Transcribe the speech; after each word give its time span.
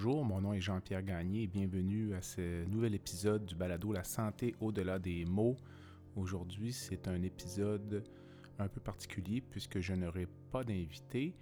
Bonjour, 0.00 0.24
mon 0.24 0.40
nom 0.40 0.52
est 0.52 0.60
Jean-Pierre 0.60 1.02
Gagné 1.02 1.42
et 1.42 1.46
bienvenue 1.48 2.14
à 2.14 2.22
ce 2.22 2.64
nouvel 2.66 2.94
épisode 2.94 3.44
du 3.44 3.56
balado 3.56 3.92
La 3.92 4.04
santé 4.04 4.54
au-delà 4.60 5.00
des 5.00 5.24
mots. 5.24 5.56
Aujourd'hui, 6.14 6.72
c'est 6.72 7.08
un 7.08 7.20
épisode 7.22 8.04
un 8.60 8.68
peu 8.68 8.80
particulier 8.80 9.40
puisque 9.40 9.80
je 9.80 9.94
n'aurai 9.94 10.28
pas 10.52 10.62
d'invité. 10.62 11.34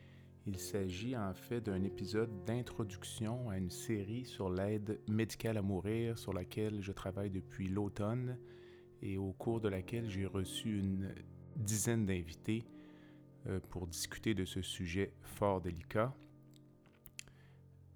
Il 0.47 0.59
s'agit 0.59 1.15
en 1.15 1.35
fait 1.35 1.61
d'un 1.61 1.85
épisode 1.85 2.31
d'introduction 2.47 3.51
à 3.51 3.59
une 3.59 3.69
série 3.69 4.25
sur 4.25 4.49
l'aide 4.49 5.01
médicale 5.07 5.59
à 5.59 5.63
mourir 5.63 6.19
sur 6.19 6.33
laquelle 6.33 6.81
je 6.81 6.93
travaille 6.93 7.29
depuis 7.29 7.69
l'automne 7.69 8.39
et 9.03 9.19
au 9.19 9.35
cours 9.35 9.61
de 9.61 9.69
laquelle 9.69 10.09
j'ai 10.09 10.25
reçu 10.25 10.79
une 10.79 11.15
dizaine 11.57 12.07
d'invités 12.07 12.65
euh, 13.49 13.61
pour 13.69 13.87
discuter 13.87 14.33
de 14.33 14.47
ce 14.47 14.63
sujet 14.63 15.13
fort 15.21 15.61
délicat. 15.61 16.17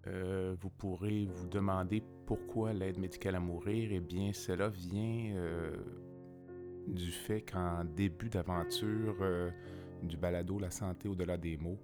Euh, 0.06 0.56
vous 0.59 0.70
pourrez 0.70 1.27
vous 1.27 1.48
demander 1.48 2.02
pourquoi 2.27 2.72
l'aide 2.72 2.98
médicale 2.98 3.34
à 3.34 3.41
mourir. 3.41 3.91
Eh 3.92 4.00
bien, 4.00 4.33
cela 4.33 4.69
vient 4.69 5.34
euh, 5.36 5.77
du 6.86 7.11
fait 7.11 7.42
qu'en 7.42 7.84
début 7.84 8.30
d'aventure 8.30 9.16
euh, 9.20 9.50
du 10.02 10.16
balado 10.16 10.58
La 10.58 10.70
santé 10.70 11.08
au-delà 11.08 11.36
des 11.36 11.58
mots, 11.58 11.78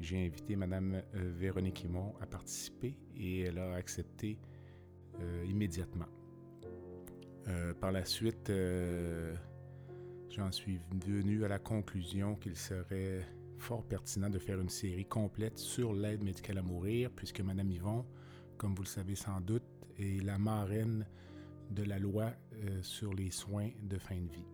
j'ai 0.00 0.26
invité 0.26 0.56
Mme 0.56 1.02
Véronique 1.14 1.84
Himon 1.84 2.14
à 2.20 2.26
participer 2.26 2.94
et 3.16 3.40
elle 3.40 3.58
a 3.58 3.74
accepté 3.74 4.38
immédiatement. 5.48 6.06
par 7.80 7.90
la 7.90 8.04
suite, 8.04 8.52
j'en 10.28 10.52
suis 10.52 10.78
venu 11.04 11.44
à 11.44 11.48
la 11.48 11.58
conclusion 11.58 12.36
qu'il 12.36 12.54
serait 12.54 13.26
fort 13.58 13.84
pertinent 13.84 14.30
de 14.30 14.38
faire 14.38 14.60
une 14.60 14.68
série 14.68 15.04
complète 15.04 15.58
sur 15.58 15.92
l'aide 15.92 16.22
médicale 16.22 16.58
à 16.58 16.62
mourir, 16.62 17.10
puisque 17.10 17.40
Mme 17.40 17.70
Yvon, 17.70 18.04
comme 18.56 18.74
vous 18.74 18.82
le 18.82 18.88
savez 18.88 19.14
sans 19.14 19.40
doute, 19.40 19.62
est 19.98 20.22
la 20.24 20.38
marraine 20.38 21.06
de 21.70 21.82
la 21.82 21.98
loi 21.98 22.32
euh, 22.54 22.82
sur 22.82 23.12
les 23.12 23.30
soins 23.30 23.70
de 23.82 23.98
fin 23.98 24.16
de 24.16 24.30
vie. 24.32 24.46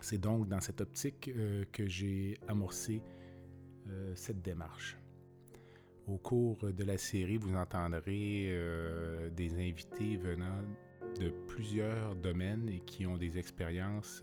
C'est 0.00 0.18
donc 0.18 0.48
dans 0.48 0.60
cette 0.60 0.80
optique 0.80 1.28
euh, 1.28 1.64
que 1.72 1.86
j'ai 1.86 2.36
amorcé 2.48 3.02
euh, 3.88 4.12
cette 4.14 4.42
démarche. 4.42 4.98
Au 6.06 6.18
cours 6.18 6.58
de 6.72 6.84
la 6.84 6.98
série, 6.98 7.38
vous 7.38 7.54
entendrez 7.56 8.54
des 9.34 9.54
invités 9.54 10.18
venant 10.18 10.60
de 11.18 11.30
plusieurs 11.48 12.14
domaines 12.14 12.68
et 12.68 12.80
qui 12.80 13.06
ont 13.06 13.16
des 13.16 13.38
expériences 13.38 14.22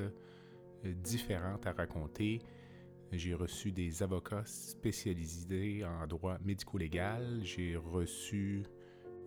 différentes 0.83 1.66
à 1.66 1.72
raconter 1.72 2.39
j'ai 3.11 3.33
reçu 3.33 3.71
des 3.71 4.03
avocats 4.03 4.45
spécialisés 4.45 5.83
en 5.83 6.05
droit 6.07 6.37
médico-légal. 6.45 7.41
J'ai 7.43 7.75
reçu, 7.75 8.63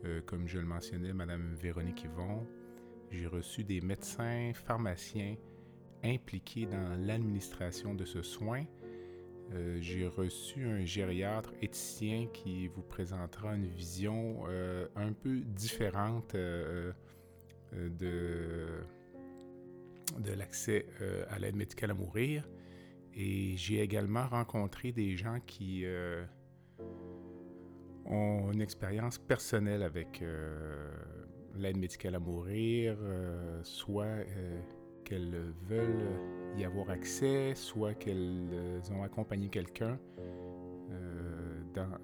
euh, 0.04 0.22
comme 0.22 0.48
je 0.48 0.58
le 0.58 0.64
mentionnais, 0.64 1.12
Mme 1.12 1.54
Véronique 1.54 2.04
Yvon. 2.04 2.46
J'ai 3.10 3.26
reçu 3.26 3.62
des 3.62 3.82
médecins, 3.82 4.52
pharmaciens 4.54 5.36
impliqués 6.02 6.66
dans 6.66 6.96
l'administration 6.98 7.94
de 7.94 8.06
ce 8.06 8.22
soin. 8.22 8.64
Euh, 9.52 9.76
j'ai 9.80 10.06
reçu 10.06 10.64
un 10.64 10.86
gériatre 10.86 11.52
éthicien 11.60 12.26
qui 12.32 12.68
vous 12.68 12.82
présentera 12.82 13.54
une 13.54 13.66
vision 13.66 14.44
euh, 14.48 14.88
un 14.96 15.12
peu 15.12 15.40
différente 15.40 16.34
de, 16.34 16.94
de 17.72 18.82
l'accès 20.32 20.86
à 21.28 21.38
l'aide 21.38 21.56
médicale 21.56 21.90
à 21.90 21.94
mourir. 21.94 22.44
Et 23.16 23.56
j'ai 23.56 23.80
également 23.80 24.26
rencontré 24.26 24.90
des 24.90 25.16
gens 25.16 25.38
qui 25.46 25.82
euh, 25.84 26.24
ont 28.06 28.50
une 28.52 28.60
expérience 28.60 29.18
personnelle 29.18 29.84
avec 29.84 30.20
euh, 30.20 30.90
l'aide 31.54 31.76
médicale 31.76 32.16
à 32.16 32.18
mourir, 32.18 32.96
euh, 33.00 33.60
soit 33.62 34.24
qu'elles 35.04 35.54
veulent 35.68 36.18
y 36.56 36.64
avoir 36.64 36.90
accès, 36.90 37.54
soit 37.54 37.94
qu'elles 37.94 38.82
ont 38.90 39.02
accompagné 39.02 39.48
quelqu'un 39.48 39.98
dans 41.74 41.98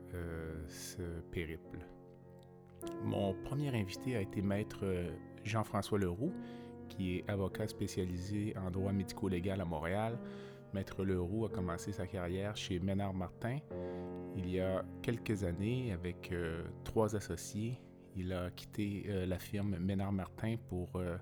ce 0.67 1.03
périple. 1.31 1.79
Mon 3.05 3.35
premier 3.45 3.69
invité 3.69 4.17
a 4.17 4.21
été 4.21 4.43
maître 4.43 4.85
Jean-François 5.45 5.99
Leroux, 5.99 6.33
qui 6.89 7.17
est 7.17 7.31
avocat 7.31 7.69
spécialisé 7.69 8.55
en 8.57 8.71
droit 8.71 8.93
médico-légal 8.93 9.61
à 9.61 9.65
Montréal. 9.65 10.19
Maître 10.73 11.05
Leroux 11.05 11.47
a 11.47 11.49
commencé 11.49 11.93
sa 11.93 12.07
carrière 12.07 12.57
chez 12.57 12.79
Ménard 12.79 13.15
Martin 13.15 13.59
il 14.37 14.49
y 14.49 14.61
a 14.61 14.85
quelques 15.03 15.45
années 15.45 15.93
avec 15.93 16.31
euh, 16.33 16.63
trois 16.85 17.17
associés. 17.17 17.81
Il 18.17 18.33
a 18.33 18.51
quitté 18.51 19.05
euh, 19.09 19.27
la 19.27 19.39
firme 19.39 19.77
Ménard 19.79 20.13
Martin 20.13 20.57
pour 20.69 20.89
euh, 20.97 21.17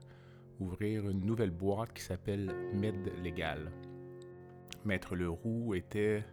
ouvrir 0.61 1.09
une 1.09 1.25
nouvelle 1.25 1.51
boîte 1.51 1.93
qui 1.93 2.03
s'appelle 2.03 2.55
Med 2.75 3.13
Légal. 3.23 3.71
Maître 4.85 5.17
Leroux 5.17 5.75
était, 5.75 6.25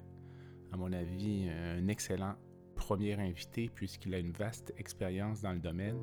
à 0.72 0.78
mon 0.78 0.92
avis, 0.94 1.50
un 1.50 1.88
excellent 1.88 2.36
premier 2.76 3.14
invité 3.14 3.70
puisqu'il 3.74 4.14
a 4.14 4.20
une 4.20 4.32
vaste 4.32 4.74
expérience 4.78 5.42
dans 5.42 5.54
le 5.54 5.60
domaine 5.60 6.02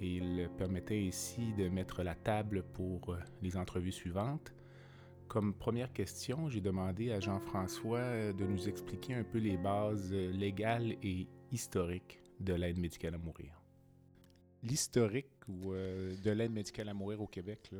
et 0.00 0.16
il 0.16 0.50
permettait 0.56 1.02
ici 1.02 1.52
de 1.56 1.68
mettre 1.68 2.02
la 2.02 2.14
table 2.14 2.64
pour 2.72 3.16
les 3.42 3.56
entrevues 3.56 3.92
suivantes. 3.92 4.52
Comme 5.30 5.54
première 5.54 5.92
question, 5.92 6.48
j'ai 6.48 6.60
demandé 6.60 7.12
à 7.12 7.20
Jean-François 7.20 7.98
euh, 8.00 8.32
de 8.32 8.44
nous 8.44 8.68
expliquer 8.68 9.14
un 9.14 9.22
peu 9.22 9.38
les 9.38 9.56
bases 9.56 10.10
euh, 10.12 10.32
légales 10.32 10.96
et 11.04 11.28
historiques 11.52 12.18
de 12.40 12.52
l'aide 12.52 12.80
médicale 12.80 13.14
à 13.14 13.18
mourir. 13.18 13.62
L'historique 14.64 15.30
euh, 15.66 16.16
de 16.24 16.30
l'aide 16.32 16.50
médicale 16.50 16.88
à 16.88 16.94
mourir 16.94 17.20
au 17.20 17.28
Québec, 17.28 17.70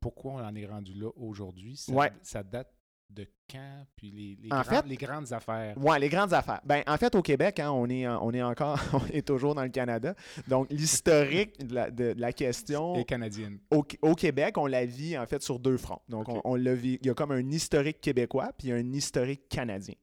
pourquoi 0.00 0.32
on 0.32 0.44
en 0.44 0.56
est 0.56 0.66
rendu 0.66 0.92
là 0.94 1.10
aujourd'hui? 1.14 1.86
ça 2.20 2.42
date 2.42 2.74
de 3.14 3.26
quand, 3.50 3.86
puis 3.96 4.10
les, 4.10 4.38
les, 4.42 4.96
grandes 4.96 5.32
affaires? 5.32 5.74
Oui, 5.76 5.98
les 6.00 6.08
grandes 6.08 6.32
affaires. 6.32 6.60
Ben, 6.64 6.82
en 6.86 6.96
fait, 6.96 7.14
au 7.14 7.22
Québec, 7.22 7.60
hein, 7.60 7.70
on, 7.70 7.88
est, 7.88 8.06
on 8.06 8.32
est 8.32 8.42
encore, 8.42 8.80
on 8.92 9.06
est 9.12 9.26
toujours 9.26 9.54
dans 9.54 9.62
le 9.62 9.68
Canada. 9.68 10.14
Donc, 10.48 10.66
l'historique 10.70 11.64
de, 11.64 12.14
la, 12.16 12.32
question... 12.32 12.96
est 12.96 13.04
canadienne. 13.04 13.58
Au, 13.70 13.84
au, 14.02 14.14
Québec, 14.14 14.56
on 14.58 14.66
la 14.66 14.84
vit, 14.86 15.16
en 15.16 15.26
fait, 15.26 15.42
sur 15.42 15.58
deux 15.58 15.76
fronts. 15.76 16.02
Donc, 16.08 16.28
on, 16.28 16.40
on 16.44 16.56
le 16.56 16.72
vit, 16.74 16.98
il 17.00 17.06
y 17.06 17.10
a 17.10 17.14
comme 17.14 17.32
un 17.32 17.50
historique 17.50 18.00
québécois, 18.00 18.52
puis 18.58 18.72
un 18.72 18.92
historique 18.92 19.48
canadien. 19.48 19.94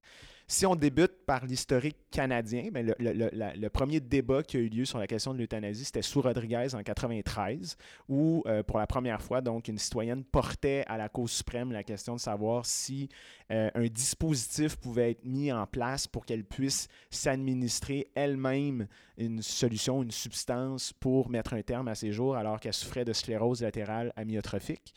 Si 0.51 0.65
on 0.65 0.75
débute 0.75 1.13
par 1.25 1.45
l'historique 1.45 1.95
canadien, 2.11 2.71
ben, 2.73 2.93
le, 2.99 3.67
premier 3.69 4.01
débat 4.01 4.43
qui 4.43 4.57
a 4.57 4.59
eu 4.59 4.67
lieu 4.67 4.83
sur 4.83 4.99
la 4.99 5.07
question 5.07 5.33
de 5.33 5.39
l'euthanasie, 5.39 5.85
c'était 5.85 6.01
sous 6.01 6.19
Rodriguez 6.19 6.75
en 6.75 6.83
93, 6.83 7.77
où 8.09 8.43
euh, 8.45 8.61
pour 8.61 8.77
la 8.77 8.85
première 8.85 9.21
fois, 9.21 9.39
donc, 9.39 9.69
une 9.69 9.77
citoyenne 9.77 10.25
portait 10.25 10.83
à 10.87 10.97
la 10.97 11.07
Cour 11.07 11.29
suprême 11.29 11.71
la 11.71 11.85
question 11.85 12.15
de 12.15 12.19
savoir 12.19 12.65
si 12.65 13.07
euh, 13.49 13.69
un 13.75 13.85
dispositif 13.85 14.75
pouvait 14.75 15.11
être 15.11 15.23
mis 15.23 15.53
en 15.53 15.65
place 15.65 16.05
pour 16.05 16.25
qu'elle 16.25 16.43
puisse 16.43 16.89
s'administrer 17.09 18.11
elle-même 18.13 18.87
une 19.17 19.41
solution, 19.41 20.03
une 20.03 20.11
substance 20.11 20.91
pour 20.91 21.29
mettre 21.29 21.53
un 21.53 21.61
terme 21.61 21.87
à 21.87 21.95
ses 21.95 22.11
jours 22.11 22.35
alors 22.35 22.59
qu'elle 22.59 22.73
souffrait 22.73 23.05
de 23.05 23.13
sclérose 23.13 23.61
latérale 23.61 24.11
amyotrophique. 24.17 24.93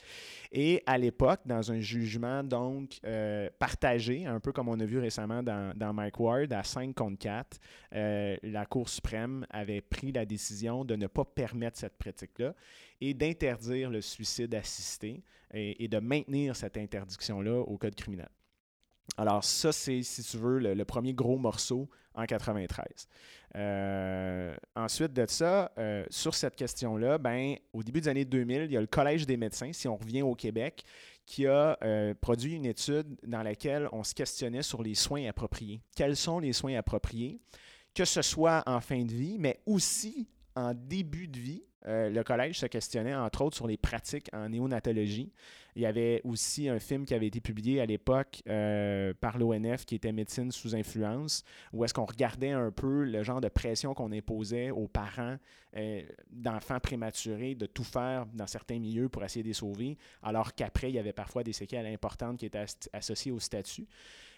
Et 0.50 0.82
à 0.86 0.98
l'époque, 0.98 1.40
dans 1.46 1.72
un 1.72 1.80
jugement 1.80 2.42
donc 2.42 2.98
euh, 3.04 3.48
partagé, 3.58 4.26
un 4.26 4.40
peu 4.40 4.52
comme 4.52 4.68
on 4.68 4.80
a 4.80 4.84
vu 4.84 4.98
récemment 4.98 5.42
dans, 5.44 5.92
Mike 5.94 6.18
Ward, 6.18 6.52
à 6.52 6.62
5 6.62 6.94
contre 6.94 7.18
4, 7.18 7.58
euh, 7.94 8.36
la 8.42 8.66
Cour 8.66 8.88
suprême 8.88 9.46
avait 9.50 9.80
pris 9.80 10.12
la 10.12 10.24
décision 10.24 10.84
de 10.84 10.96
ne 10.96 11.06
pas 11.06 11.24
permettre 11.24 11.78
cette 11.78 11.96
pratique-là 11.96 12.54
et 13.00 13.14
d'interdire 13.14 13.90
le 13.90 14.00
suicide 14.00 14.54
assisté 14.54 15.22
et, 15.52 15.86
de 15.86 15.98
maintenir 15.98 16.56
cette 16.56 16.76
interdiction-là 16.76 17.60
au 17.60 17.78
Code 17.78 17.94
criminel. 17.94 18.28
Alors 19.16 19.44
ça, 19.44 19.70
c'est, 19.70 20.02
si 20.02 20.22
tu 20.22 20.36
veux, 20.38 20.58
le, 20.58 20.84
premier 20.84 21.12
gros 21.12 21.38
morceau 21.38 21.88
en 22.14 22.24
93. 22.24 23.08
Euh, 23.56 24.56
ensuite 24.74 25.12
de 25.12 25.26
ça, 25.28 25.70
euh, 25.78 26.04
sur 26.10 26.34
cette 26.34 26.56
question-là, 26.56 27.18
ben, 27.18 27.56
au 27.72 27.82
début 27.82 28.00
des 28.00 28.08
années 28.08 28.24
2000, 28.24 28.62
il 28.62 28.72
y 28.72 28.76
a 28.76 28.80
le 28.80 28.86
Collège 28.86 29.26
des 29.26 29.36
médecins, 29.36 29.72
si 29.72 29.86
on 29.86 29.96
revient 29.96 30.22
au 30.22 30.34
Québec, 30.34 30.84
qui 31.26 31.46
a 31.46 31.78
euh, 31.82 32.14
produit 32.20 32.54
une 32.54 32.66
étude 32.66 33.16
dans 33.26 33.42
laquelle 33.42 33.88
on 33.92 34.04
se 34.04 34.14
questionnait 34.14 34.62
sur 34.62 34.82
les 34.82 34.94
soins 34.94 35.26
appropriés. 35.26 35.80
Quels 35.96 36.16
sont 36.16 36.38
les 36.38 36.52
soins 36.52 36.76
appropriés? 36.76 37.40
que 37.94 38.04
ce 38.04 38.22
soit 38.22 38.62
en 38.66 38.80
fin 38.80 39.04
de 39.04 39.12
vie, 39.12 39.36
mais 39.38 39.60
aussi 39.66 40.28
en 40.56 40.74
début 40.74 41.28
de 41.28 41.38
vie. 41.38 41.64
Euh, 41.86 42.08
le 42.08 42.24
collège 42.24 42.60
se 42.60 42.66
questionnait 42.66 43.14
entre 43.14 43.42
autres 43.42 43.56
sur 43.56 43.66
les 43.66 43.76
pratiques 43.76 44.30
en 44.32 44.48
néonatologie. 44.48 45.30
Il 45.76 45.82
y 45.82 45.86
avait 45.86 46.22
aussi 46.24 46.68
un 46.68 46.78
film 46.78 47.04
qui 47.04 47.12
avait 47.12 47.26
été 47.26 47.40
publié 47.40 47.80
à 47.80 47.86
l'époque 47.86 48.42
euh, 48.48 49.12
par 49.20 49.36
l'ONF 49.36 49.84
qui 49.84 49.96
était 49.96 50.12
Médecine 50.12 50.50
sous 50.50 50.74
influence, 50.74 51.44
où 51.74 51.84
est-ce 51.84 51.92
qu'on 51.92 52.06
regardait 52.06 52.52
un 52.52 52.70
peu 52.70 53.04
le 53.04 53.22
genre 53.22 53.42
de 53.42 53.48
pression 53.48 53.92
qu'on 53.92 54.12
imposait 54.12 54.70
aux 54.70 54.88
parents 54.88 55.36
euh, 55.76 56.02
d'enfants 56.30 56.80
prématurés 56.80 57.54
de 57.54 57.66
tout 57.66 57.84
faire 57.84 58.24
dans 58.32 58.46
certains 58.46 58.78
milieux 58.78 59.10
pour 59.10 59.24
essayer 59.24 59.42
de 59.42 59.48
les 59.48 59.54
sauver, 59.54 59.98
alors 60.22 60.54
qu'après, 60.54 60.90
il 60.90 60.94
y 60.94 60.98
avait 60.98 61.12
parfois 61.12 61.42
des 61.42 61.52
séquelles 61.52 61.86
importantes 61.86 62.38
qui 62.38 62.46
étaient 62.46 62.64
associées 62.92 63.32
au 63.32 63.40
statut. 63.40 63.86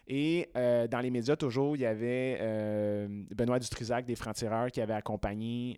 Et 0.08 0.48
euh, 0.56 0.86
dans 0.86 1.00
les 1.00 1.10
médias, 1.10 1.36
toujours, 1.36 1.76
il 1.76 1.80
y 1.80 1.86
avait 1.86 2.38
Benoît 3.34 3.58
Dutrisac 3.58 4.04
des 4.04 4.14
Francs-Tireurs 4.14 4.70
qui 4.70 4.80
avait 4.80 4.94
accompagné 4.94 5.76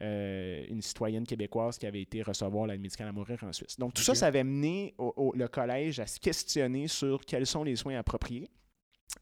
euh, 0.00 0.64
une 0.68 0.80
citoyenne 0.80 1.26
québécoise 1.26 1.76
qui 1.76 1.84
avait 1.84 2.02
été 2.02 2.22
recevoir 2.22 2.68
l'aide 2.68 2.80
médicale 2.80 3.08
à 3.08 3.12
mourir 3.12 3.42
en 3.42 3.52
Suisse. 3.52 3.76
Donc, 3.78 3.94
tout 3.94 4.02
ça, 4.02 4.14
ça 4.14 4.26
avait 4.26 4.44
mené 4.44 4.94
le 4.98 5.46
collège 5.48 5.98
à 5.98 6.06
se 6.06 6.20
questionner 6.20 6.86
sur 6.86 7.24
quels 7.24 7.46
sont 7.46 7.64
les 7.64 7.74
soins 7.74 7.98
appropriés. 7.98 8.48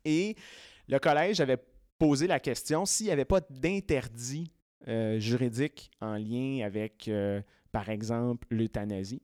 Et 0.04 0.36
le 0.86 0.98
collège 0.98 1.40
avait 1.40 1.56
posé 1.98 2.26
la 2.26 2.40
question 2.40 2.84
s'il 2.84 3.06
n'y 3.06 3.12
avait 3.12 3.24
pas 3.24 3.40
d'interdit 3.48 4.52
euh, 4.86 5.18
juridique 5.18 5.90
en 6.02 6.16
lien 6.16 6.60
avec, 6.62 7.08
euh, 7.08 7.40
par 7.72 7.88
exemple, 7.88 8.46
l'euthanasie. 8.50 9.22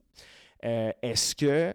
Est-ce 0.63 1.35
que 1.35 1.75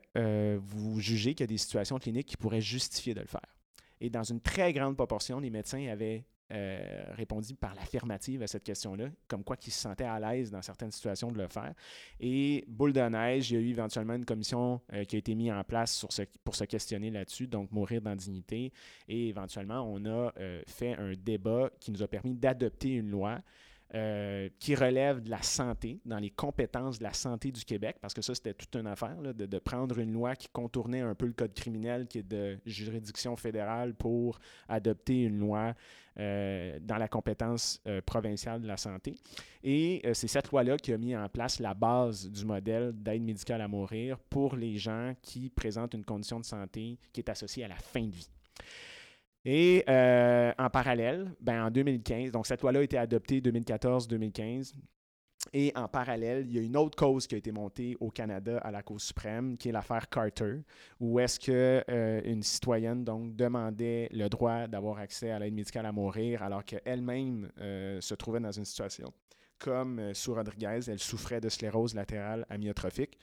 vous 0.58 1.00
jugez 1.00 1.34
qu'il 1.34 1.44
y 1.44 1.44
a 1.44 1.48
des 1.48 1.58
situations 1.58 2.00
cliniques 2.00 2.28
qui 2.28 2.38
pourraient 2.38 2.62
justifier 2.62 3.14
de 3.14 3.22
le 3.22 3.28
faire? 3.28 3.58
Et 4.00 4.10
dans 4.10 4.24
une 4.24 4.42
très 4.42 4.74
grande 4.74 4.96
proportion, 4.96 5.40
les 5.40 5.50
médecins 5.50 5.88
avaient 5.88 6.26
euh, 6.50 7.04
répondu 7.10 7.56
par 7.56 7.76
l'affirmative 7.76 8.42
à 8.42 8.48
cette 8.48 8.64
question-là, 8.64 9.10
comme 9.28 9.44
quoi 9.44 9.58
qu'ils 9.58 9.74
se 9.74 9.82
sentaient 9.82 10.06
à 10.06 10.18
l'aise 10.18 10.50
dans 10.50 10.62
certaines 10.62 10.92
situations 10.92 11.30
de 11.30 11.38
le 11.38 11.50
faire. 11.50 11.74
Et 12.22 12.64
boule 12.70 12.94
de 12.94 13.02
neige, 13.02 13.52
il 13.52 13.56
y 13.56 13.58
a 13.58 13.60
eu 13.60 13.70
éventuellement 13.72 14.14
une 14.14 14.24
commission 14.24 14.80
euh, 14.94 15.04
qui 15.04 15.18
a 15.18 15.20
été 15.20 15.36
mise 15.36 15.52
en 15.52 15.62
place 15.66 16.06
pour 16.46 16.56
se 16.56 16.64
questionner 16.64 17.12
là-dessus, 17.12 17.48
donc 17.48 17.70
mourir 17.74 18.02
dans 18.02 18.16
dignité. 18.16 18.72
Et 19.10 19.28
éventuellement, 19.28 19.82
on 19.82 20.06
a 20.06 20.32
euh, 20.40 20.62
fait 20.68 20.94
un 20.94 21.16
débat 21.16 21.70
qui 21.82 21.92
nous 21.92 22.02
a 22.02 22.08
permis 22.08 22.34
d'adopter 22.34 22.94
une 22.94 23.10
loi 23.10 23.42
euh, 23.96 24.50
qui 24.60 24.76
relève 24.76 25.22
de 25.22 25.30
la 25.30 25.42
santé, 25.42 26.02
dans 26.06 26.20
les 26.20 26.30
compétences 26.30 27.00
de 27.00 27.04
la 27.06 27.14
santé 27.14 27.54
du 27.54 27.64
Québec, 27.64 27.96
parce 28.02 28.14
que 28.14 28.22
ça, 28.22 28.36
c'était 28.36 28.54
toute 28.54 28.76
une 28.76 28.88
affaire, 28.88 29.16
de, 29.22 29.60
prendre 29.60 29.98
une 30.00 30.12
loi 30.12 30.36
qui 30.36 30.50
contournait 30.50 31.00
un 31.00 31.16
peu 31.16 31.26
le 31.26 31.32
code 31.32 31.54
criminel, 31.54 32.06
qui 32.06 32.20
est 32.20 32.28
de 32.28 32.60
juridiction 32.66 33.38
fédérale, 33.38 33.94
pour 33.94 34.40
adopter 34.68 35.24
une 35.24 35.40
loi 35.40 35.74
euh, 36.20 36.78
dans 36.82 36.98
la 36.98 37.08
compétence 37.08 37.82
euh, 37.88 38.02
provinciale 38.02 38.62
de 38.62 38.68
la 38.68 38.76
santé. 38.76 39.16
Et 39.64 40.02
c'est 40.14 40.28
cette 40.28 40.52
loi-là 40.52 40.78
qui 40.78 40.92
a 40.92 40.98
mis 40.98 41.16
en 41.16 41.30
place 41.30 41.60
la 41.60 41.74
base 41.74 42.30
du 42.30 42.46
modèle 42.46 42.92
d'aide 42.94 43.24
médicale 43.24 43.62
à 43.62 43.70
mourir 43.70 44.20
pour 44.30 44.58
les 44.58 44.78
gens 44.78 45.14
qui 45.22 45.50
présentent 45.50 45.94
une 45.94 46.06
condition 46.06 46.40
de 46.40 46.46
santé 46.46 46.98
qui 47.14 47.22
est 47.22 47.30
associée 47.30 47.64
à 47.64 47.70
la 47.70 47.76
fin 47.76 48.04
de 48.04 48.12
vie. 48.16 48.30
Et 49.50 49.82
euh, 49.88 50.52
en 50.60 50.70
parallèle, 50.70 51.32
ben, 51.40 51.68
en 51.68 51.72
2015, 51.72 52.32
donc 52.32 52.46
cette 52.46 52.62
loi-là 52.62 52.82
a 52.82 52.84
été 52.84 52.98
adoptée 52.98 53.40
2014-2015. 53.40 54.74
Et 55.54 55.72
en 55.74 55.88
parallèle, 55.88 56.46
il 56.50 56.54
y 56.54 56.60
a 56.60 56.62
une 56.62 56.76
autre 56.76 56.98
cause 56.98 57.28
qui 57.28 57.36
a 57.36 57.38
été 57.38 57.54
montée 57.54 57.96
au 58.02 58.12
Canada 58.12 58.58
à 58.58 58.72
la 58.72 58.84
Cour 58.84 59.00
suprême, 59.00 59.56
qui 59.56 59.70
est 59.70 59.72
l'affaire 59.72 60.10
Carter, 60.10 60.58
où 61.00 61.18
est-ce 61.22 61.40
qu'une 61.40 61.54
euh, 61.56 62.42
citoyenne 62.42 63.06
donc 63.06 63.38
demandait 63.38 64.10
le 64.12 64.28
droit 64.28 64.68
d'avoir 64.68 64.98
accès 64.98 65.32
à 65.32 65.40
l'aide 65.40 65.54
médicale 65.54 65.86
à 65.86 65.94
mourir, 65.94 66.44
alors 66.44 66.66
qu'elle-même 66.66 67.50
euh, 67.62 68.02
se 68.02 68.16
trouvait 68.16 68.42
dans 68.42 68.52
une 68.52 68.66
situation 68.66 69.14
comme 69.60 70.14
sous 70.14 70.36
Rodriguez, 70.36 70.82
elle 70.88 71.00
souffrait 71.00 71.42
de 71.42 71.50
sclérose 71.50 71.96
latérale 71.96 72.46
amyotrophique. 72.48 73.18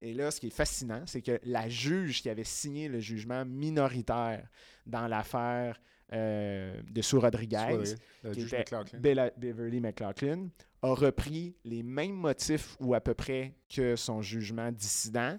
Et 0.00 0.14
là, 0.14 0.30
ce 0.30 0.40
qui 0.40 0.46
est 0.46 0.50
fascinant, 0.50 1.02
c'est 1.06 1.22
que 1.22 1.40
la 1.44 1.68
juge 1.68 2.22
qui 2.22 2.30
avait 2.30 2.44
signé 2.44 2.88
le 2.88 3.00
jugement 3.00 3.44
minoritaire 3.44 4.46
dans 4.86 5.08
l'affaire 5.08 5.80
euh, 6.12 6.80
de 6.88 7.02
Sue 7.02 7.16
Rodriguez, 7.16 7.94
qui 8.32 8.42
était 8.42 8.64
Beverly 9.36 9.80
McLaughlin, 9.80 10.48
a 10.82 10.94
repris 10.94 11.56
les 11.64 11.82
mêmes 11.82 12.14
motifs 12.14 12.76
ou 12.80 12.94
à 12.94 13.00
peu 13.00 13.14
près 13.14 13.54
que 13.68 13.96
son 13.96 14.22
jugement 14.22 14.70
dissident, 14.70 15.38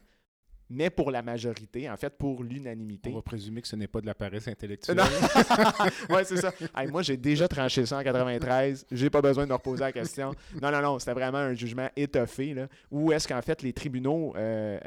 mais 0.69 0.89
pour 0.89 1.09
la 1.11 1.21
majorité, 1.21 1.89
en 1.89 1.97
fait, 1.97 2.15
pour 2.17 2.43
l'unanimité. 2.43 3.09
On 3.11 3.15
va 3.15 3.21
présumer 3.21 3.61
que 3.61 3.67
ce 3.67 3.75
n'est 3.75 3.87
pas 3.87 4.01
de 4.01 4.05
la 4.05 4.13
paresse 4.13 4.47
intellectuelle. 4.47 4.99
oui, 6.09 6.21
c'est 6.23 6.37
ça. 6.37 6.51
moi, 6.89 7.01
j'ai 7.01 7.17
déjà 7.17 7.47
tranché 7.47 7.85
ça 7.85 7.97
en 7.97 8.03
93. 8.03 8.85
J'ai 8.91 9.09
pas 9.09 9.21
besoin 9.21 9.45
de 9.45 9.49
me 9.49 9.53
reposer 9.55 9.81
la 9.81 9.91
question. 9.91 10.31
Non, 10.61 10.71
non, 10.71 10.81
non. 10.81 10.99
C'était 10.99 11.13
vraiment 11.13 11.39
un 11.39 11.53
jugement 11.53 11.89
étoffé. 11.95 12.53
Là, 12.53 12.67
où 12.91 13.11
est-ce 13.11 13.27
qu'en 13.27 13.41
fait, 13.41 13.61
les 13.61 13.73
tribunaux 13.73 14.33
euh, 14.35 14.79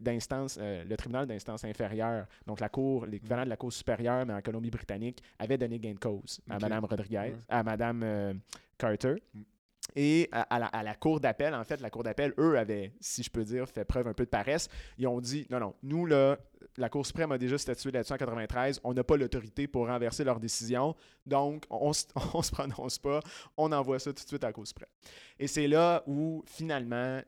d'instance, 0.00 0.58
euh, 0.60 0.84
le 0.88 0.96
tribunal 0.96 1.26
d'instance 1.26 1.64
inférieure, 1.64 2.26
donc 2.46 2.60
la 2.60 2.68
cour, 2.68 3.06
l'équivalent 3.06 3.44
de 3.44 3.50
la 3.50 3.56
cour 3.56 3.72
supérieure, 3.72 4.24
mais 4.26 4.34
en 4.34 4.40
Colombie-Britannique, 4.40 5.22
avait 5.38 5.58
donné 5.58 5.78
gain 5.78 5.94
de 5.94 5.98
cause 5.98 6.40
à 6.48 6.58
Mme 6.58 6.84
Rodriguez, 6.84 7.32
à 7.48 7.62
Mme 7.62 8.02
euh, 8.04 8.34
Carter. 8.78 9.14
Mm. 9.34 9.40
Et 9.96 10.28
à, 10.30 10.82
la, 10.82 10.94
cour 10.94 11.20
d'appel, 11.20 11.54
en 11.54 11.64
fait, 11.64 11.80
la 11.80 11.88
cour 11.88 12.02
d'appel, 12.02 12.34
eux, 12.38 12.58
avaient, 12.58 12.92
si 13.00 13.22
je 13.22 13.30
peux 13.30 13.44
dire, 13.44 13.66
fait 13.66 13.84
preuve 13.84 14.06
un 14.06 14.12
peu 14.12 14.24
de 14.24 14.30
paresse. 14.30 14.68
Ils 14.98 15.06
ont 15.06 15.20
dit 15.20 15.46
non, 15.50 15.58
non, 15.58 15.74
nous, 15.82 16.04
là, 16.04 16.38
la 16.76 16.88
Cour 16.88 17.06
suprême 17.06 17.32
a 17.32 17.38
déjà 17.38 17.56
statué 17.56 17.90
là-dessus 17.90 18.12
en 18.12 18.16
93. 18.16 18.80
On 18.84 18.92
n'a 18.92 19.04
pas 19.04 19.16
l'autorité 19.16 19.66
pour 19.66 19.86
renverser 19.86 20.24
leur 20.24 20.38
décision. 20.38 20.94
Donc, 21.24 21.64
on 21.70 21.88
ne 21.88 21.92
se 22.42 22.50
prononce 22.50 22.98
pas. 22.98 23.20
On 23.56 23.72
envoie 23.72 23.98
ça 23.98 24.12
tout 24.12 24.22
de 24.22 24.28
suite 24.28 24.44
à 24.44 24.48
la 24.48 24.52
Cour 24.52 24.66
suprême. 24.66 24.88
Et 25.38 25.46
c'est 25.46 25.68
là 25.68 26.02
où, 26.06 26.44
finalement, 26.46 27.20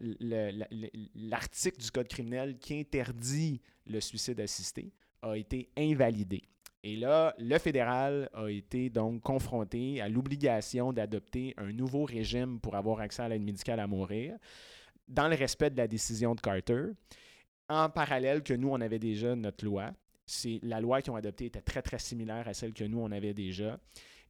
l'article 1.15 1.79
du 1.81 1.91
Code 1.91 2.09
criminel 2.09 2.59
qui 2.59 2.79
interdit 2.79 3.61
le 3.87 4.01
suicide 4.01 4.41
assisté 4.41 4.93
a 5.23 5.35
été 5.35 5.71
invalidé. 5.77 6.43
Et 6.85 6.97
là, 6.97 7.35
le 7.39 7.59
fédéral 7.59 8.31
a 8.33 8.49
été 8.49 8.89
donc 8.89 9.23
confronté 9.23 10.01
à 10.01 10.09
l'obligation 10.09 10.93
d'adopter 10.93 11.55
un 11.57 11.73
nouveau 11.73 12.05
régime 12.05 12.61
pour 12.61 12.77
avoir 12.77 13.01
accès 13.01 13.23
à 13.23 13.29
l'aide 13.29 13.43
médicale 13.43 13.81
à 13.81 13.87
mourir, 13.87 14.37
dans 15.09 15.29
le 15.29 15.35
respect 15.35 15.71
de 15.71 15.77
la 15.77 15.89
décision 15.89 16.35
de 16.35 16.41
Carter. 16.41 16.87
En 17.69 17.91
parallèle 17.91 18.43
que 18.43 18.55
nous, 18.55 18.69
on 18.69 18.81
avait 18.81 18.99
déjà 18.99 19.35
notre 19.35 19.65
loi. 19.65 19.93
C'est 20.25 20.61
la 20.63 20.81
loi 20.81 21.03
qu'ils 21.03 21.13
ont 21.13 21.17
adoptée 21.17 21.47
était 21.47 21.63
très, 21.63 21.83
très 21.83 21.99
similaire 21.99 22.47
à 22.47 22.55
celle 22.55 22.73
que 22.73 22.85
nous, 22.85 22.99
on 22.99 23.11
avait 23.11 23.35
déjà. 23.35 23.79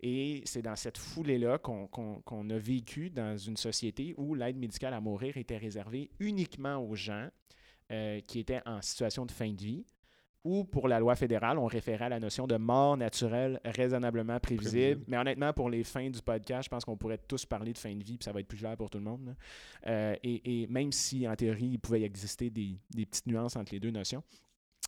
Et 0.00 0.42
c'est 0.44 0.62
dans 0.62 0.76
cette 0.76 0.96
foulée-là 0.96 1.58
qu'on 1.58 2.50
a 2.50 2.58
vécu 2.58 3.10
dans 3.10 3.36
une 3.36 3.56
société 3.56 4.14
où 4.16 4.34
l'aide 4.34 4.56
médicale 4.56 4.94
à 4.94 5.00
mourir 5.00 5.36
était 5.36 5.56
réservée 5.56 6.10
uniquement 6.20 6.76
aux 6.78 6.94
gens 6.94 7.28
euh, 7.90 8.20
qui 8.20 8.38
étaient 8.38 8.62
en 8.64 8.80
situation 8.80 9.26
de 9.26 9.32
fin 9.32 9.52
de 9.52 9.60
vie, 9.60 9.84
ou 10.48 10.64
pour 10.64 10.88
la 10.88 10.98
loi 10.98 11.14
fédérale, 11.14 11.58
on 11.58 11.66
référait 11.66 12.06
à 12.06 12.08
la 12.08 12.20
notion 12.20 12.46
de 12.46 12.56
mort 12.56 12.96
naturelle 12.96 13.60
raisonnablement 13.66 14.40
prévisible. 14.40 15.02
Mais 15.06 15.18
honnêtement, 15.18 15.52
pour 15.52 15.68
les 15.68 15.84
fins 15.84 16.08
du 16.08 16.22
podcast, 16.22 16.64
je 16.64 16.68
pense 16.70 16.86
qu'on 16.86 16.96
pourrait 16.96 17.18
tous 17.18 17.44
parler 17.44 17.74
de 17.74 17.78
fin 17.78 17.94
de 17.94 18.02
vie, 18.02 18.16
puis 18.16 18.24
ça 18.24 18.32
va 18.32 18.40
être 18.40 18.48
plus 18.48 18.56
clair 18.56 18.74
pour 18.74 18.88
tout 18.88 18.96
le 18.96 19.04
monde. 19.04 19.36
Euh, 19.86 20.16
et, 20.22 20.66
même 20.68 20.90
si, 20.90 21.28
en 21.28 21.36
théorie, 21.36 21.66
il 21.72 21.78
pouvait 21.78 22.00
y 22.00 22.04
exister 22.04 22.48
des, 22.48 22.78
des 22.90 23.04
petites 23.04 23.26
nuances 23.26 23.56
entre 23.56 23.74
les 23.74 23.80
deux 23.80 23.90
notions. 23.90 24.22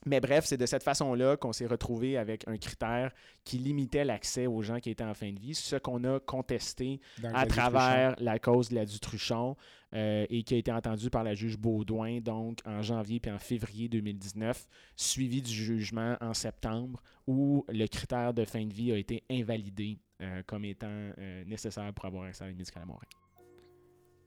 Mais 0.07 0.21
bref, 0.21 0.47
c'est 0.47 0.57
de 0.57 0.65
cette 0.65 0.83
façon-là 0.83 1.37
qu'on 1.37 1.53
s'est 1.53 1.67
retrouvé 1.67 2.17
avec 2.17 2.49
un 2.49 2.57
critère 2.57 3.13
qui 3.45 3.59
limitait 3.59 4.05
l'accès 4.05 4.47
aux 4.47 4.63
gens 4.63 4.81
qui 4.81 4.91
étaient 4.91 5.05
en 5.05 5.13
fin 5.13 5.31
de 5.31 5.39
vie, 5.39 5.55
ce 5.55 5.77
qu'on 5.77 6.05
a 6.05 6.19
contesté 6.21 7.01
à 7.35 7.47
travers 7.47 8.15
la 8.19 8.39
cause 8.39 8.71
de 8.71 8.77
la 8.77 8.87
Dutruchon 8.87 9.57
euh, 9.95 10.25
et 10.31 10.43
qui 10.43 10.55
a 10.55 10.57
été 10.57 10.73
entendu 10.73 11.11
par 11.11 11.23
la 11.23 11.35
juge 11.35 11.59
Baudouin 11.59 12.21
donc 12.21 12.61
en 12.65 12.81
janvier 12.81 13.21
puis 13.21 13.31
en 13.31 13.39
février 13.39 13.89
2019, 13.89 14.67
suivi 14.97 15.43
du 15.43 15.53
jugement 15.53 16.17
en 16.21 16.33
septembre 16.33 17.03
où 17.27 17.67
le 17.69 17.87
critère 17.87 18.33
de 18.33 18.45
fin 18.45 18.65
de 18.65 18.73
vie 18.73 18.93
a 18.93 18.97
été 18.97 19.23
invalidé 19.31 19.99
euh, 20.23 20.43
comme 20.47 20.65
étant 20.65 20.87
euh, 20.89 21.45
nécessaire 21.45 21.93
pour 21.93 22.07
avoir 22.07 22.25
accès 22.25 22.45
à 22.45 22.49
une 22.49 22.57
médicale 22.57 22.85
à 22.85 22.87
mourir. 22.87 23.09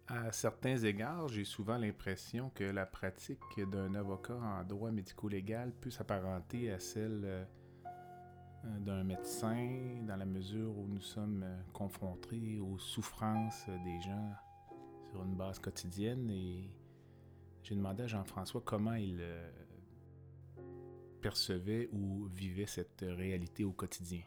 À 0.08 0.34
certains 0.34 0.78
égards, 0.78 1.30
j'ai 1.30 1.46
souvent 1.46 1.78
l'impression 1.78 2.52
que 2.54 2.66
la 2.66 2.86
pratique 2.86 3.40
d'un 3.72 3.96
avocat 3.96 4.36
en 4.36 4.64
droit 4.66 4.92
médico-légal 4.92 5.72
peut 5.80 5.92
s'apparenter 5.92 6.72
à 6.72 6.80
celle 6.80 7.22
euh, 7.24 7.46
d'un 8.80 9.06
médecin 9.06 10.04
dans 10.06 10.18
la 10.18 10.26
mesure 10.26 10.78
où 10.78 10.88
nous 10.88 11.02
sommes 11.02 11.44
euh, 11.44 11.62
confrontés 11.72 12.60
aux 12.60 12.78
souffrances 12.78 13.66
des 13.86 14.02
gens 14.02 14.34
sur 15.10 15.24
une 15.24 15.36
base 15.36 15.60
quotidienne. 15.60 16.30
Et 16.30 16.70
j'ai 17.64 17.76
demandé 17.76 18.04
à 18.04 18.08
Jean-François 18.08 18.62
comment 18.66 18.96
il 18.96 19.20
euh, 19.22 19.50
percevait 21.22 21.88
ou 21.94 22.26
vivait 22.26 22.68
cette 22.68 23.06
réalité 23.08 23.64
au 23.64 23.72
quotidien 23.72 24.22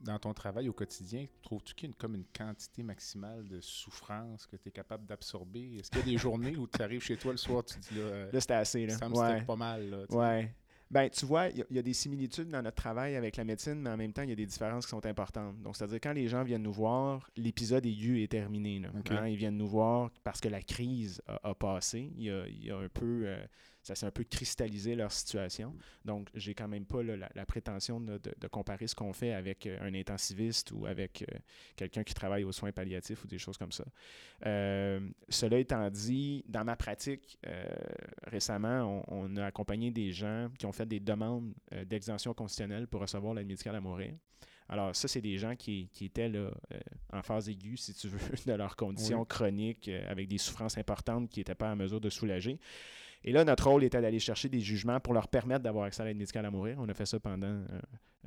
dans 0.00 0.18
ton 0.18 0.32
travail 0.32 0.68
au 0.68 0.72
quotidien, 0.72 1.26
trouves-tu 1.42 1.74
qu'il 1.74 1.90
y 1.90 1.92
a 1.92 1.96
comme 1.98 2.14
une 2.14 2.26
quantité 2.36 2.82
maximale 2.82 3.46
de 3.48 3.60
souffrance 3.60 4.46
que 4.46 4.56
tu 4.56 4.68
es 4.68 4.72
capable 4.72 5.06
d'absorber? 5.06 5.76
Est-ce 5.78 5.90
qu'il 5.90 6.00
y 6.00 6.02
a 6.02 6.06
des 6.06 6.18
journées 6.18 6.56
où 6.56 6.66
tu 6.66 6.80
arrives 6.82 7.02
chez 7.02 7.16
toi 7.16 7.32
le 7.32 7.38
soir, 7.38 7.64
tu 7.64 7.78
dis 7.78 7.98
là, 7.98 8.30
là 8.32 8.40
c'était 8.40 8.54
assez. 8.54 8.86
Là. 8.86 8.96
Ça 8.96 9.08
me 9.08 9.14
ouais. 9.14 9.42
pas 9.42 9.56
mal. 9.56 9.90
Là, 9.90 10.04
ouais. 10.10 10.54
Ben, 10.90 11.08
tu 11.08 11.24
vois, 11.24 11.48
il 11.48 11.64
y, 11.70 11.78
a 11.78 11.82
des 11.82 11.94
similitudes 11.94 12.48
dans 12.48 12.62
notre 12.62 12.76
travail 12.76 13.14
avec 13.14 13.36
la 13.36 13.44
médecine, 13.44 13.76
mais 13.76 13.90
en 13.90 13.96
même 13.96 14.12
temps, 14.12 14.22
il 14.22 14.30
y 14.30 14.32
a 14.32 14.36
des 14.36 14.46
différences 14.46 14.86
qui 14.86 14.90
sont 14.90 15.06
importantes. 15.06 15.62
Donc, 15.62 15.76
c'est-à-dire, 15.76 16.00
quand 16.02 16.12
les 16.12 16.26
gens 16.26 16.42
viennent 16.42 16.64
nous 16.64 16.72
voir, 16.72 17.30
l'épisode 17.36 17.86
aigu 17.86 18.24
est 18.24 18.32
terminé. 18.32 18.80
Là. 18.80 18.88
Hein, 19.10 19.28
ils 19.28 19.36
viennent 19.36 19.56
nous 19.56 19.68
voir 19.68 20.10
parce 20.24 20.40
que 20.40 20.48
la 20.48 20.62
crise 20.62 21.22
a, 21.44 21.54
passé. 21.54 22.12
Il 22.16 22.24
y, 22.24 22.70
a, 22.72 22.76
un 22.76 22.88
peu. 22.88 23.22
Euh, 23.26 23.40
ça 23.90 24.00
s'est 24.00 24.06
un 24.06 24.12
peu 24.12 24.22
cristallisé 24.22 24.94
leur 24.94 25.10
situation. 25.10 25.74
Donc, 26.04 26.28
j'ai 26.34 26.54
quand 26.54 26.68
même 26.68 26.84
pas 26.84 27.02
la, 27.02 27.46
prétention 27.46 28.00
de, 28.00 28.20
comparer 28.48 28.86
ce 28.86 28.94
qu'on 28.94 29.12
fait 29.12 29.32
avec 29.32 29.66
euh, 29.66 29.78
un 29.80 29.94
intensiviste 29.94 30.70
ou 30.70 30.86
avec 30.86 31.22
euh, 31.22 31.38
quelqu'un 31.74 32.04
qui 32.04 32.14
travaille 32.14 32.44
aux 32.44 32.52
soins 32.52 32.70
palliatifs 32.70 33.24
ou 33.24 33.26
des 33.26 33.38
choses 33.38 33.58
comme 33.58 33.72
ça. 33.72 33.84
Euh, 34.46 35.00
cela 35.28 35.58
étant 35.58 35.90
dit, 35.90 36.44
dans 36.46 36.64
ma 36.64 36.76
pratique, 36.76 37.38
récemment, 38.24 39.04
on, 39.08 39.36
a 39.36 39.46
accompagné 39.46 39.90
des 39.90 40.12
gens 40.12 40.48
qui 40.56 40.66
ont 40.66 40.72
fait 40.72 40.86
des 40.86 41.00
demandes 41.00 41.52
d'exemption 41.86 42.32
constitutionnelle 42.32 42.86
pour 42.86 43.00
recevoir 43.00 43.34
l'aide 43.34 43.46
médicale 43.46 43.74
à 43.74 43.80
mourir. 43.80 44.14
Alors, 44.68 44.94
ça, 44.94 45.08
c'est 45.08 45.20
des 45.20 45.36
gens 45.36 45.56
qui, 45.56 45.90
étaient 46.00 46.28
là, 46.28 46.50
en 47.12 47.22
phase 47.22 47.48
aiguë, 47.48 47.76
si 47.76 47.92
tu 47.94 48.08
veux, 48.08 48.18
de 48.46 48.52
leurs 48.52 48.76
conditions 48.76 49.24
chroniques, 49.24 49.88
avec 50.08 50.28
des 50.28 50.38
souffrances 50.38 50.78
importantes 50.78 51.28
qui 51.28 51.40
n'étaient 51.40 51.56
pas 51.56 51.72
en 51.72 51.76
mesure 51.76 52.00
de 52.00 52.08
soulager. 52.08 52.60
Et 53.24 53.32
là, 53.32 53.44
notre 53.44 53.68
rôle 53.68 53.84
était 53.84 54.00
d'aller 54.00 54.18
chercher 54.18 54.48
des 54.48 54.60
jugements 54.60 55.00
pour 55.00 55.12
leur 55.12 55.28
permettre 55.28 55.62
d'avoir 55.62 55.84
accès 55.84 56.02
à 56.02 56.06
l'aide 56.06 56.16
médicale 56.16 56.46
à 56.46 56.50
mourir. 56.50 56.76
On 56.78 56.88
a 56.88 56.94
fait 56.94 57.06
ça 57.06 57.20
pendant 57.20 57.62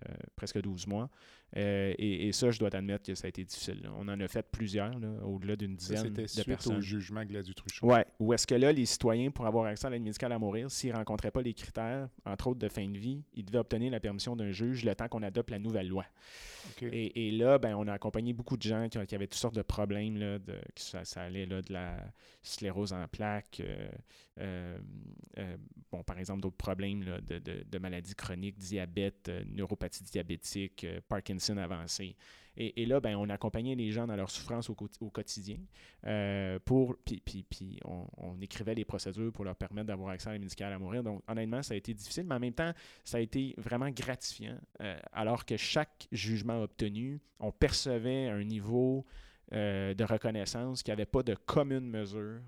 euh, 0.01 0.13
presque 0.35 0.59
12 0.59 0.87
mois. 0.87 1.07
Euh, 1.55 1.93
et, 1.99 2.31
ça, 2.31 2.49
je 2.49 2.57
dois 2.57 2.75
admettre 2.75 3.05
que 3.05 3.13
ça 3.13 3.27
a 3.27 3.29
été 3.29 3.43
difficile. 3.43 3.87
On 3.95 4.07
en 4.07 4.19
a 4.19 4.27
fait 4.27 4.43
plusieurs, 4.51 4.91
au-delà 5.23 5.55
d'une 5.55 5.75
dizaine 5.75 6.11
de 6.11 6.25
suite 6.25 6.47
personnes. 6.47 6.77
au 6.77 6.81
jugement 6.81 7.23
Gladys 7.23 7.53
Truchot. 7.53 7.85
Oui. 7.85 7.99
Où 8.19 8.33
est-ce 8.33 8.47
que 8.47 8.55
là, 8.55 8.71
les 8.71 8.87
citoyens, 8.87 9.29
pour 9.29 9.45
avoir 9.45 9.65
accès 9.65 9.85
à 9.85 9.91
l'aide 9.91 10.01
médicale 10.01 10.31
à 10.31 10.39
mourir, 10.39 10.71
s'ils 10.71 10.91
ne 10.91 10.95
rencontraient 10.95 11.29
pas 11.29 11.43
les 11.43 11.53
critères, 11.53 12.09
entre 12.25 12.47
autres 12.47 12.59
de 12.59 12.69
fin 12.69 12.87
de 12.89 12.97
vie, 12.97 13.21
ils 13.35 13.45
devaient 13.45 13.59
obtenir 13.59 13.91
la 13.91 13.99
permission 13.99 14.35
d'un 14.35 14.51
juge 14.51 14.83
le 14.83 14.95
temps 14.95 15.07
qu'on 15.07 15.21
adopte 15.21 15.51
la 15.51 15.59
nouvelle 15.59 15.87
loi. 15.87 16.05
Et, 16.81 17.31
là, 17.31 17.59
ben, 17.59 17.75
on 17.75 17.87
a 17.87 17.93
accompagné 17.93 18.33
beaucoup 18.33 18.57
de 18.57 18.63
gens 18.63 18.87
qui, 18.89 18.97
avaient 18.97 19.27
toutes 19.27 19.35
sortes 19.35 19.55
de 19.55 19.61
problèmes. 19.61 20.17
Là, 20.17 20.39
de, 20.39 20.55
ça, 20.75 21.05
ça, 21.05 21.21
allait 21.21 21.45
là, 21.45 21.61
de 21.61 21.71
la 21.71 21.97
sclérose 22.41 22.93
en 22.93 23.07
plaques, 23.07 23.61
euh, 24.39 24.77
bon, 25.91 26.03
par 26.03 26.17
exemple, 26.17 26.41
d'autres 26.41 26.57
problèmes 26.57 27.03
de, 27.03 27.39
de, 27.39 27.63
de, 27.63 27.77
maladies 27.77 28.15
chroniques, 28.15 28.57
diabète, 28.57 29.29
neuropathie 29.45 29.82
diabétique, 29.89 30.85
Parkinson 31.07 31.57
avancée. 31.57 32.15
Et, 32.55 32.85
là, 32.85 32.99
ben, 32.99 33.15
on 33.15 33.29
accompagnait 33.29 33.73
les 33.73 33.91
gens 33.91 34.05
dans 34.05 34.15
leur 34.15 34.29
souffrance 34.29 34.69
au, 34.69 34.75
quotidien. 35.09 35.57
Euh, 36.05 36.59
pour, 36.63 36.95
puis, 37.03 37.43
puis, 37.49 37.79
on, 37.83 38.39
écrivait 38.41 38.75
les 38.75 38.85
procédures 38.85 39.31
pour 39.31 39.43
leur 39.43 39.55
permettre 39.55 39.87
d'avoir 39.87 40.09
accès 40.09 40.29
à 40.29 40.33
la 40.33 40.39
médicale 40.39 40.71
à 40.71 40.77
mourir. 40.77 41.01
Donc, 41.01 41.23
honnêtement, 41.27 41.63
ça 41.63 41.73
a 41.73 41.77
été 41.77 41.95
difficile, 41.95 42.25
mais 42.27 42.35
en 42.35 42.39
même 42.39 42.53
temps, 42.53 42.71
ça 43.03 43.17
a 43.17 43.21
été 43.21 43.55
vraiment 43.57 43.89
gratifiant. 43.89 44.57
Euh, 44.81 44.99
alors 45.13 45.45
que 45.45 45.57
chaque 45.57 46.07
jugement 46.11 46.61
obtenu, 46.61 47.19
on 47.39 47.51
percevait 47.51 48.27
un 48.27 48.43
niveau 48.43 49.03
euh, 49.53 49.95
de 49.95 50.03
reconnaissance 50.03 50.83
qui 50.83 50.91
n'avait 50.91 51.07
pas 51.07 51.23
de 51.23 51.33
commune 51.33 51.89
mesure 51.89 52.39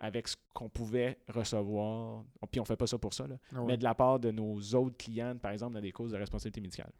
avec 0.00 0.28
ce 0.28 0.36
qu'on 0.54 0.68
pouvait 0.68 1.18
recevoir. 1.28 2.24
Puis 2.50 2.60
on 2.60 2.64
fait 2.64 2.76
pas 2.76 2.86
ça 2.86 2.98
pour 2.98 3.14
ça, 3.14 3.26
là, 3.26 3.36
ah 3.54 3.62
mais 3.66 3.76
de 3.76 3.84
la 3.84 3.94
part 3.94 4.20
de 4.20 4.30
nos 4.30 4.60
autres 4.74 4.96
clients, 4.96 5.36
par 5.36 5.50
exemple, 5.50 5.74
dans 5.74 5.80
des 5.80 5.92
causes 5.92 6.12
de 6.12 6.16
responsabilité 6.16 6.60
médicale. 6.60 6.92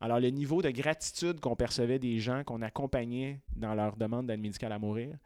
Alors, 0.00 0.20
le 0.20 0.30
niveau 0.30 0.62
de 0.62 0.70
gratitude 0.70 1.40
qu'on 1.40 1.56
percevait 1.56 1.98
des 1.98 2.18
gens 2.18 2.44
qu'on 2.44 2.62
accompagnait 2.62 3.40
dans 3.56 3.74
leur 3.74 3.96
demande 3.96 4.26
d'aide 4.26 4.40
médicale 4.40 4.72
à 4.72 4.78
mourir, 4.78 5.18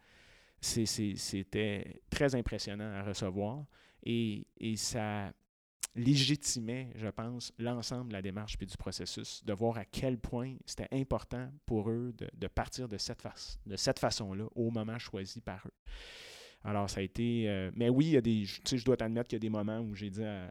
c'était 0.61 2.01
très 2.09 2.35
impressionnant 2.35 2.91
à 2.91 3.03
recevoir. 3.03 3.65
Et, 4.03 4.45
ça 4.77 5.31
légitimait, 5.95 6.91
je 6.95 7.07
pense, 7.07 7.53
l'ensemble 7.57 8.09
de 8.09 8.13
la 8.13 8.21
démarche 8.21 8.57
puis 8.57 8.67
du 8.67 8.75
processus, 8.75 9.43
de 9.45 9.53
voir 9.53 9.77
à 9.77 9.85
quel 9.85 10.17
point 10.17 10.55
c'était 10.65 10.89
important 10.91 11.49
pour 11.65 11.89
eux 11.89 12.13
de, 12.33 12.47
partir 12.47 12.89
de 12.89 12.97
cette, 12.97 13.21
face, 13.21 13.59
de 13.65 13.77
cette 13.77 13.99
façon-là 13.99 14.45
au 14.55 14.71
moment 14.71 14.99
choisi 14.99 15.39
par 15.39 15.65
eux. 15.65 15.73
Alors, 16.65 16.89
ça 16.89 16.99
a 16.99 17.03
été. 17.03 17.45
Euh, 17.47 17.71
mais 17.75 17.89
oui, 17.89 18.05
il 18.05 18.11
y 18.11 18.17
a 18.17 18.21
des. 18.21 18.43
Je 18.45 18.83
dois 18.83 18.97
t'admettre 18.97 19.29
qu'il 19.29 19.37
y 19.37 19.39
a 19.39 19.47
des 19.47 19.49
moments 19.49 19.79
où 19.79 19.93
j'ai 19.93 20.09
dit 20.09 20.23
à, 20.23 20.49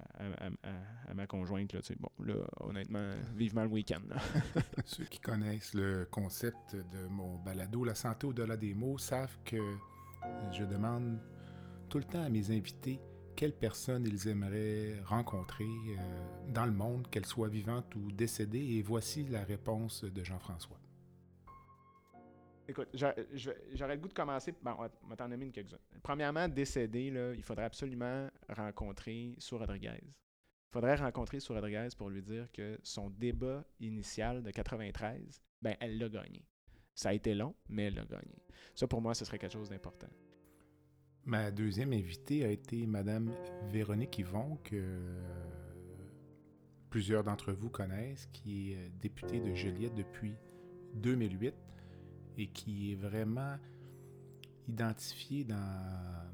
ma 1.15 1.27
conjointe, 1.27 1.73
là, 1.73 1.81
bon, 1.99 2.09
là, 2.25 2.35
honnêtement, 2.61 3.11
vivement 3.37 3.65
le 3.65 3.71
week-end. 3.71 4.03
Ceux 4.85 5.05
qui 5.05 5.19
connaissent 5.19 5.75
le 5.75 6.07
concept 6.11 6.77
de 6.77 7.07
mon 7.11 7.39
balado, 7.39 7.85
La 7.85 7.95
santé 7.95 8.27
au-delà 8.27 8.57
des 8.57 8.75
mots, 8.75 8.99
savent 8.99 9.37
que 9.45 9.59
je 10.53 10.65
demande 10.65 11.19
tout 11.89 11.99
le 11.99 12.05
temps 12.05 12.23
à 12.23 12.29
mes 12.29 12.51
invités 12.51 13.01
quelles 13.35 13.53
personnes 13.53 14.07
ils 14.07 14.29
aimeraient 14.29 15.01
rencontrer 15.05 15.65
euh, 15.65 16.53
dans 16.53 16.67
le 16.67 16.73
monde, 16.73 17.09
qu'elles 17.11 17.27
soient 17.27 17.49
vivantes 17.49 17.95
ou 17.97 18.13
décédées, 18.13 18.77
et 18.77 18.83
voici 18.83 19.25
la 19.25 19.45
réponse 19.45 20.05
de 20.05 20.25
Jean-François. 20.25 20.79
Écoute, 22.67 22.89
j'aurais 22.95 23.95
le 23.95 24.01
goût 24.01 24.09
de 24.09 24.15
commencer. 24.15 24.55
Bon, 24.63 24.75
on 25.03 25.09
va 25.09 25.17
t'en 25.17 25.29
nommer 25.29 25.45
une 25.45 25.53
quelques-unes. 25.53 25.79
Premièrement, 26.03 26.49
décédé, 26.49 27.11
là, 27.11 27.35
il 27.35 27.43
faudrait 27.43 27.65
absolument 27.65 28.29
rencontrer 28.49 29.35
Sue 29.39 29.57
Rodriguez. 29.57 30.01
Il 30.03 30.73
faudrait 30.73 30.97
rencontrer 30.97 31.41
Sue 31.41 31.53
Rodriguez 31.53 31.89
pour 31.97 32.09
lui 32.09 32.23
dire 32.23 32.51
que 32.53 32.79
son 32.83 33.11
débat 33.11 33.65
initial 33.81 34.43
de 34.43 34.51
93, 34.51 35.43
ben, 35.61 35.77
elle 35.79 35.99
l'a 35.99 36.09
gagné. 36.09 36.43
Ça 36.95 37.11
a 37.11 37.13
été 37.13 37.35
long, 37.35 37.55
mais 37.69 37.85
elle 37.85 37.97
l'a 37.97 38.07
gagné. 38.07 38.43
Ça, 38.75 38.87
pour 38.87 39.03
moi, 39.03 39.15
ce 39.15 39.25
serait 39.25 39.39
quelque 39.39 39.53
chose 39.53 39.69
d'important. 39.69 40.09
Ma 41.27 41.51
deuxième 41.51 41.93
invitée 41.93 42.45
a 42.45 42.49
été 42.49 42.87
Madame 42.87 43.35
Véronique 43.69 44.19
Yvon, 44.19 44.57
que 44.63 45.01
plusieurs 46.89 47.25
d'entre 47.25 47.53
vous 47.53 47.71
connaissent, 47.71 48.27
qui 48.33 48.73
est 48.73 48.91
députée 49.01 49.41
de 49.41 49.55
Joliette 49.55 49.95
depuis 49.95 50.35
2008 50.95 51.55
et 52.39 52.49
qui 52.49 52.93
est 52.93 52.97
vraiment 52.97 53.57
identifié 54.69 55.45
dans 55.45 56.25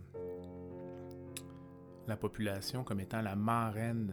la 2.07 2.17
population 2.17 2.85
comme 2.85 3.01
étant 3.01 3.23
la 3.23 3.37
marraine 3.37 4.13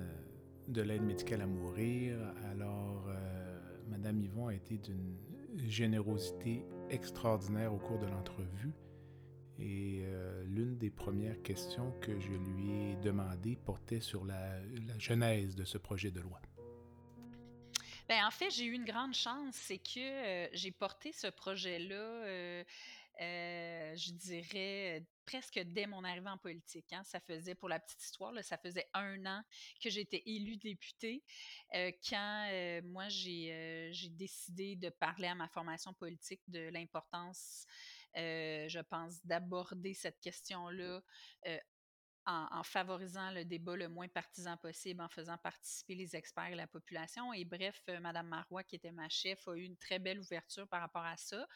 de 0.68 0.82
l'aide 0.82 1.04
médicale 1.04 1.42
à 1.42 1.48
mourir. 1.48 2.18
Alors, 2.52 3.06
euh, 3.08 3.60
Madame 3.90 4.22
Yvon 4.22 4.48
a 4.48 4.54
été 4.54 4.78
d'une 4.78 5.16
générosité 5.56 6.66
extraordinaire 6.90 7.74
au 7.74 7.78
cours 7.78 8.00
de 8.00 8.06
l'entrevue. 8.06 8.74
Et 9.60 10.04
euh, 10.04 10.44
l'une 10.46 10.78
des 10.78 10.92
premières 10.92 11.42
questions 11.42 11.92
que 12.00 12.20
je 12.20 12.32
lui 12.32 12.72
ai 12.72 12.96
demandées 12.98 13.56
portait 13.56 14.02
sur 14.02 14.24
la 14.24 14.62
genèse 15.00 15.56
de 15.56 15.66
ce 15.66 15.80
projet 15.80 16.12
de 16.12 16.20
loi. 16.20 16.40
Ben, 18.08 18.26
en 18.26 18.32
fait, 18.32 18.50
j'ai 18.52 18.64
eu 18.64 18.74
une 18.74 18.86
grande 18.86 19.14
chance, 19.14 19.56
c'est 19.56 19.80
que 19.80 20.00
euh, 20.00 20.50
j'ai 20.54 20.72
porté 20.72 21.12
ce 21.12 21.28
projet-là, 21.28 21.96
euh, 21.96 22.64
euh, 23.20 23.96
je 23.98 24.12
dirais, 24.12 25.04
presque 25.26 25.60
dès 25.60 25.88
mon 25.88 26.06
arrivée 26.06 26.30
en 26.30 26.38
politique. 26.38 26.94
Hein. 26.94 27.04
Ça 27.04 27.20
faisait, 27.20 27.54
pour 27.54 27.68
la 27.68 27.80
petite 27.82 28.02
histoire, 28.02 28.32
ça 28.46 28.58
faisait 28.58 28.88
un 28.94 29.26
an 29.26 29.44
que 29.84 29.90
j'étais 29.90 30.24
élue 30.26 30.56
députée 30.56 31.22
quand 32.08 32.80
moi, 32.86 33.10
j'ai 33.10 33.92
décidé 34.12 34.78
de 34.78 34.88
parler 34.88 35.28
à 35.28 35.36
ma 35.36 35.50
formation 35.50 35.94
politique 35.94 36.42
de 36.48 36.70
l'importance, 36.70 37.66
je 38.16 38.80
pense, 38.84 39.26
d'aborder 39.26 39.94
cette 39.94 40.22
question-là 40.22 41.02
en, 42.28 42.62
favorisant 42.64 43.32
le 43.32 43.46
débat 43.46 43.78
le 43.78 43.88
moins 43.88 44.10
partisan 44.10 44.58
possible, 44.58 45.02
en 45.02 45.08
faisant 45.08 45.38
participer 45.38 45.96
les 45.96 46.16
experts 46.16 46.48
et 46.52 46.56
la 46.56 46.68
population. 46.68 47.32
Et 47.32 47.46
bref, 47.46 47.82
euh, 47.90 48.00
Madame 48.02 48.28
Marois, 48.28 48.64
qui 48.64 48.76
était 48.76 48.92
ma 48.92 49.08
chef, 49.08 49.48
a 49.48 49.56
eu 49.56 49.64
une 49.64 49.78
très 49.78 49.98
belle 49.98 50.20
ouverture 50.20 50.68
par 50.68 50.82
rapport 50.82 51.06
à 51.06 51.16
ça. 51.16 51.48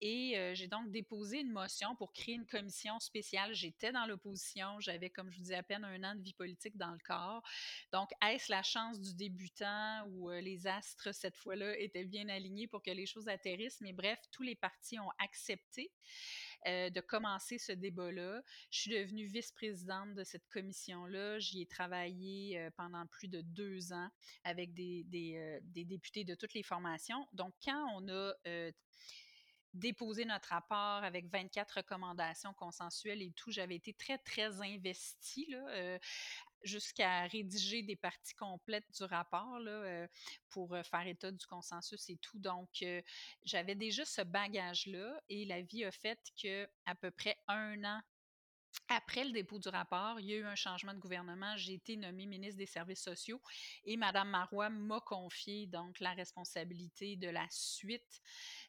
Et 0.00 0.38
euh, 0.38 0.54
j'ai 0.54 0.68
donc 0.68 0.90
déposé 0.92 1.40
une 1.40 1.50
motion 1.50 1.96
pour 1.96 2.12
créer 2.12 2.36
une 2.36 2.46
commission 2.46 3.00
spéciale. 3.00 3.54
J'étais 3.54 3.90
dans 3.90 4.06
l'opposition, 4.06 4.78
j'avais, 4.78 5.10
comme 5.10 5.30
je 5.32 5.38
vous 5.38 5.44
dis, 5.44 5.54
à 5.54 5.64
peine 5.64 5.84
un 5.84 6.04
an 6.04 6.14
de 6.14 6.22
vie 6.22 6.34
politique 6.34 6.76
dans 6.76 6.92
le 6.92 6.98
corps. 7.04 7.42
Donc, 7.92 8.10
est-ce 8.22 8.52
la 8.52 8.62
chance 8.62 9.00
du 9.00 9.14
débutant 9.14 10.04
où 10.10 10.30
euh, 10.30 10.40
les 10.40 10.68
astres, 10.68 11.12
cette 11.12 11.36
fois-là, 11.36 11.76
étaient 11.78 12.04
bien 12.04 12.28
alignés 12.28 12.68
pour 12.68 12.82
que 12.82 12.90
les 12.92 13.06
choses 13.06 13.28
atterrissent? 13.28 13.80
Mais 13.80 13.92
bref, 13.92 14.20
tous 14.30 14.44
les 14.44 14.54
partis 14.54 14.98
ont 15.00 15.10
accepté. 15.18 15.90
Euh, 16.66 16.88
de 16.88 17.00
commencer 17.00 17.58
ce 17.58 17.72
débat-là. 17.72 18.40
Je 18.70 18.80
suis 18.80 18.90
devenue 18.90 19.26
vice-présidente 19.26 20.14
de 20.14 20.24
cette 20.24 20.48
commission-là. 20.48 21.38
J'y 21.38 21.60
ai 21.60 21.66
travaillé 21.66 22.58
euh, 22.58 22.70
pendant 22.74 23.06
plus 23.06 23.28
de 23.28 23.42
deux 23.42 23.92
ans 23.92 24.08
avec 24.44 24.72
des, 24.72 25.04
euh, 25.36 25.60
des, 25.62 25.84
députés 25.84 26.24
de 26.24 26.34
toutes 26.34 26.54
les 26.54 26.62
formations. 26.62 27.28
Donc, 27.34 27.52
quand 27.62 27.86
on 27.96 28.08
a 28.08 28.32
déposé 29.74 30.24
notre 30.24 30.50
rapport 30.50 31.02
avec 31.02 31.26
24 31.30 31.78
recommandations 31.78 32.54
consensuelles 32.54 33.22
et 33.22 33.32
tout. 33.32 33.50
J'avais 33.50 33.74
été 33.74 33.92
très, 33.92 34.18
très 34.18 34.62
investie 34.62 35.46
là, 35.50 35.98
jusqu'à 36.64 37.26
rédiger 37.26 37.82
des 37.82 37.96
parties 37.96 38.34
complètes 38.34 38.90
du 38.96 39.04
rapport 39.04 39.58
là, 39.58 39.70
euh, 39.70 40.08
pour 40.50 40.74
euh, 40.74 40.82
faire 40.82 41.06
état 41.06 41.30
du 41.30 41.46
consensus 41.46 42.08
et 42.08 42.16
tout. 42.16 42.38
Donc, 42.38 42.68
euh, 42.82 43.00
j'avais 43.44 43.74
déjà 43.74 44.04
ce 44.04 44.22
bagage-là 44.22 45.20
et 45.28 45.44
la 45.44 45.62
vie 45.62 45.84
a 45.84 45.92
fait 45.92 46.18
que 46.42 46.66
à 46.86 46.94
peu 46.94 47.10
près 47.10 47.36
un 47.48 47.84
an 47.84 48.00
Après 48.88 49.24
le 49.24 49.32
dépôt 49.32 49.58
du 49.58 49.68
rapport, 49.68 50.20
il 50.20 50.26
y 50.26 50.34
a 50.34 50.36
eu 50.36 50.44
un 50.44 50.54
changement 50.54 50.92
de 50.92 50.98
gouvernement. 50.98 51.56
J'ai 51.56 51.74
été 51.74 51.96
nommée 51.96 52.26
ministre 52.26 52.58
des 52.58 52.66
Services 52.66 53.02
sociaux 53.02 53.40
et 53.84 53.96
Mme 53.96 54.28
Marois 54.28 54.68
m'a 54.68 55.00
confié 55.00 55.66
donc 55.66 56.00
la 56.00 56.12
responsabilité 56.12 57.16
de 57.16 57.28
la 57.28 57.46
suite, 57.50 58.20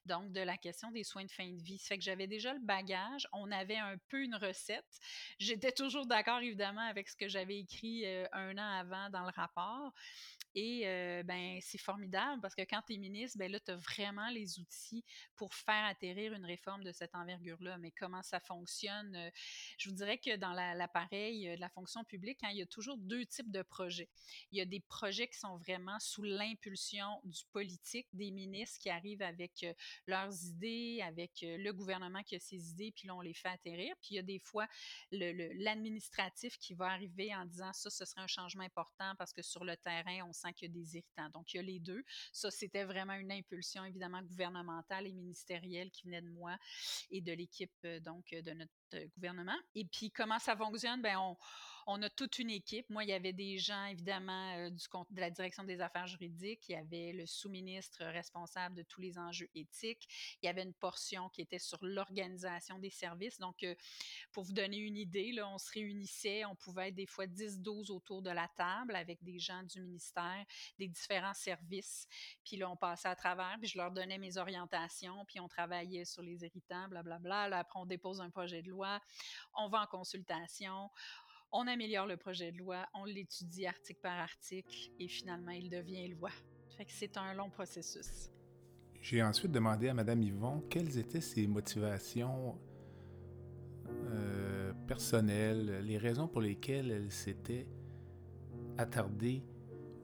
donc 0.06 0.32
de 0.32 0.40
la 0.40 0.58
question 0.58 0.90
des 0.92 1.04
soins 1.04 1.26
de 1.26 1.32
fin 1.32 1.52
de 1.52 1.62
vie. 1.62 1.78
Ça 1.80 1.90
fait 1.90 1.98
que 1.98 2.04
j'avais 2.04 2.28
déjà 2.28 2.54
le 2.54 2.60
bagage. 2.60 3.28
On 3.34 3.52
avait 3.52 3.78
un 3.78 3.98
peu 4.10 4.24
une 4.24 4.36
recette. 4.36 5.00
J'étais 5.38 5.72
toujours 5.72 6.06
d'accord, 6.06 6.40
évidemment, 6.40 6.88
avec 6.88 7.10
ce 7.10 7.16
que 7.16 7.28
j'avais 7.28 7.60
écrit 7.60 8.06
euh, 8.06 8.26
un 8.32 8.58
an 8.58 8.80
avant 8.80 9.10
dans 9.10 9.24
le 9.24 9.32
rapport. 9.36 9.94
Et 10.56 10.84
euh, 10.86 11.22
ben, 11.24 11.60
c'est 11.62 11.78
formidable 11.78 12.42
parce 12.42 12.56
que 12.56 12.62
quand 12.62 12.82
tu 12.88 12.94
es 12.94 12.98
ministre, 12.98 13.38
ben 13.38 13.52
là, 13.52 13.60
tu 13.60 13.72
as 13.72 13.76
vraiment 13.76 14.30
les 14.30 14.58
outils 14.60 15.04
pour 15.36 15.54
faire 15.54 15.84
atterrir 15.84 16.34
une 16.34 16.46
réforme 16.46 16.84
de 16.86 16.94
cette 16.94 17.14
envergure-là. 17.14 17.78
Mais 17.78 17.92
comment 17.92 18.24
ça 18.24 18.40
fonctionne? 18.40 19.16
Euh, 19.18 19.30
je 19.78 19.90
vous 19.90 19.96
dirais 19.96 20.18
que 20.18 20.38
dans 20.38 20.54
l'appareil 20.54 21.50
euh, 21.50 21.56
de 21.58 21.62
la 21.62 21.68
fonction 21.68 22.06
publique, 22.06 22.40
hein, 22.44 22.50
il 22.52 22.58
y 22.58 22.62
a 22.62 22.66
toujours 22.66 22.98
deux 22.98 23.26
types 23.26 23.52
de 23.52 23.64
projets. 23.64 24.10
Il 24.54 24.58
y 24.58 24.62
a 24.62 24.66
des 24.66 24.80
projets 24.80 25.28
qui 25.28 25.38
sont 25.38 25.58
vraiment 25.58 26.00
sous 26.00 26.24
l'impulsion 26.24 27.20
du 27.26 27.44
politique, 27.52 28.08
des 28.14 28.32
ministres 28.32 28.80
qui 28.80 28.90
arrivent 28.90 29.22
avec 29.22 29.66
leurs 30.08 30.46
idées, 30.46 31.02
avec 31.06 31.32
le 31.42 31.72
gouvernement 31.72 32.24
qui 32.24 32.36
a 32.36 32.40
ses 32.40 32.70
idées, 32.70 32.94
puis 32.96 33.08
là, 33.08 33.16
on 33.16 33.22
les 33.22 33.34
fait 33.34 33.50
atterrir. 33.50 33.94
Puis 34.02 34.12
il 34.12 34.16
y 34.16 34.20
a 34.20 34.24
des 34.24 34.40
fois 34.40 34.68
l'administratif 35.12 36.58
qui 36.60 36.74
va 36.74 36.88
arriver 36.88 37.36
en 37.36 37.46
disant 37.46 37.74
ça, 37.74 37.90
ce 37.90 38.06
serait 38.06 38.22
un 38.22 38.28
changement 38.28 38.64
important 38.64 39.14
parce 39.18 39.34
que 39.34 39.42
sur 39.42 39.66
le 39.66 39.76
terrain, 39.78 40.26
on 40.28 40.34
qu'il 40.54 40.68
y 40.68 40.72
a 40.72 40.74
des 40.74 40.98
irritants. 40.98 41.30
Donc, 41.30 41.54
il 41.54 41.58
y 41.58 41.60
a 41.60 41.64
les 41.64 41.80
deux. 41.80 42.04
Ça, 42.32 42.52
c'était 42.52 42.84
vraiment 42.84 43.14
une 43.14 43.32
impulsion, 43.32 43.84
évidemment, 43.86 44.22
gouvernementale 44.22 45.08
et 45.08 45.14
ministérielle 45.14 45.92
qui 45.92 46.04
venait 46.04 46.22
de 46.22 46.30
moi 46.30 46.58
et 47.12 47.22
de 47.22 47.34
l'équipe, 47.34 47.72
euh, 47.86 48.00
donc, 48.00 48.30
de 48.32 48.52
notre 48.52 48.72
euh, 48.94 49.08
gouvernement. 49.16 49.58
Et 49.74 49.86
puis, 49.86 50.12
comment 50.12 50.40
ça 50.40 50.56
fonctionne? 50.56 51.02
Ben, 51.02 51.18
on, 51.18 51.38
on 51.88 52.02
a 52.02 52.10
toute 52.10 52.40
une 52.40 52.50
équipe. 52.50 52.90
Moi, 52.90 53.04
il 53.04 53.10
y 53.10 53.14
avait 53.14 53.34
des 53.34 53.60
gens, 53.60 53.86
évidemment, 53.86 54.56
euh, 54.58 54.70
du, 54.70 54.86
de 55.12 55.22
la 55.22 55.30
direction 55.30 55.64
des 55.64 55.82
affaires 55.82 56.08
juridiques. 56.08 56.68
Il 56.70 56.72
y 56.72 56.76
avait 56.76 57.14
le 57.14 57.26
sous-ministre 57.28 58.04
responsable 58.06 58.76
de 58.76 58.84
tous 58.84 59.02
les 59.02 59.20
enjeux 59.20 59.50
éthiques. 59.54 60.08
Il 60.42 60.48
y 60.48 60.50
avait 60.50 60.64
une 60.64 60.74
portion 60.74 61.30
qui 61.30 61.42
était 61.42 61.60
sur 61.60 61.78
l'organisation 61.84 62.80
des 62.80 62.90
services. 62.90 63.38
Donc, 63.40 63.64
euh, 63.64 63.76
pour 64.32 64.44
vous 64.44 64.54
donner 64.54 64.78
une 64.78 64.98
idée, 64.98 65.32
là, 65.32 65.48
on 65.48 65.60
se 65.60 65.72
réunissait, 65.72 66.44
on 66.46 66.56
pouvait 66.56 66.90
être 66.90 66.96
des 66.96 67.06
fois 67.06 67.28
10-12 67.28 67.92
autour 67.92 68.24
de 68.24 68.32
la 68.32 68.48
table 68.56 68.96
avec 68.96 69.24
des 69.24 69.38
gens 69.38 69.62
du 69.64 69.82
ministère, 69.82 70.44
des 70.80 70.88
différents 70.88 71.34
services. 71.34 72.08
Puis 72.44 72.58
là, 72.58 72.70
on 72.70 72.76
passait 72.76 73.10
à 73.10 73.16
travers, 73.16 73.58
puis 73.60 73.70
je 73.70 73.78
leur 73.78 73.92
donnais 73.92 74.18
mes 74.18 74.38
orientations, 74.38 75.24
puis 75.26 75.40
on 75.40 75.48
travaillait 75.48 76.06
sur 76.06 76.24
les 76.24 76.44
irritants, 76.44 76.88
blablabla. 76.88 77.50
Là, 77.50 77.60
après, 77.60 77.80
on 77.80 77.86
dépose 77.86 78.22
un 78.22 78.30
projet 78.32 78.64
de 78.64 78.70
loi, 78.70 79.00
on 79.54 79.70
va 79.70 79.82
en 79.82 79.88
consultation, 79.88 80.90
on 81.52 81.68
améliore 81.68 82.08
le 82.08 82.18
projet 82.18 82.52
de 82.52 82.58
loi, 82.58 82.86
on 82.94 83.06
l'étudie 83.06 83.66
article 83.66 84.00
par 84.02 84.20
article 84.20 84.92
et 85.00 85.08
finalement 85.08 85.52
il 85.52 85.70
devient 85.70 86.08
loi. 86.10 86.32
Fait 86.78 86.86
que 86.86 86.92
c'est 86.92 87.18
un 87.18 87.34
long 87.34 87.50
processus. 87.50 88.30
J'ai 89.02 89.22
ensuite 89.22 89.52
demandé 89.52 89.88
à 89.88 89.94
Mme 89.94 90.24
Yvon 90.24 90.64
quelles 90.70 90.98
étaient 90.98 91.22
ses 91.22 91.48
motivations 91.48 92.60
euh, 93.88 94.74
personnelles, 94.88 95.82
les 95.86 95.98
raisons 95.98 96.28
pour 96.28 96.42
lesquelles 96.42 96.92
elle 96.92 97.12
s'était 97.12 97.68
attardée 98.78 99.44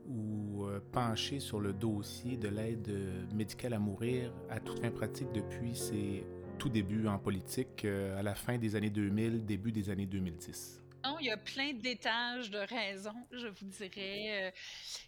ou 0.08 0.66
euh, 0.66 0.80
penchée 0.92 1.40
sur 1.40 1.60
le 1.60 1.74
dossier 1.74 2.38
de 2.38 2.48
l'aide 2.48 2.92
médicale 3.34 3.74
à 3.74 3.80
mourir 3.80 4.34
à 4.50 4.60
toute 4.60 4.80
fin 4.80 4.92
pratique 4.92 5.32
depuis 5.34 5.76
ses 5.76 6.26
tout 6.62 6.70
débuts 6.70 7.08
en 7.08 7.18
politique, 7.18 7.86
euh, 7.86 8.20
à 8.20 8.22
la 8.22 8.36
fin 8.36 8.60
des 8.60 8.76
années 8.76 8.92
2000, 8.92 9.46
début 9.46 9.72
des 9.72 9.90
années 9.90 10.06
2010. 10.06 10.81
Non, 11.04 11.18
il 11.20 11.28
y 11.28 11.32
a 11.32 11.38
plein 11.38 11.74
d'étages 11.74 12.52
de 12.52 12.60
raisons, 12.60 13.28
je 13.32 13.48
vous 13.48 13.66
dirais. 13.66 14.50
Euh, 14.50 14.52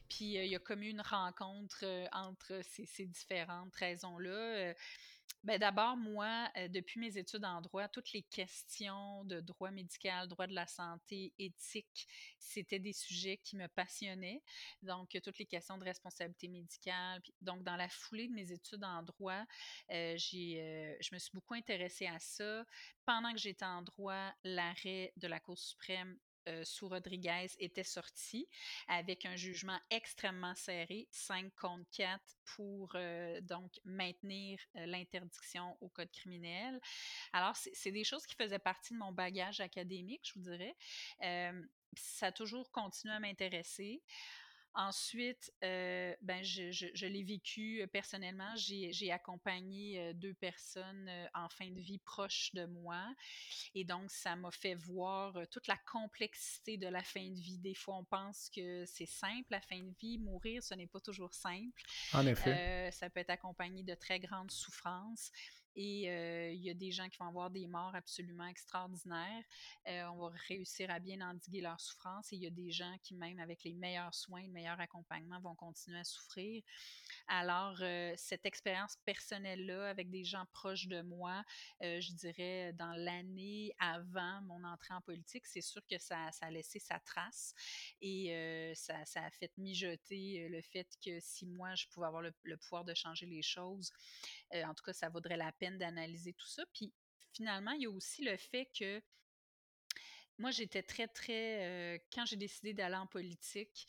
puis 0.09 0.37
euh, 0.37 0.45
il 0.45 0.51
y 0.51 0.55
a 0.55 0.59
comme 0.59 0.81
une 0.81 1.01
rencontre 1.01 1.81
euh, 1.83 2.07
entre 2.11 2.61
ces, 2.63 3.05
différentes 3.05 3.75
raisons-là. 3.75 4.73
Ben 5.43 5.59
d'abord, 5.59 5.97
moi, 5.97 6.49
depuis 6.69 7.01
mes 7.01 7.17
études 7.17 7.43
en 7.43 7.59
droit, 7.59 7.89
toutes 7.89 8.13
les 8.13 8.21
questions 8.21 9.25
de 9.25 9.41
droit 9.41 9.71
médical, 9.71 10.29
droit 10.29 10.47
de 10.47 10.53
la 10.53 10.67
santé, 10.67 11.33
éthique, 11.37 12.07
c'était 12.39 12.79
des 12.79 12.93
sujets 12.93 13.37
qui 13.43 13.57
me 13.57 13.67
passionnaient. 13.67 14.41
Donc, 14.81 15.09
toutes 15.21 15.39
les 15.39 15.45
questions 15.45 15.77
de 15.77 15.83
responsabilité 15.83 16.47
médicale. 16.47 17.21
donc, 17.41 17.63
dans 17.63 17.75
la 17.75 17.89
foulée 17.89 18.29
de 18.29 18.33
mes 18.33 18.53
études 18.53 18.85
en 18.85 19.03
droit, 19.03 19.43
j'ai, 19.89 20.97
je 21.01 21.09
me 21.13 21.19
suis 21.19 21.31
beaucoup 21.33 21.55
intéressée 21.55 22.07
à 22.07 22.19
ça. 22.19 22.65
Pendant 23.05 23.33
que 23.33 23.39
j'étais 23.39 23.65
en 23.65 23.81
droit, 23.81 24.31
l'arrêt 24.45 25.11
de 25.17 25.27
la 25.27 25.41
Cour 25.41 25.57
suprême 25.57 26.17
euh, 26.47 26.63
sous 26.65 26.89
Rodriguez 26.89 27.47
était 27.59 27.83
sorti 27.83 28.47
avec 28.87 29.25
un 29.25 29.35
jugement 29.35 29.79
extrêmement 29.89 30.55
serré, 30.55 31.07
5 31.11 31.53
contre 31.55 31.89
4 31.91 32.21
pour 32.55 32.91
euh, 32.95 33.39
donc 33.41 33.71
maintenir 33.85 34.59
euh, 34.75 34.85
l'interdiction 34.85 35.77
au 35.81 35.89
code 35.89 36.11
criminel. 36.11 36.79
Alors, 37.31 37.55
c'est 37.55 37.91
des 37.91 38.03
choses 38.03 38.25
qui 38.25 38.35
faisaient 38.35 38.59
partie 38.59 38.93
de 38.93 38.99
mon 38.99 39.11
bagage 39.11 39.61
académique, 39.61 40.21
je 40.27 40.33
vous 40.39 40.45
dirais. 40.45 40.75
ça 41.95 42.27
a 42.27 42.31
toujours 42.31 42.71
continué 42.71 43.13
à 43.13 43.19
m'intéresser. 43.19 44.01
Ensuite, 44.75 45.53
euh, 45.63 46.15
ben 46.21 46.43
je, 46.43 46.71
je, 46.71 47.05
l'ai 47.05 47.23
vécu 47.23 47.81
euh, 47.81 47.87
personnellement. 47.87 48.55
J'ai 48.55 49.11
accompagné 49.11 49.99
euh, 49.99 50.13
deux 50.13 50.33
personnes 50.33 51.11
en 51.35 51.47
fin 51.49 51.69
de 51.69 51.79
vie 51.79 51.99
proches 51.99 52.51
de 52.53 52.65
moi. 52.65 53.05
Et 53.75 53.83
donc, 53.83 54.09
ça 54.09 54.35
m'a 54.35 54.49
fait 54.49 54.73
voir 54.73 55.35
toute 55.51 55.67
la 55.67 55.77
complexité 55.91 56.77
de 56.77 56.87
la 56.87 57.03
fin 57.03 57.29
de 57.29 57.39
vie. 57.39 57.59
Des 57.59 57.75
fois, 57.75 57.97
on 57.97 58.03
pense 58.03 58.49
que 58.49 58.83
c'est 58.87 59.05
simple, 59.05 59.45
la 59.51 59.61
fin 59.61 59.79
de 59.79 59.93
vie. 60.01 60.17
Mourir, 60.17 60.63
ce 60.63 60.73
n'est 60.73 60.87
pas 60.87 60.99
toujours 60.99 61.35
simple. 61.35 61.83
En 62.13 62.25
effet. 62.25 62.89
ça 62.91 63.09
peut 63.11 63.19
être 63.19 63.29
accompagné 63.29 63.83
de 63.83 63.93
très 63.93 64.19
grandes 64.19 64.51
souffrances. 64.51 65.31
Et 65.75 66.53
il 66.53 66.61
y 66.61 66.69
a 66.69 66.73
des 66.73 66.91
gens 66.91 67.09
qui 67.09 67.17
vont 67.17 67.27
avoir 67.27 67.49
des 67.49 67.67
morts 67.67 67.95
absolument 67.95 68.47
extraordinaires. 68.47 69.43
on 69.87 70.17
va 70.17 70.31
réussir 70.47 70.89
à 70.91 70.99
bien 70.99 71.21
endiguer 71.21 71.61
leur 71.61 71.79
souffrance. 71.79 72.31
Et 72.31 72.35
il 72.35 72.43
y 72.43 72.47
a 72.47 72.51
des 72.51 72.71
gens 72.71 72.95
qui, 73.01 73.15
même 73.15 73.39
avec 73.39 73.63
les 73.63 73.73
meilleurs 73.73 74.13
soins, 74.13 74.43
le 74.43 74.51
meilleur 74.51 74.79
accompagnement, 74.79 75.39
vont 75.39 75.55
continuer 75.55 75.99
à 75.99 76.03
souffrir. 76.03 76.63
Alors, 77.27 77.77
cette 78.17 78.45
expérience 78.45 78.97
personnelle-là, 79.05 79.89
avec 79.89 80.09
des 80.09 80.23
gens 80.23 80.45
proches 80.51 80.87
de 80.87 81.01
moi, 81.01 81.43
je 81.81 82.13
dirais 82.13 82.73
dans 82.73 82.93
l'année 82.93 83.73
avant 83.79 84.41
mon 84.41 84.63
entrée 84.63 84.93
en 84.93 85.01
politique, 85.01 85.45
c'est 85.45 85.61
sûr 85.61 85.81
que 85.87 85.97
ça, 85.97 86.29
a 86.41 86.51
laissé 86.51 86.79
sa 86.79 86.99
trace. 86.99 87.53
Et 88.01 88.73
ça, 88.75 88.95
a 89.15 89.31
fait 89.31 89.51
mijoter 89.57 90.47
le 90.49 90.61
fait 90.61 90.87
que 91.03 91.19
si 91.19 91.45
moi, 91.45 91.75
je 91.75 91.87
pouvais 91.87 92.07
avoir 92.07 92.21
le 92.21 92.57
pouvoir 92.57 92.83
de 92.83 92.93
changer 92.93 93.25
les 93.25 93.41
choses, 93.41 93.91
en 94.53 94.73
tout 94.73 94.83
cas, 94.83 94.93
ça 94.93 95.09
vaudrait 95.09 95.37
la 95.37 95.51
peine 95.51 95.77
d'analyser 95.77 96.33
tout 96.33 96.47
ça. 96.47 96.63
Puis 96.73 96.93
finalement, 97.33 97.71
il 97.71 97.83
y 97.83 97.85
a 97.85 97.89
aussi 97.89 98.23
le 98.23 98.37
fait 98.37 98.69
que 98.77 99.01
moi, 100.37 100.51
j'étais 100.51 100.83
très, 100.83 101.07
très. 101.07 102.03
quand 102.13 102.25
j'ai 102.25 102.35
décidé 102.35 102.73
d'aller 102.73 102.95
en 102.95 103.07
politique, 103.07 103.87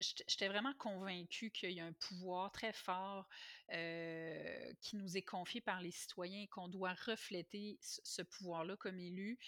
j'étais 0.00 0.48
vraiment 0.48 0.72
convaincue 0.74 1.50
qu'il 1.50 1.72
y 1.72 1.80
a 1.80 1.84
un 1.84 1.92
pouvoir 1.92 2.50
très 2.52 2.72
fort 2.72 3.28
qui 3.68 4.96
nous 4.96 5.16
est 5.16 5.22
confié 5.22 5.60
par 5.60 5.82
les 5.82 5.90
citoyens 5.90 6.42
et 6.42 6.48
qu'on 6.48 6.68
doit 6.68 6.94
refléter 6.94 7.78
ce 7.80 8.22
pouvoir-là 8.22 8.76
comme 8.76 8.98
élu 8.98 9.38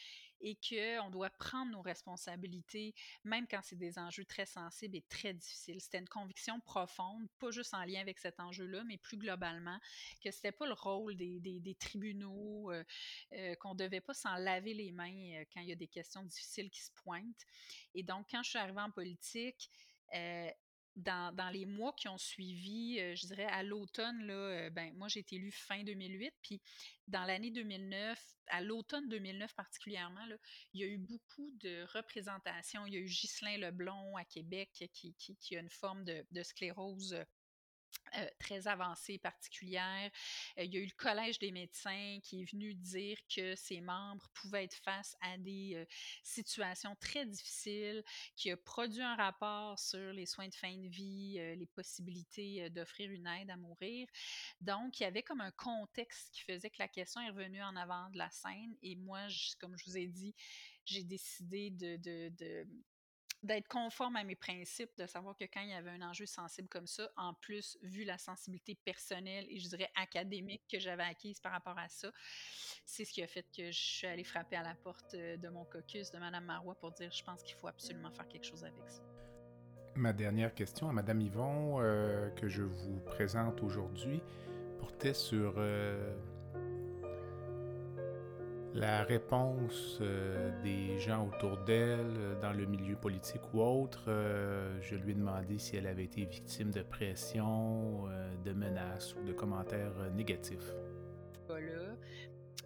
et 0.40 0.56
qu'on 0.56 1.10
doit 1.10 1.30
prendre 1.30 1.72
nos 1.72 1.82
responsabilités, 1.82 2.94
même 3.24 3.46
quand 3.46 3.60
c'est 3.62 3.76
des 3.76 3.98
enjeux 3.98 4.24
très 4.24 4.46
sensibles 4.46 4.96
et 4.96 5.02
très 5.02 5.34
difficiles. 5.34 5.80
C'était 5.80 5.98
une 5.98 6.08
conviction 6.08 6.60
profonde, 6.60 7.28
pas 7.38 7.50
juste 7.50 7.74
en 7.74 7.84
lien 7.84 8.00
avec 8.00 8.18
cet 8.18 8.40
enjeu-là, 8.40 8.84
mais 8.84 8.98
plus 8.98 9.16
globalement, 9.16 9.78
que 10.22 10.30
c'était 10.30 10.52
pas 10.52 10.66
le 10.66 10.72
rôle 10.72 11.16
des, 11.16 11.40
des, 11.40 11.74
tribunaux, 11.74 12.70
euh, 12.72 12.84
euh, 13.32 13.54
qu'on 13.56 13.74
devait 13.74 14.00
pas 14.00 14.14
s'en 14.14 14.36
laver 14.36 14.74
les 14.74 14.92
mains 14.92 15.10
euh, 15.10 15.44
quand 15.52 15.60
il 15.60 15.68
y 15.68 15.72
a 15.72 15.76
des 15.76 15.88
questions 15.88 16.22
difficiles 16.22 16.70
qui 16.70 16.82
se 16.82 16.90
pointent. 16.92 17.46
Et 17.94 18.02
donc, 18.02 18.26
quand 18.30 18.42
je 18.42 18.50
suis 18.50 18.58
arrivée 18.58 18.80
en 18.80 18.90
politique, 18.90 19.70
dans, 20.96 21.50
les 21.52 21.66
mois 21.66 21.92
qui 21.96 22.08
ont 22.08 22.18
suivi, 22.18 22.98
euh, 23.00 23.14
je 23.14 23.26
dirais 23.26 23.46
à 23.46 23.62
l'automne, 23.62 24.26
là, 24.26 24.34
euh, 24.34 24.70
ben, 24.70 24.92
moi 24.96 25.08
j'ai 25.08 25.20
été 25.20 25.36
élue 25.36 25.52
fin 25.52 25.82
2008, 25.82 26.34
puis 26.42 26.60
dans 27.06 27.24
l'année 27.24 27.50
2009, 27.50 28.22
à 28.48 28.60
l'automne 28.60 29.08
2009 29.08 29.54
particulièrement, 29.54 30.24
là, 30.26 30.36
il 30.72 30.80
y 30.80 30.84
a 30.84 30.86
eu 30.86 30.98
beaucoup 30.98 31.50
de 31.52 31.84
représentations. 31.94 32.86
Il 32.86 32.94
y 32.94 32.96
a 32.96 33.00
eu 33.00 33.06
Ghislain 33.06 33.58
Leblond 33.58 34.16
à 34.16 34.24
Québec 34.24 34.70
qui, 34.92 35.14
qui, 35.14 35.56
a 35.56 35.60
une 35.60 35.70
forme 35.70 36.04
de, 36.04 36.42
sclérose 36.42 37.16
euh, 38.16 38.26
très 38.38 38.66
avancée, 38.66 39.18
particulière. 39.18 40.10
Euh, 40.58 40.64
il 40.64 40.74
y 40.74 40.78
a 40.78 40.80
eu 40.80 40.86
le 40.86 40.96
Collège 40.96 41.38
des 41.38 41.52
médecins 41.52 42.18
qui 42.22 42.42
est 42.42 42.50
venu 42.50 42.74
dire 42.74 43.16
que 43.34 43.54
ses 43.54 43.80
membres 43.80 44.28
pouvaient 44.34 44.64
être 44.64 44.76
face 44.76 45.16
à 45.20 45.38
des 45.38 45.74
euh, 45.76 45.84
situations 46.22 46.96
très 47.00 47.26
difficiles, 47.26 48.02
qui 48.36 48.50
a 48.50 48.56
produit 48.56 49.02
un 49.02 49.16
rapport 49.16 49.78
sur 49.78 50.12
les 50.12 50.26
soins 50.26 50.48
de 50.48 50.54
fin 50.54 50.76
de 50.76 50.88
vie, 50.88 51.34
les 51.56 51.66
possibilités 51.66 52.68
d'offrir 52.70 53.10
une 53.10 53.26
aide 53.26 53.50
à 53.50 53.56
mourir. 53.56 54.08
Donc, 54.60 55.00
il 55.00 55.04
y 55.04 55.06
avait 55.06 55.22
comme 55.22 55.40
un 55.40 55.50
contexte 55.52 56.30
qui 56.32 56.42
faisait 56.42 56.70
que 56.70 56.78
la 56.78 56.88
question 56.88 57.20
est 57.20 57.30
revenue 57.30 57.62
en 57.62 57.76
avant 57.76 58.10
de 58.10 58.18
la 58.18 58.30
scène. 58.30 58.76
Et 58.82 58.96
moi, 58.96 59.26
comme 59.58 59.76
je 59.76 59.84
vous 59.84 59.96
ai 59.96 60.06
dit, 60.06 60.34
j'ai 60.84 61.04
décidé 61.04 61.70
de 61.70 62.66
d'être 63.42 63.68
conforme 63.68 64.16
à 64.16 64.24
mes 64.24 64.34
principes, 64.34 64.90
de 64.98 65.06
savoir 65.06 65.36
que 65.36 65.44
quand 65.44 65.60
il 65.62 65.70
y 65.70 65.74
avait 65.74 65.90
un 65.90 66.02
enjeu 66.02 66.26
sensible 66.26 66.68
comme 66.68 66.86
ça, 66.86 67.10
en 67.16 67.34
plus, 67.34 67.78
vu 67.82 68.04
la 68.04 68.18
sensibilité 68.18 68.74
personnelle 68.74 69.46
et 69.48 69.58
je 69.58 69.68
dirais 69.68 69.90
académique 69.96 70.62
que 70.70 70.78
j'avais 70.78 71.02
acquise 71.02 71.40
par 71.40 71.52
rapport 71.52 71.78
à 71.78 71.88
ça, 71.88 72.10
c'est 72.84 73.04
ce 73.04 73.12
qui 73.12 73.22
a 73.22 73.26
fait 73.26 73.46
que 73.56 73.70
je 73.70 73.80
suis 73.80 74.06
allée 74.06 74.24
frapper 74.24 74.56
à 74.56 74.62
la 74.62 74.74
porte 74.74 75.14
euh, 75.14 75.36
de 75.36 75.48
mon 75.48 75.64
caucus 75.64 76.10
de 76.10 76.18
Mme 76.18 76.44
Marois 76.44 76.74
pour 76.74 76.92
dire 76.92 77.10
je 77.10 77.24
pense 77.24 77.42
qu'il 77.42 77.56
faut 77.56 77.68
absolument 77.68 78.10
faire 78.10 78.28
quelque 78.28 78.46
chose 78.46 78.64
avec 78.64 78.88
ça. 78.88 79.02
Ma 79.96 80.12
dernière 80.12 80.54
question 80.54 80.88
à 80.88 80.92
Mme 80.92 81.20
Yvon, 81.20 81.80
euh, 81.80 82.30
que 82.30 82.48
je 82.48 82.62
vous 82.62 83.00
présente 83.00 83.62
aujourd'hui, 83.62 84.22
portait 84.78 85.14
sur 85.14 85.54
euh, 85.56 86.16
la 88.74 89.02
réponse 89.02 89.98
euh, 90.00 90.50
des 90.62 90.98
gens 90.98 91.26
autour 91.26 91.56
d'elle, 91.58 92.14
euh, 92.18 92.40
dans 92.40 92.52
le 92.52 92.66
milieu 92.66 92.96
politique 92.96 93.42
ou 93.52 93.60
autre, 93.60 94.04
euh, 94.08 94.78
je 94.80 94.94
lui 94.94 95.12
ai 95.12 95.14
demandé 95.14 95.58
si 95.58 95.76
elle 95.76 95.86
avait 95.86 96.04
été 96.04 96.24
victime 96.24 96.70
de 96.70 96.82
pression, 96.82 98.04
de 98.44 98.52
menaces 98.52 99.14
ou 99.16 99.26
de 99.26 99.32
commentaires 99.32 99.92
négatifs 100.14 100.72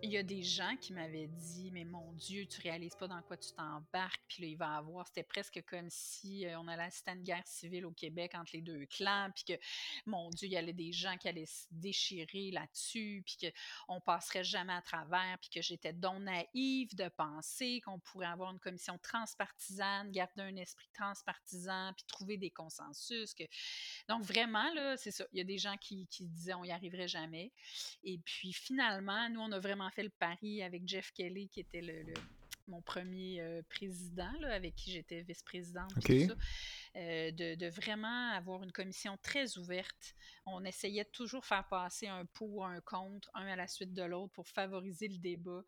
il 0.05 0.13
y 0.13 0.19
a 0.19 0.23
des 0.23 0.43
gens 0.43 0.77
qui 0.81 0.93
m'avaient 0.93 1.29
dit 1.29 1.71
Mais 1.73 1.85
mon 1.85 2.13
Dieu, 2.13 2.47
tu 2.47 2.61
réalises 2.61 2.95
pas 2.95 3.09
dans 3.09 3.23
quoi 3.23 3.39
tu 3.39 3.53
t'embarques, 3.53 4.21
puis 4.29 4.43
là, 4.43 4.49
il 4.49 4.57
va 4.57 4.77
avoir. 4.77 5.07
C'était 5.07 5.23
presque 5.23 5.63
comme 5.67 5.89
si 5.89 6.47
euh, 6.47 6.59
on 6.59 6.69
allait 6.69 6.83
assister 6.83 7.11
à 7.11 7.15
une 7.15 7.23
guerre 7.23 7.47
civile 7.47 7.87
au 7.87 7.91
Québec 7.91 8.33
entre 8.35 8.51
les 8.53 8.61
deux 8.61 8.85
clans, 8.87 9.31
puis 9.35 9.45
que, 9.45 9.61
mon 10.05 10.29
Dieu, 10.31 10.47
il 10.47 10.53
y 10.53 10.59
avait 10.59 10.75
des 10.75 10.93
gens 10.93 11.17
qui 11.17 11.29
allaient 11.29 11.47
se 11.47 11.67
déchirer 11.71 12.51
là-dessus, 12.51 13.23
puis 13.25 13.51
qu'on 13.89 14.01
passerait 14.01 14.45
jamais 14.45 14.75
à 14.75 14.83
travers, 14.83 15.39
puis 15.41 15.49
que 15.49 15.63
j'étais 15.63 15.95
donc 15.95 16.21
naïve 16.21 16.95
de 16.95 17.09
penser 17.09 17.81
qu'on 17.85 17.99
pourrait 17.99 18.27
avoir 18.27 18.53
une 18.53 18.61
commission 18.61 18.99
transpartisane, 18.99 20.11
garder 20.13 20.43
un 20.43 20.57
esprit 20.57 20.89
transpartisan, 20.93 21.93
puis 21.95 22.05
trouver 22.07 22.37
des 22.37 22.51
consensus. 22.51 23.33
Que... 23.33 23.45
Donc, 24.09 24.23
vraiment, 24.23 24.71
là, 24.75 24.99
c'est 24.99 25.11
ça. 25.11 25.25
Il 25.33 25.39
y 25.39 25.41
a 25.41 25.45
des 25.45 25.59
gens 25.59 25.77
qui, 25.79 26.07
qui 26.09 26.29
disaient 26.29 26.55
on 26.55 26.63
n'y 26.63 26.73
arriverait 26.73 27.09
jamais. 27.09 27.53
Et 28.03 28.19
puis, 28.19 28.53
finalement, 28.53 29.31
nous, 29.31 29.41
on 29.41 29.51
a 29.53 29.59
vraiment 29.59 29.91
fait 29.95 30.03
le 30.03 30.11
pari 30.11 30.63
avec 30.63 30.83
Jeff 30.87 31.13
Kelly, 31.13 31.49
qui 31.49 31.61
était 31.61 31.81
le, 31.81 32.15
mon 32.69 32.81
premier 32.81 33.41
euh, 33.41 33.63
président, 33.69 34.33
avec 34.51 34.75
qui 34.75 34.91
j'étais 34.91 35.23
vice-présidente. 35.23 35.93
Euh, 36.97 37.33
de, 37.33 37.67
vraiment 37.67 38.31
avoir 38.31 38.63
une 38.63 38.71
commission 38.71 39.19
très 39.21 39.59
ouverte. 39.59 40.15
On 40.47 40.65
essayait 40.65 41.03
de 41.03 41.09
toujours 41.09 41.45
faire 41.45 41.67
passer 41.67 42.07
un 42.07 42.25
pour, 42.25 42.65
un 42.65 42.81
contre, 42.83 43.29
un 43.35 43.47
à 43.47 43.57
la 43.57 43.67
suite 43.67 43.93
de 43.93 44.03
l'autre 44.03 44.33
pour 44.33 44.47
favoriser 44.47 45.09
le 45.09 45.19
débat. 45.19 45.65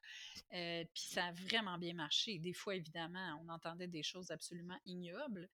Euh, 0.53 0.85
puis 0.95 1.03
ça 1.03 1.27
a 1.27 1.33
vraiment 1.33 1.79
bien 1.79 1.95
marché. 1.95 2.39
Des 2.39 2.53
fois, 2.53 2.77
évidemment, 2.77 3.43
on 3.43 3.49
entendait 3.49 3.89
des 3.89 4.05
choses 4.05 4.31
absolument 4.31 4.79
ignobles, 4.85 5.49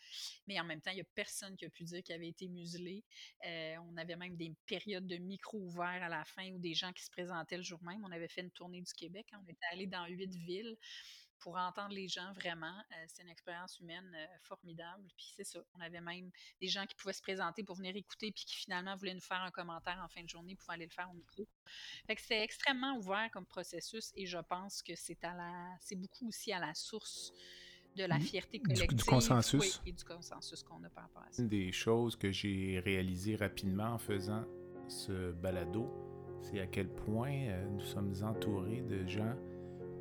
mais 0.48 0.58
en 0.58 0.64
même 0.64 0.80
temps, 0.80 0.90
il 0.90 0.96
n'y 0.96 1.02
a 1.02 1.08
personne 1.14 1.56
qui 1.56 1.66
a 1.66 1.70
pu 1.70 1.84
dire 1.84 2.02
qu'il 2.02 2.16
avait 2.16 2.28
été 2.28 2.48
muselé. 2.48 3.04
on 3.44 3.96
avait 3.96 4.16
même 4.16 4.36
des 4.36 4.52
périodes 4.66 5.06
de 5.06 5.18
micro 5.18 5.58
ouverts 5.58 6.02
à 6.02 6.08
la 6.08 6.24
fin 6.24 6.50
où 6.50 6.58
des 6.58 6.74
gens 6.74 6.92
qui 6.92 7.04
se 7.04 7.10
présentaient 7.10 7.58
le 7.58 7.62
jour 7.62 7.80
même. 7.84 8.04
On 8.04 8.10
avait 8.10 8.28
fait 8.28 8.40
une 8.40 8.50
tournée 8.50 8.80
du 8.80 8.92
Québec. 8.92 9.26
On 9.40 9.48
était 9.48 9.66
allé 9.70 9.86
dans 9.86 10.06
huit 10.06 10.34
villes 10.34 10.76
pour 11.40 11.56
entendre 11.56 11.94
les 11.94 12.08
gens 12.08 12.32
vraiment. 12.34 12.76
Euh, 12.92 13.04
c'est 13.08 13.22
une 13.22 13.28
expérience 13.28 13.78
humaine 13.80 14.12
euh, 14.14 14.26
formidable. 14.42 15.02
Puis 15.16 15.32
c'est 15.36 15.44
ça. 15.44 15.60
On 15.74 15.80
avait 15.80 16.00
même 16.00 16.30
des 16.60 16.68
gens 16.68 16.86
qui 16.86 16.94
pouvaient 16.94 17.12
se 17.12 17.22
présenter 17.22 17.64
pour 17.64 17.76
venir 17.76 17.96
écouter, 17.96 18.32
puis 18.32 18.44
qui 18.44 18.56
finalement 18.56 18.94
voulaient 18.96 19.14
nous 19.14 19.20
faire 19.20 19.42
un 19.42 19.50
commentaire 19.50 20.00
en 20.04 20.08
fin 20.08 20.22
de 20.22 20.28
journée 20.28 20.54
pour 20.56 20.70
aller 20.70 20.84
le 20.84 20.90
faire 20.90 21.10
au 21.10 21.14
micro. 21.14 21.46
Fait 22.06 22.14
que 22.14 22.22
c'est 22.22 22.40
extrêmement 22.40 22.96
ouvert 22.96 23.28
comme 23.32 23.46
processus 23.46 24.12
et 24.14 24.26
je 24.26 24.38
pense 24.38 24.82
que 24.82 24.94
c'est 24.94 25.22
à 25.24 25.34
la 25.34 25.76
c'est 25.80 25.96
beaucoup 25.96 26.28
aussi 26.28 26.52
à 26.52 26.58
la 26.58 26.74
source 26.74 27.32
de 27.96 28.04
la 28.04 28.18
mmh. 28.18 28.22
fierté 28.22 28.60
collective 28.60 28.98
du, 28.98 29.04
consensus. 29.04 29.82
et 29.84 29.92
du 29.92 30.04
consensus 30.04 30.62
qu'on 30.62 30.82
a 30.84 30.88
par 30.90 31.04
rapport 31.04 31.22
à 31.22 31.32
ça. 31.32 31.42
Une 31.42 31.48
des 31.48 31.72
choses 31.72 32.16
que 32.16 32.30
j'ai 32.30 32.80
réalisées 32.84 33.36
rapidement 33.36 33.94
en 33.94 33.98
faisant 33.98 34.44
ce 34.88 35.32
balado, 35.32 35.88
c'est 36.42 36.60
à 36.60 36.66
quel 36.66 36.88
point 36.88 37.32
euh, 37.32 37.66
nous 37.68 37.84
sommes 37.84 38.14
entourés 38.22 38.82
de 38.82 39.06
gens 39.08 39.36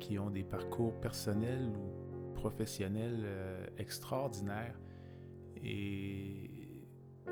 qui 0.00 0.18
ont 0.18 0.30
des 0.30 0.42
parcours 0.42 0.94
personnels 1.00 1.68
ou 1.68 2.32
professionnels 2.34 3.22
euh, 3.24 3.66
extraordinaires. 3.78 4.78
Et 5.62 6.50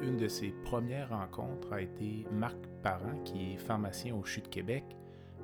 une 0.01 0.17
de 0.17 0.29
ses 0.29 0.51
premières 0.65 1.09
rencontres 1.09 1.73
a 1.73 1.81
été 1.81 2.27
Marc 2.31 2.59
Parent, 2.83 3.19
qui 3.25 3.55
est 3.55 3.57
pharmacien 3.57 4.15
au 4.15 4.23
CHU 4.23 4.43
de 4.43 4.49
Québec. 4.49 4.85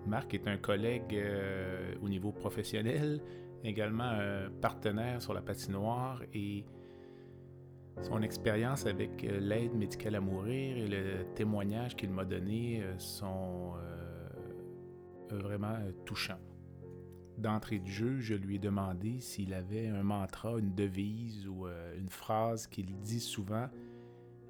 Marc 0.07 0.35
est 0.35 0.47
un 0.47 0.59
collègue 0.59 1.15
euh, 1.15 1.95
au 2.03 2.09
niveau 2.09 2.31
professionnel, 2.31 3.21
également 3.65 4.05
un 4.05 4.51
partenaire 4.61 5.23
sur 5.23 5.33
la 5.33 5.41
patinoire 5.41 6.23
et 6.35 6.67
son 8.03 8.21
expérience 8.23 8.85
avec 8.85 9.25
euh, 9.25 9.41
l'aide 9.41 9.75
médicale 9.75 10.17
à 10.17 10.21
mourir 10.21 10.77
et 10.77 10.87
le 10.87 11.25
témoignage 11.35 11.97
qu'il 11.97 12.11
m'a 12.11 12.27
donné 12.27 12.83
sont 12.99 13.73
vraiment 15.31 15.79
touchants 16.05 16.39
d'entrée 17.39 17.79
de 17.79 17.89
jeu, 17.89 18.21
je 18.21 18.35
lui 18.35 18.57
ai 18.57 18.59
demandé 18.59 19.21
s'il 19.21 19.55
avait 19.55 19.89
un 19.89 20.03
mantra, 20.03 20.59
une 20.59 20.75
devise 20.75 21.47
ou 21.49 21.67
euh, 21.67 21.99
une 21.99 22.09
phrase 22.09 22.67
qu'il 22.67 22.95
dit 23.03 23.21
souvent 23.21 23.69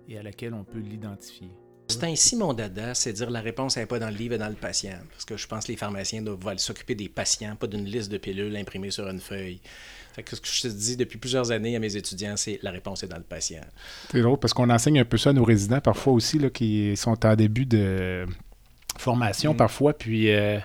et 0.08 0.18
à 0.18 0.22
laquelle 0.22 0.54
on 0.54 0.64
peut 0.64 0.78
l'identifier. 0.78 1.50
C'est 1.88 2.04
ainsi 2.04 2.36
mon 2.36 2.54
dada, 2.54 2.94
c'est 2.94 3.12
dire 3.12 3.30
la 3.30 3.40
réponse 3.40 3.76
n'est 3.76 3.86
pas 3.86 3.98
dans 3.98 4.08
le 4.08 4.16
livre 4.16 4.34
et 4.34 4.38
dans 4.38 4.48
le 4.48 4.54
patient. 4.54 4.98
Parce 5.10 5.24
que 5.24 5.36
je 5.36 5.46
pense 5.46 5.66
que 5.66 5.72
les 5.72 5.76
pharmaciens 5.76 6.22
doivent 6.22 6.56
s'occuper 6.56 6.94
des 6.94 7.08
patients, 7.08 7.56
pas 7.56 7.66
d'une 7.66 7.84
liste 7.84 8.10
de 8.10 8.18
pilules 8.18 8.56
imprimées 8.56 8.90
sur 8.90 9.06
une 9.08 9.20
feuille. 9.20 9.60
Fait 10.14 10.22
que 10.22 10.34
ce 10.34 10.40
que 10.40 10.48
je 10.48 10.62
te 10.62 10.68
dis 10.68 10.96
depuis 10.96 11.18
plusieurs 11.18 11.50
années 11.50 11.76
à 11.76 11.78
mes 11.78 11.96
étudiants, 11.96 12.36
c'est 12.36 12.58
la 12.62 12.70
réponse 12.70 13.02
est 13.02 13.08
dans 13.08 13.18
le 13.18 13.22
patient. 13.22 13.60
C'est 14.10 14.22
drôle 14.22 14.38
parce 14.38 14.54
qu'on 14.54 14.70
enseigne 14.70 15.00
un 15.00 15.04
peu 15.04 15.18
ça 15.18 15.30
à 15.30 15.32
nos 15.32 15.44
résidents 15.44 15.80
parfois 15.80 16.12
aussi, 16.12 16.38
là, 16.38 16.50
qui 16.50 16.96
sont 16.96 17.26
en 17.26 17.36
début 17.36 17.66
de 17.66 18.24
formation 18.98 19.54
mm. 19.54 19.56
parfois, 19.56 19.92
puis... 19.92 20.30
Euh, 20.30 20.58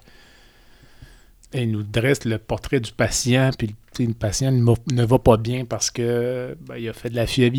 il 1.53 1.71
nous 1.71 1.83
dresse 1.83 2.25
le 2.25 2.37
portrait 2.37 2.79
du 2.79 2.91
patient, 2.91 3.49
puis 3.57 3.75
le 3.99 4.13
patient 4.13 4.51
ne 4.51 5.03
va 5.03 5.19
pas 5.19 5.37
bien 5.37 5.65
parce 5.65 5.91
que 5.91 6.55
ben, 6.61 6.77
il 6.77 6.87
a 6.87 6.93
fait 6.93 7.09
de 7.09 7.15
la 7.15 7.25
fièvre, 7.25 7.55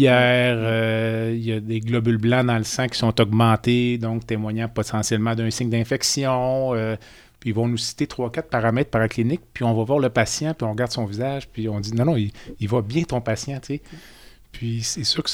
euh, 0.62 1.34
il 1.34 1.44
y 1.44 1.52
a 1.52 1.60
des 1.60 1.80
globules 1.80 2.18
blancs 2.18 2.46
dans 2.46 2.56
le 2.56 2.64
sang 2.64 2.86
qui 2.86 2.98
sont 2.98 3.20
augmentés, 3.20 3.98
donc 3.98 4.26
témoignant 4.26 4.68
potentiellement 4.68 5.34
d'un 5.34 5.50
signe 5.50 5.70
d'infection. 5.70 6.74
Euh, 6.74 6.96
puis 7.40 7.50
ils 7.50 7.54
vont 7.54 7.66
nous 7.66 7.78
citer 7.78 8.06
trois, 8.06 8.30
quatre 8.30 8.50
paramètres 8.50 8.90
paracliniques, 8.90 9.40
puis 9.52 9.64
on 9.64 9.74
va 9.74 9.82
voir 9.82 9.98
le 9.98 10.10
patient, 10.10 10.52
puis 10.54 10.66
on 10.66 10.72
regarde 10.72 10.92
son 10.92 11.06
visage, 11.06 11.48
puis 11.48 11.68
on 11.68 11.80
dit 11.80 11.94
non, 11.94 12.04
non, 12.04 12.16
il, 12.16 12.68
va 12.68 12.82
bien 12.82 13.02
ton 13.02 13.20
patient, 13.20 13.58
tu 13.60 13.74
sais. 13.74 13.82
Puis 14.52 14.82
c'est 14.82 15.04
sûr 15.04 15.22
que 15.22 15.30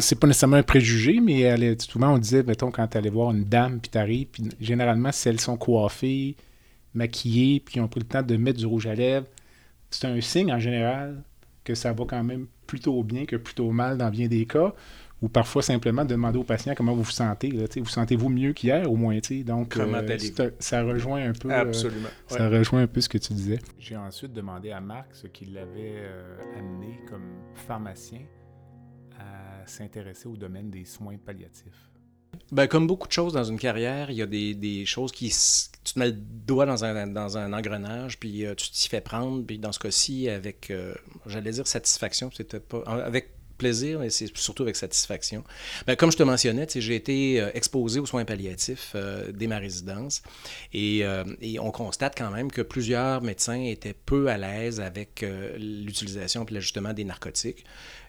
c'est 0.00 0.16
pas 0.20 0.26
nécessairement 0.26 0.56
un 0.56 0.62
préjugé, 0.62 1.20
mais 1.20 1.76
souvent 1.80 2.14
on 2.14 2.18
disait, 2.18 2.44
mettons, 2.44 2.70
quand 2.70 2.86
tu 2.86 2.96
allais 2.96 3.10
voir 3.10 3.32
une 3.32 3.44
dame, 3.44 3.80
puis 3.80 3.90
t'arrives, 3.90 4.28
puis 4.30 4.44
généralement, 4.60 5.10
si 5.10 5.28
elles 5.28 5.40
sont 5.40 5.56
coiffées, 5.56 6.36
maquillés, 6.98 7.60
puis 7.60 7.80
ont 7.80 7.88
pris 7.88 8.00
le 8.00 8.06
temps 8.06 8.22
de 8.22 8.36
mettre 8.36 8.58
du 8.58 8.66
rouge 8.66 8.86
à 8.86 8.94
lèvres, 8.94 9.26
c'est 9.90 10.06
un 10.06 10.20
signe 10.20 10.52
en 10.52 10.58
général 10.58 11.22
que 11.64 11.74
ça 11.74 11.92
va 11.92 12.04
quand 12.04 12.22
même 12.22 12.46
plutôt 12.66 13.02
bien 13.02 13.24
que 13.24 13.36
plutôt 13.36 13.70
mal 13.70 13.96
dans 13.98 14.10
bien 14.10 14.28
des 14.28 14.46
cas. 14.46 14.74
Ou 15.20 15.28
parfois 15.28 15.62
simplement 15.62 16.04
demander 16.04 16.38
au 16.38 16.44
patient 16.44 16.74
comment 16.76 16.94
vous 16.94 17.02
vous 17.02 17.10
sentez. 17.10 17.50
vous 17.50 17.86
sentez-vous 17.86 18.28
mieux 18.28 18.52
qu'hier 18.52 18.88
au 18.88 18.94
moins? 18.94 19.18
Donc, 19.44 19.76
euh, 19.76 20.18
ça 20.60 20.84
rejoint 20.84 21.28
un 21.28 21.32
peu. 21.32 21.50
Euh. 21.50 21.72
Ça 22.28 22.48
rejoint 22.48 22.82
un 22.82 22.86
peu 22.86 23.00
ce 23.00 23.08
que 23.08 23.18
tu 23.18 23.32
disais. 23.32 23.58
J'ai 23.80 23.96
ensuite 23.96 24.32
demandé 24.32 24.70
à 24.70 24.80
Marc 24.80 25.08
ce 25.14 25.26
qui 25.26 25.46
l'avait 25.46 25.96
euh, 25.96 26.36
amené 26.56 27.00
comme 27.08 27.34
pharmacien 27.54 28.20
à 29.18 29.66
s'intéresser 29.66 30.28
au 30.28 30.36
domaine 30.36 30.70
des 30.70 30.84
soins 30.84 31.16
palliatifs. 31.16 31.87
Ben, 32.50 32.66
comme 32.66 32.86
beaucoup 32.86 33.08
de 33.08 33.12
choses 33.12 33.34
dans 33.34 33.44
une 33.44 33.58
carrière, 33.58 34.10
il 34.10 34.16
y 34.16 34.22
a 34.22 34.26
des, 34.26 34.86
choses 34.86 35.12
qui. 35.12 35.28
Tu 35.84 35.94
te 35.94 35.98
mets 35.98 36.06
le 36.06 36.12
doigt 36.12 36.66
dans 36.66 36.84
un, 36.84 37.52
engrenage, 37.52 38.18
puis 38.18 38.46
euh, 38.46 38.54
tu 38.54 38.70
t'y 38.70 38.88
fais 38.88 39.00
prendre. 39.00 39.44
Puis 39.44 39.58
dans 39.58 39.72
ce 39.72 39.78
cas-ci, 39.78 40.28
avec, 40.28 40.70
euh, 40.70 40.94
j'allais 41.26 41.52
dire 41.52 41.66
satisfaction, 41.66 42.30
c'était 42.34 42.60
pas. 42.60 42.82
Avec 42.86 43.34
plaisir, 43.58 43.98
mais 43.98 44.08
c'est 44.08 44.34
surtout 44.36 44.62
avec 44.62 44.76
satisfaction. 44.76 45.42
Ben, 45.86 45.96
comme 45.96 46.12
je 46.12 46.16
te 46.16 46.22
mentionnais, 46.22 46.66
j'ai 46.74 46.94
été 46.94 47.40
euh, 47.40 47.50
exposé 47.54 47.98
aux 47.98 48.06
soins 48.06 48.24
palliatifs 48.24 48.94
dès 49.34 49.48
ma 49.48 49.58
résidence 49.58 50.22
et, 50.72 51.04
on 51.60 51.70
constate 51.70 52.16
quand 52.16 52.30
même 52.30 52.50
que 52.52 52.62
plusieurs 52.62 53.20
médecins 53.20 53.60
étaient 53.60 53.96
peu 54.06 54.28
à 54.28 54.38
l'aise 54.38 54.80
avec 54.80 55.24
l'utilisation 55.58 56.46
et 56.48 56.54
l'ajustement 56.54 56.92
des 56.92 57.04
narcotiques. 57.04 57.64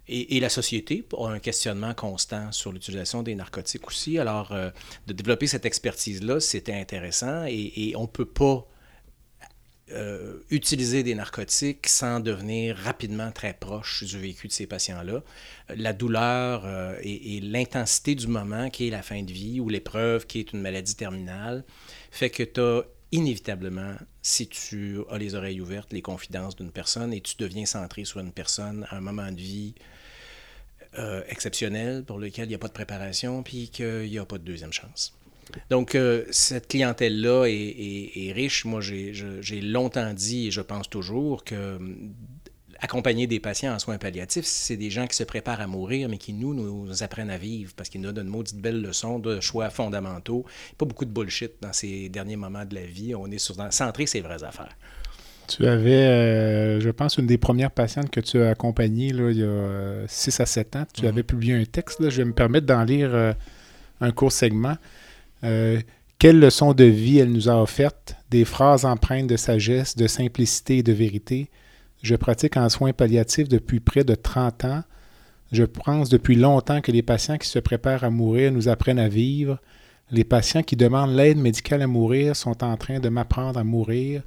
Et, 0.10 0.40
la 0.40 0.50
société 0.50 1.06
a 1.18 1.28
un 1.28 1.40
questionnement 1.40 1.94
constant 1.94 2.52
sur 2.52 2.72
l'utilisation 2.72 3.22
des 3.22 3.36
narcotiques 3.36 3.88
aussi. 3.88 4.18
Alors, 4.18 4.52
euh, 4.52 4.72
de 5.08 5.14
développer 5.14 5.48
cette 5.48 5.66
expertise-là, 5.66 6.40
c'était 6.40 6.74
intéressant 6.74 7.46
et, 7.48 7.94
on 7.96 8.04
ne 8.04 8.08
peut 8.08 8.26
pas 8.26 8.68
euh, 9.92 10.40
utiliser 10.50 11.04
des 11.04 11.16
narcotiques 11.16 11.88
sans 11.88 12.20
devenir 12.20 12.76
rapidement 12.78 13.32
très 13.32 13.54
proche 13.54 14.04
du 14.04 14.18
vécu 14.18 14.48
de 14.48 14.52
ces 14.52 14.68
patients-là. 14.68 15.24
La 15.76 15.94
douleur 15.94 16.64
euh, 16.66 16.96
et, 17.04 17.40
l'intensité 17.42 18.16
du 18.16 18.28
moment 18.28 18.70
qui 18.70 18.88
est 18.88 18.92
la 18.92 19.04
fin 19.04 19.22
de 19.22 19.32
vie 19.32 19.60
ou 19.60 19.70
l'épreuve 19.70 20.26
qui 20.26 20.40
est 20.40 20.54
une 20.54 20.62
maladie 20.62 20.96
terminale 20.96 21.64
fait 22.12 22.30
que 22.30 22.44
tu 22.44 22.60
as 22.60 22.84
inévitablement, 23.12 23.96
si 24.22 24.48
tu 24.48 25.00
as 25.10 25.18
les 25.18 25.36
oreilles 25.36 25.62
ouvertes, 25.62 25.92
les 25.92 26.02
confidences 26.02 26.56
d'une 26.56 26.72
personne 26.72 27.14
et 27.14 27.22
tu 27.22 27.36
deviens 27.38 27.66
centré 27.66 28.06
sur 28.06 28.20
une 28.20 28.32
personne 28.32 28.86
à 28.90 28.98
un 28.98 29.02
moment 29.02 29.32
de 29.32 29.38
vie 29.38 29.74
euh, 30.98 31.22
exceptionnel 31.30 32.04
pour 32.04 32.18
lequel 32.18 32.46
il 32.46 32.50
n'y 32.50 32.56
a 32.56 32.58
pas 32.58 32.68
de 32.68 32.74
préparation 32.74 33.44
puis 33.44 33.70
qu'il 33.70 34.10
n'y 34.10 34.18
a 34.18 34.26
pas 34.26 34.40
de 34.40 34.44
deuxième 34.44 34.74
chance. 34.74 35.14
Donc, 35.70 35.96
euh, 35.96 36.26
cette 36.32 36.68
clientèle-là 36.68 37.46
est, 37.46 38.32
riche. 38.34 38.66
Moi, 38.66 38.82
j'ai 38.82 39.62
longtemps 39.62 40.14
dit, 40.14 40.48
et 40.48 40.52
je 40.52 40.62
pense 40.62 40.90
toujours, 40.90 41.44
que 41.44 41.56
euh, 41.56 41.80
accompagner 42.80 43.28
des 43.28 43.40
patients 43.40 43.74
en 43.74 43.80
soins 43.80 43.98
palliatifs, 43.98 44.46
c'est 44.46 44.78
des 44.78 44.90
gens 44.90 45.06
qui 45.06 45.16
se 45.16 45.24
préparent 45.24 45.62
à 45.62 45.68
mourir, 45.68 46.08
mais 46.10 46.18
qui, 46.18 46.34
nous, 46.34 46.54
nous 46.54 47.04
apprennent 47.04 47.30
à 47.30 47.38
vivre 47.38 47.74
parce 47.76 47.90
qu'ils 47.90 48.02
nous 48.02 48.12
donnent 48.12 48.28
une 48.28 48.32
maudite 48.32 48.58
belle 48.58 48.82
leçon 48.82 49.20
de 49.20 49.40
choix 49.40 49.70
fondamentaux. 49.70 50.46
Pas 50.78 50.86
beaucoup 50.86 51.06
de 51.06 51.12
bullshit 51.12 51.54
dans 51.62 51.74
ces 51.74 52.10
derniers 52.10 52.36
moments 52.36 52.66
de 52.66 52.76
la 52.76 52.86
vie. 52.86 53.14
On 53.16 53.28
est 53.28 53.38
sur, 53.38 53.56
centré 53.72 54.06
ces 54.06 54.22
vraies 54.22 54.44
affaires. 54.44 54.76
Tu 55.50 55.66
avais, 55.66 56.06
euh, 56.06 56.80
je 56.80 56.90
pense, 56.90 57.18
une 57.18 57.26
des 57.26 57.40
premières 57.40 57.72
patientes 57.72 58.12
que 58.12 58.20
tu 58.20 58.40
as 58.40 58.50
accompagnées 58.50 59.12
là, 59.12 59.32
il 59.32 59.40
y 59.40 59.44
a 59.44 60.08
6 60.08 60.40
à 60.40 60.46
7 60.46 60.76
ans. 60.76 60.86
Tu 60.94 61.04
mhm. 61.04 61.08
avais 61.08 61.24
publié 61.24 61.56
un 61.56 61.66
texte. 61.66 62.08
je 62.08 62.18
vais 62.18 62.26
me 62.26 62.34
permettre 62.34 62.68
d'en 62.68 62.84
lire 62.84 63.10
euh, 63.14 63.34
un 64.00 64.12
court 64.12 64.32
segment. 64.32 64.78
Euh, 65.44 65.80
quelle 66.20 66.40
leçon 66.40 66.74
de 66.74 66.84
vie 66.84 67.18
elle 67.18 67.32
nous 67.32 67.50
a 67.50 67.62
offerte, 67.62 68.16
des 68.30 68.46
phrases 68.46 68.86
empreintes 68.86 69.28
de 69.28 69.38
sagesse, 69.38 69.96
de 69.96 70.06
simplicité 70.06 70.80
et 70.80 70.84
de 70.84 70.94
vérité. 70.94 71.50
Je 72.04 72.16
pratique 72.16 72.56
en 72.56 72.70
soins 72.70 72.94
palliatifs 72.94 73.50
depuis 73.50 73.80
près 73.80 74.04
de 74.04 74.16
30 74.16 74.66
ans. 74.66 74.84
Je 75.52 75.64
pense 75.64 76.10
depuis 76.10 76.36
longtemps 76.36 76.82
que 76.82 76.92
les 76.92 77.02
patients 77.02 77.38
qui 77.38 77.48
se 77.48 77.58
préparent 77.58 78.04
à 78.04 78.12
mourir 78.12 78.52
nous 78.52 78.70
apprennent 78.70 79.00
à 79.00 79.10
vivre. 79.10 79.58
Les 80.12 80.24
patients 80.24 80.62
qui 80.62 80.76
demandent 80.76 81.16
l'aide 81.16 81.38
médicale 81.38 81.82
à 81.82 81.88
mourir 81.88 82.36
sont 82.36 82.64
en 82.64 82.78
train 82.78 83.00
de 83.00 83.10
m'apprendre 83.10 83.60
à 83.60 83.64
mourir 83.64 84.22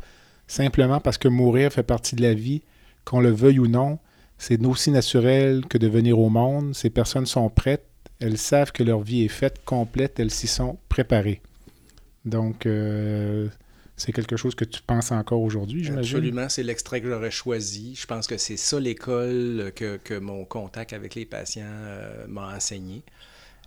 simplement 0.53 1.01
parce 1.01 1.19
que 1.19 1.29
mourir 1.29 1.73
fait 1.73 1.83
partie 1.83 2.15
de 2.15 2.23
la 2.23 2.35
vie, 2.35 2.63
qu'on 3.05 3.21
le 3.21 3.31
veuille 3.31 3.59
ou 3.59 3.69
non. 3.69 3.99
C'est 4.39 4.65
aussi 4.65 4.91
naturel 4.91 5.65
que 5.69 5.79
de 5.79 5.89
venir 5.89 6.19
au 6.19 6.29
monde. 6.29 6.75
Ces 6.75 6.91
personnes 6.91 7.27
sont 7.27 7.49
prêtes, 7.49 7.87
elles 8.21 8.39
savent 8.39 8.73
que 8.73 8.83
leur 8.83 9.01
vie 9.01 9.25
est 9.25 9.29
faite, 9.29 9.61
complète, 9.65 10.19
elles 10.21 10.31
s'y 10.31 10.47
sont 10.47 10.79
préparées. 10.89 11.41
Donc, 12.25 12.67
euh, 12.67 13.49
c'est 13.97 14.13
quelque 14.13 14.37
chose 14.37 14.55
que 14.55 14.65
tu 14.65 14.83
penses 14.83 15.13
encore 15.13 15.41
aujourd'hui, 15.41 15.85
j'imagine? 15.85 16.17
Absolument, 16.17 16.49
c'est 16.49 16.63
l'extrait 16.63 17.01
que 17.01 17.09
j'aurais 17.09 17.31
choisi. 17.31 17.95
Je 17.95 18.07
pense 18.07 18.27
que 18.27 18.37
c'est 18.37 18.57
ça 18.57 18.79
l'école 18.79 19.73
que, 19.75 20.19
mon 20.19 20.45
contact 20.45 20.93
avec 20.93 21.15
les 21.15 21.25
patients 21.25 21.65
euh, 21.67 22.27
m'a 22.29 22.55
enseigné 22.55 23.03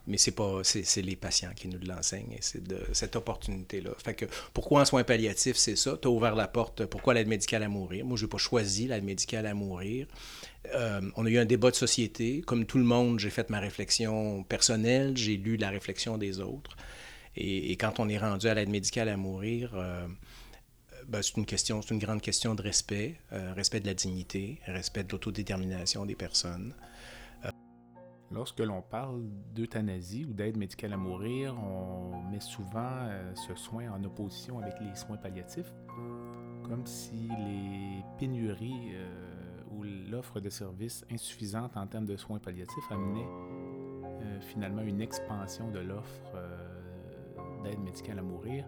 mais 0.08 0.18
c'est 0.18 0.32
pas 0.32 0.62
c'est 0.64 1.02
les 1.02 1.16
patients 1.16 1.52
qui 1.56 1.68
nous 1.68 1.80
l'enseignent 1.80 2.34
et 2.34 2.42
c'est 2.42 2.64
de 2.64 2.80
cette 2.94 3.16
opportunité 3.16 3.82
là 3.82 3.92
fait 3.98 4.14
que 4.14 4.26
pourquoi 4.54 4.82
en 4.82 4.86
soins 4.86 5.04
palliatifs 5.04 5.58
c'est 5.58 5.76
ça? 5.76 5.98
Tu 6.02 6.08
as 6.08 6.12
ouvert 6.12 6.36
la 6.36 6.48
porte 6.48 6.86
pourquoi 6.86 7.14
l'aide 7.14 7.28
médicale 7.28 7.64
à 7.64 7.70
mourir? 7.70 8.06
Moi 8.06 8.18
je 8.18 8.26
n'ai 8.26 8.30
pas 8.30 8.38
choisi 8.38 8.88
l'aide 8.88 9.04
médicale 9.04 9.46
à 9.46 9.54
mourir. 9.54 10.08
Euh, 10.74 11.02
on 11.16 11.26
a 11.26 11.30
eu 11.30 11.38
un 11.38 11.46
débat 11.46 11.70
de 11.70 11.76
société. 11.76 12.42
Comme 12.42 12.66
tout 12.66 12.78
le 12.78 12.84
monde 12.84 13.20
j'ai 13.20 13.30
fait 13.30 13.50
ma 13.50 13.60
réflexion 13.60 14.44
personnelle 14.44 15.18
j'ai 15.18 15.38
lu 15.38 15.58
la 15.58 15.70
réflexion 15.70 16.18
des 16.18 16.40
autres. 16.40 16.78
Et, 17.38 17.76
quand 17.76 18.00
on 18.00 18.08
est 18.08 18.18
rendu 18.18 18.48
à 18.48 18.54
l'aide 18.54 18.70
médicale 18.70 19.10
à 19.10 19.18
mourir 19.18 19.72
euh, 19.76 20.08
ben, 21.08 21.22
c'est 21.22 21.36
une 21.36 21.46
question 21.46 21.82
c'est 21.82 21.94
une 21.94 22.00
grande 22.00 22.22
question 22.22 22.56
de 22.56 22.62
respect 22.62 23.16
euh, 23.34 23.54
respect 23.54 23.80
de 23.80 23.88
la 23.88 23.94
dignité 23.94 24.60
respect 24.66 25.04
de 25.04 25.12
l'autodétermination 25.12 26.06
des 26.06 26.16
personnes 26.16 26.74
Lorsque 28.36 28.60
l'on 28.60 28.82
parle 28.82 29.22
d'euthanasie 29.56 30.26
ou 30.26 30.34
d'aide 30.34 30.58
médicale 30.58 30.92
à 30.92 30.98
mourir, 30.98 31.56
on 31.58 32.22
met 32.30 32.42
souvent 32.42 32.82
euh, 32.84 33.34
ce 33.34 33.56
soin 33.56 33.90
en 33.90 34.04
opposition 34.04 34.60
avec 34.60 34.74
les 34.82 34.94
soins 34.94 35.16
palliatifs, 35.16 35.74
comme 36.68 36.86
si 36.86 37.30
les 37.30 38.04
pénuries 38.20 38.92
euh, 38.94 39.62
ou 39.72 39.84
l'offre 40.12 40.42
de 40.42 40.50
services 40.50 41.06
insuffisante 41.10 41.78
en 41.78 41.88
termes 41.88 42.06
de 42.06 42.18
soins 42.18 42.40
palliatifs 42.40 42.92
amenait 42.92 43.26
euh, 43.26 44.42
finalement 44.42 44.82
une 44.82 45.00
expansion 45.00 45.72
de 45.72 45.80
l'offre 45.80 46.34
d'aide 47.64 47.80
médicale 47.80 48.20
à 48.20 48.22
mourir. 48.22 48.66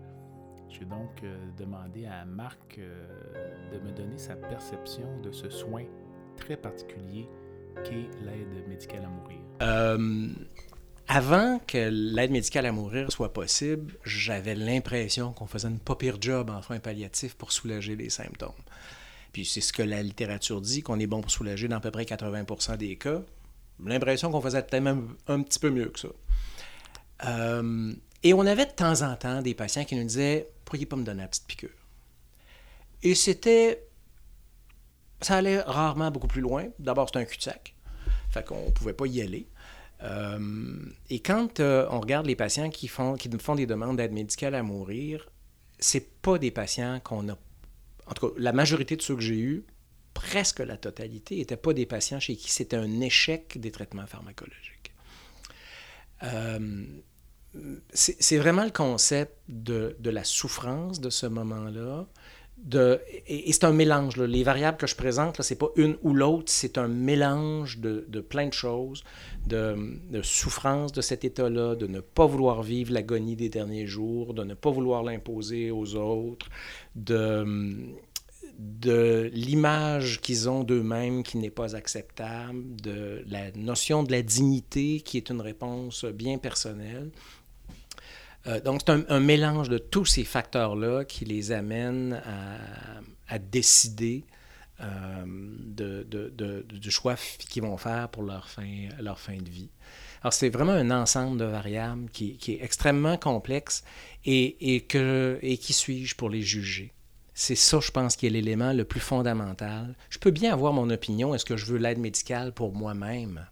J'ai 0.69 0.85
donc 0.85 1.25
demandé 1.57 2.05
à 2.05 2.23
Marc 2.23 2.79
de 2.79 3.79
me 3.79 3.91
donner 3.91 4.17
sa 4.17 4.37
perception 4.37 5.19
de 5.19 5.31
ce 5.31 5.49
soin 5.49 5.83
très 6.37 6.55
particulier 6.55 7.27
qu'est 7.83 8.09
l'aide 8.21 8.67
médicale 8.69 9.03
à 9.03 9.09
mourir. 9.09 9.46
Euh, 9.61 10.27
avant 11.07 11.59
que 11.65 11.89
l'aide 11.89 12.31
médicale 12.31 12.65
à 12.65 12.71
mourir 12.71 13.11
soit 13.11 13.31
possible, 13.31 13.95
j'avais 14.03 14.55
l'impression 14.55 15.31
qu'on 15.31 15.47
faisait 15.47 15.69
une 15.69 15.79
pas 15.79 15.95
pire 15.95 16.17
job 16.19 16.49
en 16.49 16.61
soins 16.61 16.79
palliatifs 16.79 17.35
pour 17.35 17.51
soulager 17.51 17.95
les 17.95 18.09
symptômes. 18.09 18.51
Puis 19.31 19.45
c'est 19.45 19.61
ce 19.61 19.71
que 19.71 19.83
la 19.83 20.03
littérature 20.03 20.61
dit, 20.61 20.81
qu'on 20.81 20.99
est 20.99 21.07
bon 21.07 21.21
pour 21.21 21.31
soulager 21.31 21.67
dans 21.67 21.77
à 21.77 21.79
peu 21.79 21.91
près 21.91 22.05
80 22.05 22.77
des 22.77 22.97
cas. 22.97 23.21
L'impression 23.85 24.31
qu'on 24.31 24.41
faisait 24.41 24.61
peut-être 24.63 24.83
même 24.83 25.15
un 25.27 25.41
petit 25.43 25.59
peu 25.59 25.69
mieux 25.69 25.89
que 25.89 25.99
ça. 25.99 26.07
Euh, 27.25 27.93
et 28.23 28.33
on 28.33 28.45
avait 28.45 28.65
de 28.65 28.71
temps 28.71 29.01
en 29.01 29.15
temps 29.15 29.41
des 29.41 29.53
patients 29.53 29.85
qui 29.85 29.95
nous 29.95 30.03
disaient 30.03 30.49
Pourriez 30.65 30.85
pas 30.85 30.95
me 30.95 31.03
donner 31.03 31.21
la 31.21 31.27
petite 31.27 31.47
piqûre 31.47 31.69
Et 33.03 33.15
c'était. 33.15 33.87
Ça 35.21 35.37
allait 35.37 35.61
rarement 35.61 36.11
beaucoup 36.11 36.27
plus 36.27 36.41
loin. 36.41 36.67
D'abord, 36.77 37.07
c'était 37.07 37.19
un 37.19 37.25
cul-de-sac. 37.25 37.73
Fait 38.29 38.45
qu'on 38.45 38.65
ne 38.65 38.71
pouvait 38.71 38.93
pas 38.93 39.07
y 39.07 39.21
aller. 39.21 39.47
Euh, 40.03 40.75
et 41.09 41.19
quand 41.19 41.59
euh, 41.59 41.87
on 41.89 41.99
regarde 41.99 42.27
les 42.27 42.35
patients 42.35 42.69
qui 42.69 42.87
font, 42.87 43.15
qui 43.15 43.29
font 43.39 43.55
des 43.55 43.65
demandes 43.65 43.97
d'aide 43.97 44.11
médicale 44.11 44.55
à 44.55 44.63
mourir, 44.63 45.29
c'est 45.79 46.21
pas 46.21 46.37
des 46.37 46.51
patients 46.51 46.99
qu'on 47.03 47.29
a. 47.29 47.37
En 48.05 48.13
tout 48.13 48.29
cas, 48.29 48.33
la 48.37 48.53
majorité 48.53 48.95
de 48.95 49.01
ceux 49.01 49.15
que 49.15 49.21
j'ai 49.21 49.39
eus, 49.39 49.65
presque 50.13 50.59
la 50.59 50.77
totalité, 50.77 51.37
n'étaient 51.37 51.57
pas 51.57 51.73
des 51.73 51.85
patients 51.85 52.19
chez 52.19 52.35
qui 52.35 52.51
c'était 52.51 52.77
un 52.77 53.01
échec 53.01 53.59
des 53.59 53.71
traitements 53.71 54.07
pharmacologiques. 54.07 54.93
Euh, 56.23 56.85
c'est 57.93 58.37
vraiment 58.37 58.65
le 58.65 58.71
concept 58.71 59.35
de, 59.47 59.95
de, 59.99 60.09
la 60.09 60.23
souffrance 60.23 60.99
de 60.99 61.09
ce 61.09 61.25
moment-là, 61.25 62.05
et, 63.27 63.51
c'est 63.51 63.63
un 63.63 63.71
mélange. 63.71 64.17
Les 64.17 64.43
variables 64.43 64.77
que 64.77 64.87
je 64.87 64.95
présente, 64.95 65.41
ce 65.41 65.53
n'est 65.53 65.57
pas 65.57 65.69
une 65.75 65.95
ou 66.01 66.13
l'autre, 66.13 66.51
c'est 66.51 66.77
un 66.77 66.87
mélange 66.87 67.79
de, 67.79 68.19
plein 68.21 68.47
de 68.47 68.53
choses, 68.53 69.03
de, 69.45 69.75
souffrance 70.23 70.91
de 70.91 71.01
cet 71.01 71.23
état-là, 71.23 71.75
de 71.75 71.87
ne 71.87 71.99
pas 71.99 72.25
vouloir 72.25 72.63
vivre 72.63 72.93
l'agonie 72.93 73.35
des 73.35 73.49
derniers 73.49 73.87
jours, 73.87 74.33
de 74.33 74.43
ne 74.43 74.53
pas 74.53 74.71
vouloir 74.71 75.03
l'imposer 75.03 75.71
aux 75.71 75.95
autres, 75.95 76.47
de, 76.95 77.45
de 78.57 79.29
l'image 79.33 80.19
qu'ils 80.19 80.49
ont 80.49 80.63
d'eux-mêmes 80.63 81.23
qui 81.23 81.37
n'est 81.37 81.51
pas 81.51 81.75
acceptable, 81.75 82.75
de 82.81 83.23
la 83.27 83.51
notion 83.51 84.03
de 84.03 84.11
la 84.11 84.21
dignité 84.21 85.01
qui 85.01 85.17
est 85.17 85.29
une 85.29 85.41
réponse 85.41 86.05
bien 86.05 86.37
personnelle. 86.37 87.11
Euh, 88.47 88.59
donc, 88.61 88.81
c'est 88.85 88.91
un, 89.09 89.19
mélange 89.19 89.69
de 89.69 89.77
tous 89.77 90.05
ces 90.05 90.23
facteurs-là 90.23 91.05
qui 91.05 91.25
les 91.25 91.51
amènent 91.51 92.21
à, 93.27 93.39
décider 93.39 94.23
euh, 94.81 95.25
du 96.63 96.91
choix 96.91 97.15
qu'ils 97.37 97.63
vont 97.63 97.77
faire 97.77 98.09
pour 98.09 98.23
leur 98.23 98.49
fin, 98.49 98.63
de 98.63 99.49
vie. 99.49 99.69
Alors, 100.21 100.33
c'est 100.33 100.49
vraiment 100.49 100.71
un 100.71 100.91
ensemble 100.91 101.37
de 101.37 101.45
variables 101.45 102.09
qui, 102.09 102.37
est 102.47 102.63
extrêmement 102.63 103.17
complexe 103.17 103.83
et 104.25 104.85
qui 104.87 105.73
suis-je 105.73 106.15
pour 106.15 106.29
les 106.29 106.41
juger? 106.41 106.93
C'est 107.39 107.53
ça, 107.53 107.79
je 107.79 107.91
pense, 107.91 108.15
qui 108.15 108.25
est 108.25 108.31
l'élément 108.31 108.73
le 108.73 108.83
plus 108.83 108.99
fondamental. 108.99 109.95
Je 110.09 110.17
peux 110.17 110.31
bien 110.31 110.51
avoir 110.51 110.73
mon 110.73 110.89
opinion, 110.89 111.35
est-ce 111.35 111.45
que 111.45 111.55
je 111.55 111.67
veux 111.67 111.77
l'aide 111.77 111.99
médicale 111.99 112.51
pour 112.51 112.73
moi-même? 112.73 113.45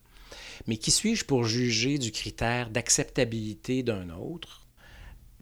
Mais 0.65 0.77
qui 0.77 0.89
suis-je 0.89 1.23
pour 1.23 1.43
juger 1.43 1.99
du 1.99 2.11
critère 2.11 2.71
d'acceptabilité 2.71 3.83
d'un 3.83 4.09
autre? 4.09 4.64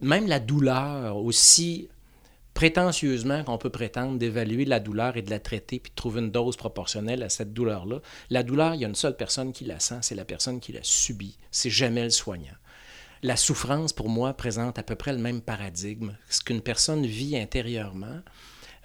Même 0.02 0.28
la 0.28 0.40
douleur, 0.40 1.18
aussi 1.18 1.90
prétentieusement 2.54 3.44
qu'on 3.44 3.58
peut 3.58 3.70
prétendre 3.72 4.18
d'évaluer 4.20 4.66
la 4.66 4.80
douleur 4.80 5.18
et 5.18 5.22
de 5.24 5.30
la 5.30 5.40
traiter 5.40 5.80
puis 5.80 5.90
de 5.90 5.96
trouver 5.96 6.22
une 6.22 6.32
dose 6.32 6.56
proportionnelle 6.56 7.24
à 7.24 7.30
cette 7.30 7.54
douleur-là, 7.54 8.00
la 8.30 8.44
douleur, 8.44 8.76
il 8.76 8.82
y 8.82 8.86
a 8.86 8.88
une 8.88 8.96
seule 8.96 9.18
personne 9.18 9.54
qui 9.54 9.66
la 9.66 9.80
sent, 9.80 10.00
c'est 10.02 10.16
la 10.16 10.26
personne 10.26 10.60
qui 10.60 10.72
la 10.72 10.84
subit. 10.84 11.38
C'est 11.52 11.72
jamais 11.72 12.04
le 12.04 12.10
soignant. 12.12 12.56
La 13.24 13.38
souffrance, 13.38 13.94
pour 13.94 14.10
moi, 14.10 14.34
présente 14.34 14.78
à 14.78 14.84
peu 14.84 14.96
près 14.96 15.14
le 15.14 15.20
même 15.20 15.42
paradigme. 15.42 16.16
Ce 16.30 16.42
qu'une 16.42 16.62
personne 16.62 17.06
vit 17.06 17.38
intérieurement, 17.38 18.22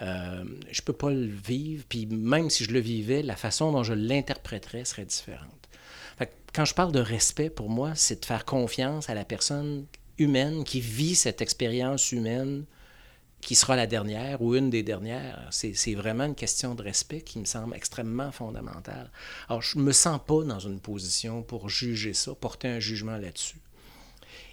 Euh, 0.00 0.44
je 0.70 0.80
peux 0.82 0.92
pas 0.92 1.10
le 1.10 1.26
vivre, 1.26 1.84
puis 1.88 2.06
même 2.06 2.50
si 2.50 2.64
je 2.64 2.70
le 2.70 2.78
vivais, 2.78 3.22
la 3.22 3.34
façon 3.34 3.72
dont 3.72 3.82
je 3.82 3.94
l'interpréterais 3.94 4.84
serait 4.84 5.04
différente. 5.04 5.68
quand 6.54 6.64
je 6.64 6.74
parle 6.74 6.92
de 6.92 7.00
respect, 7.00 7.50
pour 7.50 7.68
moi, 7.68 7.94
c'est 7.94 8.20
de 8.20 8.24
faire 8.24 8.44
confiance 8.44 9.10
à 9.10 9.14
la 9.14 9.24
personne 9.24 9.86
humaine 10.18 10.64
qui 10.64 10.80
vit 10.80 11.14
cette 11.14 11.40
expérience 11.40 12.12
humaine 12.12 12.64
qui 13.40 13.54
sera 13.54 13.76
la 13.76 13.86
dernière 13.86 14.42
ou 14.42 14.56
une 14.56 14.68
des 14.68 14.82
dernières. 14.82 15.48
C'est 15.50 15.94
vraiment 15.94 16.24
une 16.24 16.34
question 16.34 16.74
de 16.74 16.82
respect 16.82 17.20
qui 17.20 17.38
me 17.38 17.44
semble 17.44 17.74
extrêmement 17.76 18.32
fondamentale. 18.32 19.10
Alors, 19.48 19.62
je 19.62 19.78
ne 19.78 19.84
me 19.84 19.92
sens 19.92 20.20
pas 20.26 20.42
dans 20.42 20.58
une 20.58 20.80
position 20.80 21.42
pour 21.42 21.68
juger 21.68 22.14
ça, 22.14 22.34
porter 22.34 22.68
un 22.68 22.80
jugement 22.80 23.16
là-dessus. 23.16 23.60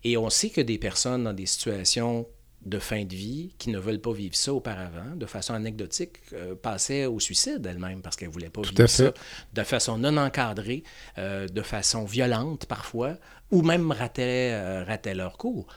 Et 0.04 0.18
on 0.18 0.30
sait 0.30 0.52
que 0.52 0.62
des 0.62 0.78
personnes 0.78 1.24
dans 1.24 1.34
des 1.34 1.48
situations 1.48 2.28
de 2.66 2.80
fin 2.80 3.06
de 3.06 3.14
vie 3.14 3.54
qui 3.58 3.70
ne 3.70 3.78
veulent 3.78 4.02
pas 4.02 4.14
vivre 4.14 4.36
ça 4.36 4.54
auparavant, 4.54 5.16
de 5.16 5.26
façon 5.26 5.54
anecdotique, 5.54 6.18
euh, 6.34 6.56
passaient 6.56 7.06
au 7.06 7.20
suicide 7.20 7.66
elles-mêmes 7.66 8.02
parce 8.02 8.16
qu'elles 8.16 8.30
ne 8.30 8.34
voulaient 8.34 8.50
pas 8.50 8.62
vivre 8.62 8.88
ça 8.88 9.14
de 9.54 9.64
façon 9.64 9.98
non 9.98 10.18
encadrée, 10.18 10.84
euh, 11.18 11.48
de 11.48 11.62
façon 11.62 12.06
violente 12.06 12.66
parfois, 12.66 13.18
ou 13.52 13.62
même 13.62 13.92
rataient, 13.92 14.52
euh, 14.54 14.84
rataient 14.84 15.16
leur 15.16 15.38
cours. 15.38 15.68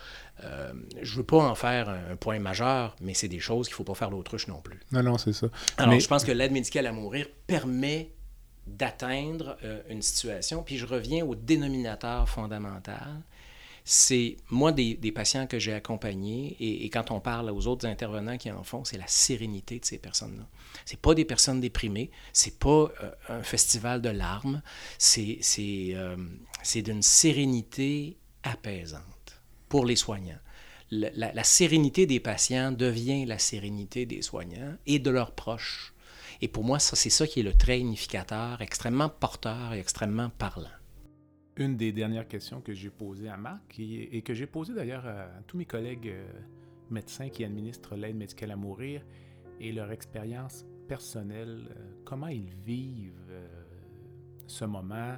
Euh, 0.45 0.73
je 1.03 1.13
ne 1.13 1.17
veux 1.19 1.25
pas 1.25 1.39
en 1.39 1.55
faire 1.55 1.89
un, 1.89 2.17
point 2.17 2.39
majeur, 2.39 2.95
mais 3.01 3.15
c'est 3.15 3.29
des 3.29 3.41
choses 3.41 3.67
qu'il 3.67 3.75
ne 3.75 3.77
faut 3.77 3.85
pas 3.85 3.95
faire 3.95 4.11
l'autruche 4.11 4.47
non 4.47 4.61
plus. 4.61 4.81
Non, 4.93 5.03
non, 5.03 5.19
c'est 5.19 5.33
ça. 5.33 5.49
Alors, 5.77 5.99
je 5.99 6.07
pense 6.07 6.25
que 6.25 6.33
l'aide 6.33 6.53
médicale 6.53 6.87
à 6.87 6.93
mourir 6.93 7.27
permet 7.47 8.13
d'atteindre 8.67 9.57
euh, 9.65 9.81
une 9.89 10.03
situation. 10.03 10.63
Puis 10.63 10.77
je 10.77 10.87
reviens 10.87 11.25
au 11.25 11.35
dénominateur 11.35 12.29
fondamental. 12.29 13.23
C'est, 13.91 14.37
moi, 14.51 14.71
des, 14.71 15.13
patients 15.13 15.47
que 15.47 15.59
j'ai 15.59 15.73
accompagnés, 15.73 16.59
et, 16.61 16.91
quand 16.91 17.11
on 17.11 17.21
parle 17.21 17.49
aux 17.49 17.67
autres 17.67 17.87
intervenants 17.87 18.37
qui 18.37 18.51
en 18.51 18.63
font, 18.63 18.85
c'est 18.85 18.99
la 18.99 19.07
sérénité 19.07 19.81
de 19.81 19.85
ces 19.87 19.97
personnes-là. 19.97 20.47
C'est 20.85 21.01
pas 21.01 21.15
des 21.15 21.25
personnes 21.25 21.59
déprimées, 21.59 22.11
c'est 22.35 22.59
pas 22.59 22.93
euh, 23.03 23.11
un 23.31 23.43
festival 23.43 24.03
de 24.03 24.11
larmes, 24.11 24.61
c'est, 24.99 25.39
c'est 25.41 26.83
d'une 26.83 27.01
sérénité 27.01 28.19
apaisante 28.43 29.41
pour 29.71 29.87
les 29.87 29.97
soignants. 29.97 30.41
La, 30.91 31.45
sérénité 31.45 32.05
des 32.05 32.21
patients 32.21 32.73
devient 32.73 33.25
la 33.25 33.39
sérénité 33.39 34.05
des 34.05 34.21
soignants 34.21 34.77
et 34.87 34.99
de 34.99 35.09
leurs 35.09 35.33
proches. 35.33 35.95
Et 36.43 36.49
pour 36.49 36.63
moi, 36.63 36.79
c'est 36.79 37.09
ça 37.09 37.27
qui 37.27 37.41
est 37.41 37.43
le 37.43 37.55
trait 37.55 37.81
unificateur, 37.81 38.61
extrêmement 38.61 39.09
porteur 39.09 39.73
et 39.73 39.81
extrêmement 39.81 40.29
parlant. 40.29 40.69
Une 41.59 41.77
des 41.77 41.91
dernières 41.91 42.29
questions 42.29 42.61
que 42.61 42.73
j'ai 42.73 42.89
posées 42.89 43.29
à 43.29 43.37
Marc 43.37 43.81
et, 43.81 44.23
que 44.23 44.33
j'ai 44.33 44.47
posées 44.47 44.75
d'ailleurs 44.75 45.05
à 45.09 45.27
tous 45.49 45.57
mes 45.57 45.65
collègues 45.65 46.07
euh, 46.07 46.25
médecins 46.89 47.31
qui 47.31 47.45
administrent 47.45 47.97
l'aide 47.97 48.15
médicale 48.15 48.53
à 48.53 48.57
mourir 48.57 49.03
et 49.59 49.73
leur 49.73 49.91
expérience 49.91 50.65
personnelle, 50.87 51.67
euh, 51.71 51.93
comment 52.05 52.29
ils 52.29 52.55
vivent 52.65 53.13
euh, 53.31 53.49
ce 54.47 54.65
moment, 54.65 55.17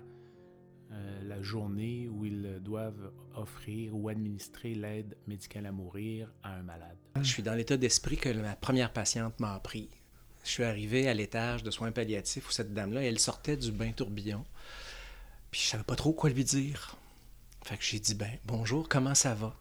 la 1.23 1.41
journée 1.41 2.09
où 2.09 2.25
ils 2.25 2.59
doivent 2.65 3.13
offrir 3.37 3.95
ou 3.95 4.09
administrer 4.09 4.75
l'aide 4.75 5.17
médicale 5.29 5.67
à 5.67 5.73
mourir 5.73 6.33
à 6.43 6.57
un 6.57 6.63
malade. 6.63 6.97
Je 7.15 7.29
suis 7.29 7.45
dans 7.45 7.55
l'état 7.55 7.77
d'esprit 7.77 8.17
que 8.17 8.31
ma 8.31 8.57
première 8.57 8.93
patiente 8.93 9.39
m'a 9.39 9.55
appris. 9.55 9.89
Je 10.43 10.49
suis 10.49 10.65
arrivé 10.65 11.07
à 11.07 11.15
l'étage 11.15 11.63
de 11.63 11.71
soins 11.71 11.93
palliatifs 11.93 12.49
où 12.49 12.51
cette 12.51 12.75
dame-là, 12.75 13.05
elle 13.05 13.21
sortait 13.21 13.57
du 13.57 13.71
bain 13.71 13.93
tourbillon. 13.93 14.45
Puis 15.51 15.63
je 15.63 15.67
savais 15.67 15.85
pas 15.85 15.97
trop 15.97 16.13
quoi 16.13 16.31
lui 16.31 16.45
dire. 16.45 16.97
Fait 17.65 17.77
que 17.77 17.85
j'ai 17.85 18.01
dit 18.01 18.15
ben 18.15 18.31
bonjour, 18.45 18.89
comment 18.89 19.15
ça 19.15 19.35
va? 19.35 19.55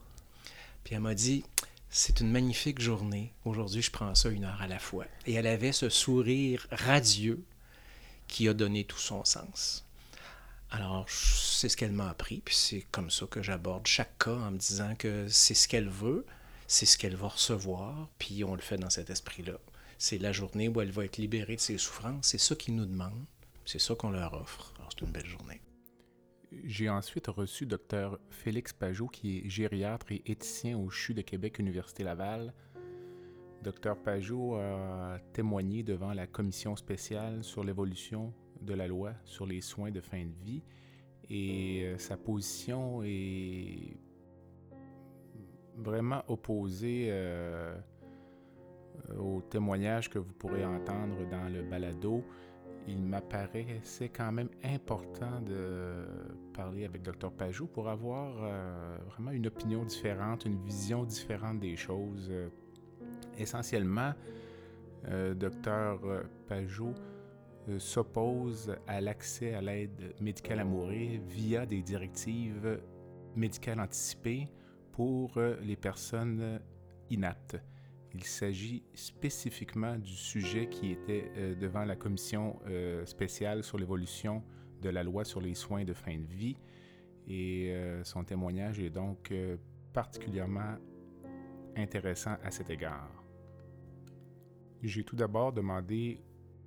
Puis 0.84 0.96
elle 0.96 1.02
m'a 1.02 1.16
dit 1.16 1.44
c'est 1.90 2.20
une 2.20 2.32
magnifique 2.32 2.80
journée. 2.80 3.34
Aujourd'hui, 3.46 3.82
je 3.82 3.90
prends 3.90 4.14
ça 4.14 4.30
une 4.30 4.46
heure 4.46 4.62
à 4.62 4.68
la 4.68 4.80
fois. 4.80 5.06
Et 5.26 5.34
elle 5.34 5.48
avait 5.48 5.72
ce 5.72 5.90
sourire 5.90 6.68
radieux 6.72 7.44
qui 8.28 8.48
a 8.48 8.54
donné 8.54 8.84
tout 8.84 9.00
son 9.00 9.26
sens. 9.26 9.86
Alors, 10.72 11.10
c'est 11.10 11.68
ce 11.68 11.76
qu'elle 11.76 11.92
m'a 11.92 12.10
appris, 12.10 12.42
puis 12.46 12.54
c'est 12.54 12.86
comme 12.92 13.10
ça 13.10 13.26
que 13.26 13.42
j'aborde 13.42 13.88
chaque 13.88 14.20
cas 14.20 14.36
en 14.36 14.52
me 14.52 14.58
disant 14.60 14.94
que 14.96 15.28
c'est 15.28 15.56
ce 15.56 15.68
qu'elle 15.68 15.90
veut, 15.90 16.28
c'est 16.68 16.86
ce 16.86 16.96
qu'elle 16.96 17.16
va 17.16 17.30
recevoir, 17.30 18.08
puis 18.20 18.44
on 18.44 18.54
le 18.54 18.62
fait 18.62 18.78
dans 18.78 18.92
cet 18.92 19.10
esprit-là. 19.10 19.58
C'est 19.98 20.20
la 20.20 20.32
journée 20.32 20.68
où 20.68 20.80
elle 20.80 20.92
va 20.92 21.06
être 21.06 21.18
libérée 21.18 21.56
de 21.56 21.62
ses 21.62 21.80
souffrances, 21.80 22.28
c'est 22.28 22.38
ça 22.38 22.56
qu'ils 22.56 22.76
nous 22.76 22.86
demandent, 22.86 23.26
c'est 23.66 23.80
ça 23.80 23.96
qu'on 23.96 24.12
leur 24.12 24.36
offre. 24.36 24.72
Alors, 24.78 24.90
c'est 24.92 25.04
une 25.04 25.12
belle 25.12 25.26
journée. 25.26 25.60
J'ai 26.52 26.90
ensuite 26.90 27.28
reçu 27.28 27.66
Dr 27.66 28.18
Félix 28.30 28.74
Pajot, 28.74 29.08
qui 29.08 29.40
est 29.40 29.50
gériatre 29.50 30.12
et 30.12 30.24
éthicien 30.26 30.78
au 30.78 30.90
CHU 30.90 31.14
de 31.14 31.22
Québec, 31.22 31.60
Université 31.60 32.04
Laval. 32.04 32.54
Dr 33.62 33.96
Pajot 34.04 34.56
a 34.56 35.20
témoigné 35.34 35.84
devant 35.84 36.14
la 36.14 36.28
commission 36.28 36.76
spéciale 36.76 37.44
sur 37.44 37.64
l'évolution 37.64 38.34
de 38.62 38.74
la 38.74 38.88
loi 38.88 39.14
sur 39.24 39.46
les 39.46 39.62
soins 39.62 39.92
de 39.92 40.02
fin 40.02 40.26
de 40.26 40.34
vie 40.44 40.64
et 41.30 41.84
euh, 41.86 41.98
sa 41.98 42.18
position 42.18 43.04
est 43.04 43.98
vraiment 45.78 46.24
opposée 46.28 47.08
euh, 47.10 47.76
au 49.18 49.42
témoignage 49.42 50.10
que 50.10 50.20
vous 50.20 50.34
pourrez 50.34 50.66
entendre 50.66 51.28
dans 51.30 51.48
le 51.50 51.62
balado. 51.64 52.24
Il 52.88 53.04
m'apparaissait 53.04 54.10
quand 54.10 54.32
même 54.32 54.50
important 54.64 55.42
de 55.42 56.06
parler 56.50 56.86
avec 56.86 57.02
Dr 57.02 57.32
Pajot 57.32 57.68
pour 57.68 57.90
avoir 57.90 58.36
euh, 58.42 58.98
vraiment 59.08 59.32
une 59.32 59.48
opinion 59.48 59.84
différente, 59.84 60.46
une 60.46 60.62
vision 60.64 61.04
différente 61.04 61.60
des 61.60 61.76
choses. 61.76 62.32
essentiellement, 63.38 64.14
Dr 65.06 66.26
Pajot 66.48 66.94
euh, 67.70 67.80
s'oppose 67.80 68.76
à 68.88 69.02
l'accès 69.02 69.54
à 69.54 69.62
l'aide 69.62 70.14
médicale 70.22 70.60
à 70.60 70.64
mourir 70.64 71.20
via 71.28 71.66
des 71.66 71.82
directives 71.82 72.80
médicales 73.36 73.80
anticipées 73.80 74.48
pour 74.92 75.38
euh, 75.38 75.58
les 75.62 75.76
personnes 75.76 76.60
inaptes. 77.10 77.58
Il 78.14 78.24
s'agit 78.24 78.84
spécifiquement 78.96 79.98
du 79.98 80.14
sujet 80.14 80.68
qui 80.68 80.92
était 80.92 81.32
euh, 81.38 81.56
devant 81.56 81.86
la 81.86 81.96
commission 81.96 82.60
spéciale 83.06 83.64
sur 83.64 83.78
l'évolution 83.78 84.44
de 84.82 84.90
la 84.90 85.04
loi 85.04 85.24
sur 85.26 85.42
les 85.42 85.54
soins 85.54 85.84
de 85.84 85.94
fin 85.94 86.18
de 86.18 86.26
vie 86.26 86.58
et 87.28 87.74
son 88.04 88.24
témoignage 88.24 88.80
est 88.80 88.90
donc 88.90 89.32
particulièrement 89.94 90.78
intéressant 91.76 92.36
à 92.44 92.52
cet 92.52 92.70
égard. 92.70 93.20
J'ai 94.82 95.04
tout 95.04 95.16
d'abord 95.16 95.52
demandé 95.52 96.22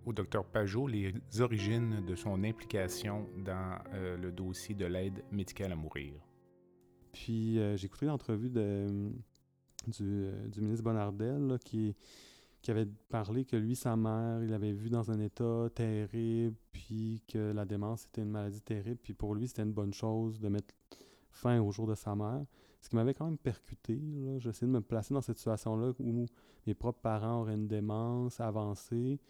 au 0.04 0.12
docteur 0.12 0.44
Pajot 0.44 0.86
les 0.86 1.14
origines 1.40 2.04
de 2.04 2.14
son 2.14 2.42
implication 2.44 3.28
dans 3.38 3.78
euh, 3.94 4.16
le 4.16 4.32
dossier 4.32 4.74
de 4.74 4.84
l'aide 4.84 5.24
médicale 5.30 5.72
à 5.72 5.76
mourir. 5.76 6.14
Puis 7.12 7.58
euh, 7.58 7.76
j'ai 7.76 7.86
écouté 7.86 8.06
l'entrevue 8.06 8.50
euh, 8.56 9.10
du, 9.86 10.60
ministre 10.60 10.82
Bonardel 10.82 11.58
qui, 11.64 11.94
qui 12.62 12.70
avait 12.70 12.86
parlé 13.08 13.44
que 13.44 13.56
lui, 13.56 13.76
sa 13.76 13.96
mère, 13.96 14.42
il 14.42 14.50
l'avait 14.50 14.72
vu 14.72 14.88
dans 14.88 15.10
un 15.10 15.20
état 15.20 15.68
terrible, 15.74 16.56
puis 16.72 17.22
que 17.28 17.52
la 17.52 17.64
démence 17.64 18.04
était 18.06 18.22
une 18.22 18.30
maladie 18.30 18.60
terrible, 18.62 19.00
puis 19.02 19.14
pour 19.14 19.34
lui, 19.34 19.48
c'était 19.48 19.62
une 19.62 19.72
bonne 19.72 19.92
chose 19.92 20.40
de 20.40 20.48
mettre 20.48 20.74
fin 21.30 21.60
au 21.60 21.72
jour 21.72 21.86
de 21.86 21.94
sa 21.94 22.14
mère. 22.14 22.44
Ce 22.80 22.88
qui 22.88 22.96
m'avait 22.96 23.14
quand 23.14 23.26
même 23.26 23.38
percuté. 23.38 24.00
J'essayais 24.38 24.66
de 24.66 24.72
me 24.72 24.80
placer 24.80 25.14
dans 25.14 25.20
cette 25.20 25.36
situation-là 25.36 25.92
où 26.00 26.26
mes 26.66 26.74
propres 26.74 27.00
parents 27.00 27.42
auraient 27.42 27.54
une 27.54 27.68
démence 27.68 28.40
avancée 28.40 29.20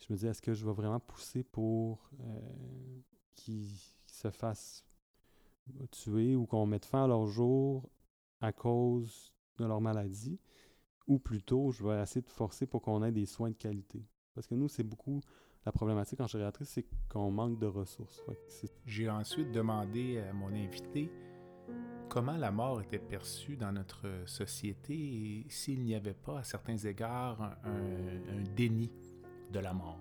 je 0.00 0.12
me 0.12 0.18
dis, 0.18 0.26
est-ce 0.26 0.42
que 0.42 0.54
je 0.54 0.64
vais 0.64 0.72
vraiment 0.72 1.00
pousser 1.00 1.42
pour 1.42 2.10
euh, 2.20 3.00
qu'ils 3.34 3.68
se 4.06 4.30
fassent 4.30 4.84
tuer 5.90 6.34
ou 6.34 6.46
qu'on 6.46 6.66
mette 6.66 6.84
fin 6.86 7.04
à 7.04 7.06
leur 7.06 7.26
jour 7.26 7.88
à 8.40 8.52
cause 8.52 9.32
de 9.58 9.64
leur 9.64 9.80
maladie? 9.80 10.38
Ou 11.08 11.18
plutôt, 11.18 11.72
je 11.72 11.82
vais 11.82 12.00
essayer 12.00 12.22
de 12.22 12.30
forcer 12.30 12.66
pour 12.66 12.82
qu'on 12.82 13.02
ait 13.02 13.12
des 13.12 13.26
soins 13.26 13.50
de 13.50 13.56
qualité. 13.56 14.04
Parce 14.34 14.46
que 14.46 14.54
nous, 14.54 14.68
c'est 14.68 14.84
beaucoup 14.84 15.20
la 15.66 15.72
problématique 15.72 16.20
en 16.20 16.26
gériatrie, 16.26 16.64
c'est 16.64 16.86
qu'on 17.08 17.30
manque 17.30 17.58
de 17.58 17.66
ressources. 17.66 18.22
J'ai 18.86 19.10
ensuite 19.10 19.50
demandé 19.50 20.18
à 20.18 20.32
mon 20.32 20.48
invité 20.48 21.10
comment 22.08 22.36
la 22.36 22.50
mort 22.50 22.80
était 22.80 22.98
perçue 22.98 23.56
dans 23.56 23.72
notre 23.72 24.06
société 24.26 24.94
et 24.94 25.46
s'il 25.48 25.82
n'y 25.82 25.94
avait 25.94 26.14
pas, 26.14 26.38
à 26.38 26.42
certains 26.44 26.76
égards, 26.76 27.58
un 27.64 28.42
déni 28.54 28.90
de 29.50 29.58
la 29.58 29.74
mort? 29.74 29.98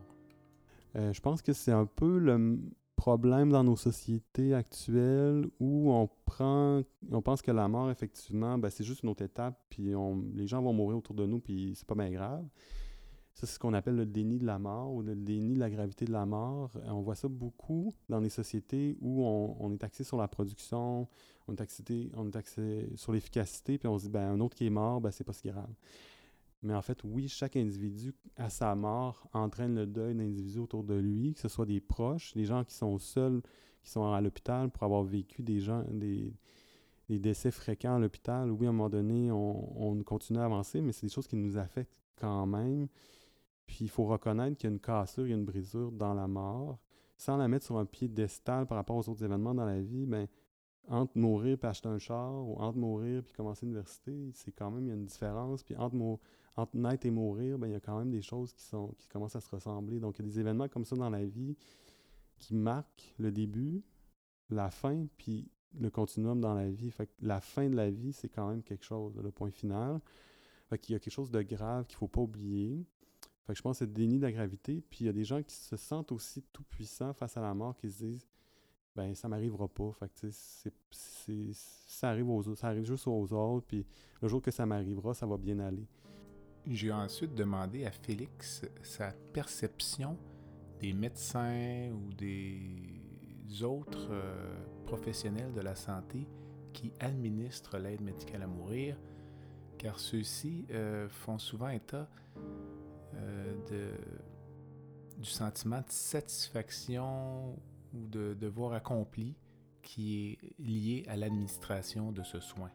Euh, 0.96 1.14
je 1.14 1.22
pense 1.22 1.42
que 1.42 1.54
c'est 1.54 1.72
un 1.72 1.86
peu 1.86 2.18
le 2.18 2.60
problème 2.98 3.52
dans 3.52 3.64
nos 3.64 3.78
sociétés 3.78 4.54
actuelles 4.54 5.46
où 5.60 5.94
on 5.94 6.10
prend, 6.26 6.82
on 7.10 7.22
pense 7.22 7.42
que 7.42 7.52
la 7.52 7.70
mort, 7.70 7.90
effectivement, 7.90 8.58
ben, 8.58 8.70
c'est 8.70 8.84
juste 8.84 9.04
une 9.04 9.10
autre 9.10 9.24
étape, 9.24 9.58
puis 9.70 9.94
les 10.34 10.48
gens 10.48 10.62
vont 10.62 10.74
mourir 10.74 10.98
autour 10.98 11.16
de 11.16 11.26
nous, 11.26 11.40
puis 11.40 11.74
c'est 11.76 11.88
pas 11.88 11.96
bien 11.96 12.10
grave. 12.10 12.46
Ça, 13.38 13.46
c'est 13.46 13.54
ce 13.54 13.60
qu'on 13.60 13.76
appelle 13.76 13.96
le 13.96 14.08
déni 14.08 14.40
de 14.40 14.48
la 14.48 14.58
mort 14.58 14.92
ou 14.92 15.04
le 15.04 15.16
déni 15.16 15.54
de 15.54 15.60
la 15.60 15.70
gravité 15.70 16.06
de 16.06 16.12
la 16.12 16.26
mort. 16.26 16.72
Euh, 16.78 16.90
on 16.90 17.02
voit 17.02 17.14
ça 17.14 17.28
beaucoup 17.28 17.94
dans 18.10 18.20
les 18.20 18.30
sociétés 18.30 18.98
où 19.00 19.24
on, 19.24 19.72
est 19.72 19.84
axé 19.84 20.04
sur 20.04 20.18
la 20.18 20.28
production, 20.28 21.08
on 21.48 21.54
est 21.54 21.62
axé, 21.62 21.84
on 22.16 22.26
est 22.26 22.36
axé 22.36 22.90
sur 22.96 23.14
l'efficacité, 23.14 23.78
puis 23.78 23.88
on 23.88 24.00
se 24.00 24.06
dit, 24.06 24.10
ben, 24.10 24.32
un 24.32 24.40
autre 24.40 24.56
qui 24.56 24.66
est 24.66 24.72
mort, 24.72 25.02
ben, 25.02 25.12
c'est 25.12 25.24
pas 25.24 25.34
si 25.34 25.50
grave. 25.50 25.70
Mais 26.64 26.74
en 26.74 26.82
fait, 26.82 27.04
oui, 27.04 27.28
chaque 27.28 27.56
individu, 27.56 28.14
à 28.36 28.50
sa 28.50 28.76
mort, 28.76 29.30
entraîne 29.34 29.76
le 29.76 29.86
deuil 29.86 30.16
d'individus 30.16 30.60
autour 30.60 30.84
de 30.84 30.96
lui, 30.96 31.34
que 31.34 31.40
ce 31.40 31.48
soit 31.48 31.66
des 31.66 31.80
proches, 31.80 32.34
des 32.34 32.46
gens 32.46 32.64
qui 32.64 32.74
sont 32.74 32.98
seuls, 32.98 33.42
qui 33.84 33.92
sont 33.92 34.12
à 34.12 34.22
l'hôpital 34.22 34.70
pour 34.72 34.84
avoir 34.84 35.04
vécu 35.04 35.44
des 35.44 35.60
gens, 35.60 35.84
des, 35.92 36.34
décès 37.10 37.52
fréquents 37.52 37.96
à 37.96 38.00
l'hôpital. 38.00 38.52
Oui, 38.52 38.66
à 38.66 38.70
un 38.70 38.74
moment 38.74 38.90
donné, 38.90 39.32
on, 39.32 39.82
on 39.82 40.04
continue 40.04 40.40
à 40.40 40.46
avancer, 40.46 40.82
mais 40.82 40.92
c'est 40.92 41.06
des 41.06 41.14
choses 41.14 41.28
qui 41.28 41.36
nous 41.36 41.58
affectent 41.58 42.02
quand 42.16 42.48
même. 42.48 42.88
Puis 43.68 43.80
il 43.82 43.90
faut 43.90 44.06
reconnaître 44.06 44.58
qu'il 44.58 44.70
y 44.70 44.72
a 44.72 44.74
une 44.74 44.80
cassure, 44.80 45.28
il 45.28 45.30
y 45.30 45.34
a 45.34 45.38
une 45.38 45.46
brisure 45.46 45.92
dans 45.92 46.14
la 46.14 46.28
mort. 46.28 46.80
Sans 47.18 47.38
la 47.38 47.48
mettre 47.48 47.66
sur 47.66 47.78
un 47.78 47.86
piédestal 47.86 48.66
par 48.66 48.78
rapport 48.78 48.96
aux 48.96 49.10
autres 49.10 49.24
événements 49.24 49.54
dans 49.54 49.66
la 49.66 49.82
vie, 49.82 50.06
ben, 50.06 50.28
entre 50.88 51.18
mourir 51.18 51.58
et 51.62 51.66
acheter 51.66 51.90
un 51.90 51.98
char, 51.98 52.34
ou 52.34 52.56
entre 52.58 52.78
mourir 52.78 53.24
et 53.28 53.34
commencer 53.34 53.66
l'université, 53.66 54.32
c'est 54.34 54.52
quand 54.52 54.72
même, 54.72 54.86
il 54.86 54.90
y 54.90 54.92
a 54.92 54.96
une 54.96 55.06
différence. 55.06 55.64
Puis 55.64 55.76
entre, 55.76 55.96
entre 56.58 56.76
naître 56.76 57.06
et 57.06 57.12
mourir, 57.12 57.58
ben, 57.58 57.68
il 57.68 57.74
y 57.74 57.76
a 57.76 57.80
quand 57.80 57.98
même 57.98 58.10
des 58.10 58.22
choses 58.22 58.52
qui, 58.52 58.64
sont, 58.64 58.94
qui 58.98 59.08
commencent 59.08 59.36
à 59.36 59.42
se 59.42 59.50
ressembler. 59.50 60.00
Donc, 60.00 60.18
il 60.18 60.26
y 60.26 60.28
a 60.28 60.30
des 60.30 60.40
événements 60.40 60.68
comme 60.68 60.86
ça 60.86 60.96
dans 60.96 61.10
la 61.10 61.24
vie 61.24 61.56
qui 62.40 62.56
marquent 62.56 63.14
le 63.18 63.32
début, 63.32 63.84
la 64.50 64.70
fin, 64.70 65.06
puis 65.18 65.50
le 65.80 65.90
continuum 65.90 66.42
dans 66.42 66.56
la 66.56 66.70
vie. 66.70 66.92
La 67.22 67.40
fin 67.40 67.70
de 67.70 67.76
la 67.76 67.92
vie, 67.92 68.12
c'est 68.12 68.30
quand 68.30 68.50
même 68.50 68.64
quelque 68.64 68.84
chose, 68.84 69.20
le 69.24 69.32
point 69.32 69.52
final. 69.52 70.02
Fait 70.70 70.78
qu'il 70.78 70.94
y 70.94 70.96
a 70.96 71.00
quelque 71.00 71.14
chose 71.14 71.32
de 71.32 71.42
grave 71.42 71.86
qu'il 71.86 71.96
ne 71.96 72.00
faut 72.00 72.08
pas 72.08 72.22
oublier. 72.22 72.86
Je 73.50 73.62
pense 73.62 73.78
que 73.78 73.86
c'est 73.86 73.86
le 73.86 73.94
déni 73.94 74.18
de 74.18 74.24
la 74.24 74.32
gravité. 74.32 74.84
Puis 74.90 75.02
il 75.02 75.06
y 75.06 75.10
a 75.10 75.14
des 75.14 75.24
gens 75.24 75.42
qui 75.42 75.56
se 75.56 75.78
sentent 75.78 76.12
aussi 76.12 76.44
tout 76.52 76.64
puissants 76.64 77.14
face 77.14 77.38
à 77.38 77.42
la 77.42 77.54
mort, 77.54 77.78
qui 77.78 77.90
se 77.90 78.04
disent 78.04 78.28
ben 78.96 79.14
ça 79.14 79.30
m'arrivera 79.30 79.68
pas. 79.68 79.92
Ça 80.92 82.10
arrive 82.10 82.30
aux 82.30 82.56
ça 82.56 82.68
arrive 82.68 82.84
juste 82.84 83.08
aux 83.08 83.32
autres. 83.32 83.68
Puis 83.68 83.86
le 84.22 84.28
jour 84.28 84.42
que 84.42 84.52
ça 84.52 84.66
m'arrivera, 84.66 85.14
ça 85.14 85.26
va 85.26 85.38
bien 85.38 85.60
aller. 85.60 85.88
J'ai 86.70 86.92
ensuite 86.92 87.34
demandé 87.34 87.86
à 87.86 87.92
Félix 87.92 88.62
sa 88.84 89.14
perception 89.32 90.18
des 90.82 90.92
médecins 90.92 91.90
ou 91.94 92.14
des 92.14 93.64
autres 93.64 94.10
euh, 94.12 94.58
professionnels 94.86 95.54
de 95.54 95.62
la 95.62 95.76
santé 95.76 96.28
qui 96.74 96.92
administrent 97.00 97.78
l'aide 97.78 98.02
médicale 98.02 98.44
à 98.44 98.48
mourir, 98.48 98.98
car 99.78 99.98
ceux-ci 99.98 100.66
euh, 100.72 101.08
font 101.08 101.40
souvent 101.40 101.70
état 101.70 102.10
euh, 103.16 103.94
du 105.18 105.26
sentiment 105.30 105.80
de 105.80 105.90
satisfaction 105.90 107.56
ou 107.94 108.08
de 108.08 108.34
devoir 108.34 108.74
accompli 108.74 109.36
qui 109.82 110.32
est 110.34 110.62
lié 110.62 111.06
à 111.08 111.16
l'administration 111.16 112.12
de 112.12 112.24
ce 112.24 112.42
soin. 112.42 112.72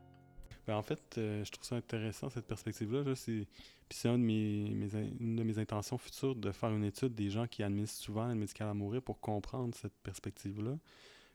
Ben 0.67 0.77
en 0.77 0.83
fait, 0.83 1.01
euh, 1.19 1.45
je 1.45 1.51
trouve 1.51 1.65
ça 1.65 1.77
intéressant, 1.77 2.29
cette 2.31 2.47
perspective-là. 2.47 3.03
Puis 3.05 3.47
c'est 3.91 4.09
une 4.09 5.37
de 5.37 5.43
mes 5.43 5.59
intentions 5.59 5.99
futures 5.99 6.37
de 6.37 6.53
faire 6.53 6.71
une 6.71 6.85
étude 6.85 7.15
des 7.15 7.31
gens 7.31 7.47
qui 7.47 7.63
administrent 7.63 8.03
souvent 8.03 8.29
l'aide 8.29 8.39
médicale 8.39 8.69
à 8.69 8.75
mourir 8.75 9.03
pour 9.03 9.21
comprendre 9.21 9.75
cette 9.75 9.97
perspective-là. 10.03 10.79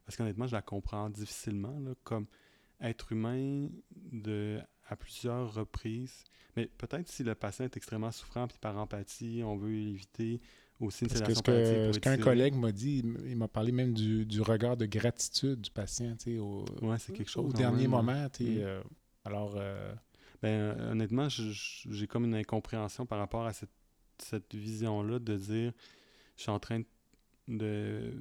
Parce 0.06 0.16
qu'honnêtement, 0.16 0.48
je 0.48 0.54
la 0.54 0.62
comprends 0.62 1.10
difficilement, 1.10 1.78
là, 1.80 1.92
comme 2.04 2.28
être 2.80 3.12
humain 3.12 3.68
de, 4.12 4.60
à 4.88 4.96
plusieurs 4.96 5.54
reprises. 5.54 6.24
Mais 6.56 6.68
peut-être 6.78 7.10
si 7.10 7.24
le 7.24 7.36
patient 7.36 7.66
est 7.66 7.76
extrêmement 7.76 8.12
souffrant, 8.12 8.48
puis 8.48 8.58
par 8.60 8.78
empathie, 8.78 9.42
on 9.44 9.58
veut 9.58 9.74
éviter 9.74 10.40
aussi 10.80 11.04
une 11.04 11.10
sédation 11.10 11.42
que 11.42 11.92
Ce 11.94 12.00
qu'un 12.00 12.18
collègue 12.18 12.56
m'a 12.56 12.72
dit, 12.72 13.04
il 13.26 13.36
m'a 13.36 13.48
parlé 13.48 13.72
même 13.72 13.94
du, 13.94 14.26
du, 14.26 14.42
regard 14.42 14.78
de 14.78 14.86
gratitude 14.86 15.62
du 15.62 15.72
patient, 15.72 16.16
tu 16.16 16.36
sais, 16.36 16.40
au, 16.40 16.66
c'est 16.98 17.14
quelque 17.14 17.30
chose, 17.30 17.46
au 17.46 17.54
dernier 17.54 17.88
moment, 17.88 18.28
tu 18.30 18.46
sais, 18.46 18.64
euh, 18.64 18.82
alors... 19.28 19.56
Euh, 19.58 19.94
ben, 20.42 20.80
honnêtement, 20.92 21.30
j'ai 21.30 22.06
comme 22.06 22.26
une 22.26 22.36
incompréhension 22.36 23.08
par 23.08 23.18
rapport 23.18 23.48
à 23.48 23.54
cette, 23.54 24.54
vision-là 24.54 25.18
de 25.18 25.36
dire, 25.36 25.74
je 26.36 26.44
suis 26.44 26.52
en 26.52 26.60
train 26.60 26.84
de 27.48 28.14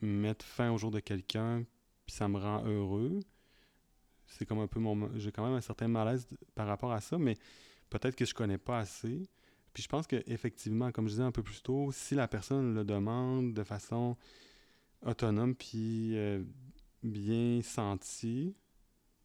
mettre 0.00 0.44
fin 0.44 0.70
au 0.70 0.78
jour 0.78 0.90
de 0.90 1.00
quelqu'un, 1.00 1.64
puis 2.06 2.16
ça 2.16 2.28
me 2.28 2.38
rend 2.38 2.64
heureux 2.64 3.20
c'est 4.30 4.46
comme 4.46 4.60
un 4.60 4.66
peu 4.66 4.80
mon. 4.80 5.10
J'ai 5.18 5.32
quand 5.32 5.44
même 5.44 5.54
un 5.54 5.60
certain 5.60 5.88
malaise 5.88 6.26
par 6.54 6.66
rapport 6.66 6.92
à 6.92 7.00
ça, 7.00 7.18
mais 7.18 7.36
peut-être 7.90 8.16
que 8.16 8.24
je 8.24 8.34
connais 8.34 8.58
pas 8.58 8.78
assez. 8.78 9.28
Puis 9.72 9.82
je 9.82 9.88
pense 9.88 10.06
qu'effectivement, 10.06 10.90
comme 10.92 11.06
je 11.06 11.12
disais 11.12 11.22
un 11.22 11.32
peu 11.32 11.42
plus 11.42 11.62
tôt, 11.62 11.90
si 11.92 12.14
la 12.14 12.28
personne 12.28 12.74
le 12.74 12.84
demande 12.84 13.52
de 13.52 13.62
façon 13.62 14.16
autonome 15.04 15.54
puis 15.54 16.16
euh, 16.16 16.42
bien 17.02 17.60
sentie, 17.62 18.54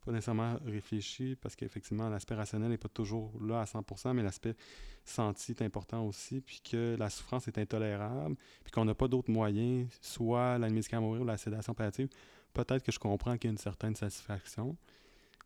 pas 0.05 0.11
nécessairement 0.11 0.57
réfléchie, 0.65 1.35
parce 1.41 1.55
qu'effectivement, 1.55 2.07
l'aspect 2.09 2.35
rationnel 2.35 2.69
n'est 2.69 2.77
pas 2.77 2.89
toujours 2.89 3.31
là 3.41 3.61
à 3.61 3.65
100%, 3.65 4.13
mais 4.13 4.23
l'aspect 4.23 4.55
senti 5.03 5.51
est 5.51 5.61
important 5.63 6.05
aussi, 6.05 6.41
puis 6.41 6.61
que 6.63 6.95
la 6.97 7.09
souffrance 7.09 7.47
est 7.47 7.57
intolérable, 7.57 8.35
puis 8.63 8.71
qu'on 8.71 8.85
n'a 8.85 8.93
pas 8.93 9.07
d'autres 9.07 9.31
moyens, 9.31 9.87
soit 10.01 10.57
la 10.59 10.69
médicale 10.69 10.99
à 10.99 11.01
mourir 11.01 11.23
ou 11.23 11.25
la 11.25 11.37
sédation 11.37 11.73
palliative, 11.73 12.09
peut-être 12.53 12.83
que 12.83 12.91
je 12.91 12.99
comprends 12.99 13.37
qu'il 13.37 13.49
y 13.49 13.49
a 13.49 13.51
une 13.51 13.57
certaine 13.57 13.95
satisfaction. 13.95 14.77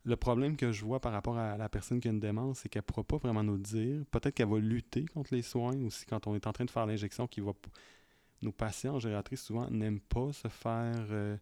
Le 0.06 0.16
problème 0.16 0.56
que 0.56 0.72
je 0.72 0.86
vois 0.86 1.00
par 1.00 1.12
rapport 1.12 1.38
à 1.38 1.58
la 1.58 1.70
personne 1.70 2.00
qui 2.00 2.08
a 2.08 2.12
une 2.12 2.20
démence, 2.20 2.60
c'est 2.60 2.70
qu'elle 2.70 2.82
ne 2.82 2.86
pourra 2.86 3.04
pas 3.04 3.18
vraiment 3.18 3.44
nous 3.44 3.58
dire. 3.58 4.04
Peut-être 4.12 4.34
qu'elle 4.34 4.48
va 4.48 4.60
lutter 4.60 5.06
contre 5.06 5.34
les 5.34 5.42
soins 5.42 5.76
aussi 5.84 6.06
quand 6.06 6.26
on 6.28 6.36
est 6.36 6.48
en 6.48 6.54
train 6.54 6.66
de 6.66 6.72
faire 6.72 6.86
l'injection, 6.86 7.28
qui 7.28 7.42
va. 7.42 7.52
Nos 8.42 8.54
patients 8.54 8.96
en 8.96 9.00
gériatrie 9.00 9.36
souvent 9.36 9.70
n'aiment 9.70 10.00
pas 10.00 10.32
se 10.32 10.48
faire 10.48 11.06
euh, 11.12 11.36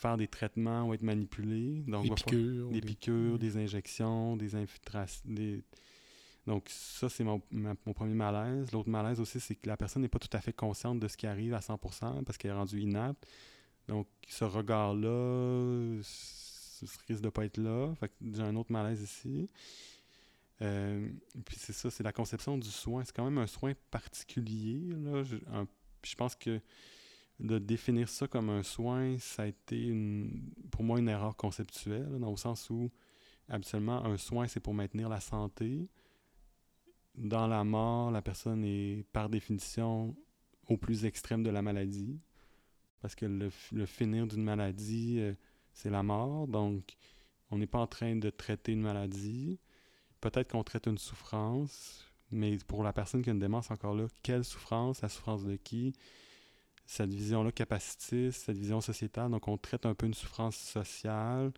faire 0.00 0.16
des 0.16 0.28
traitements 0.28 0.84
ou 0.84 0.94
être 0.94 1.02
manipulés. 1.02 1.82
Donc, 1.86 2.04
des 2.04 2.14
piqûres. 2.14 2.68
Des, 2.70 2.80
piqûres, 2.80 3.38
des 3.38 3.56
injections, 3.56 4.36
des 4.36 4.54
infiltrations. 4.54 5.30
Donc, 6.46 6.68
ça, 6.68 7.08
c'est 7.08 7.22
mon, 7.22 7.42
mon, 7.50 7.92
premier 7.92 8.14
malaise. 8.14 8.72
L'autre 8.72 8.88
malaise 8.88 9.20
aussi, 9.20 9.38
c'est 9.40 9.54
que 9.54 9.68
la 9.68 9.76
personne 9.76 10.02
n'est 10.02 10.08
pas 10.08 10.18
tout 10.18 10.34
à 10.34 10.40
fait 10.40 10.54
consciente 10.54 10.98
de 10.98 11.06
ce 11.06 11.16
qui 11.16 11.26
arrive 11.26 11.54
à 11.54 11.60
100% 11.60 12.24
parce 12.24 12.38
qu'elle 12.38 12.50
est 12.50 12.54
rendue 12.54 12.80
inapte. 12.80 13.26
Donc, 13.88 14.06
ce 14.26 14.44
regard-là, 14.44 16.00
ce 16.02 16.86
risque 17.08 17.20
de 17.20 17.26
ne 17.26 17.30
pas 17.30 17.44
être 17.44 17.58
là. 17.58 17.94
Fait 17.96 18.08
que 18.08 18.14
j'ai 18.32 18.42
un 18.42 18.56
autre 18.56 18.72
malaise 18.72 19.02
ici. 19.02 19.50
Euh, 20.62 21.08
puis 21.44 21.56
c'est 21.58 21.72
ça, 21.72 21.90
c'est 21.90 22.02
la 22.02 22.12
conception 22.12 22.56
du 22.56 22.70
soin. 22.70 23.04
C'est 23.04 23.14
quand 23.14 23.24
même 23.24 23.38
un 23.38 23.46
soin 23.46 23.72
particulier. 23.90 24.94
Là. 24.96 25.22
Je, 25.22 25.36
je 26.02 26.14
pense 26.14 26.34
que 26.34 26.60
de 27.40 27.58
définir 27.58 28.08
ça 28.08 28.28
comme 28.28 28.50
un 28.50 28.62
soin, 28.62 29.18
ça 29.18 29.42
a 29.42 29.46
été 29.46 29.86
une, 29.86 30.52
pour 30.70 30.84
moi 30.84 30.98
une 30.98 31.08
erreur 31.08 31.36
conceptuelle, 31.36 32.18
dans 32.18 32.30
le 32.30 32.36
sens 32.36 32.68
où 32.70 32.90
habituellement 33.48 34.04
un 34.04 34.16
soin 34.16 34.46
c'est 34.46 34.60
pour 34.60 34.74
maintenir 34.74 35.08
la 35.08 35.20
santé. 35.20 35.88
Dans 37.16 37.46
la 37.46 37.64
mort, 37.64 38.10
la 38.10 38.22
personne 38.22 38.64
est 38.64 39.04
par 39.12 39.28
définition 39.28 40.14
au 40.68 40.76
plus 40.76 41.04
extrême 41.04 41.42
de 41.42 41.50
la 41.50 41.62
maladie. 41.62 42.20
Parce 43.00 43.14
que 43.14 43.26
le, 43.26 43.86
finir 43.86 44.26
d'une 44.26 44.44
maladie, 44.44 45.16
euh, 45.18 45.34
c'est 45.72 45.90
la 45.90 46.02
mort. 46.02 46.46
Donc, 46.46 46.96
on 47.50 47.58
n'est 47.58 47.66
pas 47.66 47.78
en 47.78 47.86
train 47.86 48.16
de 48.16 48.30
traiter 48.30 48.72
une 48.72 48.82
maladie. 48.82 49.58
Peut-être 50.20 50.52
qu'on 50.52 50.62
traite 50.62 50.86
une 50.86 50.98
souffrance, 50.98 52.04
mais 52.30 52.58
pour 52.58 52.82
la 52.84 52.92
personne 52.92 53.22
qui 53.22 53.30
a 53.30 53.32
une 53.32 53.38
démence, 53.38 53.70
encore 53.70 53.94
là, 53.94 54.06
quelle 54.22 54.44
souffrance, 54.44 55.00
la 55.00 55.08
souffrance 55.08 55.44
de 55.44 55.56
qui? 55.56 55.94
Cette 56.90 57.14
vision-là 57.14 57.52
capacitiste, 57.52 58.46
cette 58.46 58.58
vision 58.58 58.80
sociétale. 58.80 59.30
Donc, 59.30 59.46
on 59.46 59.56
traite 59.56 59.86
un 59.86 59.94
peu 59.94 60.06
une 60.06 60.14
souffrance 60.14 60.56
sociale 60.56 61.52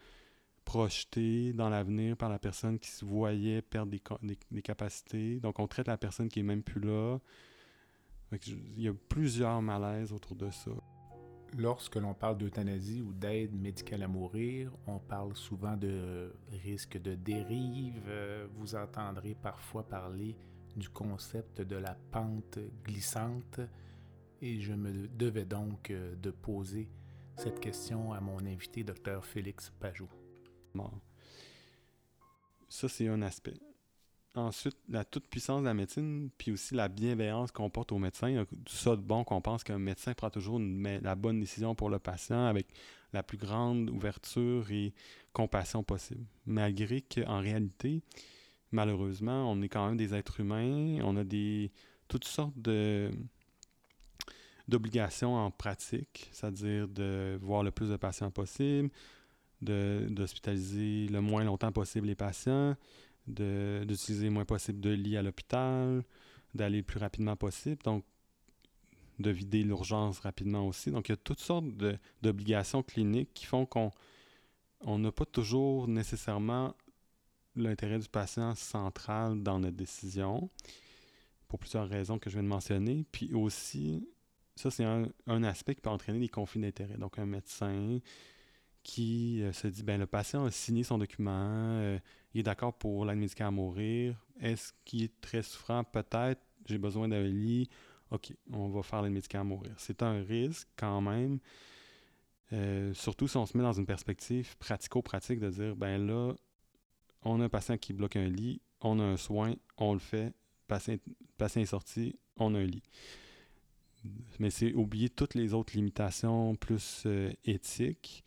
projetée 0.66 1.54
dans 1.54 1.70
l'avenir 1.70 2.18
par 2.18 2.28
la 2.28 2.38
personne 2.38 2.78
qui 2.78 2.90
se 2.90 3.02
voyait 3.02 3.62
perdre 3.62 3.90
des, 3.90 4.60
capacités. 4.60 5.40
Donc, 5.40 5.58
on 5.58 5.66
traite 5.66 5.86
la 5.86 5.96
personne 5.96 6.28
qui 6.28 6.40
est 6.40 6.42
même 6.42 6.62
plus 6.62 6.82
là. 6.82 7.16
Il 8.46 8.82
y 8.82 8.88
a 8.88 8.92
plusieurs 9.08 9.62
malaises 9.62 10.12
autour 10.12 10.36
de 10.36 10.50
ça. 10.50 10.70
Lorsque 11.56 11.96
l'on 11.96 12.12
parle 12.12 12.36
d'euthanasie 12.36 13.00
ou 13.00 13.14
d'aide 13.14 13.54
médicale 13.54 14.02
à 14.02 14.08
mourir, 14.08 14.70
on 14.86 14.98
parle 14.98 15.34
souvent 15.34 15.78
de 15.78 16.30
risque 16.62 17.00
de 17.00 17.14
dérive. 17.14 18.02
Vous 18.56 18.74
entendrez 18.74 19.34
parfois 19.34 19.88
parler 19.88 20.36
du 20.76 20.90
concept 20.90 21.62
de 21.62 21.76
la 21.76 21.96
pente 22.10 22.58
glissante 22.84 23.60
et 24.42 24.60
je 24.60 24.72
me 24.72 25.08
devais 25.08 25.44
donc 25.44 25.90
euh, 25.90 26.14
de 26.16 26.30
poser 26.30 26.90
cette 27.36 27.60
question 27.60 28.12
à 28.12 28.20
mon 28.20 28.44
invité, 28.44 28.84
Dr 28.84 29.24
Félix 29.24 29.72
Pajot. 29.80 30.08
Ça, 32.68 32.88
c'est 32.88 33.06
un 33.06 33.22
aspect. 33.22 33.54
Ensuite, 34.34 34.76
la 34.88 35.04
toute-puissance 35.04 35.60
de 35.60 35.66
la 35.66 35.74
médecine, 35.74 36.30
puis 36.38 36.52
aussi 36.52 36.74
la 36.74 36.88
bienveillance 36.88 37.52
qu'on 37.52 37.70
porte 37.70 37.92
aux 37.92 37.98
médecins. 37.98 38.44
Tout 38.64 38.74
ça 38.74 38.96
de 38.96 39.02
bon 39.02 39.24
qu'on 39.24 39.40
pense 39.40 39.62
qu'un 39.62 39.78
médecin 39.78 40.14
prend 40.14 40.30
toujours 40.30 40.58
la 40.58 41.14
bonne 41.14 41.38
décision 41.38 41.74
pour 41.74 41.90
le 41.90 41.98
patient 41.98 42.46
avec 42.46 42.66
la 43.12 43.22
plus 43.22 43.36
grande 43.38 43.90
ouverture 43.90 44.70
et 44.70 44.94
compassion 45.32 45.82
possible. 45.82 46.24
Malgré 46.46 47.02
qu'en 47.02 47.40
réalité, 47.40 48.02
malheureusement, 48.70 49.50
on 49.52 49.60
est 49.60 49.68
quand 49.68 49.86
même 49.86 49.98
des 49.98 50.14
êtres 50.14 50.40
humains, 50.40 50.98
on 51.02 51.16
a 51.18 51.24
des 51.24 51.70
toutes 52.08 52.24
sortes 52.24 52.58
de 52.58 53.10
d'obligations 54.68 55.34
en 55.34 55.50
pratique, 55.50 56.28
c'est-à-dire 56.32 56.88
de 56.88 57.38
voir 57.40 57.62
le 57.62 57.70
plus 57.70 57.90
de 57.90 57.96
patients 57.96 58.30
possible, 58.30 58.90
d'hospitaliser 59.60 61.08
le 61.08 61.20
moins 61.20 61.44
longtemps 61.44 61.72
possible 61.72 62.06
les 62.06 62.14
patients, 62.14 62.76
d'utiliser 63.26 64.26
le 64.26 64.30
moins 64.30 64.44
possible 64.44 64.80
de 64.80 64.90
lits 64.90 65.16
à 65.16 65.22
l'hôpital, 65.22 66.02
d'aller 66.54 66.78
le 66.78 66.84
plus 66.84 66.98
rapidement 66.98 67.36
possible. 67.36 67.82
Donc, 67.84 68.04
de 69.18 69.30
vider 69.30 69.62
l'urgence 69.62 70.18
rapidement 70.20 70.66
aussi. 70.66 70.90
Donc, 70.90 71.08
il 71.08 71.12
y 71.12 71.14
a 71.14 71.16
toutes 71.16 71.40
sortes 71.40 71.66
d'obligations 72.22 72.82
cliniques 72.82 73.32
qui 73.34 73.46
font 73.46 73.66
qu'on 73.66 73.90
on 74.80 74.98
n'a 74.98 75.12
pas 75.12 75.26
toujours 75.26 75.86
nécessairement 75.86 76.74
l'intérêt 77.54 77.98
du 77.98 78.08
patient 78.08 78.54
central 78.54 79.42
dans 79.42 79.60
notre 79.60 79.76
décision, 79.76 80.50
pour 81.46 81.58
plusieurs 81.58 81.88
raisons 81.88 82.18
que 82.18 82.30
je 82.30 82.34
viens 82.34 82.42
de 82.42 82.48
mentionner. 82.48 83.04
Puis 83.12 83.32
aussi, 83.34 84.08
ça, 84.56 84.70
c'est 84.70 84.84
un, 84.84 85.42
aspect 85.44 85.74
qui 85.74 85.80
peut 85.80 85.90
entraîner 85.90 86.20
des 86.20 86.28
conflits 86.28 86.60
d'intérêts. 86.60 86.98
Donc, 86.98 87.18
un 87.18 87.26
médecin 87.26 87.98
qui 88.82 89.42
euh, 89.42 89.52
se 89.52 89.68
dit, 89.68 89.82
ben 89.82 89.98
le 89.98 90.06
patient 90.06 90.44
a 90.44 90.50
signé 90.50 90.82
son 90.82 90.98
document, 90.98 91.30
euh, 91.30 91.98
il 92.34 92.40
est 92.40 92.42
d'accord 92.42 92.74
pour 92.74 93.04
l'aide 93.04 93.18
médicale 93.18 93.48
à 93.48 93.50
mourir. 93.50 94.16
Est-ce 94.40 94.72
qu'il 94.84 95.04
est 95.04 95.20
très 95.20 95.42
souffrant? 95.42 95.84
Peut-être, 95.84 96.40
j'ai 96.66 96.78
besoin 96.78 97.08
d'un 97.08 97.22
lit. 97.22 97.68
OK, 98.10 98.34
on 98.52 98.68
va 98.68 98.82
faire 98.82 99.02
l'aide 99.02 99.12
médicale 99.12 99.42
à 99.42 99.44
mourir. 99.44 99.72
C'est 99.78 100.02
un 100.02 100.22
risque 100.22 100.68
quand 100.76 101.00
même. 101.00 101.38
Euh, 102.52 102.92
surtout 102.92 103.28
si 103.28 103.36
on 103.36 103.46
se 103.46 103.56
met 103.56 103.62
dans 103.62 103.72
une 103.72 103.86
perspective 103.86 104.56
pratico-pratique 104.58 105.40
de 105.40 105.50
dire, 105.50 105.76
ben 105.76 106.06
là, 106.06 106.34
on 107.22 107.40
a 107.40 107.44
un 107.44 107.48
patient 107.48 107.78
qui 107.78 107.92
bloque 107.92 108.16
un 108.16 108.28
lit, 108.28 108.60
on 108.80 108.98
a 108.98 109.04
un 109.04 109.16
soin, 109.16 109.54
on 109.78 109.94
le 109.94 110.00
fait, 110.00 110.34
patient, 110.66 110.96
patient 111.38 111.62
est 111.62 111.66
sorti, 111.66 112.18
on 112.36 112.54
a 112.54 112.58
un 112.58 112.64
lit. 112.64 112.82
Mais 114.38 114.50
c'est 114.50 114.72
oublier 114.74 115.08
toutes 115.08 115.34
les 115.34 115.54
autres 115.54 115.76
limitations 115.76 116.56
plus 116.56 117.04
euh, 117.06 117.32
éthiques. 117.44 118.24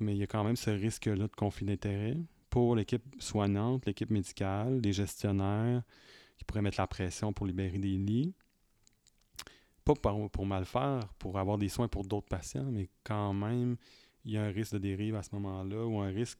Mais 0.00 0.14
il 0.14 0.18
y 0.18 0.22
a 0.22 0.26
quand 0.26 0.42
même 0.42 0.56
ce 0.56 0.70
risque-là 0.70 1.28
de 1.28 1.36
conflit 1.36 1.66
d'intérêt 1.66 2.16
pour 2.48 2.74
l'équipe 2.74 3.04
soignante, 3.18 3.86
l'équipe 3.86 4.10
médicale, 4.10 4.80
les 4.80 4.92
gestionnaires 4.92 5.82
qui 6.36 6.44
pourraient 6.44 6.62
mettre 6.62 6.80
la 6.80 6.86
pression 6.86 7.32
pour 7.32 7.46
libérer 7.46 7.78
des 7.78 7.96
lits. 7.96 8.34
Pas 9.84 9.94
pour, 9.94 10.30
pour 10.30 10.46
mal 10.46 10.64
faire, 10.64 11.00
pour 11.18 11.38
avoir 11.38 11.58
des 11.58 11.68
soins 11.68 11.88
pour 11.88 12.04
d'autres 12.04 12.28
patients, 12.28 12.70
mais 12.70 12.88
quand 13.04 13.32
même, 13.32 13.76
il 14.24 14.32
y 14.32 14.36
a 14.36 14.44
un 14.44 14.50
risque 14.50 14.72
de 14.74 14.78
dérive 14.78 15.14
à 15.14 15.22
ce 15.22 15.34
moment-là 15.34 15.86
ou 15.86 16.00
un 16.00 16.08
risque 16.08 16.38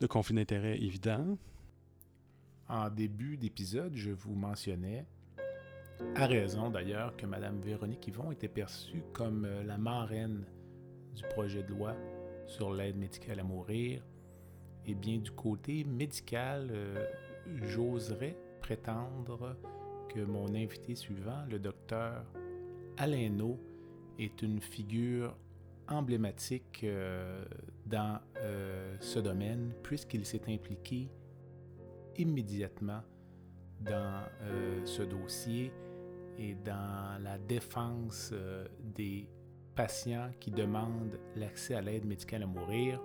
de 0.00 0.06
conflit 0.06 0.34
d'intérêt 0.34 0.78
évident. 0.78 1.36
En 2.68 2.90
début 2.90 3.36
d'épisode, 3.36 3.94
je 3.94 4.10
vous 4.10 4.34
mentionnais, 4.34 5.06
à 6.14 6.26
raison 6.26 6.70
d'ailleurs, 6.70 7.16
que 7.16 7.26
Mme 7.26 7.60
Véronique 7.60 8.06
Yvon 8.08 8.30
était 8.32 8.48
perçue 8.48 9.02
comme 9.12 9.44
euh, 9.44 9.62
la 9.64 9.78
marraine 9.78 10.44
du 11.14 11.22
projet 11.30 11.62
de 11.62 11.68
loi 11.68 11.94
sur 12.46 12.72
l'aide 12.72 12.96
médicale 12.96 13.40
à 13.40 13.44
mourir. 13.44 14.02
Et 14.86 14.94
bien 14.94 15.18
du 15.18 15.30
côté 15.30 15.84
médical, 15.84 16.68
euh, 16.70 17.04
j'oserais 17.62 18.36
prétendre 18.60 19.56
que 20.08 20.20
mon 20.20 20.54
invité 20.54 20.94
suivant, 20.94 21.44
le 21.50 21.58
docteur 21.58 22.24
Alain 22.96 23.38
est 24.18 24.42
une 24.42 24.60
figure 24.60 25.36
emblématique 25.88 26.80
euh, 26.84 27.44
dans 27.86 28.20
ce 29.00 29.18
domaine 29.18 29.72
puisqu'il 29.82 30.26
s'est 30.26 30.42
impliqué 30.48 31.08
immédiatement 32.16 33.02
dans 33.80 34.24
ce 34.84 35.02
dossier 35.02 35.72
et 36.38 36.54
dans 36.54 37.22
la 37.22 37.38
défense 37.38 38.32
des 38.80 39.28
patients 39.74 40.30
qui 40.40 40.50
demandent 40.50 41.18
l'accès 41.36 41.74
à 41.74 41.80
l'aide 41.80 42.04
médicale 42.04 42.44
à 42.44 42.46
mourir. 42.46 43.00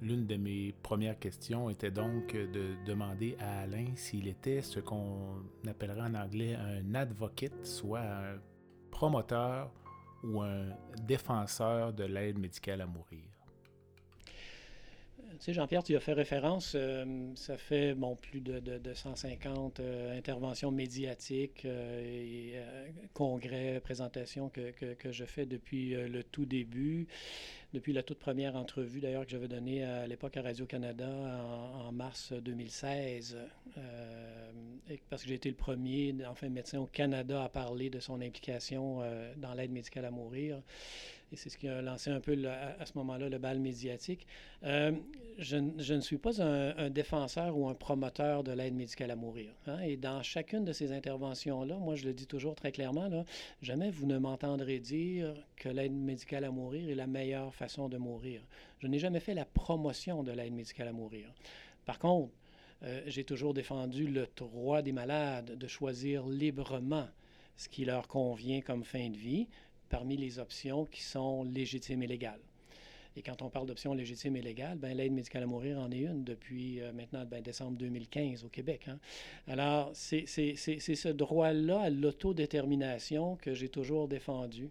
L'une 0.00 0.26
de 0.26 0.36
mes 0.36 0.72
premières 0.82 1.18
questions 1.18 1.70
était 1.70 1.90
donc 1.90 2.34
de 2.34 2.74
demander 2.84 3.36
à 3.40 3.60
Alain 3.60 3.86
s'il 3.96 4.28
était 4.28 4.62
ce 4.62 4.80
qu'on 4.80 5.42
appellerait 5.66 6.02
en 6.02 6.14
anglais 6.14 6.54
un 6.54 6.94
advocate, 6.94 7.64
soit 7.64 8.00
un 8.00 8.38
promoteur 8.90 9.72
ou 10.22 10.42
un 10.42 10.70
défenseur 11.06 11.92
de 11.92 12.04
l'aide 12.04 12.38
médicale 12.38 12.80
à 12.80 12.86
mourir? 12.86 13.33
Jean-Pierre, 15.52 15.82
tu 15.82 15.94
as 15.94 16.00
fait 16.00 16.14
référence, 16.14 16.72
euh, 16.74 17.04
ça 17.34 17.58
fait 17.58 17.94
bon, 17.94 18.16
plus 18.16 18.40
de, 18.40 18.60
de, 18.60 18.94
150 18.94 19.80
euh, 19.80 20.16
interventions 20.16 20.70
médiatiques 20.70 21.66
euh, 21.66 22.00
et 22.00 22.54
congrès, 23.12 23.80
présentations 23.80 24.48
que, 24.48 24.70
que, 24.70 25.12
je 25.12 25.24
fais 25.24 25.44
depuis 25.44 25.90
le 25.90 26.22
tout 26.24 26.46
début 26.46 27.06
depuis 27.74 27.92
la 27.92 28.04
toute 28.04 28.20
première 28.20 28.54
entrevue 28.54 29.00
d'ailleurs 29.00 29.24
que 29.24 29.32
j'avais 29.32 29.48
donnée 29.48 29.82
à 29.82 30.06
l'époque 30.06 30.36
à 30.36 30.42
Radio-Canada 30.42 31.08
en, 31.08 31.90
mars 31.90 32.32
2016, 32.32 33.36
euh, 33.76 34.50
parce 35.10 35.22
que 35.22 35.28
j'ai 35.28 35.34
été 35.34 35.48
le 35.48 35.56
premier, 35.56 36.14
enfin 36.28 36.48
médecin 36.48 36.78
au 36.78 36.86
Canada 36.86 37.42
à 37.42 37.48
parler 37.48 37.90
de 37.90 37.98
son 37.98 38.20
implication 38.20 39.00
dans 39.36 39.54
l'aide 39.54 39.72
médicale 39.72 40.04
à 40.04 40.12
mourir 40.12 40.62
et 41.32 41.36
c'est 41.36 41.50
ce 41.50 41.58
qui 41.58 41.66
a 41.68 41.82
lancé 41.82 42.10
un 42.10 42.20
peu 42.20 42.36
à, 42.48 42.86
ce 42.86 42.92
moment-là 42.98 43.28
le 43.28 43.38
bal 43.38 43.58
médiatique. 43.58 44.26
Je, 45.38 45.56
ne 45.56 46.00
suis 46.00 46.18
pas 46.18 46.42
un, 46.42 46.90
défenseur 46.90 47.56
ou 47.56 47.68
un 47.68 47.74
promoteur 47.74 48.44
de 48.44 48.52
l'aide 48.52 48.74
médicale 48.74 49.10
à 49.10 49.16
mourir. 49.16 49.52
Hein, 49.66 49.80
et 49.80 49.96
dans 49.96 50.22
chacune 50.22 50.64
de 50.64 50.72
ces 50.72 50.92
interventions-là, 50.92 51.76
moi 51.78 51.94
je 51.96 52.04
le 52.04 52.12
dis 52.12 52.26
toujours 52.26 52.54
très 52.54 52.72
clairement, 52.72 53.08
jamais 53.62 53.90
vous 53.90 54.06
ne 54.06 54.18
m'entendrez 54.18 54.78
dire 54.78 55.34
que 55.56 55.68
l'aide 55.68 55.92
médicale 55.92 56.44
à 56.44 56.50
mourir 56.50 56.90
est 56.90 56.94
la 56.94 57.06
meilleure 57.06 57.54
façon 57.54 57.88
de 57.88 57.96
mourir. 57.96 58.42
Je 58.78 58.86
n'ai 58.86 58.98
jamais 58.98 59.20
fait 59.20 59.34
la 59.34 59.44
promotion 59.44 60.22
de 60.22 60.32
l'aide 60.32 60.52
médicale 60.52 60.88
à 60.88 60.92
mourir. 60.92 61.32
Par 61.84 61.98
contre, 61.98 62.32
euh, 62.82 63.02
j'ai 63.06 63.24
toujours 63.24 63.54
défendu 63.54 64.06
le 64.06 64.26
droit 64.36 64.82
des 64.82 64.92
malades 64.92 65.56
de 65.56 65.66
choisir 65.66 66.26
librement 66.26 67.08
ce 67.56 67.68
qui 67.68 67.84
leur 67.84 68.08
convient 68.08 68.60
comme 68.60 68.84
fin 68.84 69.10
de 69.10 69.16
vie, 69.16 69.48
parmi 69.88 70.16
les 70.16 70.38
options 70.38 70.86
qui 70.86 71.02
sont 71.02 71.44
légitimes 71.44 72.02
et 72.02 72.06
légales. 72.06 72.40
Et 73.16 73.22
quand 73.22 73.42
on 73.42 73.48
parle 73.48 73.66
d'options 73.66 73.94
légitimes 73.94 74.36
et 74.36 74.42
légales, 74.42 74.76
ben, 74.76 74.96
l'aide 74.96 75.12
médicale 75.12 75.44
à 75.44 75.46
mourir 75.46 75.78
en 75.78 75.90
est 75.92 76.00
une 76.00 76.24
depuis 76.24 76.80
euh, 76.80 76.92
maintenant 76.92 77.24
ben, 77.24 77.40
décembre 77.42 77.78
2015 77.78 78.44
au 78.44 78.48
Québec. 78.48 78.86
Hein. 78.88 78.98
Alors, 79.46 79.90
c'est 79.94 80.26
ce 80.26 81.08
droit-là 81.08 81.80
à 81.80 81.90
l'autodétermination 81.90 83.36
que 83.36 83.54
j'ai 83.54 83.68
toujours 83.68 84.08
défendu 84.08 84.68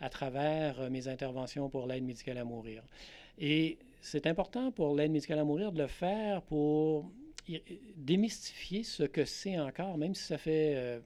à 0.00 0.10
travers 0.10 0.80
euh, 0.80 0.90
mes 0.90 1.08
interventions 1.08 1.70
pour 1.70 1.86
l'aide 1.86 2.04
médicale 2.04 2.36
à 2.36 2.44
mourir. 2.44 2.82
Et 3.38 3.78
c'est 4.02 4.26
important 4.26 4.70
pour 4.70 4.94
l'aide 4.94 5.12
médicale 5.12 5.38
à 5.38 5.44
mourir 5.44 5.72
de 5.72 5.80
le 5.80 5.88
faire 5.88 6.42
pour 6.42 7.10
démystifier 7.96 8.82
ce 8.82 9.04
que 9.04 9.24
c'est 9.24 9.58
encore, 9.58 9.96
même 9.96 10.14
si 10.14 10.24
ça 10.24 10.38
fait... 10.38 10.74
Euh, 10.76 11.00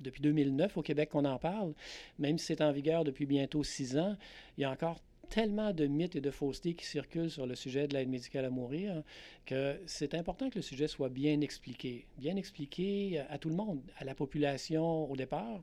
depuis 0.00 0.22
2009 0.22 0.76
au 0.76 0.82
Québec 0.82 1.10
qu'on 1.10 1.24
en 1.24 1.38
parle, 1.38 1.72
même 2.18 2.36
si 2.36 2.46
c'est 2.46 2.60
en 2.60 2.72
vigueur 2.72 3.04
depuis 3.04 3.26
bientôt 3.26 3.62
six 3.62 3.96
ans, 3.96 4.16
il 4.58 4.62
y 4.62 4.64
a 4.64 4.70
encore 4.70 5.00
tellement 5.24 5.72
de 5.72 5.86
mythes 5.86 6.16
et 6.16 6.20
de 6.20 6.30
faussetés 6.30 6.74
qui 6.74 6.86
circulent 6.86 7.30
sur 7.30 7.46
le 7.46 7.54
sujet 7.54 7.88
de 7.88 7.94
l'aide 7.94 8.08
médicale 8.08 8.44
à 8.44 8.50
mourir 8.50 9.02
que 9.46 9.80
c'est 9.86 10.14
important 10.14 10.50
que 10.50 10.56
le 10.56 10.62
sujet 10.62 10.88
soit 10.88 11.08
bien 11.08 11.40
expliqué. 11.40 12.06
Bien 12.18 12.36
expliqué 12.36 13.20
à 13.28 13.38
tout 13.38 13.48
le 13.48 13.56
monde, 13.56 13.80
à 13.98 14.04
la 14.04 14.14
population 14.14 15.10
au 15.10 15.16
départ, 15.16 15.60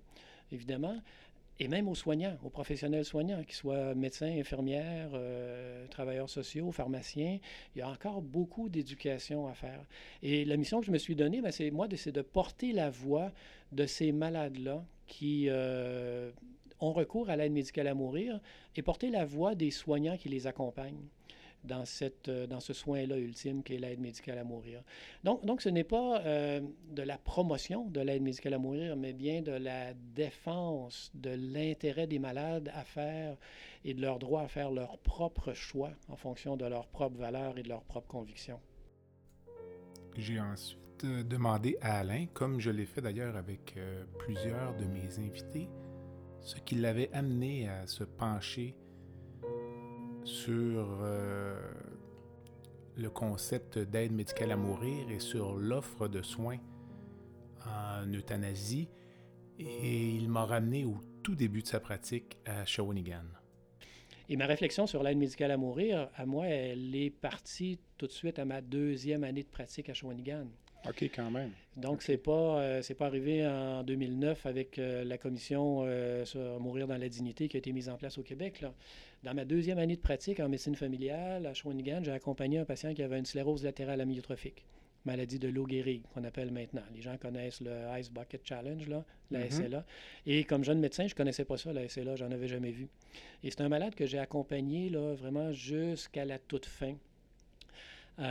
évidemment, 0.52 1.02
et 1.62 1.68
même 1.68 1.88
aux 1.88 1.96
soignants, 1.96 2.38
aux 2.44 2.50
professionnels 2.50 3.06
soignants, 3.06 3.44
qu'ils 3.44 3.54
soient 3.54 3.94
médecins, 3.94 4.32
infirmières, 4.40 5.12
euh, 5.14 5.86
travailleurs 5.90 6.28
sociaux, 6.28 6.72
pharmaciens. 6.72 7.38
Il 7.76 7.80
y 7.80 7.82
a 7.84 7.88
encore 7.88 8.24
beaucoup 8.24 8.68
d'éducation 8.68 9.48
à 9.48 9.54
faire. 9.54 9.86
Et 10.24 10.44
la 10.44 10.58
mission 10.58 10.80
que 10.80 10.88
je 10.88 10.92
me 10.92 10.98
suis 10.98 11.16
donnée, 11.16 11.40
ben, 11.40 11.52
c'est 11.52 11.70
moi, 11.70 11.88
de 11.88 12.22
porter 12.22 12.74
la 12.74 12.90
voix 12.90 13.32
de 13.72 13.86
ces 13.86 14.12
malades-là 14.12 14.84
qui 15.06 15.50
euh, 15.50 16.32
ont 16.82 16.94
recours 16.94 17.30
à 17.30 17.36
l'aide 17.36 17.52
médicale 17.52 17.88
à 17.88 17.94
mourir 17.94 18.40
et 18.76 18.82
porter 18.82 19.10
la 19.10 19.26
voix 19.26 19.56
des 19.56 19.72
soignants 19.72 20.18
qui 20.18 20.30
les 20.30 20.48
accompagnent 20.48 21.08
dans, 21.64 21.86
cette, 21.86 22.30
euh, 22.30 22.48
dans 22.48 22.60
ce 22.60 22.74
soin-là 22.74 23.18
ultime 23.18 23.64
qu'est 23.64 23.78
l'aide 23.78 24.00
médicale 24.00 24.38
à 24.38 24.44
mourir. 24.44 24.82
Donc, 25.24 25.46
donc 25.46 25.62
ce 25.62 25.70
n'est 25.70 25.84
pas 25.84 26.22
euh, 26.22 26.62
de 26.90 27.02
la 27.02 27.18
promotion 27.18 27.86
de 27.86 28.02
l'aide 28.02 28.22
médicale 28.22 28.56
à 28.56 28.58
mourir, 28.58 28.96
mais 28.96 29.14
bien 29.14 29.42
de 29.42 29.52
la 29.52 29.94
défense 29.94 31.12
de 31.14 31.32
l'intérêt 31.32 32.08
des 32.08 32.20
malades 32.20 32.72
à 32.74 32.84
faire 32.84 33.38
et 33.84 33.94
de 33.94 34.02
leur 34.02 34.20
droit 34.20 34.44
à 34.44 34.48
faire 34.48 34.72
leur 34.72 34.98
propre 35.00 35.54
choix 35.54 35.92
en 36.08 36.16
fonction 36.16 36.58
de 36.58 36.66
leurs 36.66 36.88
propres 36.88 37.18
valeurs 37.18 37.58
et 37.58 37.64
de 37.64 37.70
leurs 37.70 37.84
propres 37.84 38.08
convictions. 38.08 38.60
J'ai 40.18 40.40
ensuite 40.40 41.04
euh, 41.04 41.24
demandé 41.24 41.78
à 41.82 42.00
Alain, 42.00 42.26
comme 42.34 42.60
je 42.60 42.70
l'ai 42.70 42.86
fait 42.86 43.02
d'ailleurs 43.02 43.36
avec 43.36 43.76
plusieurs 44.20 44.76
de 44.76 44.86
mes 44.86 45.20
invités, 45.20 45.68
ce 46.42 46.58
qui 46.58 46.76
l'avait 46.76 47.12
amené 47.14 47.70
à 47.70 47.88
se 47.88 48.04
pencher 48.04 48.76
sur 50.24 51.00
euh, 51.02 51.60
le 52.98 53.10
concept 53.10 53.78
d'aide 53.78 54.12
médicale 54.12 54.52
à 54.52 54.58
mourir 54.58 55.10
et 55.10 55.20
sur 55.20 55.56
l'offre 55.56 56.08
de 56.08 56.22
soins 56.22 56.60
en 57.66 58.08
euthanasie. 58.12 58.90
Et 59.60 60.16
il 60.16 60.30
m'a 60.30 60.46
ramené 60.46 60.86
au 60.86 60.98
tout 61.22 61.36
début 61.36 61.62
de 61.62 61.68
sa 61.68 61.80
pratique 61.80 62.38
à 62.46 62.66
Shawinigan. 62.66 63.26
Et 64.30 64.38
ma 64.38 64.46
réflexion 64.46 64.88
sur 64.88 65.04
l'aide 65.04 65.18
médicale 65.18 65.52
à 65.52 65.58
mourir, 65.58 66.10
à 66.16 66.26
moi, 66.26 66.48
elle 66.48 66.96
est 66.96 67.10
partie 67.10 67.80
tout 67.98 68.08
de 68.08 68.12
suite 68.12 68.40
à 68.40 68.46
ma 68.46 68.62
deuxième 68.62 69.24
année 69.24 69.44
de 69.44 69.50
pratique 69.50 69.90
à 69.90 69.94
Shawinigan. 69.94 70.48
OK, 70.88 71.04
quand 71.16 71.30
même. 71.30 71.52
Donc, 71.78 72.02
c'est 72.02 72.18
pas, 72.18 72.60
euh, 72.60 72.82
c'est 72.82 72.96
pas 72.96 73.06
arrivé 73.06 73.46
en 73.46 73.84
2009 73.84 74.46
avec 74.46 74.80
euh, 74.80 75.04
la 75.04 75.18
commission 75.18 75.84
euh, 75.84 76.26
sur 76.26 76.60
Mourir 76.60 76.88
dans 76.88 76.98
la 76.98 77.08
dignité 77.08 77.48
qui 77.48 77.58
a 77.58 77.60
été 77.60 77.72
mise 77.72 77.88
en 77.88 77.98
place 77.98 78.18
au 78.18 78.24
Québec. 78.24 78.62
Là. 78.62 78.74
Dans 79.24 79.34
ma 79.36 79.46
deuxième 79.46 79.78
année 79.78 79.96
de 79.96 80.02
pratique 80.02 80.40
en 80.40 80.50
médecine 80.50 80.76
familiale 80.76 81.46
à 81.46 81.54
Shawinigan, 81.54 82.02
j'ai 82.04 82.12
accompagné 82.12 82.58
un 82.58 82.66
patient 82.66 82.94
qui 82.94 83.04
avait 83.04 83.20
une 83.20 83.26
sclérose 83.26 83.64
latérale 83.64 84.02
amyotrophique, 84.02 84.66
maladie 85.06 85.38
de 85.38 85.48
Lou 85.50 85.68
Gehrig, 85.70 86.02
qu'on 86.14 86.24
appelle 86.24 86.52
maintenant. 86.52 86.82
Les 86.96 87.02
gens 87.02 87.16
connaissent 87.18 87.62
le 87.62 87.72
Ice 88.00 88.12
Bucket 88.12 88.42
Challenge, 88.44 88.88
là, 88.90 89.06
la 89.30 89.40
Mhm. 89.42 89.52
SLA. 89.52 89.86
Et 90.26 90.44
comme 90.46 90.64
jeune 90.64 90.80
médecin, 90.80 91.06
je 91.08 91.14
connaissais 91.14 91.46
pas 91.46 91.58
ça, 91.58 91.72
la 91.72 91.84
SLA, 91.88 92.16
j'en 92.16 92.32
avais 92.32 92.48
jamais 92.48 92.72
vu. 92.72 92.88
Et 93.44 93.52
c'est 93.52 93.62
un 93.62 93.70
malade 93.70 93.94
que 93.94 94.08
j'ai 94.08 94.18
accompagné 94.20 94.90
là, 94.90 95.14
vraiment 95.14 95.52
jusqu'à 95.54 96.26
la 96.26 96.40
toute 96.40 96.66
fin. 96.66 96.96
Et, 98.20 98.24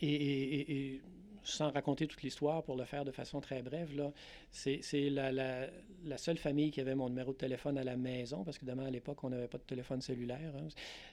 et- 0.00 0.54
et- 0.60 0.76
et 0.94 1.00
sans 1.46 1.70
raconter 1.70 2.06
toute 2.06 2.22
l'histoire, 2.22 2.62
pour 2.62 2.76
le 2.76 2.84
faire 2.84 3.04
de 3.04 3.12
façon 3.12 3.40
très 3.40 3.62
brève, 3.62 3.94
là, 3.96 4.12
c'est 4.50 4.80
la 5.10 6.18
seule 6.18 6.38
famille 6.38 6.70
qui 6.70 6.80
avait 6.80 6.94
mon 6.94 7.08
numéro 7.08 7.32
de 7.32 7.38
téléphone 7.38 7.78
à 7.78 7.84
la 7.84 7.96
maison, 7.96 8.44
parce 8.44 8.58
que 8.58 8.66
à 8.66 8.90
l'époque, 8.90 9.22
on 9.24 9.30
n'avait 9.30 9.48
pas 9.48 9.58
de 9.58 9.62
téléphone 9.62 10.00
cellulaire. 10.00 10.52
hein. 10.56 10.68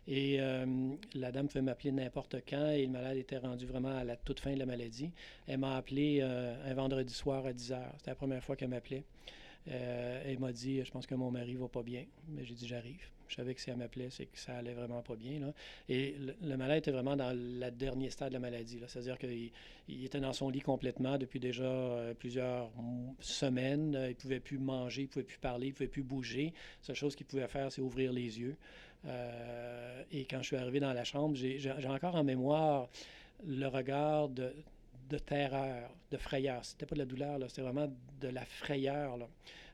Et 0.08 0.42
euh, 0.42 0.66
la 1.14 1.32
dame 1.32 1.48
pouvait 1.48 1.62
m'appeler 1.62 1.92
n'importe 1.92 2.36
quand, 2.48 2.70
et 2.72 2.86
le 2.86 2.92
malade 2.92 3.18
était 3.18 3.38
rendu 3.38 3.66
vraiment 3.66 3.96
à 3.96 4.04
la 4.04 4.16
toute 4.18 4.40
fin 4.40 4.54
de 4.54 4.60
la 4.60 4.66
maladie. 4.66 5.12
Elle 5.48 5.60
m'a 5.60 5.78
appelé 5.78 6.20
euh, 6.22 6.56
un 6.70 6.74
vendredi 6.74 7.14
soir 7.14 7.46
à 7.46 7.54
10 7.54 7.72
h. 7.72 7.80
C'était 7.98 8.12
la 8.12 8.16
première 8.16 8.44
fois 8.44 8.56
qu'elle 8.56 8.70
m'appelait. 8.70 9.04
Euh, 9.70 10.24
elle 10.26 10.40
m'a 10.40 10.52
dit 10.52 10.84
Je 10.84 10.92
pense 10.92 11.08
que 11.08 11.16
mon 11.16 11.32
mari 11.32 11.56
va 11.56 11.68
pas 11.68 11.84
bien. 11.84 12.06
Mais 12.28 12.44
j'ai 12.44 12.56
dit 12.56 12.68
J'arrive. 12.68 13.13
Je 13.34 13.38
savais 13.38 13.56
que 13.56 13.62
si 13.62 13.72
elle 13.72 13.78
m'appelait, 13.78 14.12
c'est 14.12 14.28
que 14.28 14.38
ça 14.38 14.58
allait 14.58 14.76
vraiment 14.76 15.02
pas 15.02 15.16
bien. 15.16 15.40
Là. 15.40 15.54
Et 15.90 16.16
le, 16.44 16.56
malade 16.56 16.78
était 16.78 16.92
vraiment 16.92 17.16
dans 17.16 17.36
le 17.36 17.72
dernier 17.72 18.12
stade 18.12 18.30
de 18.30 18.34
la 18.34 18.40
maladie. 18.40 18.80
C'est-à-dire 18.86 19.18
qu'il 19.18 19.50
il 19.88 20.06
était 20.06 20.20
dans 20.20 20.34
son 20.34 20.50
lit 20.50 20.62
complètement 20.62 21.18
depuis 21.18 21.40
déjà 21.40 21.64
euh, 21.64 22.14
plusieurs 22.14 22.70
semaines. 23.20 23.96
Euh, 23.96 24.12
Il 24.12 24.16
pouvait 24.16 24.40
plus 24.40 24.60
manger, 24.60 25.04
il 25.04 25.08
pouvait 25.08 25.26
plus 25.26 25.40
parler, 25.40 25.68
il 25.68 25.74
pouvait 25.74 25.88
plus 25.88 26.04
bouger. 26.04 26.54
La 26.82 26.88
seule 26.88 26.96
chose 26.96 27.16
qu'il 27.16 27.26
pouvait 27.26 27.48
faire, 27.48 27.72
c'est 27.72 27.82
ouvrir 27.82 28.14
les 28.14 28.40
yeux. 28.40 28.56
Euh, 29.06 30.04
et 30.12 30.26
quand 30.26 30.44
je 30.44 30.48
suis 30.48 30.56
arrivé 30.56 30.80
dans 30.80 30.94
la 30.94 31.04
chambre, 31.04 31.36
j'ai 31.36 31.88
encore 31.88 32.14
en 32.14 32.24
mémoire 32.24 32.88
le 33.48 33.66
regard 33.66 34.30
de, 34.30 34.54
terreur, 35.26 35.90
de 36.12 36.18
frayeur. 36.18 36.64
C'était 36.64 36.86
pas 36.86 36.94
de 36.94 37.00
la 37.00 37.06
douleur, 37.06 37.40
c'était 37.50 37.64
vraiment 37.64 37.92
de 38.22 38.28
la 38.28 38.46
frayeur 38.46 39.18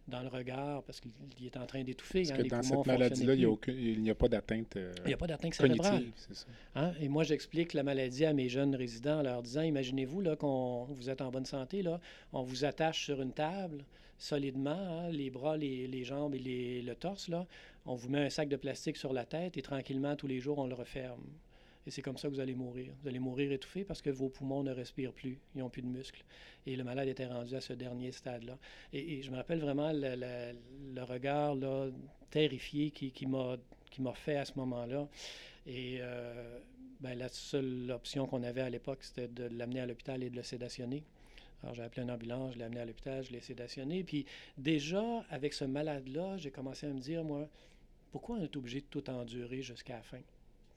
dans 0.10 0.22
le 0.22 0.28
regard 0.28 0.84
parce 0.84 1.00
qu'il 1.00 1.12
il 1.40 1.46
est 1.46 1.58
en 1.58 1.66
train 1.66 1.84
d'étouffer. 1.84 2.24
Parce 2.24 2.32
hein, 2.32 2.38
que 2.38 2.42
les 2.42 2.50
dans 2.50 2.62
cette 2.62 2.86
maladie-là, 2.86 3.34
il 3.36 4.02
n'y 4.02 4.10
a, 4.10 4.16
pas 4.16 4.28
d'atteinte 4.28 4.76
euh. 4.76 4.92
Il 5.06 5.08
n'y 5.08 5.14
a 5.14 5.18
pas 5.18 5.28
d'atteinte 5.28 5.54
cérébrale. 5.54 6.04
ça. 6.32 6.46
Hein? 6.76 6.92
Et 7.00 7.08
moi, 7.08 7.24
j'explique 7.24 7.74
la 7.74 7.84
maladie 7.84 8.26
à 8.26 8.34
mes 8.34 8.50
jeunes 8.50 8.76
résidents 8.76 9.20
en 9.20 9.24
leur 9.24 9.42
disant 9.42 9.62
imaginez-vous 9.62 10.22
là, 10.22 10.36
qu'on 10.36 10.86
vous 10.86 11.10
êtes 11.10 11.22
en 11.22 11.32
bonne 11.32 11.46
santé, 11.46 11.82
là, 11.82 12.00
on 12.34 12.44
vous 12.44 12.66
attache 12.66 13.06
sur 13.06 13.22
une 13.22 13.34
table 13.34 13.86
solidement, 14.18 14.72
hein, 14.72 15.10
les 15.10 15.30
bras, 15.30 15.56
les, 15.56 15.88
les 15.88 16.04
jambes 16.04 16.36
et 16.36 16.40
les- 16.40 16.82
le 16.82 16.96
torse, 16.96 17.30
là. 17.30 17.48
on 17.86 17.96
vous 17.96 18.10
met 18.10 18.26
un 18.26 18.30
sac 18.30 18.50
de 18.50 18.58
plastique 18.58 18.98
sur 18.98 19.14
la 19.14 19.26
tête 19.26 19.58
et 19.58 19.62
tranquillement, 19.62 20.16
tous 20.16 20.28
les 20.28 20.40
jours, 20.40 20.60
on 20.60 20.68
le 20.68 20.76
referme. 20.76 21.24
Et 21.90 21.92
c'est 21.92 22.04
comme 22.04 22.20
ça 22.20 22.28
que 22.28 22.36
vous 22.36 22.40
allez 22.40 22.54
mourir. 22.54 22.94
Vous 23.02 23.08
allez 23.08 23.18
mourir 23.18 23.52
étouffé 23.52 23.84
parce 23.84 24.00
que 24.00 24.12
vos 24.12 24.30
poumons 24.30 24.62
ne 24.62 24.72
respirent 24.72 25.12
plus, 25.12 25.40
ils 25.56 25.60
n'ont 25.62 25.72
plus 25.72 25.82
de 25.82 25.88
muscles. 25.88 26.24
Et 26.68 26.76
le 26.76 26.84
malade 26.84 27.08
était 27.08 27.26
rendu 27.26 27.56
à 27.56 27.62
ce 27.62 27.74
dernier 27.74 28.12
stade-là. 28.12 28.60
Et, 28.94 29.24
je 29.24 29.32
me 29.32 29.38
rappelle 29.38 29.60
vraiment 29.60 29.90
le, 29.92 31.02
regard 31.02 31.58
terrifié 32.30 32.92
qui, 32.92 33.26
m'a 33.26 34.14
fait 34.14 34.38
à 34.38 34.46
ce 34.46 34.52
moment-là. 34.58 35.08
Et 35.66 35.98
euh, 36.02 36.60
ben, 37.00 37.18
la 37.18 37.28
seule 37.28 37.90
option 37.90 38.28
qu'on 38.28 38.44
avait 38.44 38.62
à 38.62 38.70
l'époque, 38.70 39.00
c'était 39.02 39.28
de 39.28 39.46
l'amener 39.46 39.80
à 39.80 39.88
l'hôpital 39.88 40.22
et 40.22 40.30
de 40.30 40.36
le 40.36 40.44
sédationner. 40.44 41.04
Alors, 41.64 41.74
j'ai 41.74 41.82
appelé 41.82 42.04
une 42.04 42.12
ambulance, 42.12 42.54
je 42.54 42.60
l'ai 42.60 42.66
amené 42.66 42.82
à 42.82 42.86
l'hôpital, 42.86 43.24
je 43.24 43.32
l'ai 43.32 43.42
sédationné. 43.42 44.04
Puis, 44.04 44.28
déjà, 44.60 45.26
avec 45.32 45.56
ce 45.56 45.66
malade-là, 45.66 46.38
j'ai 46.38 46.52
commencé 46.52 46.86
à 46.86 46.94
me 46.94 47.00
dire, 47.00 47.24
moi, 47.24 47.50
pourquoi 48.12 48.36
on 48.36 48.44
est 48.44 48.56
obligé 48.56 48.82
de 48.82 48.86
tout 48.92 49.10
endurer 49.10 49.64
jusqu'à 49.64 49.96
la 49.96 50.04
fin, 50.04 50.22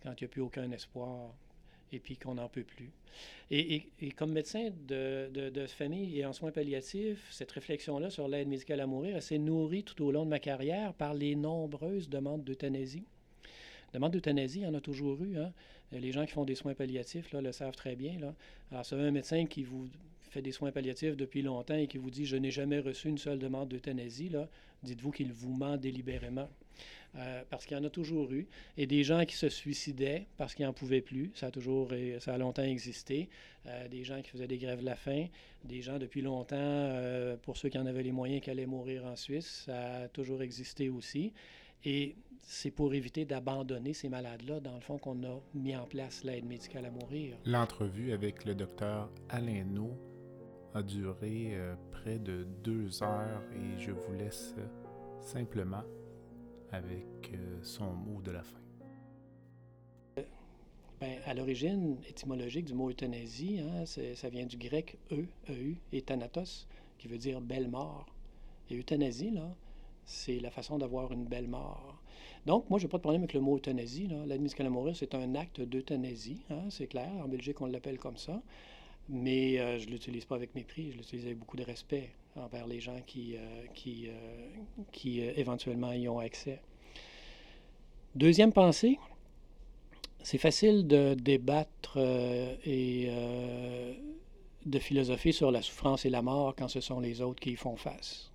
quand 0.02 0.12
il 0.20 0.24
n'y 0.24 0.26
a 0.26 0.28
plus 0.28 0.42
aucun 0.42 0.70
espoir 0.70 1.34
et 1.92 1.98
puis 1.98 2.16
qu'on 2.16 2.34
n'en 2.34 2.48
peut 2.48 2.64
plus? 2.64 2.90
Et, 3.50 3.84
comme 4.16 4.32
médecin 4.32 4.70
de, 4.88 5.66
famille 5.66 6.18
et 6.18 6.24
en 6.24 6.32
soins 6.32 6.50
palliatifs, 6.50 7.26
cette 7.30 7.52
réflexion-là 7.52 8.10
sur 8.10 8.28
l'aide 8.28 8.48
médicale 8.48 8.80
à 8.80 8.86
mourir, 8.86 9.22
s'est 9.22 9.38
nourrie 9.38 9.84
tout 9.84 10.02
au 10.02 10.10
long 10.10 10.24
de 10.24 10.30
ma 10.30 10.38
carrière 10.38 10.94
par 10.94 11.12
les 11.12 11.34
nombreuses 11.34 12.08
demandes 12.08 12.44
d'euthanasie. 12.44 13.04
Demande 13.92 14.12
d'euthanasie, 14.12 14.60
il 14.60 14.62
y 14.62 14.66
en 14.66 14.74
a 14.74 14.80
toujours 14.80 15.22
eu. 15.22 15.36
Hein? 15.36 15.52
Les 15.92 16.12
gens 16.12 16.24
qui 16.24 16.32
font 16.32 16.46
des 16.46 16.54
soins 16.54 16.74
palliatifs 16.74 17.30
le 17.32 17.52
savent 17.52 17.76
très 17.76 17.94
bien. 17.94 18.18
Là. 18.18 18.34
Alors, 18.70 18.84
vous 18.84 18.94
avez 18.94 19.08
un 19.08 19.10
médecin 19.10 19.44
qui 19.44 19.64
vous 19.64 19.86
fait 20.30 20.40
des 20.40 20.52
soins 20.52 20.72
palliatifs 20.72 21.14
depuis 21.14 21.42
longtemps 21.42 21.74
et 21.76 21.86
qui 21.86 21.98
vous 21.98 22.10
dit 22.10 22.24
Je 22.24 22.36
n'ai 22.36 22.50
jamais 22.50 22.78
reçu 22.78 23.08
une 23.08 23.18
seule 23.18 23.38
demande 23.38 23.68
d'euthanasie, 23.68 24.32
dites-vous 24.82 25.10
qu'il 25.10 25.30
vous 25.32 25.52
ment 25.52 25.76
délibérément. 25.76 26.48
Euh, 27.14 27.42
parce 27.50 27.66
qu'il 27.66 27.76
y 27.76 27.80
en 27.80 27.84
a 27.84 27.90
toujours 27.90 28.30
eu. 28.32 28.46
Et 28.76 28.86
des 28.86 29.04
gens 29.04 29.24
qui 29.24 29.36
se 29.36 29.48
suicidaient 29.48 30.26
parce 30.38 30.54
qu'ils 30.54 30.64
n'en 30.64 30.72
pouvaient 30.72 31.02
plus, 31.02 31.30
ça 31.34 31.46
a 31.46 31.50
toujours, 31.50 31.90
ça 32.20 32.34
a 32.34 32.38
longtemps 32.38 32.62
existé. 32.62 33.28
Euh, 33.66 33.86
des 33.88 34.02
gens 34.02 34.22
qui 34.22 34.30
faisaient 34.30 34.46
des 34.46 34.58
grèves 34.58 34.80
de 34.80 34.86
la 34.86 34.96
faim, 34.96 35.26
des 35.64 35.82
gens 35.82 35.98
depuis 35.98 36.22
longtemps, 36.22 36.56
euh, 36.58 37.36
pour 37.36 37.56
ceux 37.58 37.68
qui 37.68 37.78
en 37.78 37.86
avaient 37.86 38.02
les 38.02 38.12
moyens, 38.12 38.42
qui 38.42 38.50
allaient 38.50 38.66
mourir 38.66 39.04
en 39.04 39.16
Suisse, 39.16 39.64
ça 39.66 39.94
a 39.96 40.08
toujours 40.08 40.42
existé 40.42 40.88
aussi. 40.88 41.32
Et 41.84 42.16
c'est 42.42 42.70
pour 42.70 42.94
éviter 42.94 43.24
d'abandonner 43.24 43.92
ces 43.92 44.08
malades-là, 44.08 44.60
dans 44.60 44.74
le 44.74 44.80
fond, 44.80 44.98
qu'on 44.98 45.22
a 45.24 45.40
mis 45.54 45.76
en 45.76 45.84
place 45.84 46.24
l'aide 46.24 46.46
médicale 46.46 46.86
à 46.86 46.90
mourir. 46.90 47.36
L'entrevue 47.44 48.12
avec 48.12 48.44
le 48.44 48.54
docteur 48.54 49.10
Alain 49.28 49.64
No 49.64 49.90
a 50.74 50.82
duré 50.82 51.56
près 51.90 52.18
de 52.18 52.46
deux 52.64 53.02
heures 53.02 53.42
et 53.54 53.80
je 53.80 53.90
vous 53.90 54.12
laisse 54.14 54.54
simplement 55.20 55.82
avec 56.72 57.30
euh, 57.34 57.58
son 57.62 57.92
mot 57.92 58.20
de 58.22 58.30
la 58.30 58.42
fin. 58.42 58.58
Ben, 61.00 61.18
à 61.26 61.34
l'origine 61.34 61.96
étymologique 62.08 62.64
du 62.64 62.74
mot 62.74 62.88
euthanasie, 62.88 63.60
hein, 63.60 63.84
ça 63.86 64.28
vient 64.28 64.46
du 64.46 64.56
grec 64.56 64.98
e, 65.10 65.26
eu, 65.48 65.76
et 65.92 66.02
thanatos, 66.02 66.68
qui 66.98 67.08
veut 67.08 67.18
dire 67.18 67.40
belle 67.40 67.68
mort. 67.68 68.06
Et 68.70 68.78
euthanasie, 68.78 69.32
là, 69.32 69.52
c'est 70.04 70.38
la 70.38 70.50
façon 70.50 70.78
d'avoir 70.78 71.12
une 71.12 71.24
belle 71.24 71.48
mort. 71.48 72.00
Donc, 72.46 72.70
moi, 72.70 72.78
je 72.78 72.84
n'ai 72.84 72.88
pas 72.88 72.98
de 72.98 73.02
problème 73.02 73.22
avec 73.22 73.34
le 73.34 73.40
mot 73.40 73.56
euthanasie. 73.56 74.06
là. 74.06 74.24
L'aide 74.26 74.40
médicale 74.42 74.68
à 74.68 74.70
mourir, 74.70 74.96
c'est 74.96 75.14
un 75.14 75.34
acte 75.34 75.60
d'euthanasie, 75.60 76.42
hein, 76.50 76.70
c'est 76.70 76.86
clair. 76.86 77.10
En 77.22 77.28
Belgique, 77.28 77.60
on 77.60 77.66
l'appelle 77.66 77.98
comme 77.98 78.16
ça. 78.16 78.40
Mais 79.08 79.58
euh, 79.58 79.78
je 79.78 79.86
ne 79.86 79.90
l'utilise 79.90 80.24
pas 80.24 80.36
avec 80.36 80.54
mépris, 80.54 80.92
je 80.92 80.98
l'utilise 80.98 81.26
avec 81.26 81.38
beaucoup 81.38 81.56
de 81.56 81.64
respect 81.64 82.10
envers 82.36 82.66
les 82.66 82.80
gens 82.80 83.00
qui, 83.06 83.36
euh, 83.36 83.66
qui, 83.74 84.08
euh, 84.08 84.48
qui 84.90 85.20
euh, 85.20 85.32
éventuellement 85.36 85.92
y 85.92 86.08
ont 86.08 86.18
accès. 86.18 86.60
Deuxième 88.14 88.52
pensée, 88.52 88.98
c'est 90.22 90.38
facile 90.38 90.86
de 90.86 91.14
débattre 91.14 91.98
et 92.64 93.10
de 94.66 94.78
philosopher 94.78 95.32
sur 95.32 95.50
la 95.50 95.62
souffrance 95.62 96.04
et 96.04 96.10
la 96.10 96.20
mort 96.20 96.54
quand 96.56 96.68
ce 96.68 96.80
sont 96.80 97.00
les 97.00 97.22
autres 97.22 97.40
qui 97.40 97.52
y 97.52 97.56
font 97.56 97.76
face. 97.76 98.30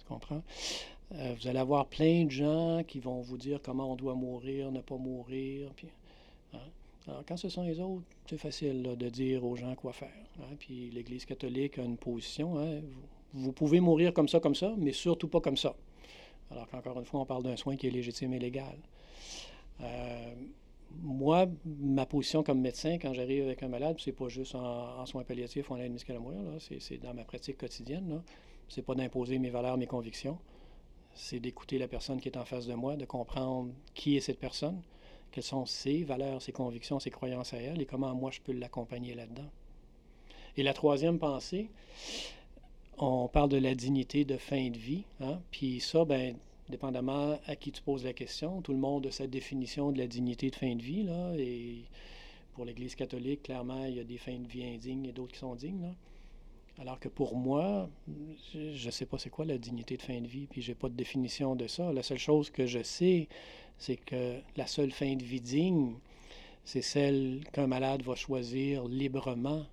Tu 0.00 0.04
comprends? 0.06 0.42
Vous 1.12 1.48
allez 1.48 1.58
avoir 1.58 1.86
plein 1.86 2.24
de 2.24 2.30
gens 2.30 2.82
qui 2.82 2.98
vont 2.98 3.20
vous 3.20 3.38
dire 3.38 3.60
comment 3.62 3.92
on 3.92 3.96
doit 3.96 4.14
mourir, 4.14 4.72
ne 4.72 4.80
pas 4.80 4.96
mourir. 4.96 5.70
Puis, 5.76 5.88
hein? 6.52 6.58
Alors, 7.08 7.24
quand 7.26 7.36
ce 7.36 7.48
sont 7.48 7.62
les 7.62 7.80
autres, 7.80 8.04
c'est 8.26 8.38
facile 8.38 8.82
de 8.82 9.08
dire 9.08 9.44
aux 9.44 9.56
gens 9.56 9.74
quoi 9.74 9.92
faire. 9.92 10.12
hein. 10.40 10.54
Puis 10.58 10.90
l'Église 10.90 11.24
catholique 11.24 11.78
a 11.78 11.82
une 11.82 11.96
position. 11.96 12.58
hein. 12.58 12.80
Vous, 13.32 13.52
pouvez 13.52 13.80
mourir 13.80 14.12
comme 14.12 14.28
ça, 14.28 14.40
comme 14.40 14.54
ça, 14.54 14.74
mais 14.76 14.92
surtout 14.92 15.28
pas 15.28 15.40
comme 15.40 15.56
ça. 15.56 15.74
Alors 16.50 16.68
qu'encore 16.68 16.98
une 16.98 17.04
fois, 17.04 17.20
on 17.20 17.26
parle 17.26 17.44
d'un 17.44 17.56
soin 17.56 17.76
qui 17.76 17.86
est 17.86 17.90
légitime 17.90 18.34
et 18.34 18.38
légal. 18.38 18.76
Euh, 19.80 20.34
moi, 21.02 21.46
ma 21.64 22.06
position 22.06 22.42
comme 22.42 22.60
médecin, 22.60 22.98
quand 22.98 23.12
j'arrive 23.12 23.44
avec 23.44 23.62
un 23.62 23.68
malade, 23.68 23.96
c'est 24.00 24.12
pas 24.12 24.28
juste 24.28 24.54
en, 24.54 25.06
soins 25.06 25.22
palliatifs 25.22 25.70
ou 25.70 25.74
en 25.74 25.76
aide 25.76 25.92
médicale 25.92 26.16
à 26.16 26.20
mourir, 26.20 26.40
c'est, 26.58 26.98
dans 26.98 27.14
ma 27.14 27.24
pratique 27.24 27.58
quotidienne. 27.58 28.22
C'est 28.68 28.82
pas 28.82 28.94
d'imposer 28.94 29.38
mes 29.38 29.50
valeurs, 29.50 29.76
mes 29.76 29.86
convictions. 29.86 30.38
C'est 31.14 31.40
d'écouter 31.40 31.78
la 31.78 31.88
personne 31.88 32.20
qui 32.20 32.28
est 32.28 32.36
en 32.36 32.44
face 32.44 32.66
de 32.66 32.74
moi, 32.74 32.96
de 32.96 33.04
comprendre 33.04 33.72
qui 33.94 34.16
est 34.16 34.20
cette 34.20 34.38
personne, 34.38 34.80
quelles 35.30 35.44
sont 35.44 35.66
ses 35.66 36.04
valeurs, 36.04 36.42
ses 36.42 36.52
convictions, 36.52 36.98
ses 37.00 37.10
croyances 37.10 37.54
à 37.54 37.58
elle 37.58 37.80
et 37.80 37.86
comment 37.86 38.14
moi 38.14 38.30
je 38.30 38.40
peux 38.40 38.52
l'accompagner 38.52 39.14
là-dedans. 39.14 39.50
Et 40.56 40.62
la 40.62 40.74
troisième 40.74 41.18
pensée, 41.18 41.70
on 42.98 43.28
parle 43.28 43.48
de 43.48 43.56
la 43.56 43.74
dignité 43.74 44.24
de 44.24 44.36
fin 44.36 44.68
de 44.70 44.76
vie. 44.76 45.04
Hein? 45.20 45.40
Puis 45.50 45.80
ça, 45.80 46.04
ben, 46.04 46.36
dépendamment 46.68 47.38
à 47.46 47.56
qui 47.56 47.72
tu 47.72 47.82
poses 47.82 48.04
la 48.04 48.12
question, 48.12 48.62
tout 48.62 48.72
le 48.72 48.78
monde 48.78 49.06
a 49.06 49.10
sa 49.10 49.26
définition 49.26 49.92
de 49.92 49.98
la 49.98 50.06
dignité 50.06 50.50
de 50.50 50.56
fin 50.56 50.74
de 50.74 50.82
vie. 50.82 51.02
Là, 51.02 51.32
et 51.36 51.84
pour 52.54 52.64
l'Église 52.64 52.94
catholique, 52.94 53.44
clairement, 53.44 53.84
il 53.84 53.96
y 53.96 54.00
a 54.00 54.04
des 54.04 54.18
fins 54.18 54.38
de 54.38 54.46
vie 54.46 54.64
indignes 54.64 55.06
et 55.06 55.12
d'autres 55.12 55.32
qui 55.32 55.38
sont 55.38 55.54
dignes. 55.54 55.94
Alors 56.78 56.98
que 56.98 57.08
pour 57.08 57.36
moi, 57.36 57.90
je 58.54 58.86
ne 58.86 58.90
sais 58.90 59.04
pas 59.04 59.18
c'est 59.18 59.28
quoi 59.28 59.44
la 59.44 59.58
dignité 59.58 59.96
de 59.96 60.02
fin 60.02 60.20
de 60.20 60.26
vie, 60.26 60.46
puis 60.46 60.62
j'ai 60.62 60.74
pas 60.74 60.88
de 60.88 60.94
définition 60.94 61.54
de 61.54 61.66
ça. 61.66 61.92
La 61.92 62.02
seule 62.02 62.18
chose 62.18 62.48
que 62.48 62.66
je 62.66 62.82
sais, 62.82 63.28
c'est 63.80 63.96
que 63.96 64.38
la 64.56 64.68
seule 64.68 64.92
fin 64.92 65.16
de 65.16 65.24
vie 65.24 65.40
digne, 65.40 65.94
c'est 66.64 66.82
celle 66.82 67.42
qu'un 67.52 67.66
malade 67.66 68.02
va 68.02 68.14
choisir 68.14 68.86
librement 68.86 69.66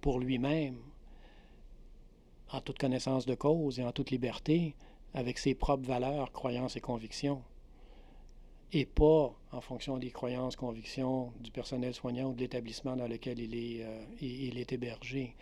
pour 0.00 0.20
lui-même, 0.20 0.78
en 2.50 2.60
toute 2.60 2.78
connaissance 2.78 3.26
de 3.26 3.34
cause 3.34 3.78
et 3.78 3.84
en 3.84 3.92
toute 3.92 4.10
liberté, 4.10 4.74
avec 5.12 5.38
ses 5.38 5.54
propres 5.54 5.86
valeurs, 5.86 6.32
croyances 6.32 6.76
et 6.76 6.80
convictions 6.80 7.42
et 8.74 8.86
pas 8.86 9.32
en 9.52 9.60
fonction 9.60 9.98
des 9.98 10.10
croyances, 10.10 10.56
convictions 10.56 11.32
du 11.40 11.52
personnel 11.52 11.94
soignant 11.94 12.30
ou 12.30 12.34
de 12.34 12.40
l'établissement 12.40 12.96
dans 12.96 13.06
lequel 13.06 13.38
il 13.38 13.54
est, 13.54 13.84
euh, 13.84 14.64
hébergé. 14.68 15.36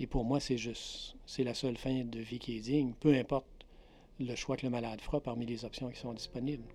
Et 0.00 0.06
pour 0.08 0.24
moi, 0.24 0.40
c'est 0.40 0.58
juste, 0.58 1.14
c'est 1.24 1.44
la 1.44 1.54
seule 1.54 1.76
fin 1.76 2.02
de 2.04 2.18
vie 2.18 2.40
qui 2.40 2.56
est 2.56 2.60
digne, 2.60 2.92
peu 2.98 3.14
importe 3.14 3.46
le 4.18 4.34
choix 4.34 4.56
que 4.56 4.66
le 4.66 4.70
malade 4.70 5.00
fera 5.00 5.20
parmi 5.20 5.46
les 5.46 5.64
options 5.64 5.90
qui 5.90 6.00
sont 6.00 6.12
disponibles. 6.12 6.68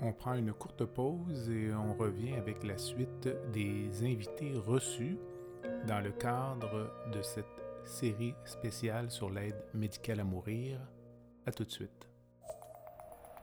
On 0.00 0.12
prend 0.12 0.34
une 0.34 0.52
courte 0.52 0.84
pause 0.84 1.48
et 1.50 1.72
on 1.72 1.94
revient 1.94 2.34
avec 2.34 2.64
la 2.64 2.76
suite 2.76 3.28
des 3.52 4.02
invités 4.02 4.52
reçus 4.54 5.18
dans 5.86 6.00
le 6.00 6.10
cadre 6.10 6.92
de 7.12 7.22
cette 7.22 7.46
série 7.84 8.34
spéciale 8.44 9.10
sur 9.10 9.30
l'aide 9.30 9.62
médicale 9.72 10.20
à 10.20 10.24
mourir. 10.24 10.78
À 11.46 11.52
tout 11.52 11.64
de 11.64 11.70
suite. 11.70 12.08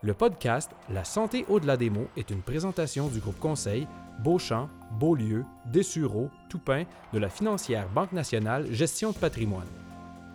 Le 0.02 0.16
podcast 0.16 0.72
La 0.90 1.04
santé 1.04 1.46
au-delà 1.48 1.78
des 1.78 1.92
mots 1.92 2.08
est 2.18 2.32
une 2.32 2.42
présentation 2.42 3.08
du 3.08 3.20
groupe 3.20 3.40
conseil 3.40 3.88
Beauchamp, 4.24 4.70
Beaulieu, 5.00 5.46
Dessureau, 5.68 6.30
Toupin 6.50 6.86
de 7.14 7.20
la 7.20 7.30
financière 7.30 7.88
Banque 7.90 8.12
nationale 8.12 8.72
Gestion 8.72 9.12
de 9.12 9.18
patrimoine. 9.18 9.68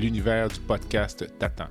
L'univers 0.00 0.48
du 0.48 0.58
podcast 0.60 1.26
t'attend. 1.38 1.68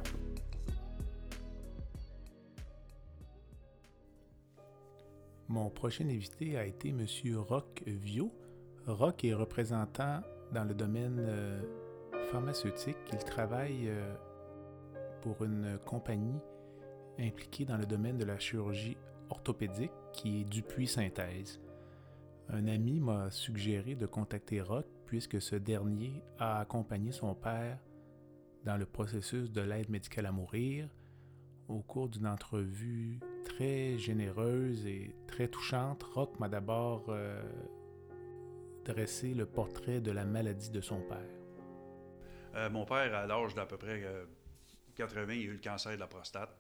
Mon 5.48 5.72
prochain 5.72 6.08
invité 6.08 6.56
a 6.56 6.64
été 6.64 6.90
M. 6.90 7.08
Roch 7.38 7.82
Vio. 7.88 8.32
Roch 8.86 9.24
est 9.24 9.34
représentant 9.34 10.22
dans 10.54 10.64
le 10.64 10.76
domaine 10.76 11.18
euh, 11.18 11.60
pharmaceutique. 12.32 12.98
Il 13.12 13.18
travaille 13.18 13.88
euh, 13.88 14.14
pour 15.24 15.44
une 15.44 15.80
compagnie 15.84 16.40
impliquée 17.20 17.66
dans 17.66 17.78
le 17.78 17.88
domaine 17.88 18.20
de 18.20 18.26
la 18.26 18.38
chirurgie 18.38 18.98
orthopédique 19.32 19.92
qui 20.14 20.42
est 20.42 20.44
Dupuis 20.44 20.86
Synthèse. 20.86 21.60
Un 22.50 22.68
ami 22.68 23.00
m'a 23.00 23.32
suggéré 23.32 23.96
de 23.96 24.06
contacter 24.06 24.62
Rock 24.62 24.86
puisque 25.08 25.42
ce 25.42 25.56
dernier 25.56 26.22
a 26.38 26.60
accompagné 26.60 27.12
son 27.12 27.34
père 27.34 27.80
dans 28.70 28.78
le 28.78 28.86
processus 28.86 29.50
de 29.50 29.62
l'aide 29.62 29.90
médicale 29.90 30.28
à 30.28 30.32
mourir 30.32 30.88
au 31.70 31.80
cours 31.80 32.08
d'une 32.08 32.28
entrevue 32.28 33.20
très 33.44 33.98
généreuse 33.98 34.86
et 34.86 35.16
très 35.26 35.48
touchante. 35.48 36.04
Rock 36.04 36.40
m'a 36.40 36.48
d'abord 36.48 37.06
euh, 37.10 37.42
dressé 38.86 39.34
le 39.34 39.48
portrait 39.48 40.02
de 40.02 40.12
la 40.12 40.24
maladie 40.24 40.70
de 40.70 40.82
son 40.82 41.02
père. 41.02 41.32
Euh, 42.54 42.70
mon 42.70 42.86
père, 42.86 43.16
à 43.16 43.26
l'âge 43.26 43.56
d'à 43.56 43.66
peu 43.66 43.78
près 43.78 44.04
euh, 44.04 44.26
80, 44.98 45.34
il 45.34 45.40
y 45.40 45.44
a 45.46 45.48
eu 45.48 45.54
le 45.54 45.58
cancer 45.58 45.94
de 45.94 46.00
la 46.00 46.08
prostate. 46.08 46.56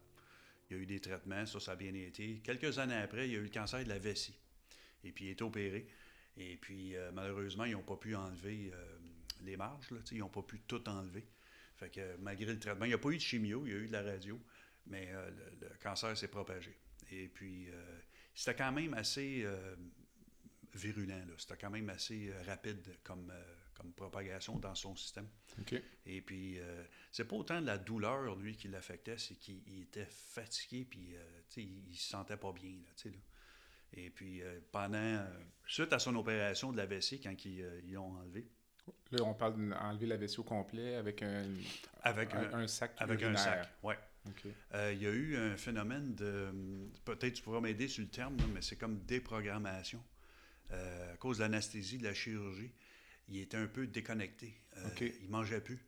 Il 0.72 0.78
a 0.78 0.80
eu 0.80 0.88
des 0.88 1.00
traitements, 1.00 1.46
ça, 1.46 1.60
ça 1.60 1.74
a 1.74 1.76
bien 1.76 1.94
été. 1.94 2.42
Quelques 2.44 2.80
années 2.80 2.96
après, 2.96 3.30
il 3.30 3.36
a 3.36 3.38
eu 3.38 3.44
le 3.44 3.50
cancer 3.50 3.84
de 3.84 3.90
la 3.90 4.00
vessie. 4.00 4.36
Et 5.04 5.12
puis, 5.12 5.26
il 5.26 5.30
est 5.30 5.42
opéré. 5.44 5.88
Et 6.38 6.58
puis, 6.58 6.96
euh, 6.96 7.12
malheureusement, 7.14 7.66
ils 7.66 7.74
n'ont 7.74 7.84
pas 7.84 7.98
pu 7.98 8.16
enlever 8.16 8.72
euh, 8.74 8.98
les 9.44 9.58
marges. 9.58 9.90
Ils 10.12 10.18
n'ont 10.18 10.30
pas 10.30 10.42
pu 10.42 10.60
tout 10.62 10.90
enlever. 10.90 11.28
Fait 11.80 11.90
que, 11.90 12.18
malgré 12.18 12.46
le 12.52 12.60
traitement, 12.60 12.86
il 12.86 12.90
n'y 12.90 12.94
a 12.94 13.00
pas 13.00 13.10
eu 13.10 13.18
de 13.18 13.22
chimio, 13.22 13.66
il 13.66 13.72
y 13.72 13.76
a 13.76 13.78
eu 13.78 13.88
de 13.88 13.92
la 13.92 14.04
radio, 14.04 14.40
mais 14.88 15.10
euh, 15.12 15.30
le, 15.62 15.70
cancer 15.82 16.18
s'est 16.18 16.28
propagé. 16.28 16.78
Et 17.12 17.28
puis, 17.28 17.68
c'était 18.36 18.56
quand 18.56 18.72
même 18.72 18.94
assez 18.94 19.44
virulent. 20.76 21.26
C'était 21.38 21.58
quand 21.58 21.72
même 21.72 21.90
assez 21.90 22.32
rapide 22.46 22.86
comme 23.04 23.32
comme 23.80 23.94
propagation 23.94 24.58
dans 24.60 24.76
son 24.76 24.96
système. 24.96 25.28
Et 26.06 26.22
puis, 26.22 26.60
euh, 26.60 26.84
c'est 27.12 27.26
pas 27.26 27.36
autant 27.36 27.62
de 27.62 27.66
la 27.66 27.78
douleur, 27.78 28.36
lui, 28.36 28.56
qui 28.56 28.68
l'affectait, 28.68 29.18
c'est 29.18 29.36
qu'il 29.36 29.82
était 29.82 30.06
fatigué, 30.06 30.86
puis 30.86 31.16
euh, 31.16 31.42
il, 31.58 31.96
se 31.96 32.10
sentait 32.10 32.38
pas 32.38 32.52
bien. 32.52 32.72
Là, 32.72 33.12
là. 33.12 33.18
Et 33.94 34.10
puis, 34.10 34.42
euh, 34.42 34.60
pendant, 34.72 35.26
suite 35.66 35.94
à 35.94 36.00
son 36.00 36.16
opération 36.16 36.72
de 36.72 36.78
la 36.78 36.86
vessie, 36.86 37.20
quand 37.22 37.46
ils 37.46 37.66
l'ont 37.92 38.18
enlevé, 38.18 38.48
Là, 39.12 39.24
on 39.24 39.34
parle 39.34 39.70
d'enlever 39.70 40.06
la 40.06 40.18
vessie 40.18 40.40
au 40.40 40.44
complet 40.44 40.96
avec 40.96 41.22
un, 41.24 41.44
avec 42.04 42.34
un, 42.34 42.68
sac 42.68 42.92
Avec 42.98 43.24
un 43.24 43.36
sac, 43.36 43.70
oui. 43.84 43.96
il 44.92 45.02
y 45.02 45.08
a 45.08 45.12
eu 45.12 45.38
un 45.38 45.58
phénomène 45.58 46.16
de. 46.16 46.50
Peut-être 47.06 47.34
tu 47.34 47.44
pourras 47.44 47.62
m'aider 47.62 47.88
sur 47.88 48.04
le 48.04 48.10
terme, 48.10 48.38
mais 48.54 48.62
c'est 48.62 48.76
comme 48.76 49.00
déprogrammation. 49.06 50.04
à 50.72 51.18
cause 51.18 51.38
de 51.38 51.44
l'anesthésie, 51.44 51.98
de 51.98 52.04
la 52.04 52.14
chirurgie 52.14 52.72
il 53.30 53.40
était 53.42 53.58
un 53.58 53.68
peu 53.68 53.88
déconnecté. 53.88 54.56
Euh, 54.78 55.10
il 55.22 55.30
mangeait 55.30 55.62
plus. 55.62 55.80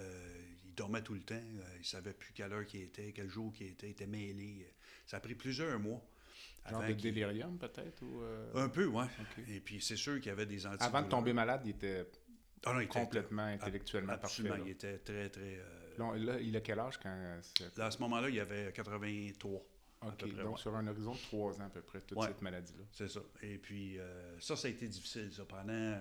Euh, 0.00 0.42
il 0.64 0.74
dormait 0.74 1.02
tout 1.02 1.14
le 1.14 1.22
temps. 1.22 1.34
Euh, 1.34 1.76
il 1.78 1.84
savait 1.84 2.12
plus 2.12 2.32
quelle 2.32 2.52
heure 2.52 2.66
qu'il 2.66 2.82
était, 2.82 3.12
quel 3.12 3.28
jour 3.28 3.52
qu'il 3.52 3.68
était. 3.68 3.88
Il 3.88 3.92
était 3.92 4.06
mêlé. 4.06 4.66
Ça 5.06 5.16
a 5.18 5.20
pris 5.20 5.34
plusieurs 5.34 5.78
mois. 5.78 6.04
Genre 6.70 6.86
de 6.86 6.92
délirium, 6.92 7.58
peut-être? 7.58 8.02
Ou 8.02 8.22
Un 8.54 8.68
peu, 8.68 8.86
oui. 8.86 9.04
Et 9.48 9.58
puis, 9.58 9.80
c'est 9.80 9.96
sûr 9.96 10.16
qu'il 10.20 10.26
y 10.26 10.30
avait 10.30 10.46
des 10.46 10.64
antidouleurs. 10.64 10.94
Avant 10.94 11.02
de 11.02 11.08
tomber 11.08 11.32
malade, 11.32 11.62
il 11.64 11.70
était, 11.70 12.06
ah 12.64 12.84
complètement 12.86 13.44
intellectuellement 13.44 14.12
absolument, 14.12 14.56
il 14.64 14.70
était 14.70 14.98
très, 14.98 15.28
très... 15.28 15.58
Là, 15.98 16.38
il 16.40 16.56
a 16.56 16.60
quel 16.60 16.78
âge 16.78 16.98
quand... 16.98 17.40
Là, 17.76 17.86
à 17.86 17.90
ce 17.90 17.98
moment-là, 17.98 18.28
il 18.28 18.40
avait 18.40 18.72
83. 18.72 19.60
OK, 20.04 20.36
donc 20.36 20.58
sur 20.58 20.74
un 20.74 20.86
horizon 20.86 21.12
de 21.12 21.18
trois 21.18 21.60
ans 21.60 21.66
à 21.66 21.70
peu 21.70 21.82
près, 21.82 22.00
toute 22.00 22.20
cette 22.22 22.42
maladie-là. 22.42 22.84
C'est 22.92 23.08
ça. 23.08 23.20
Et 23.42 23.58
puis, 23.58 23.98
ça, 24.40 24.56
ça 24.56 24.68
a 24.68 24.70
été 24.70 24.88
difficile, 24.88 25.32
ça, 25.32 25.44
pendant 25.44 25.98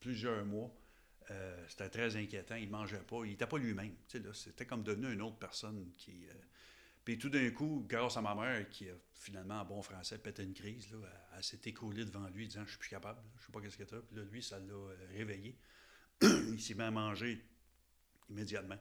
plusieurs 0.00 0.44
mois. 0.44 0.72
Euh, 1.30 1.64
c'était 1.68 1.88
très 1.88 2.16
inquiétant. 2.16 2.56
Il 2.56 2.66
ne 2.66 2.72
mangeait 2.72 2.98
pas. 2.98 3.24
Il 3.24 3.30
n'était 3.30 3.46
pas 3.46 3.58
lui-même. 3.58 3.94
C'était 4.32 4.66
comme 4.66 4.82
devenu 4.82 5.12
une 5.12 5.22
autre 5.22 5.36
personne 5.36 5.92
qui. 5.96 6.26
Euh, 6.26 6.32
puis 7.04 7.18
tout 7.18 7.30
d'un 7.30 7.50
coup, 7.50 7.86
grâce 7.88 8.16
à 8.16 8.22
ma 8.22 8.34
mère, 8.34 8.68
qui 8.68 8.88
a 8.88 8.94
finalement, 9.14 9.60
en 9.60 9.64
bon 9.64 9.82
français, 9.82 10.18
pété 10.18 10.42
une 10.42 10.54
crise, 10.54 10.90
là, 10.90 10.98
elle, 11.36 11.44
s'est 11.44 11.60
écoulée 11.64 12.04
devant 12.04 12.26
lui, 12.28 12.46
disant 12.46 12.64
Je 12.64 12.70
suis 12.70 12.78
plus 12.78 12.90
capable, 12.90 13.20
je 13.36 13.42
ne 13.42 13.46
sais 13.46 13.52
pas 13.52 13.60
qu'est-ce 13.60 13.78
que 13.78 13.84
tu 13.84 13.94
as. 13.94 14.00
Puis 14.00 14.16
là, 14.16 14.22
lui, 14.24 14.42
ça 14.42 14.58
l'a 14.58 14.74
euh, 14.74 14.96
réveillé. 15.12 15.56
Il 16.22 16.60
s'est 16.60 16.74
mis 16.74 16.82
à 16.82 16.90
manger 16.90 17.44
immédiatement. 18.28 18.78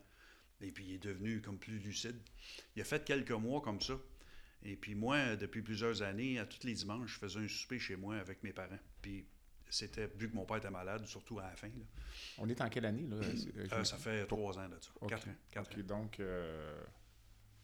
Et 0.61 0.71
puis 0.71 0.85
il 0.85 0.93
est 0.95 1.03
devenu 1.03 1.41
comme 1.41 1.57
plus 1.57 1.79
lucide. 1.79 2.19
Il 2.75 2.81
a 2.81 2.85
fait 2.85 3.03
quelques 3.05 3.31
mois 3.31 3.61
comme 3.61 3.81
ça. 3.81 3.93
Et 4.63 4.75
puis 4.75 4.93
moi, 4.93 5.35
depuis 5.35 5.61
plusieurs 5.61 6.01
années, 6.01 6.37
à 6.37 6.45
tous 6.45 6.65
les 6.67 6.73
dimanches, 6.73 7.13
je 7.13 7.19
faisais 7.19 7.39
un 7.39 7.47
souper 7.47 7.79
chez 7.79 7.95
moi 7.95 8.17
avec 8.17 8.43
mes 8.43 8.51
parents. 8.51 8.79
Puis 9.01 9.25
c'était, 9.69 10.07
vu 10.07 10.29
que 10.29 10.35
mon 10.35 10.45
père 10.45 10.57
était 10.57 10.69
malade, 10.69 11.05
surtout 11.05 11.39
à 11.39 11.43
la 11.43 11.55
fin. 11.55 11.69
On 12.39 12.49
est 12.49 12.59
en 12.59 12.69
quelle 12.69 12.85
année? 12.85 13.07
Là? 13.07 13.17
Euh, 13.17 13.83
ça 13.83 13.97
fait 13.97 14.25
trois 14.25 14.57
ans 14.57 14.67
de 14.67 14.77
ça. 14.81 14.91
Quatre 15.07 15.27
ans. 15.29 15.35
Quatre 15.51 15.79
Donc, 15.81 16.19
euh, 16.19 16.83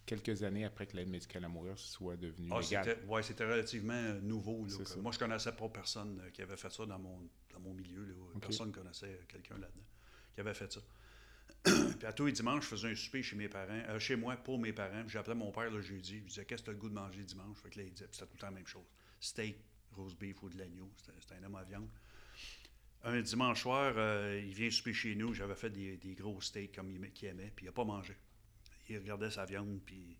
quelques 0.06 0.42
années 0.44 0.64
après 0.64 0.86
que 0.86 0.96
l'aide 0.96 1.08
médicale 1.08 1.44
à 1.44 1.48
mourir 1.48 1.78
soit 1.78 2.16
devenue 2.16 2.48
ah, 2.52 2.60
légale. 2.60 2.98
Oui, 3.08 3.22
c'était 3.22 3.44
relativement 3.44 4.14
nouveau. 4.22 4.66
moi, 5.02 5.12
je 5.12 5.18
connaissais 5.18 5.52
pas 5.52 5.68
personne 5.68 6.22
qui 6.32 6.42
avait 6.42 6.56
fait 6.56 6.72
ça 6.72 6.86
dans 6.86 6.98
mon, 6.98 7.18
dans 7.52 7.60
mon 7.60 7.74
milieu. 7.74 8.16
Personne 8.40 8.68
ne 8.68 8.72
connaissait 8.72 9.20
quelqu'un 9.28 9.58
là-dedans 9.58 9.84
qui 10.36 10.40
avait 10.40 10.54
fait 10.54 10.72
ça. 10.72 10.80
puis 11.98 12.06
à 12.06 12.12
tous 12.12 12.26
les 12.26 12.32
dimanches, 12.32 12.64
je 12.64 12.68
faisais 12.68 12.90
un 12.90 12.94
souper 12.94 13.22
chez 13.22 13.36
mes 13.36 13.48
parents, 13.48 13.82
euh, 13.88 13.98
chez 13.98 14.14
moi 14.14 14.36
pour 14.36 14.58
mes 14.58 14.72
parents. 14.72 15.08
J'appelais 15.08 15.34
mon 15.34 15.50
père 15.50 15.70
le 15.70 15.80
jeudi. 15.80 16.18
Je 16.20 16.28
disais 16.28 16.44
Qu'est-ce 16.44 16.62
que 16.62 16.66
tu 16.66 16.70
as 16.70 16.74
le 16.74 16.78
goût 16.78 16.88
de 16.90 16.94
manger 16.94 17.24
dimanche? 17.24 17.56
Fait 17.62 17.70
que 17.70 17.78
là, 17.78 17.84
il 17.86 17.92
disait 17.92 18.06
C'était 18.12 18.26
tout 18.26 18.34
le 18.34 18.38
temps 18.38 18.46
la 18.48 18.52
même 18.52 18.66
chose. 18.66 18.84
Steak, 19.18 19.56
rose 19.92 20.14
beef 20.14 20.42
ou 20.42 20.50
de 20.50 20.58
l'agneau. 20.58 20.92
C'était 20.96 21.34
un 21.40 21.44
homme 21.44 21.56
à 21.56 21.64
viande. 21.64 21.88
Un 23.02 23.20
dimanche 23.20 23.62
soir, 23.62 23.94
euh, 23.96 24.42
il 24.44 24.52
vient 24.52 24.70
souper 24.70 24.92
chez 24.92 25.14
nous. 25.14 25.32
J'avais 25.32 25.54
fait 25.54 25.70
des, 25.70 26.14
gros 26.14 26.40
steaks 26.40 26.74
comme 26.74 26.90
il, 26.90 26.96
aimait, 27.24 27.52
puis 27.54 27.64
il 27.64 27.68
n'a 27.68 27.72
pas 27.72 27.84
mangé. 27.84 28.14
Il 28.88 28.98
regardait 28.98 29.30
sa 29.30 29.44
viande, 29.44 29.80
puis 29.84 30.18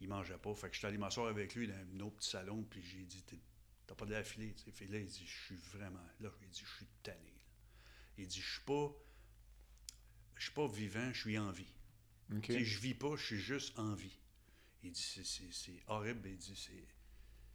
il 0.00 0.08
mangeait 0.08 0.38
pas. 0.38 0.54
Fait 0.54 0.68
que 0.68 0.74
je 0.74 0.78
suis 0.78 0.86
allé 0.86 0.98
m'asseoir 0.98 1.28
avec 1.28 1.54
lui 1.54 1.66
dans 1.66 1.74
un 1.74 2.00
autre 2.00 2.16
petit 2.16 2.30
salon, 2.30 2.62
puis 2.64 2.82
j'ai 2.82 3.04
dit 3.04 3.24
T'as 3.86 3.94
pas 3.94 4.06
de 4.06 4.12
la 4.12 4.24
filer. 4.24 4.54
Fait 4.72 4.86
là, 4.86 4.98
il 4.98 5.06
dit 5.06 5.26
Je 5.26 5.44
suis 5.46 5.56
vraiment. 5.56 6.06
Là, 6.20 6.30
il 6.42 6.48
dit 6.48 6.62
Je 6.64 6.74
suis 6.76 6.86
tanné. 7.02 7.32
Il 8.16 8.26
dit, 8.28 8.40
je 8.40 8.52
suis 8.52 8.62
pas, 8.62 8.92
je 10.36 10.44
suis 10.44 10.52
pas 10.52 10.68
vivant, 10.68 11.12
je 11.12 11.18
suis 11.18 11.36
en 11.36 11.50
vie. 11.50 11.72
OK. 12.32 12.42
Tu 12.42 12.52
sais, 12.52 12.64
je 12.64 12.78
vis 12.78 12.94
pas, 12.94 13.16
je 13.16 13.24
suis 13.24 13.38
juste 13.40 13.76
en 13.78 13.94
vie. 13.94 14.16
Il 14.84 14.92
dit, 14.92 15.00
c'est- 15.24 15.82
horrible. 15.88 16.28
Il 16.28 16.36
dit, 16.38 16.68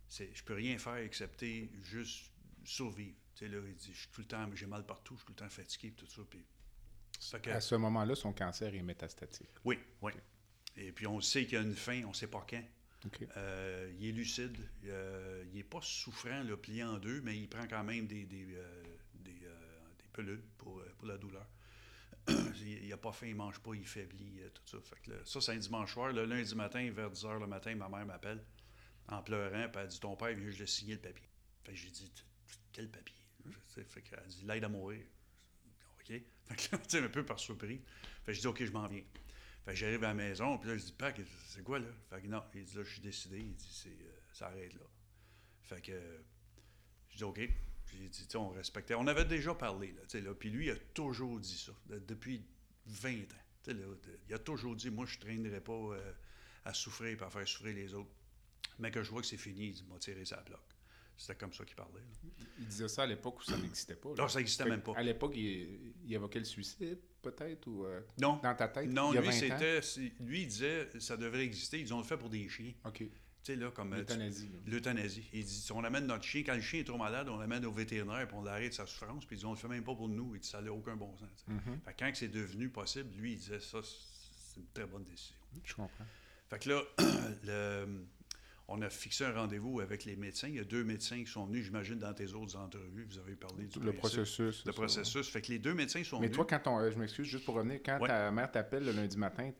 c'est, 0.09 0.35
je 0.35 0.43
peux 0.43 0.55
rien 0.55 0.77
faire 0.77 0.95
excepté 0.97 1.71
juste 1.81 2.31
survivre. 2.65 3.15
Tu 3.35 3.45
sais, 3.45 3.47
là, 3.47 3.61
il 3.65 3.73
dit, 3.75 3.93
je 3.93 3.99
suis 3.99 4.09
tout 4.09 4.19
le 4.21 4.27
temps, 4.27 4.49
j'ai 4.53 4.65
mal 4.65 4.85
partout, 4.85 5.13
je 5.15 5.19
suis 5.19 5.25
tout 5.27 5.31
le 5.31 5.37
temps 5.37 5.49
fatigué, 5.49 5.91
tout 5.93 6.07
ça. 6.07 6.21
Puis, 6.29 6.43
Fait 7.21 7.41
que- 7.41 7.49
À 7.51 7.61
ce 7.61 7.75
moment-là, 7.75 8.15
son 8.15 8.33
cancer 8.33 8.73
est 8.75 8.81
métastatique. 8.81 9.49
oui, 9.63 9.79
oui. 10.01 10.11
Et 10.79 10.91
puis, 10.91 11.07
on 11.07 11.19
sait 11.21 11.45
qu'il 11.45 11.53
y 11.53 11.57
a 11.57 11.61
une 11.61 11.75
fin, 11.75 12.03
on 12.05 12.13
sait 12.13 12.27
pas 12.27 12.45
quand. 12.49 12.63
Euh, 13.37 13.91
il 13.99 14.07
est 14.07 14.11
lucide, 14.11 14.57
euh, 14.85 15.43
il 15.53 15.59
est 15.59 15.63
pas 15.63 15.79
souffrant, 15.81 16.43
là, 16.43 16.57
plié 16.57 16.83
en 16.83 16.97
deux, 16.97 17.21
mais 17.21 17.37
il 17.37 17.47
prend 17.47 17.65
quand 17.67 17.83
même 17.83 18.07
des, 18.07 18.25
des, 18.25 18.45
euh, 18.55 18.83
des, 19.13 19.31
des 19.31 20.07
pilules 20.13 20.43
pour, 20.57 20.81
pour 20.97 21.07
la 21.07 21.17
douleur. 21.17 21.47
il 22.27 22.87
n'a 22.89 22.97
pas 22.97 23.13
faim, 23.13 23.27
il 23.27 23.35
mange 23.35 23.59
pas, 23.59 23.73
il 23.73 23.85
faiblit, 23.85 24.41
tout 24.53 24.63
ça. 24.65 24.77
Fait 24.81 25.01
que 25.01 25.11
là, 25.11 25.17
ça, 25.23 25.39
c'est 25.39 25.53
un 25.53 25.57
dimanche 25.57 25.93
soir. 25.93 26.11
Le 26.11 26.25
lundi 26.25 26.55
matin, 26.55 26.91
vers 26.91 27.09
10 27.09 27.23
h 27.23 27.39
le 27.39 27.47
matin, 27.47 27.73
ma 27.75 27.87
mère 27.87 28.05
m'appelle 28.05 28.43
en 29.07 29.21
pleurant, 29.21 29.69
puis 29.69 29.81
elle 29.81 29.87
dit 29.87 29.99
Ton 29.99 30.15
père 30.15 30.35
vient 30.35 30.45
juste 30.45 30.59
de 30.59 30.65
signer 30.65 30.93
le 30.95 31.01
papier. 31.01 31.27
Fait 31.63 31.71
que 31.71 31.77
j'ai 31.77 31.89
dit 31.89 32.11
Quel 32.71 32.89
papier? 32.89 33.15
Fait 33.87 34.01
qu'elle 34.01 34.27
dit 34.27 34.43
L'aide 34.45 34.63
à 34.63 34.69
mourir. 34.69 35.05
OK? 35.99 36.07
Fait 36.07 36.55
que 36.55 36.75
là, 36.75 37.03
un 37.05 37.09
peu 37.09 37.25
par 37.25 37.39
surprise. 37.39 37.79
Fait 38.25 38.31
que 38.31 38.33
je 38.33 38.41
dis 38.41 38.47
OK, 38.47 38.63
je 38.63 38.71
m'en 38.71 38.87
viens. 38.87 39.03
J'arrive 39.73 40.03
à 40.03 40.07
la 40.09 40.13
maison, 40.13 40.57
puis 40.57 40.69
là, 40.69 40.77
je 40.77 40.83
dis 40.85 40.91
Pas, 40.93 41.13
c'est 41.47 41.63
quoi 41.63 41.79
là? 41.79 41.87
Fait 42.09 42.21
que 42.21 42.27
non, 42.27 42.43
il 42.55 42.63
dit 42.63 42.75
Là, 42.75 42.83
je 42.83 42.91
suis 42.91 43.01
décidé. 43.01 43.39
Il 43.39 43.55
dit 43.55 43.69
c'est, 43.71 43.89
euh, 43.89 44.11
Ça 44.33 44.47
arrête 44.47 44.73
là. 44.73 44.81
Fait 45.63 45.81
que 45.81 45.99
je 47.09 47.17
dis 47.17 47.23
OK. 47.23 47.39
J'ai 47.91 48.07
dit, 48.07 48.37
on 48.37 48.49
respectait. 48.49 48.93
On 48.93 49.07
avait 49.07 49.25
déjà 49.25 49.55
parlé, 49.55 49.87
là, 49.93 50.01
tu 50.03 50.09
sais, 50.09 50.21
là. 50.21 50.33
Puis 50.35 50.51
lui, 50.51 50.67
il 50.67 50.71
a 50.71 50.75
toujours 50.93 51.39
dit 51.39 51.57
ça, 51.57 51.71
de- 51.87 51.97
depuis 51.97 52.45
20 52.85 53.09
ans. 53.23 53.43
Tu 53.63 53.71
sais, 53.71 53.73
là, 53.73 53.85
il 54.27 54.33
a 54.35 54.37
toujours 54.39 54.75
dit, 54.75 54.91
moi, 54.91 55.07
je 55.07 55.15
ne 55.17 55.21
traînerai 55.21 55.59
pas 55.59 55.73
euh, 55.73 56.13
à 56.65 56.73
souffrir 56.75 57.19
et 57.19 57.25
à 57.25 57.29
faire 57.31 57.47
souffrir 57.47 57.73
les 57.75 57.93
autres. 57.95 58.11
Mais 58.77 58.91
que 58.91 59.01
je 59.01 59.09
vois 59.09 59.21
que 59.21 59.27
c'est 59.27 59.37
fini, 59.37 59.69
il 59.71 59.85
m'a 59.91 59.97
tiré 59.97 60.23
sa 60.23 60.37
bloc. 60.43 60.61
C'était 61.19 61.35
comme 61.35 61.51
ça 61.53 61.65
qu'il 61.65 61.75
parlait. 61.75 61.99
là. 61.99 62.29
Il 62.59 62.65
disait 62.67 62.87
ça 62.87 63.03
à 63.03 63.05
l'époque 63.05 63.39
où 63.39 63.43
ça 63.43 63.57
n'existait 63.57 63.95
pas. 63.95 64.09
là. 64.09 64.15
Non, 64.19 64.27
ça 64.29 64.39
n'existait 64.39 64.65
même 64.65 64.81
pas. 64.81 64.93
À 64.95 65.03
l'époque, 65.03 65.33
il, 65.35 65.93
il 66.05 66.13
évoquait 66.13 66.39
le 66.39 66.45
suicide, 66.45 66.97
peut-être, 67.21 67.67
ou 67.67 67.85
euh, 67.85 67.99
Non. 68.21 68.39
dans 68.41 68.55
ta 68.55 68.67
tête, 68.69 68.89
Non, 68.89 69.11
il 69.11 69.15
y 69.15 69.17
a 69.17 69.21
lui, 69.21 69.27
20 69.27 69.33
ans? 69.55 69.57
c'était. 69.81 70.13
Lui, 70.21 70.41
il 70.43 70.47
disait, 70.47 70.89
ça 70.99 71.17
devrait 71.17 71.43
exister. 71.43 71.79
Ils 71.79 71.93
ont 71.93 71.97
le 71.97 72.03
fait 72.05 72.17
pour 72.17 72.29
des 72.29 72.47
chiens. 72.47 72.71
OK. 72.85 72.97
Tu 72.99 73.09
sais, 73.43 73.55
là, 73.57 73.69
comme. 73.71 73.93
euh, 73.93 73.97
L'euthanasie. 73.97 74.49
L'euthanasie. 74.65 75.29
Il 75.33 75.43
dit 75.45 75.67
on 75.73 75.83
amène 75.83 76.05
notre 76.07 76.23
chien, 76.23 76.43
quand 76.45 76.55
le 76.55 76.61
chien 76.61 76.79
est 76.79 76.83
trop 76.85 76.97
malade, 76.97 77.27
on 77.29 77.37
l'amène 77.37 77.65
au 77.65 77.71
vétérinaire 77.71 78.25
puis 78.27 78.35
on 78.37 78.43
l'arrête 78.43 78.69
de 78.71 78.75
sa 78.75 78.85
souffrance, 78.85 79.25
puis 79.25 79.35
il 79.35 79.39
dit 79.39 79.45
on 79.45 79.51
le 79.51 79.57
fait 79.57 79.67
même 79.67 79.83
pas 79.83 79.95
pour 79.95 80.07
nous. 80.09 80.35
Il 80.35 80.41
dit 80.41 80.47
ça 80.47 80.61
n'a 80.61 80.71
aucun 80.73 80.95
bon 80.95 81.15
sens. 81.17 81.45
Mhm. 81.47 81.79
Fait 81.85 81.93
que 81.93 81.99
quand 81.99 82.11
c'est 82.13 82.27
devenu 82.29 82.69
possible, 82.69 83.09
lui, 83.17 83.33
il 83.33 83.37
disait 83.37 83.59
ça, 83.59 83.79
c'est 83.83 84.59
une 84.59 84.67
très 84.73 84.85
bonne 84.85 85.03
décision. 85.03 85.35
Je 85.63 85.73
comprends. 85.73 86.05
Fait 86.49 86.59
que 86.59 86.69
là, 86.69 86.81
le- 87.43 88.05
on 88.71 88.81
a 88.81 88.89
fixé 88.89 89.25
un 89.25 89.33
rendez-vous 89.33 89.79
avec 89.79 90.05
les 90.05 90.15
médecins. 90.15 90.47
Il 90.47 90.55
y 90.55 90.59
a 90.59 90.63
deux 90.63 90.83
médecins 90.83 91.17
qui 91.23 91.25
sont 91.29 91.45
venus, 91.45 91.65
j'imagine, 91.65 91.97
dans 91.99 92.13
tes 92.13 92.33
autres 92.33 92.55
entrevues. 92.55 93.05
Vous 93.09 93.17
avez 93.17 93.35
parlé 93.35 93.65
du 93.65 93.79
Le 93.79 93.91
principe, 93.93 93.99
processus. 93.99 94.65
Le 94.65 94.71
ça. 94.71 94.73
processus. 94.73 95.29
Fait 95.29 95.41
que 95.41 95.51
les 95.51 95.59
deux 95.59 95.73
médecins 95.73 96.03
sont 96.03 96.19
Mais 96.19 96.27
venus. 96.27 96.35
toi, 96.37 96.45
quand 96.45 96.67
on, 96.71 96.79
euh, 96.79 96.91
je 96.91 96.99
m'excuse 96.99 97.25
juste 97.27 97.45
pour 97.45 97.55
revenir, 97.55 97.79
quand 97.83 97.99
Ouais. 97.99 98.07
ta 98.07 98.29
mère 98.31 98.51
t'appelle 98.51 98.85
le 98.85 98.91
lundi 98.91 99.17
matin, 99.17 99.51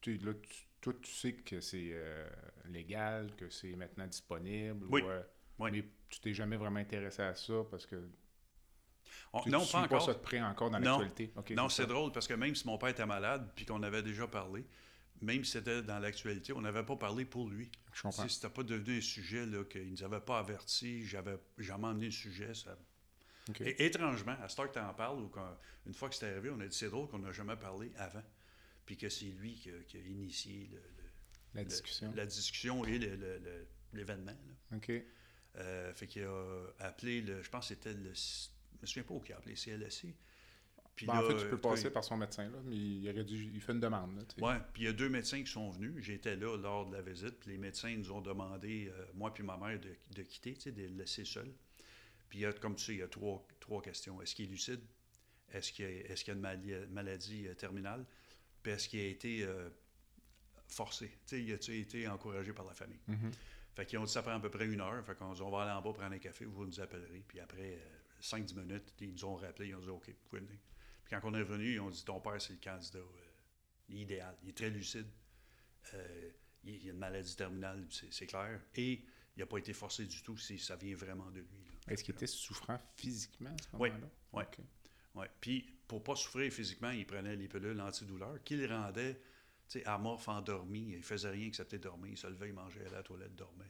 tu, 0.00 0.16
là, 0.18 0.32
tu- 0.34 0.66
toi, 0.80 0.92
tu 1.00 1.10
sais 1.12 1.32
que 1.34 1.60
c'est 1.60 1.90
euh, 1.92 2.28
légal, 2.68 3.34
que 3.36 3.48
c'est 3.50 3.74
maintenant 3.76 4.06
disponible. 4.06 4.86
Oui. 4.90 5.02
ou, 5.02 5.08
euh, 5.08 5.22
Oui. 5.58 5.70
Mais 5.72 5.84
tu 6.10 6.20
t'es 6.20 6.34
jamais 6.34 6.56
vraiment 6.58 6.80
intéressé 6.80 7.22
à 7.22 7.34
ça 7.34 7.54
parce 7.70 7.86
que 7.86 7.96
On- 9.32 9.40
tu, 9.40 9.48
non, 9.50 9.64
tu 9.64 9.72
pas 9.72 9.82
encore. 9.82 10.02
ça 10.04 10.12
de 10.12 10.18
près 10.18 10.40
encore 10.42 10.70
dans 10.70 10.78
Non. 10.78 10.98
l'actualité. 10.98 11.32
Ok, 11.36 11.50
non, 11.52 11.68
c'est 11.70 11.86
drôle 11.86 12.12
parce 12.12 12.26
que 12.28 12.34
même 12.34 12.54
si 12.54 12.66
mon 12.66 12.76
père 12.78 12.90
était 12.90 13.06
malade, 13.06 13.50
puis 13.56 13.64
qu'on 13.64 13.82
avait 13.82 14.02
déjà 14.02 14.26
parlé, 14.26 14.66
même 15.22 15.44
si 15.44 15.52
c'était 15.52 15.82
dans 15.82 15.98
l'actualité, 15.98 16.52
on 16.52 16.60
n'avait 16.60 16.84
pas 16.84 16.96
parlé 16.96 17.24
pour 17.24 17.48
lui. 17.48 17.70
Je 17.94 18.02
comprends. 18.02 18.28
C'était 18.28 18.50
pas 18.50 18.62
devenu 18.62 18.98
un 18.98 19.00
sujet 19.00 19.46
là, 19.46 19.64
qu'ils 19.64 19.86
ne 19.86 19.90
nous 19.92 20.02
avaient 20.02 20.20
pas 20.20 20.38
averti, 20.38 21.04
j'avais 21.06 21.38
jamais 21.58 21.86
emmené 21.86 22.06
le 22.06 22.12
sujet. 22.12 22.54
Ça... 22.54 22.76
Et, 23.60 23.86
étrangement, 23.86 24.36
à 24.42 24.48
ce 24.48 24.56
temps 24.56 24.66
que 24.68 24.72
tu 24.72 24.78
en 24.78 24.92
parles, 24.94 25.20
ou 25.20 25.28
quand, 25.28 25.56
une 25.86 25.94
fois 25.94 26.08
que 26.08 26.14
c'est 26.16 26.28
arrivé, 26.30 26.50
on 26.50 26.60
a 26.60 26.66
dit 26.66 26.76
c'est 26.76 26.88
drôle 26.90 27.08
qu'on 27.08 27.20
n'a 27.20 27.32
jamais 27.32 27.56
parlé 27.56 27.90
avant. 27.96 28.22
Puis 28.84 28.96
que 28.96 29.08
c'est 29.08 29.24
lui 29.26 29.54
qui 29.54 29.70
a, 29.70 29.82
qui 29.86 29.96
a 29.96 30.00
initié 30.00 30.68
le- 30.70 30.76
le- 30.76 31.10
La 31.54 31.62
le- 31.62 31.68
discussion. 31.68 32.12
la 32.14 32.26
discussion 32.26 32.84
et 32.84 32.98
l'événement. 33.92 34.32
là. 34.70 34.76
OK. 34.76 34.92
Euh, 35.56 35.94
fait 35.94 36.06
qu'il 36.06 36.22
a 36.24 36.66
appelé, 36.80 37.22
le, 37.22 37.42
je 37.42 37.48
pense 37.48 37.68
que 37.68 37.74
c'était 37.74 37.94
le. 37.94 38.12
Je 38.14 38.82
me 38.82 38.86
souviens 38.86 39.02
pas 39.04 39.14
où 39.14 39.22
il 39.26 39.32
a 39.32 39.36
appelé, 39.38 39.54
CLSC. 39.56 40.14
Puis 40.96 41.04
Ben, 41.06 41.14
là, 41.14 41.24
en 41.24 41.28
fait, 41.28 41.36
tu 41.36 41.44
euh, 41.44 41.50
peux 41.50 41.56
cas, 41.58 41.68
passer 41.68 41.90
par 41.90 42.02
son 42.04 42.16
médecin, 42.16 42.48
là, 42.48 42.58
mais 42.64 42.74
il 42.74 43.08
aurait 43.10 43.22
dû. 43.24 43.50
Il 43.54 43.60
fait 43.60 43.72
une 43.72 43.80
demande. 43.80 44.24
Oui, 44.40 44.54
puis 44.72 44.82
il 44.82 44.86
y 44.86 44.88
a 44.88 44.92
deux 44.94 45.10
médecins 45.10 45.42
qui 45.42 45.50
sont 45.50 45.68
venus. 45.70 45.92
J'étais 46.02 46.36
là 46.36 46.56
lors 46.56 46.86
de 46.88 46.94
la 46.96 47.02
visite. 47.02 47.38
Puis 47.40 47.50
les 47.50 47.58
médecins 47.58 47.94
nous 47.94 48.10
ont 48.12 48.22
demandé, 48.22 48.90
euh, 48.90 49.04
moi 49.14 49.32
puis 49.34 49.44
ma 49.44 49.56
mère, 49.58 49.78
de, 49.78 49.94
de 50.14 50.22
quitter, 50.22 50.54
de 50.72 50.82
le 50.82 50.88
laisser 50.88 51.24
seul. 51.26 51.52
Puis 52.30 52.38
il 52.38 52.42
y 52.42 52.46
a, 52.46 52.52
comme 52.54 52.74
tu 52.76 52.84
sais, 52.84 52.92
il 52.94 52.98
y 52.98 53.02
a 53.02 53.08
trois, 53.08 53.46
trois 53.60 53.82
questions. 53.82 54.20
Est-ce 54.22 54.34
qu'il 54.34 54.46
est 54.46 54.50
lucide? 54.50 54.80
Est-ce 55.52 55.70
qu'il 55.70 55.84
y 55.84 55.88
a, 55.88 55.90
est-ce 56.10 56.24
qu'il 56.24 56.32
y 56.32 56.34
a 56.34 56.38
une 56.38 56.42
mali- 56.42 56.86
maladie 56.90 57.46
euh, 57.46 57.54
terminale? 57.54 58.04
Puis 58.62 58.72
est-ce 58.72 58.88
qu'il 58.88 59.00
a 59.00 59.04
été 59.06 59.44
euh, 59.44 59.68
forcé? 60.66 61.12
Il 61.32 61.52
a-tu 61.52 61.78
été 61.78 62.08
encouragé 62.08 62.52
par 62.52 62.64
la 62.64 62.72
famille? 62.74 62.98
Mhm. 63.06 63.30
Fait 63.74 63.84
qu'ils 63.84 63.98
ont 63.98 64.04
dit 64.04 64.12
ça 64.12 64.22
prend 64.22 64.32
à 64.32 64.40
peu 64.40 64.48
près 64.50 64.66
une 64.66 64.80
heure. 64.80 65.04
Fait 65.04 65.14
qu'on 65.14 65.34
dit 65.34 65.42
on 65.42 65.50
va 65.50 65.62
aller 65.64 65.72
en 65.72 65.82
bas 65.82 65.92
prendre 65.92 66.14
un 66.14 66.18
café, 66.18 66.46
vous 66.46 66.64
nous 66.64 66.80
appellerez. 66.80 67.22
Puis 67.28 67.38
après 67.40 67.78
5-10 68.22 68.56
minutes, 68.58 68.94
ils 69.00 69.12
nous 69.12 69.24
ont 69.26 69.36
rappelé, 69.36 69.68
ils 69.68 69.74
ont 69.74 69.80
dit 69.80 69.88
OK, 69.90 70.08
vous 70.08 70.14
pouvez 70.30 70.40
venir. 70.40 70.58
Puis 71.06 71.16
quand 71.18 71.20
on 71.30 71.34
est 71.34 71.38
revenu, 71.40 71.74
ils 71.74 71.80
ont 71.80 71.90
dit 71.90 72.04
ton 72.04 72.20
père, 72.20 72.40
c'est 72.42 72.52
le 72.54 72.58
candidat 72.58 72.98
euh, 72.98 73.04
idéal. 73.88 74.36
Il 74.42 74.48
est 74.50 74.56
très 74.56 74.70
lucide. 74.70 75.06
Euh, 75.94 76.30
il, 76.64 76.74
il 76.82 76.88
a 76.88 76.92
une 76.92 76.98
maladie 76.98 77.36
terminale, 77.36 77.86
c'est 77.90 78.12
c'est 78.12 78.26
clair. 78.26 78.60
Et 78.74 79.04
il 79.36 79.40
n'a 79.40 79.46
pas 79.46 79.58
été 79.58 79.72
forcé 79.72 80.04
du 80.04 80.22
tout, 80.22 80.36
c'est- 80.36 80.58
ça 80.58 80.76
vient 80.76 80.96
vraiment 80.96 81.30
de 81.30 81.40
lui. 81.40 81.64
Est-ce 81.88 82.02
qu'il 82.02 82.14
était 82.14 82.26
souffrant 82.26 82.80
physiquement 82.96 83.50
à 83.50 83.62
ce 83.62 83.68
Oui, 83.76 83.90
moment-là? 83.90 84.10
oui. 84.32 84.44
Ouais. 85.14 85.30
Puis, 85.40 85.72
pour 85.86 86.02
pas 86.02 86.16
souffrir 86.16 86.52
physiquement, 86.52 86.90
il 86.90 87.06
prenait 87.06 87.36
les 87.36 87.48
pilules 87.48 87.80
antidouleurs 87.80 88.42
qui 88.42 88.56
le 88.56 88.66
rendaient 88.66 89.18
amorphe, 89.84 90.28
endormi. 90.28 90.92
Il 90.94 91.02
faisait 91.02 91.30
rien 91.30 91.46
excepté 91.46 91.78
dormir. 91.78 92.10
Il 92.12 92.18
se 92.18 92.26
levait, 92.26 92.48
il 92.48 92.54
mangeait, 92.54 92.80
allait 92.80 92.88
à 92.90 92.98
la 92.98 93.02
toilette, 93.02 93.34
dormait. 93.36 93.64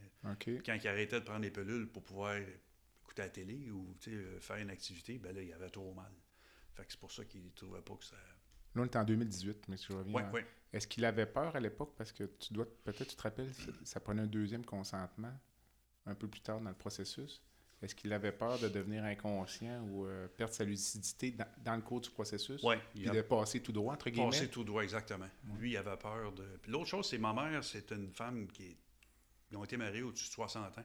Quand 0.65 0.75
il 0.75 0.89
arrêtait 0.89 1.21
de 1.21 1.25
prendre 1.25 1.43
les 1.43 1.51
pilules 1.51 1.87
pour 1.89 2.03
pouvoir 2.03 2.37
écouter 2.37 3.23
la 3.23 3.29
télé 3.29 3.71
ou 3.71 3.95
euh, 4.09 4.41
faire 4.41 4.57
une 4.57 4.71
activité, 4.71 5.19
ben 5.19 5.35
là, 5.35 5.43
il 5.43 5.53
avait 5.53 5.71
trop 5.71 5.93
mal. 5.95 6.11
Fait 6.77 6.85
que 6.85 6.93
c'est 6.93 7.01
pour 7.01 7.13
ça 7.13 7.25
qu'il 7.25 7.45
ne 7.45 7.51
trouvait 7.51 7.81
pas 7.81 7.95
que 7.95 8.05
ça. 8.05 8.17
Là, 8.17 8.83
on 8.83 8.85
est 8.85 8.97
en 8.97 9.05
2018, 9.05 9.69
mais 9.69 9.77
si 9.77 9.87
je 9.89 9.95
reviens. 9.95 10.15
Oui, 10.15 10.23
oui. 10.35 10.41
Est-ce 10.73 10.87
qu'il 10.87 11.05
avait 11.05 11.27
peur 11.27 11.57
à 11.57 11.61
l'époque? 11.61 11.95
Parce 11.97 12.13
que 12.13 12.25
tu 12.25 12.53
dois, 12.53 12.67
peut-être, 12.85 13.09
tu 13.09 13.17
te 13.17 13.23
rappelles, 13.23 13.55
ça, 13.55 13.71
ça 13.85 14.01
prenait 14.01 14.23
un 14.23 14.27
deuxième 14.27 14.65
consentement 14.65 15.33
un 16.05 16.15
peu 16.15 16.29
plus 16.29 16.41
tard 16.41 16.61
dans 16.61 16.69
le 16.69 16.77
processus. 16.77 17.43
Est-ce 17.83 17.95
qu'il 17.95 18.13
avait 18.13 18.33
peur 18.33 18.59
de 18.59 18.69
devenir 18.69 19.05
inconscient 19.05 19.83
ou 19.83 20.07
euh, 20.07 20.29
perdre 20.29 20.55
sa 20.55 20.65
lucidité 20.65 21.31
dans, 21.31 21.47
dans 21.59 21.77
le 21.77 21.83
cours 21.83 22.01
du 22.01 22.11
processus? 22.11 22.63
Oui, 22.63 22.77
il 22.95 23.09
a 23.09 23.13
de 23.13 23.21
passer 23.23 23.61
tout 23.61 23.73
droit, 23.73 23.95
entre 23.95 24.09
guillemets? 24.09 24.31
passé 24.31 24.49
tout 24.49 24.65
droit, 24.65 24.83
exactement. 24.83 25.29
Lui, 25.59 25.73
il 25.73 25.77
avait 25.77 25.97
peur 25.97 26.33
de. 26.33 26.45
Puis 26.63 26.73
l'autre 26.73 26.87
chose, 26.87 27.09
c'est 27.09 27.19
ma 27.19 27.35
mère, 27.35 27.63
c'est 27.63 27.91
une 27.93 28.11
femme 28.11 28.47
qui 28.49 28.65
est. 28.65 28.77
Ils 29.51 29.57
ont 29.57 29.65
été 29.65 29.77
mariés 29.77 30.03
au-dessus 30.03 30.29
de 30.29 30.33
60 30.33 30.79
ans. 30.79 30.85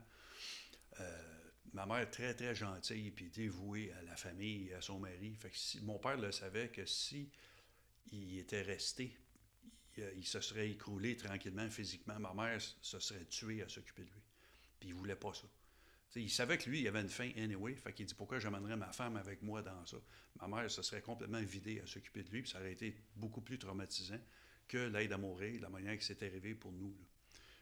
Euh, 0.99 1.30
ma 1.73 1.85
mère 1.85 2.09
très, 2.09 2.33
très 2.33 2.55
gentille 2.55 3.11
puis 3.11 3.29
dévouée 3.29 3.91
à 3.93 4.01
la 4.03 4.15
famille 4.15 4.73
à 4.73 4.81
son 4.81 4.99
mari. 4.99 5.35
Fait 5.35 5.49
que 5.49 5.57
si, 5.57 5.81
mon 5.81 5.99
père 5.99 6.17
le 6.17 6.31
savait 6.31 6.69
que 6.69 6.85
si 6.85 7.29
il 8.11 8.39
était 8.39 8.61
resté, 8.61 9.15
il, 9.97 10.13
il 10.17 10.25
se 10.25 10.41
serait 10.41 10.69
écroulé 10.69 11.15
tranquillement 11.15 11.69
physiquement. 11.69 12.19
Ma 12.19 12.33
mère 12.33 12.61
se 12.61 12.99
serait 12.99 13.25
tuée 13.25 13.63
à 13.63 13.69
s'occuper 13.69 14.03
de 14.03 14.09
lui. 14.09 14.21
Puis 14.79 14.89
il 14.89 14.95
voulait 14.95 15.15
pas 15.15 15.33
ça. 15.33 15.47
Il 16.15 16.29
savait 16.29 16.57
que 16.57 16.69
lui, 16.69 16.81
il 16.81 16.87
avait 16.87 16.99
une 16.99 17.09
fin 17.09 17.29
anyway. 17.37 17.73
Fait 17.75 17.93
qu'il 17.93 18.05
dit 18.05 18.13
pourquoi 18.13 18.39
j'amènerais 18.39 18.75
ma 18.75 18.91
femme 18.91 19.15
avec 19.15 19.41
moi 19.41 19.61
dans 19.61 19.85
ça? 19.85 19.97
Ma 20.41 20.47
mère 20.47 20.69
se 20.69 20.81
serait 20.81 21.01
complètement 21.01 21.41
vidée 21.41 21.79
à 21.79 21.87
s'occuper 21.87 22.23
de 22.23 22.29
lui, 22.31 22.41
puis 22.41 22.51
ça 22.51 22.59
aurait 22.59 22.73
été 22.73 22.95
beaucoup 23.15 23.41
plus 23.41 23.57
traumatisant 23.57 24.19
que 24.67 24.77
l'aide 24.77 25.13
à 25.13 25.17
mourir, 25.17 25.61
la 25.61 25.69
manière 25.69 25.97
que 25.97 26.03
c'était 26.03 26.27
arrivé 26.27 26.53
pour 26.53 26.73
nous. 26.73 26.89
là. 26.89 27.05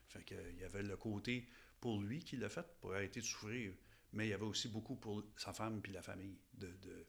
Fait 0.08 0.24
que, 0.24 0.34
euh, 0.34 0.52
y 0.60 0.64
avait 0.64 0.82
le 0.82 0.98
côté 0.98 1.48
pour 1.80 2.02
lui 2.02 2.24
qui 2.24 2.38
l'a 2.38 2.50
fait, 2.50 2.66
pour 2.82 2.94
arrêter 2.94 3.20
de 3.20 3.26
souffrir, 3.26 3.74
mais 4.14 4.28
il 4.28 4.30
y 4.30 4.34
avait 4.34 4.46
aussi 4.46 4.68
beaucoup 4.68 4.96
pour 4.96 5.24
sa 5.38 5.54
femme 5.54 5.82
puis 5.82 5.92
la 5.92 6.02
famille, 6.02 6.38
de 6.54 6.68
ne 6.68 6.74
de, 6.74 7.06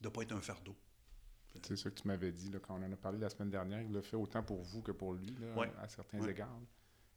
de 0.00 0.08
pas 0.08 0.22
être 0.22 0.32
un 0.32 0.40
fardeau. 0.40 0.76
C'est 1.62 1.76
ça 1.76 1.90
que 1.90 2.00
tu 2.00 2.08
m'avais 2.08 2.32
dit 2.32 2.50
là, 2.50 2.58
quand 2.60 2.74
on 2.78 2.82
en 2.82 2.90
a 2.92 2.96
parlé 2.96 3.18
la 3.18 3.28
semaine 3.28 3.50
dernière. 3.50 3.82
Il 3.82 3.92
l'a 3.92 4.00
fait 4.02 4.16
autant 4.16 4.42
pour 4.42 4.62
vous 4.62 4.80
que 4.80 4.92
pour 4.92 5.12
lui, 5.12 5.34
là, 5.38 5.54
Ouais. 5.58 5.70
à 5.78 5.88
certains 5.88 6.20
Ouais. 6.20 6.30
égards. 6.30 6.58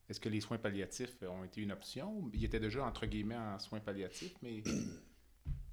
Est-ce 0.09 0.19
que 0.19 0.29
les 0.29 0.41
soins 0.41 0.57
palliatifs 0.57 1.15
ont 1.23 1.43
été 1.43 1.61
une 1.61 1.71
option? 1.71 2.29
Il 2.33 2.43
était 2.43 2.59
déjà, 2.59 2.85
entre 2.85 3.05
guillemets, 3.05 3.37
en 3.37 3.57
soins 3.59 3.79
palliatifs, 3.79 4.35
mais 4.41 4.57
une 4.57 4.99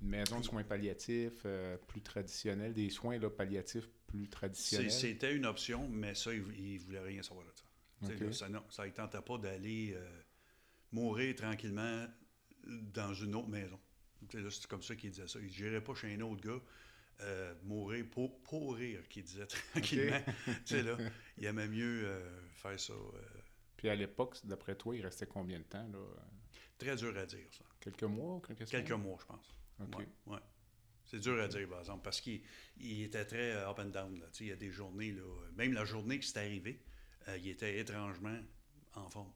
maison 0.01 0.39
de 0.41 0.45
soins 0.45 0.65
palliatifs 0.65 1.43
euh, 1.45 1.77
plus 1.77 2.03
traditionnelle, 2.03 2.73
des 2.73 2.89
soins 2.89 3.19
là, 3.19 3.29
palliatifs 3.31 3.89
plus 4.07 4.29
traditionnels? 4.29 4.91
C'était 4.91 5.35
une 5.35 5.45
option, 5.45 5.89
mais 5.89 6.15
ça, 6.15 6.33
il, 6.33 6.45
il 6.59 6.79
voulait 6.79 7.01
rien 7.01 7.23
savoir 7.23 7.47
de 7.47 7.53
ça. 7.53 7.65
Là, 8.49 8.61
ça 8.71 8.87
ne 8.87 8.91
tentait 8.91 9.21
pas 9.23 9.39
d'aller 9.39 9.93
euh, 9.95 10.23
mourir 10.93 11.35
tranquillement 11.35 12.07
dans 12.67 13.15
une 13.15 13.35
autre 13.35 13.49
maison. 13.49 13.79
C'est 14.31 14.67
comme 14.67 14.83
ça 14.83 14.95
qu'il 14.97 15.11
disait 15.11 15.27
ça. 15.27 15.39
Il 15.41 15.73
ne 15.73 15.79
pas 15.81 15.95
chez 15.95 16.15
un 16.15 16.21
autre 16.21 16.41
gars. 16.41 16.61
Euh, 17.21 17.55
mourir 17.63 18.05
pour, 18.11 18.43
pour 18.43 18.75
rire, 18.75 19.07
qu'il 19.09 19.23
disait 19.23 19.47
tranquillement. 19.73 20.21
là, 20.71 20.99
il 21.39 21.45
aimait 21.45 21.69
mieux 21.69 22.03
euh, 22.05 22.51
faire 22.55 22.81
ça. 22.81 22.95
euh, 22.95 23.21
Puis 23.77 23.89
à 23.89 23.95
l'époque, 23.95 24.39
d'après 24.45 24.75
toi, 24.75 24.97
il 24.97 25.03
restait 25.03 25.27
combien 25.27 25.59
de 25.59 25.65
temps? 25.65 25.87
Là? 25.89 25.99
très 26.79 26.97
dur 26.97 27.17
à 27.17 27.25
dire, 27.27 27.47
ça. 27.53 27.65
Quelques 27.79 28.03
mois 28.03 28.37
ou 28.37 28.41
quelques 28.41 28.67
semaines? 28.67 28.85
Quelques 28.85 28.99
mois, 28.99 29.17
je 29.21 29.27
pense. 29.27 29.55
OK. 29.81 29.99
Ouais, 29.99 30.09
ouais. 30.27 30.41
C'est 31.05 31.21
dur 31.21 31.41
à 31.41 31.47
dire, 31.47 31.69
par 31.69 31.79
exemple, 31.81 32.03
parce 32.03 32.21
qu'il 32.21 32.43
il 32.79 33.03
était 33.03 33.25
très 33.25 33.53
up 33.53 33.79
and 33.79 33.91
down. 33.91 34.19
Là. 34.19 34.27
Il 34.41 34.47
y 34.47 34.53
a 34.53 34.57
des 34.57 34.71
journées, 34.73 35.13
là, 35.13 35.23
même 35.55 35.75
la 35.75 35.85
journée 35.85 36.19
que 36.19 36.25
c'est 36.25 36.39
arrivé, 36.39 36.83
il 37.37 37.47
était 37.49 37.79
étrangement 37.79 38.37
en 38.95 39.09
forme. 39.09 39.33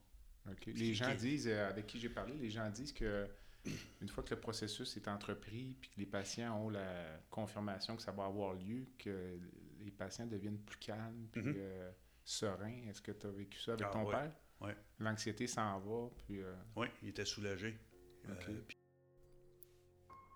Les 0.67 0.93
gens 0.93 1.13
disent, 1.15 1.47
euh, 1.47 1.69
avec 1.69 1.87
qui 1.87 1.99
j'ai 1.99 2.09
parlé, 2.09 2.33
les 2.35 2.49
gens 2.49 2.69
disent 2.69 2.93
que 2.93 3.27
une 4.01 4.07
fois 4.09 4.23
que 4.23 4.33
le 4.33 4.39
processus 4.39 4.95
est 4.97 5.07
entrepris 5.07 5.75
puis 5.81 5.89
que 5.89 5.99
les 5.99 6.05
patients 6.05 6.57
ont 6.65 6.69
la 6.69 7.19
confirmation 7.29 7.95
que 7.95 8.01
ça 8.01 8.11
va 8.11 8.25
avoir 8.25 8.53
lieu, 8.53 8.85
que 8.97 9.39
les 9.79 9.91
patients 9.91 10.25
deviennent 10.27 10.59
plus 10.59 10.77
calmes 10.77 11.27
puis 11.31 11.41
Mhm. 11.41 11.53
euh, 11.57 11.91
sereins. 12.23 12.83
Est-ce 12.89 13.01
que 13.01 13.11
tu 13.11 13.27
as 13.27 13.31
vécu 13.31 13.59
ça 13.59 13.73
avec 13.73 13.85
Ah, 13.89 13.93
ton 13.93 14.05
ouais. 14.05 14.11
père? 14.11 14.31
Ouais. 14.61 14.75
L'anxiété 14.99 15.45
s'en 15.47 15.79
va, 15.79 16.09
puis... 16.17 16.41
euh, 16.41 16.53
Oui, 16.75 16.87
il 17.03 17.09
était 17.09 17.25
soulagé. 17.25 17.77
Euh, 18.29 18.33
puis- 18.67 18.77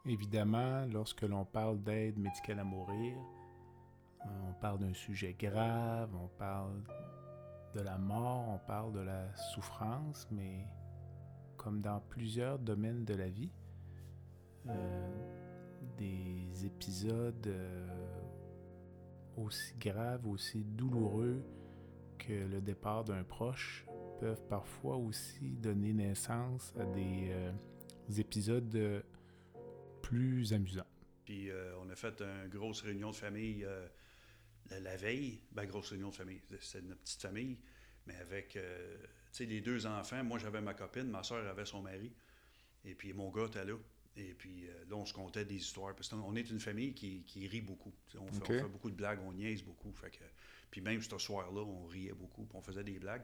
Évidemment, 0.05 0.85
lorsque 0.87 1.21
l'on 1.21 1.45
parle 1.45 1.81
d'aide 1.83 2.17
médicale 2.17 2.59
à 2.59 2.63
mourir, 2.63 3.15
on 4.25 4.53
parle 4.59 4.79
d'un 4.79 4.93
sujet 4.93 5.33
grave, 5.33 6.13
on 6.15 6.27
parle 6.27 6.83
de 7.73 7.81
la 7.81 7.97
mort, 7.97 8.49
on 8.49 8.57
parle 8.67 8.93
de 8.93 8.99
la 8.99 9.33
souffrance, 9.35 10.27
mais 10.31 10.65
comme 11.57 11.81
dans 11.81 11.99
plusieurs 11.99 12.59
domaines 12.59 13.05
de 13.05 13.13
la 13.13 13.29
vie, 13.29 13.51
euh, 14.67 15.07
des 15.97 16.65
épisodes 16.65 17.47
euh, 17.47 17.87
aussi 19.37 19.75
graves, 19.79 20.27
aussi 20.27 20.63
douloureux 20.63 21.43
que 22.17 22.33
le 22.33 22.61
départ 22.61 23.03
d'un 23.03 23.23
proche 23.23 23.85
peuvent 24.19 24.43
parfois 24.47 24.97
aussi 24.97 25.55
donner 25.57 25.93
naissance 25.93 26.73
à 26.79 26.85
des 26.85 27.29
euh, 27.31 27.51
épisodes 28.17 29.03
plus 30.01 30.53
amusants. 30.53 30.83
Puis 31.25 31.49
on 31.81 31.89
a 31.89 31.95
fait 31.95 32.21
une 32.21 32.49
grosse 32.49 32.81
réunion 32.81 33.11
de 33.11 33.15
famille 33.15 33.65
la, 34.71 34.79
la 34.79 34.97
veille. 34.97 35.39
Ben, 35.51 35.65
grosse 35.65 35.89
réunion 35.89 36.09
de 36.09 36.15
famille. 36.15 36.41
C'était 36.59 36.81
notre 36.85 37.01
petite 37.01 37.21
famille. 37.21 37.57
Mais 38.07 38.15
avec 38.15 38.55
euh, 38.55 38.97
les 39.39 39.61
deux 39.61 39.85
enfants. 39.85 40.23
Moi, 40.23 40.39
j'avais 40.39 40.61
ma 40.61 40.73
copine. 40.73 41.03
Ma 41.09 41.23
soeur 41.23 41.47
avait 41.47 41.65
son 41.65 41.81
mari. 41.81 42.11
Et 42.83 42.95
puis 42.95 43.13
mon 43.13 43.29
gars 43.29 43.45
était 43.45 43.65
là. 43.65 43.75
Et 44.17 44.33
puis 44.33 44.67
euh, 44.67 44.73
là, 44.89 44.95
on 44.95 45.05
se 45.05 45.13
contait 45.13 45.45
des 45.45 45.55
histoires. 45.55 45.95
Parce 45.95 46.09
qu'on 46.09 46.35
est 46.35 46.49
une 46.49 46.59
famille 46.59 46.93
qui, 46.93 47.23
qui 47.23 47.47
rit 47.47 47.61
beaucoup. 47.61 47.93
On 48.19 48.27
fait, 48.27 48.37
OK. 48.37 48.49
on 48.49 48.53
fait 48.63 48.69
beaucoup 48.69 48.89
de 48.89 48.95
blagues, 48.95 49.19
on 49.23 49.33
niaise 49.33 49.61
beaucoup. 49.63 49.93
Fait 49.93 50.09
que, 50.09 50.23
puis 50.71 50.81
même 50.81 51.01
ce 51.01 51.17
soir-là, 51.17 51.61
on 51.61 51.85
riait 51.85 52.13
beaucoup. 52.13 52.43
Puis 52.45 52.57
on 52.57 52.61
faisait 52.61 52.83
des 52.83 52.97
blagues. 52.99 53.23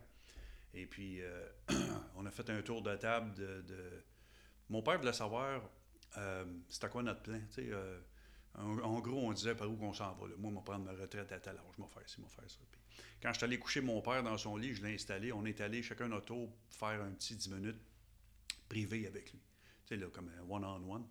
Et 0.73 0.85
puis, 0.85 1.21
euh, 1.21 1.47
on 2.15 2.25
a 2.25 2.31
fait 2.31 2.49
un 2.49 2.61
tour 2.61 2.81
de 2.81 2.95
table 2.95 3.33
de. 3.35 3.61
de- 3.61 4.03
Mon 4.69 4.81
père 4.83 4.99
voulait 4.99 5.13
savoir 5.13 5.67
euh, 6.17 6.45
c'était 6.69 6.89
quoi 6.89 7.03
notre 7.03 7.21
plan. 7.23 7.41
Euh, 8.59 8.81
en, 8.81 8.99
gros, 8.99 9.27
on 9.27 9.33
disait 9.33 9.55
par 9.55 9.69
où 9.69 9.75
qu'on 9.75 9.93
s'en 9.93 10.13
va. 10.13 10.27
Moi, 10.37 10.51
je 10.51 10.55
vais 10.55 10.63
prendre 10.63 10.85
ma 10.85 10.91
retraite 10.91 11.31
à 11.31 11.39
tel 11.39 11.55
âge, 11.55 11.63
je 11.77 11.81
vais 11.81 11.89
faire 11.89 12.09
ci, 12.09 12.15
je 12.17 12.21
vais 12.41 12.49
ça. 12.49 12.59
Puis, 12.71 12.81
quand 13.21 13.31
je 13.31 13.37
suis 13.37 13.45
allé 13.45 13.59
coucher 13.59 13.81
mon 13.81 14.01
père 14.01 14.23
dans 14.23 14.37
son 14.37 14.57
lit, 14.57 14.73
je 14.73 14.83
l'ai 14.83 14.95
installé. 14.95 15.31
On 15.31 15.45
est 15.45 15.61
allé 15.61 15.83
chacun 15.83 16.07
notre 16.07 16.25
tour 16.25 16.49
faire 16.69 17.01
un 17.01 17.11
petit 17.11 17.35
10 17.35 17.49
minutes 17.51 17.79
privé 18.67 19.07
avec 19.07 19.31
lui. 19.31 19.39
Tu 19.85 19.95
sais, 19.95 19.97
là, 19.97 20.07
comme 20.07 20.29
un 20.29 20.41
one-on-one. 20.49 21.07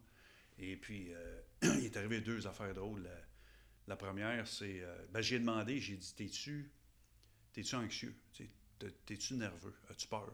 Et 0.58 0.76
puis, 0.76 1.12
euh, 1.12 1.40
il 1.62 1.84
est 1.84 1.96
arrivé 1.96 2.20
deux 2.20 2.46
affaires 2.46 2.74
drôles. 2.74 3.08
La, 3.86 3.96
première, 3.96 4.46
c'est. 4.48 4.80
euh, 4.80 5.06
ben, 5.10 5.20
j'ai 5.20 5.38
demandé, 5.38 5.80
j'ai 5.80 5.96
dit 5.96 6.14
T'es-tu 6.14 6.70
t'es-tu 7.52 7.74
anxieux? 7.74 8.14
T'es-tu 9.06 9.34
nerveux? 9.34 9.74
As-tu 9.88 10.08
peur? 10.08 10.30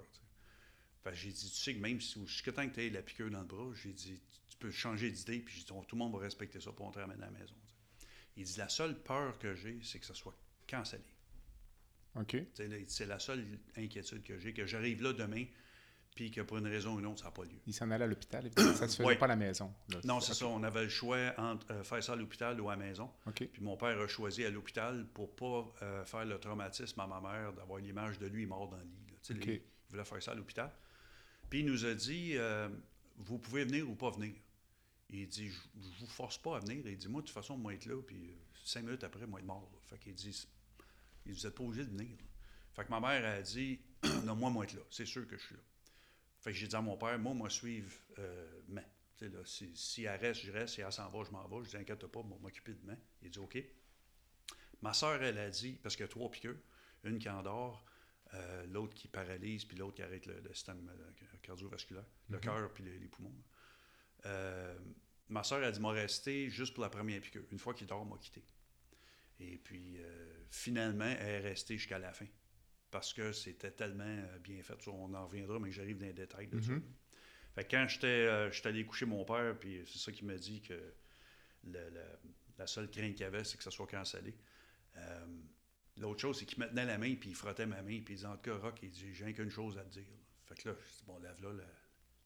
Fait 1.05 1.15
j'ai 1.15 1.31
dit 1.31 1.51
Tu 1.51 1.57
sais 1.57 1.75
que 1.75 1.81
même 1.81 2.01
si 2.01 2.27
jusqu'à 2.27 2.53
temps 2.53 2.69
que 2.69 2.75
tu 2.75 2.81
aies 2.81 2.91
la 2.91 3.03
piqûre 3.03 3.31
dans 3.31 3.41
le 3.41 3.47
bras, 3.47 3.71
j'ai 3.75 3.93
dit 3.93 4.21
peux 4.67 4.71
changer 4.71 5.11
d'idée, 5.11 5.39
puis 5.41 5.55
j'ai 5.55 5.61
dit, 5.61 5.67
tout 5.67 5.85
le 5.93 5.99
monde 5.99 6.13
va 6.13 6.19
respecter 6.21 6.61
ça, 6.61 6.73
pour 6.73 6.87
on 6.87 6.91
te 6.91 6.99
ramène 6.99 7.23
à 7.23 7.27
la 7.27 7.33
maison. 7.33 7.55
Il 8.37 8.45
dit 8.45 8.59
La 8.59 8.69
seule 8.69 8.99
peur 9.03 9.39
que 9.39 9.55
j'ai, 9.55 9.79
c'est 9.83 9.99
que 9.99 10.07
ça 10.07 10.15
soit 10.15 10.35
cancellé. 10.69 11.03
OK. 12.17 12.37
C'est 12.87 13.07
la 13.07 13.19
seule 13.19 13.45
inquiétude 13.77 14.23
que 14.23 14.39
j'ai, 14.39 14.53
que 14.53 14.67
j'arrive 14.67 15.03
là 15.03 15.13
demain, 15.13 15.45
puis 16.15 16.31
que 16.31 16.43
pour 16.43 16.59
une 16.59 16.67
raison 16.67 16.95
ou 16.95 16.99
une 17.01 17.07
autre, 17.07 17.21
ça 17.21 17.27
n'a 17.27 17.31
pas 17.31 17.45
lieu. 17.45 17.59
Il 17.67 17.73
s'en 17.73 17.91
allait 17.91 18.05
à 18.05 18.07
l'hôpital, 18.07 18.45
évidemment. 18.47 18.75
Ça 18.75 18.87
se 18.89 18.97
faisait 18.99 19.09
Ouais. 19.09 19.17
pas 19.17 19.25
à 19.25 19.29
la 19.29 19.37
maison. 19.37 19.73
là. 19.89 19.99
Non, 20.05 20.21
c'est 20.21 20.35
ça. 20.35 20.47
On 20.47 20.63
avait 20.63 20.83
le 20.85 20.89
choix 20.91 21.33
entre 21.39 21.71
euh, 21.73 21.83
faire 21.85 22.03
ça 22.05 22.13
à 22.13 22.17
l'hôpital 22.17 22.61
ou 22.61 22.69
à 22.69 22.77
la 22.77 22.85
maison. 22.85 23.11
OK. 23.27 23.49
Puis 23.51 23.63
mon 23.63 23.77
père 23.79 23.99
a 23.99 24.07
choisi 24.07 24.45
à 24.45 24.51
l'hôpital 24.51 25.07
pour 25.15 25.35
pas 25.35 25.73
euh, 25.83 26.05
faire 26.05 26.25
le 26.27 26.39
traumatisme 26.39 27.01
à 27.01 27.07
ma 27.07 27.21
mère 27.21 27.53
d'avoir 27.55 27.79
l'image 27.81 28.19
de 28.19 28.27
lui 28.27 28.45
mort 28.45 28.69
dans 28.69 28.77
le 28.77 28.85
lit. 28.85 29.01
il 29.31 29.61
voulait 29.91 30.05
faire 30.05 30.23
ça 30.23 30.33
à 30.33 30.35
l'hôpital. 30.35 30.71
Puis 31.49 31.61
il 31.61 31.67
nous 31.67 31.85
a 31.87 31.95
dit 31.95 32.33
euh, 32.37 32.69
Vous 33.19 33.39
pouvez 33.39 33.65
venir 33.65 33.89
ou 33.89 33.95
pas 33.95 34.11
venir. 34.11 34.35
Il 35.13 35.29
dit 35.29 35.51
Je 35.51 35.59
vous 36.01 36.07
force 36.07 36.39
pas 36.39 36.57
à 36.57 36.61
venir. 36.61 36.87
Il 36.87 36.97
dit 36.97 37.09
Moi, 37.09 37.23
de 37.23 37.27
toute 37.27 37.35
façon, 37.35 37.57
moi 37.57 37.75
être 37.75 37.87
là, 37.87 38.01
puis 38.03 38.31
euh, 38.31 38.35
cinq 38.65 38.83
minutes 38.85 39.05
après, 39.05 39.27
moi 39.27 39.41
être 39.41 39.47
mort. 39.47 39.69
là. 39.73 39.79
Fait 39.85 39.99
qu'il 39.99 40.15
dit 40.15 40.47
il 41.27 41.33
dit, 41.33 41.39
Vous 41.41 41.47
n'êtes 41.47 41.55
pas 41.55 41.65
obligé 41.65 41.85
de 41.85 41.91
venir. 41.91 42.11
là. 42.11 42.25
Fait 42.75 42.85
que 42.85 42.91
ma 42.91 43.01
mère 43.01 43.25
a 43.25 43.43
dit 43.43 43.81
Non, 44.25 44.35
moi, 44.35 44.51
moi 44.51 44.65
être 44.65 44.75
là. 44.75 44.83
C'est 44.91 45.07
sûr 45.07 45.27
que 45.27 45.37
je 45.37 45.43
suis 45.45 45.55
là. 45.55 45.61
Fait 46.41 46.51
que 46.53 46.59
j'ai 46.59 46.67
dit 46.67 46.77
à 46.77 46.81
mon 46.81 46.97
père 46.97 47.19
Moi, 47.19 47.35
moi, 47.35 47.51
suivre 47.51 47.93
euh, 48.19 48.63
sais, 49.23 49.29
là, 49.29 49.41
si, 49.45 49.71
si 49.77 50.05
elle 50.05 50.21
reste, 50.21 50.43
je 50.43 50.53
reste. 50.53 50.75
Si 50.75 50.81
elle 50.81 50.93
s'en 50.93 51.09
va, 51.09 51.25
je 51.25 51.31
m'en 51.31 51.47
vais. 51.47 51.65
Je 51.65 51.71
dis 51.71 51.77
Inquiète 51.77 52.07
pas, 52.07 52.23
moi, 52.23 52.39
m'occuper 52.41 52.75
de 52.75 52.85
main. 52.87 52.97
Il 53.23 53.31
dit 53.31 53.39
OK. 53.39 53.63
Ma 54.81 54.93
soeur, 54.93 55.23
elle 55.23 55.39
a 55.39 55.49
dit, 55.49 55.79
parce 55.81 55.95
qu'il 55.95 56.03
y 56.05 56.09
a 56.09 56.09
trois 56.09 56.29
piqûres, 56.29 56.59
une 57.05 57.19
qui 57.21 57.29
endort, 57.29 57.85
euh, 58.35 58.67
l'autre 58.67 58.95
qui 58.95 59.07
paralyse, 59.07 59.65
puis 59.65 59.77
l'autre 59.77 59.95
qui 59.95 60.03
arrête 60.03 60.27
le, 60.27 60.41
le 60.41 60.53
système 60.55 60.91
euh, 60.91 61.37
cardiovasculaire, 61.43 62.05
le 62.31 62.39
cœur 62.41 62.73
puis 62.73 62.83
les, 62.83 62.99
les 62.99 63.07
poumons. 63.07 63.33
Euh, 64.27 64.79
ma 65.29 65.43
soeur 65.43 65.63
a 65.65 65.71
dit, 65.71 65.81
m'a 65.81 65.91
resté 65.91 66.51
juste 66.51 66.75
pour 66.75 66.83
la 66.83 66.91
première 66.91 67.21
piqûre. 67.21 67.45
Une 67.51 67.59
fois 67.59 67.75
qu'il 67.75 67.87
dort, 67.87 68.05
m'a 68.05 68.19
quitté. 68.19 68.43
Et 69.41 69.59
puis, 69.59 69.97
euh, 69.99 70.35
finalement, 70.51 71.05
elle 71.05 71.29
est 71.29 71.41
restée 71.41 71.77
jusqu'à 71.79 71.99
la 71.99 72.13
fin. 72.13 72.27
Parce 72.91 73.13
que 73.13 73.33
c'était 73.33 73.71
tellement 73.73 74.05
euh, 74.05 74.39
bien 74.39 74.63
fait. 74.63 74.87
On 74.89 75.13
en 75.15 75.27
reviendra, 75.27 75.59
mais 75.59 75.73
j'arrive 75.73 75.99
dans 75.99 76.07
les 76.07 76.13
détails 76.13 76.49
de 76.49 76.61
ça. 76.61 76.73
Mhm. 76.73 76.83
Fait 77.55 77.65
que 77.65 77.71
quand 77.71 77.87
j'étais 77.89 78.07
euh, 78.07 78.51
allé 78.65 78.85
coucher 78.87 79.07
mon 79.07 79.25
père, 79.25 79.59
puis 79.59 79.83
c'est 79.87 79.99
ça 79.99 80.13
qui 80.13 80.25
m'a 80.25 80.37
dit 80.37 80.61
que 80.63 80.75
le- 81.65 81.91
le- 81.91 82.19
la 82.59 82.67
seule 82.67 82.91
crainte 82.91 83.13
qu'il 83.13 83.23
y 83.23 83.25
avait, 83.25 83.45
c'est 83.45 83.57
que 83.57 83.63
ça 83.65 83.71
soit 83.71 83.87
cancellé. 83.87 84.35
Euh, 84.97 85.27
L'autre 85.99 86.21
chose, 86.23 86.39
c'est 86.39 86.47
qu'il 86.47 86.59
me 86.59 86.67
tenait 86.67 86.87
la 86.87 86.97
main, 86.97 87.15
puis 87.17 87.29
il 87.31 87.35
frottait 87.35 87.67
ma 87.67 87.83
main, 87.83 88.01
puis 88.01 88.15
il 88.15 88.17
disait 88.17 88.27
En 88.27 88.37
tout 88.37 88.51
cas, 88.51 88.57
Rock, 88.57 88.79
il 88.83 88.91
dit 88.91 89.13
J'ai 89.13 89.25
rien 89.27 89.35
qu'une 89.35 89.51
chose 89.51 89.77
à 89.77 89.83
te 89.85 89.91
dire. 89.91 90.07
Fait 90.47 90.55
que 90.55 90.71
là, 90.71 90.75
je 90.81 90.91
dis 90.99 91.05
Bon, 91.07 91.19
lève 91.19 91.43
là 91.43 91.53
la, 91.53 91.65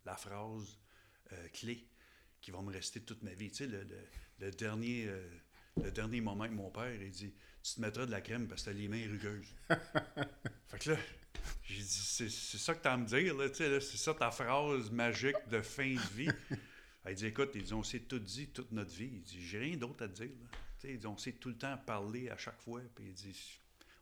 la 0.05 0.17
phrase 0.17 0.79
euh, 1.33 1.49
clé 1.53 1.87
qui 2.41 2.51
va 2.51 2.61
me 2.63 2.73
rester 2.73 3.01
toute 3.01 3.23
ma 3.23 3.33
vie. 3.35 3.51
Tu 3.51 3.57
sais, 3.59 3.67
le, 3.67 3.83
le- 3.83 4.09
le 4.39 4.51
dernier, 4.51 5.07
euh, 5.09 5.29
le 5.83 5.91
dernier 5.91 6.21
moment 6.21 6.45
avec 6.45 6.55
mon 6.57 6.71
père, 6.71 6.93
il 7.01 7.11
dit 7.11 7.33
Tu 7.63 7.75
te 7.75 7.81
mettras 7.81 8.07
de 8.07 8.11
la 8.11 8.21
crème 8.21 8.47
parce 8.49 8.63
que 8.63 8.71
t'as 8.71 8.77
les 8.77 8.89
mains 8.89 9.07
rugueuses. 9.09 9.49
fait 10.69 10.79
que 10.79 10.91
là, 10.91 10.97
j'ai 11.65 11.83
dit 11.83 11.85
C'est 11.85 12.29
ça 12.31 12.75
que 12.75 12.83
t'as 12.83 12.93
à 12.93 12.97
me 12.97 13.07
dire, 13.07 13.35
là, 13.37 13.49
tu 13.49 13.57
sais, 13.57 13.69
là, 13.71 13.81
c'est 13.81 13.97
ça 13.97 14.15
ta 14.15 14.31
phrase 14.31 14.91
magique 14.91 15.37
de 15.51 15.61
fin 15.63 15.95
de 15.95 16.15
vie. 16.15 16.29
Il 17.09 17.15
dit 17.15 17.27
Écoute, 17.27 17.51
il 17.55 17.63
dit, 17.63 17.73
on 17.73 17.83
s'est 17.83 18.01
tout 18.01 18.19
dit 18.19 18.49
toute 18.49 18.73
notre 18.73 18.93
vie. 18.95 19.11
Il 19.13 19.23
dit 19.23 19.41
J'ai 19.41 19.59
rien 19.59 19.77
d'autre 19.77 20.05
à 20.05 20.09
te 20.09 20.15
dire. 20.23 20.31
là. 20.43 20.49
Tu 20.79 20.89
sais, 20.89 20.93
il 20.95 20.99
dit, 20.99 21.07
on 21.07 21.17
s'est 21.17 21.33
tout 21.33 21.49
le 21.49 21.57
temps 21.57 21.77
parlé 21.87 22.29
à 22.31 22.37
chaque 22.37 22.61
fois. 22.61 22.81
Puis 22.95 23.07
il 23.07 23.15
dit 23.15 23.59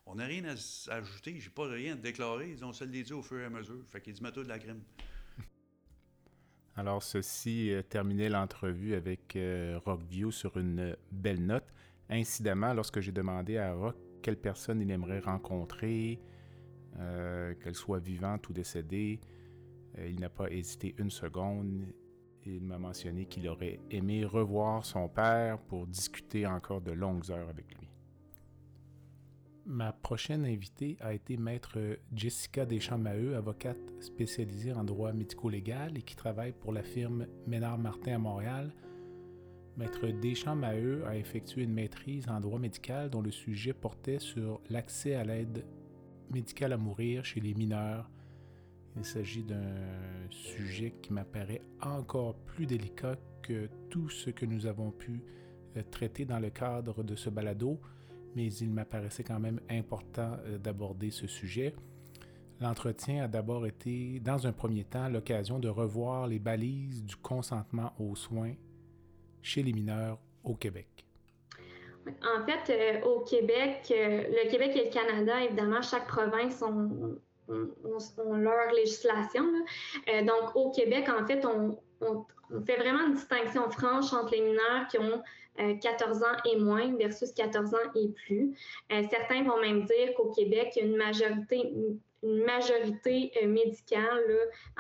On 0.07 0.17
n'a 0.17 0.27
rien 0.27 0.45
à 0.47 0.95
ajouter, 0.95 1.39
j'ai 1.41 1.51
pas 1.51 1.69
rien 1.69 1.93
à 1.93 1.97
déclarer. 1.97 2.51
Il 2.51 2.57
dit, 2.57 2.65
on 2.65 2.73
se 2.73 2.83
le 2.85 2.91
dit 2.91 3.13
au 3.13 3.23
fur 3.23 3.39
et 3.41 3.45
à 3.45 3.51
mesure. 3.51 3.83
Fait 3.91 4.01
qu'il 4.01 4.15
dit 4.15 4.23
Mets-toi 4.23 4.43
de 4.43 4.49
la 4.49 4.59
crème. 4.59 4.83
Alors, 6.77 7.03
ceci 7.03 7.73
euh, 7.73 7.83
terminait 7.83 8.29
l'entrevue 8.29 8.95
avec 8.95 9.37
euh, 9.37 9.79
Rockview 9.85 10.31
sur 10.33 10.57
une 10.57 10.97
belle 11.13 11.45
note. 11.45 11.73
Incidemment, 12.11 12.75
lorsque 12.75 13.01
j'ai 13.01 13.13
demandé 13.13 13.59
à 13.59 13.73
Rock 13.73 13.97
quelle 14.23 14.37
personne 14.37 14.81
il 14.81 14.91
aimerait 14.91 15.21
rencontrer, 15.21 16.19
euh, 16.99 17.55
qu'elle 17.57 17.75
soit 17.75 17.99
vivante 17.99 18.49
ou 18.49 18.53
décédée, 18.53 19.21
euh, 19.99 20.09
il 20.09 20.21
n'a 20.21 20.31
pas 20.31 20.51
hésité 20.51 20.95
une 20.99 21.11
seconde. 21.11 21.87
Il 22.47 22.63
m'a 22.63 22.79
mentionné 22.79 23.27
qu'il 23.27 23.49
aurait 23.49 23.81
aimé 23.91 24.25
revoir 24.25 24.85
son 24.85 25.09
père 25.09 25.59
pour 25.59 25.87
discuter 25.87 26.47
encore 26.47 26.81
de 26.81 26.93
longues 26.93 27.31
heures 27.31 27.49
avec 27.49 27.79
lui. 27.79 27.84
Ma 29.67 29.93
prochaine 29.93 30.45
invitée 30.45 30.99
a 31.01 31.15
été 31.15 31.39
maître 31.39 31.79
Jessica 32.15 32.67
Deschamps-Maheu, 32.67 33.35
avocate 33.35 33.79
spécialisée 33.99 34.75
en 34.75 34.85
droit 34.85 35.15
médico-légal 35.15 35.97
et 35.97 36.03
qui 36.03 36.17
travaille 36.17 36.53
pour 36.53 36.71
la 36.71 36.83
firme 36.83 37.27
Ménard-Martin 37.47 38.17
à 38.17 38.19
Montréal. 38.19 38.75
Maître 39.79 40.07
Deschamps-Maheu 40.07 41.07
a 41.07 41.17
effectué 41.17 41.63
une 41.63 41.73
maîtrise 41.73 42.29
en 42.29 42.41
droit 42.41 42.59
médical 42.59 43.09
dont 43.09 43.23
le 43.23 43.31
sujet 43.31 43.73
portait 43.73 44.19
sur 44.19 44.61
l'accès 44.69 45.15
à 45.15 45.25
l'aide 45.25 45.65
médicale 46.31 46.75
à 46.75 46.77
mourir 46.77 47.25
chez 47.25 47.41
les 47.41 47.55
mineurs 47.55 48.11
Il 48.99 49.05
s'agit 49.07 49.45
d'un 49.45 50.29
sujet 50.29 50.93
qui 51.01 51.11
m'apparaît 51.15 51.63
encore 51.81 52.35
plus 52.35 52.67
délicat 52.67 53.17
que 53.43 53.71
tout 53.89 54.11
ce 54.11 54.29
que 54.29 54.45
nous 54.45 54.67
avons 54.67 54.91
pu 54.91 55.23
euh, 55.79 55.83
traiter 55.91 56.27
dans 56.27 56.39
le 56.39 56.51
cadre 56.51 57.03
de 57.03 57.17
ce 57.17 57.31
balado, 57.31 57.81
mais 58.35 58.53
il 58.53 58.71
m'apparaissait 58.71 59.25
quand 59.25 59.41
même 59.41 59.61
important 59.71 60.37
euh, 60.47 60.59
d'aborder 60.59 61.11
ce 61.11 61.27
sujet. 61.27 61.75
L'entretien 62.61 63.25
a 63.25 63.29
d'abord 63.29 63.67
été, 63.67 64.21
dans 64.21 64.47
un 64.47 64.53
premier 64.53 64.85
temps, 64.85 65.09
l'occasion 65.09 65.59
de 65.59 65.69
revoir 65.69 66.27
les 66.27 66.39
balises 66.39 67.05
du 67.05 67.17
consentement 67.17 67.93
aux 67.99 68.15
soins 68.15 68.55
chez 69.43 69.63
les 69.63 69.73
mineurs 69.73 70.19
au 70.45 70.55
Québec. 70.55 71.05
En 72.07 72.45
fait, 72.45 72.71
euh, 72.71 73.07
au 73.07 73.21
Québec, 73.21 73.87
le 73.91 74.51
Québec 74.51 74.77
et 74.77 74.85
le 74.85 74.91
Canada, 74.91 75.43
évidemment, 75.43 75.83
chaque 75.83 76.07
province 76.07 76.63
ont, 76.63 77.19
leur 77.49 78.73
législation. 78.73 79.45
Euh, 80.09 80.23
donc, 80.23 80.55
au 80.55 80.71
Québec, 80.71 81.09
en 81.09 81.27
fait, 81.27 81.45
on, 81.45 81.79
fait 82.67 82.77
vraiment 82.77 83.07
une 83.07 83.15
distinction 83.15 83.71
franche 83.71 84.13
entre 84.13 84.33
les 84.33 84.43
mineurs 84.43 84.87
qui 84.91 84.99
ont 84.99 85.23
14 85.57 86.23
euh, 86.23 86.27
ans 86.27 86.37
et 86.45 86.57
moins 86.59 86.95
versus 86.97 87.33
14 87.33 87.75
ans 87.75 87.91
et 87.95 88.09
plus. 88.09 88.57
Euh, 88.93 89.03
certains 89.11 89.45
vont 89.45 89.61
même 89.61 89.85
dire 89.85 90.15
qu'au 90.17 90.31
Québec, 90.31 90.73
il 90.77 90.79
y 90.79 90.83
a 90.83 90.89
une 90.89 90.97
majorité, 90.97 91.73
une 92.23 92.45
majorité 92.45 93.33
médicale 93.47 94.25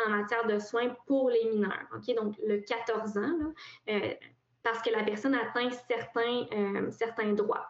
en 0.04 0.10
matière 0.10 0.46
de 0.46 0.58
soins 0.58 0.96
pour 1.06 1.30
les 1.30 1.44
mineurs. 1.50 1.86
Donc, 2.16 2.34
le 2.46 2.58
14 2.58 3.18
ans, 3.18 3.52
parce 4.62 4.80
que 4.80 4.90
la 4.90 5.04
personne 5.04 5.34
atteint 5.34 5.68
certains, 5.86 7.32
droits. 7.34 7.66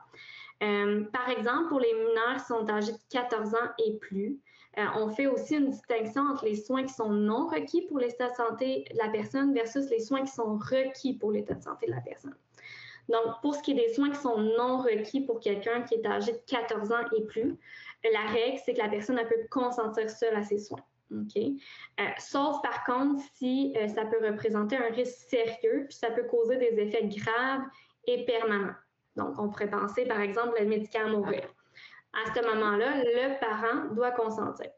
par 0.61 1.28
exemple, 1.28 1.68
pour 1.68 1.80
les 1.80 1.92
mineurs 1.92 2.36
qui 2.36 2.44
sont 2.44 2.70
âgés 2.70 2.92
de 2.92 2.98
14 3.11 3.55
ans 3.55 3.68
et 3.84 3.98
plus, 3.98 4.38
euh, 4.78 4.86
on 4.96 5.09
fait 5.09 5.26
aussi 5.26 5.55
une 5.57 5.70
distinction 5.70 6.22
entre 6.22 6.46
les 6.46 6.57
soins 6.57 6.82
qui 6.82 6.92
sont 6.92 7.11
non 7.11 7.46
requis 7.46 7.82
pour 7.82 7.98
l'état 7.98 8.30
de 8.30 8.34
santé 8.34 8.84
de 8.92 8.98
la 8.98 9.09
personne 9.09 9.55
versus 9.55 9.88
les 9.88 10.00
soins 10.00 10.22
qui 10.22 10.32
sont 10.32 10.57
requis 10.57 11.14
pour 11.14 11.30
l'état 11.30 11.55
de 11.55 11.62
santé 11.62 11.86
de 11.86 11.92
la 11.92 12.00
personne. 12.00 12.34
Donc, 13.09 13.40
pour 13.42 13.55
ce 13.55 13.62
qui 13.62 13.72
est 13.72 13.74
des 13.74 13.92
soins 13.92 14.11
qui 14.11 14.20
sont 14.20 14.38
non 14.38 14.78
requis 14.78 15.20
pour 15.20 15.40
quelqu'un 15.40 15.82
qui 15.82 15.94
est 15.94 16.07
âgé 16.07 16.32
de 16.32 16.40
14 16.46 16.92
ans 16.92 17.05
et 17.16 17.22
plus, 17.24 17.57
la 18.12 18.30
règle, 18.30 18.59
c'est 18.64 18.74
que 18.74 18.78
la 18.78 18.88
personne 18.88 19.16
peut 19.28 19.46
consentir 19.50 20.09
seule 20.11 20.34
à 20.36 20.42
ses 20.42 20.59
soins. 20.59 20.82
Euh, 21.12 21.52
sauf 22.18 22.61
par 22.62 22.82
contre 22.84 23.22
si 23.34 23.72
euh, 23.76 23.86
ça 23.88 24.05
peut 24.05 24.26
représenter 24.26 24.76
un 24.76 24.90
risque 24.90 25.28
sérieux, 25.28 25.86
puis 25.88 25.96
ça 25.96 26.11
peut 26.11 26.24
causer 26.24 26.57
des 26.57 26.80
effets 26.80 27.07
graves 27.07 27.62
et 28.07 28.24
permanents. 28.24 28.74
Donc, 29.14 29.38
on 29.38 29.48
pourrait 29.48 29.70
penser, 29.70 30.07
par 30.07 30.20
exemple, 30.20 30.57
le 30.59 30.66
médicament 30.66 31.18
mourir 31.18 31.48
à 32.14 32.32
ce 32.32 32.40
moment-là, 32.46 33.02
le 33.02 33.40
parent 33.40 33.94
doit 33.94 34.12
consentir. 34.12 34.70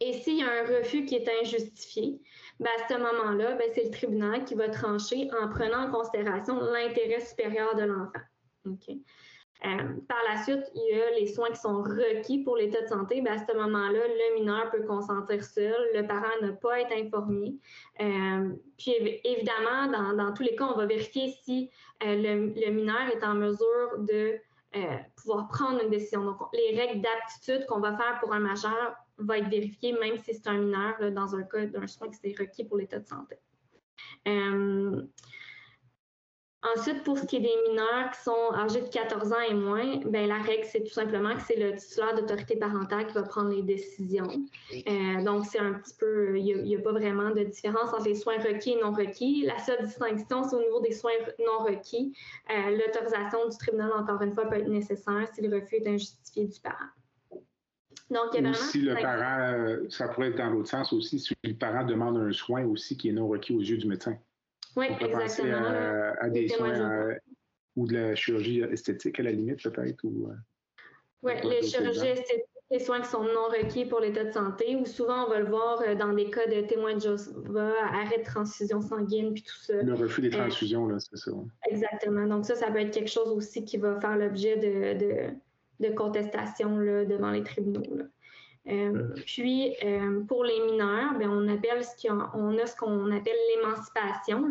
Et 0.00 0.12
s'il 0.12 0.38
y 0.38 0.42
a 0.42 0.50
un 0.50 0.78
refus 0.78 1.04
qui 1.04 1.16
est 1.16 1.28
injustifié, 1.42 2.20
ben, 2.60 2.70
à 2.78 2.88
ce 2.88 2.94
moment-là, 2.94 3.54
ben, 3.54 3.68
c'est 3.74 3.84
le 3.84 3.90
tribunal 3.90 4.44
qui 4.44 4.54
va 4.54 4.68
trancher 4.68 5.28
en 5.40 5.48
prenant 5.48 5.88
en 5.88 5.90
considération 5.90 6.60
l'intérêt 6.60 7.20
supérieur 7.20 7.74
de 7.74 7.82
l'enfant. 7.82 8.20
Euh, 9.64 9.76
par 10.06 10.18
la 10.28 10.40
suite, 10.44 10.70
il 10.74 10.96
y 10.96 11.00
a 11.00 11.10
les 11.18 11.26
soins 11.26 11.48
qui 11.48 11.56
sont 11.56 11.82
requis 11.82 12.44
pour 12.44 12.56
l'état 12.56 12.80
de 12.82 12.86
santé. 12.86 13.20
Ben, 13.22 13.32
à 13.32 13.44
ce 13.44 13.56
moment-là, 13.56 14.00
le 14.06 14.38
mineur 14.38 14.70
peut 14.70 14.84
consentir 14.84 15.42
seul, 15.42 15.88
le 15.94 16.06
parent 16.06 16.28
ne 16.42 16.52
pas 16.52 16.80
être 16.80 16.92
informé. 16.92 17.56
Euh, 18.00 18.50
puis 18.76 18.94
évidemment, 19.24 20.14
dans, 20.14 20.32
tous 20.32 20.44
les 20.44 20.54
cas, 20.54 20.66
on 20.66 20.76
va 20.76 20.86
vérifier 20.86 21.34
si 21.42 21.70
euh, 22.04 22.14
le, 22.14 22.70
mineur 22.70 23.08
est 23.12 23.24
en 23.24 23.34
mesure 23.34 23.98
de 23.98 24.38
pouvoir 25.16 25.48
prendre 25.48 25.82
une 25.82 25.90
décision. 25.90 26.24
Donc, 26.24 26.36
les 26.52 26.78
règles 26.78 27.00
d'aptitude 27.00 27.66
qu'on 27.66 27.80
va 27.80 27.96
faire 27.96 28.20
pour 28.20 28.32
un 28.32 28.38
majeur 28.38 28.94
vont 29.18 29.34
être 29.34 29.48
vérifiées, 29.48 29.92
même 29.92 30.16
si 30.18 30.34
c'est 30.34 30.46
un 30.48 30.58
mineur, 30.58 31.12
dans 31.12 31.34
un 31.34 31.42
cas 31.42 31.66
d'un 31.66 31.86
soin 31.86 32.08
qui 32.08 32.16
s'est 32.16 32.34
requis 32.38 32.64
pour 32.64 32.78
l'état 32.78 32.98
de 32.98 33.06
santé. 33.06 33.36
Euh, 34.26 35.02
Ensuite, 36.74 37.04
pour 37.04 37.16
ce 37.16 37.24
qui 37.24 37.36
est 37.36 37.40
des 37.40 37.54
mineurs 37.68 38.10
qui 38.10 38.20
sont 38.20 38.52
âgés 38.52 38.80
de 38.80 38.88
14 38.88 39.32
ans 39.32 39.40
et 39.48 39.54
moins, 39.54 39.98
ben, 40.06 40.26
la 40.26 40.38
règle, 40.38 40.64
c'est 40.64 40.82
tout 40.82 40.92
simplement 40.92 41.36
que 41.36 41.42
c'est 41.42 41.54
le 41.54 41.76
titulaire 41.76 42.16
d'autorité 42.16 42.56
parentale 42.56 43.06
qui 43.06 43.14
va 43.14 43.22
prendre 43.22 43.50
les 43.50 43.62
décisions. 43.62 44.28
Euh, 44.74 45.22
donc, 45.22 45.46
c'est 45.46 45.60
un 45.60 45.74
petit 45.74 45.94
peu, 45.94 46.36
il 46.36 46.64
n'y 46.64 46.74
a, 46.74 46.80
pas 46.80 46.90
vraiment 46.90 47.30
de 47.30 47.44
différence 47.44 47.92
entre 47.94 48.06
les 48.06 48.16
soins 48.16 48.38
requis 48.38 48.72
et 48.72 48.80
non 48.82 48.92
requis. 48.92 49.44
La 49.46 49.58
seule 49.60 49.84
distinction, 49.84 50.42
c'est 50.42 50.56
au 50.56 50.60
niveau 50.60 50.80
des 50.80 50.92
soins 50.92 51.12
non 51.38 51.64
requis. 51.64 52.12
Euh, 52.50 52.70
l'autorisation 52.76 53.48
du 53.48 53.56
tribunal, 53.56 53.92
encore 53.92 54.20
une 54.22 54.34
fois, 54.34 54.46
peut 54.46 54.56
être 54.56 54.68
nécessaire 54.68 55.28
si 55.32 55.40
le 55.40 55.54
refus 55.54 55.76
est 55.76 55.86
injustifié 55.86 56.46
du 56.46 56.58
parent. 56.58 56.90
Donc, 58.10 58.28
il 58.32 58.36
y 58.36 58.38
a 58.38 58.50
vraiment 58.50 58.54
si 58.54 58.80
le 58.80 58.94
parent, 58.94 59.40
euh, 59.40 59.86
ça 59.90 60.08
pourrait 60.08 60.28
être 60.28 60.38
dans 60.38 60.50
l'autre 60.50 60.68
sens 60.68 60.92
aussi, 60.92 61.18
si 61.18 61.34
le 61.44 61.54
parent 61.54 61.84
demande 61.84 62.16
un 62.16 62.32
soin 62.32 62.64
aussi 62.64 62.96
qui 62.96 63.10
est 63.10 63.12
non 63.12 63.28
requis 63.28 63.54
aux 63.54 63.60
yeux 63.60 63.76
du 63.76 63.86
médecin. 63.86 64.16
Oui, 64.76 64.86
exactement. 65.00 65.66
à, 66.20 66.28
des 66.30 66.48
soins 66.48 67.16
ou 67.78 67.86
de 67.86 67.94
la 67.94 68.14
chirurgie 68.16 68.60
esthétique 68.60 69.20
à 69.20 69.22
la 69.22 69.30
limite, 69.30 69.62
peut-être. 69.62 70.04
Euh, 70.04 70.34
oui, 71.22 71.32
les 71.44 71.62
chirurgies 71.62 72.08
esthétiques, 72.08 72.44
les 72.70 72.80
soins 72.80 73.00
qui 73.00 73.08
sont 73.08 73.22
non 73.22 73.46
requis 73.48 73.84
pour 73.84 74.00
l'état 74.00 74.24
de 74.24 74.32
santé, 74.32 74.76
ou 74.76 74.84
souvent 74.84 75.26
on 75.26 75.30
va 75.30 75.38
le 75.38 75.48
voir 75.48 75.80
euh, 75.80 75.94
dans 75.94 76.12
des 76.12 76.28
cas 76.28 76.46
de 76.46 76.62
témoins 76.62 76.96
de 76.96 77.00
Josepha, 77.00 77.72
arrêt 77.92 78.18
de 78.18 78.24
transfusion 78.24 78.80
sanguine, 78.80 79.32
puis 79.32 79.44
tout 79.44 79.56
ça. 79.62 79.80
Le 79.80 79.94
refus 79.94 80.20
des 80.20 80.34
euh, 80.34 80.38
transfusions, 80.38 80.88
là, 80.88 80.98
c'est 80.98 81.16
ça. 81.16 81.30
Exactement. 81.70 82.26
Donc 82.26 82.44
ça, 82.44 82.56
ça 82.56 82.70
peut 82.70 82.80
être 82.80 82.92
quelque 82.92 83.10
chose 83.10 83.30
aussi 83.30 83.64
qui 83.64 83.76
va 83.76 84.00
faire 84.00 84.16
l'objet 84.16 84.56
de, 84.56 84.98
de, 84.98 85.34
de 85.80 85.88
contestation 85.90 86.78
là, 86.78 87.04
devant 87.04 87.30
les 87.30 87.42
tribunaux. 87.42 87.96
Là. 87.96 88.04
Euh, 88.68 89.14
puis, 89.24 89.74
euh, 89.82 90.20
pour 90.26 90.44
les 90.44 90.60
mineurs, 90.60 91.14
bien, 91.14 91.30
on, 91.30 91.48
appelle 91.48 91.82
ce 91.82 92.08
on 92.34 92.58
a 92.58 92.66
ce 92.66 92.76
qu'on 92.76 93.10
appelle 93.10 93.36
l'émancipation. 93.56 94.48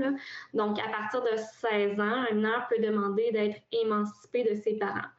Donc, 0.53 0.79
à 0.79 0.89
partir 0.89 1.21
de 1.21 1.37
16 1.37 1.99
ans, 1.99 2.25
un 2.29 2.33
mineur 2.33 2.67
peut 2.67 2.81
demander 2.81 3.31
d'être 3.31 3.61
émancipé 3.71 4.43
de 4.43 4.55
ses 4.55 4.73
parents. 4.77 5.09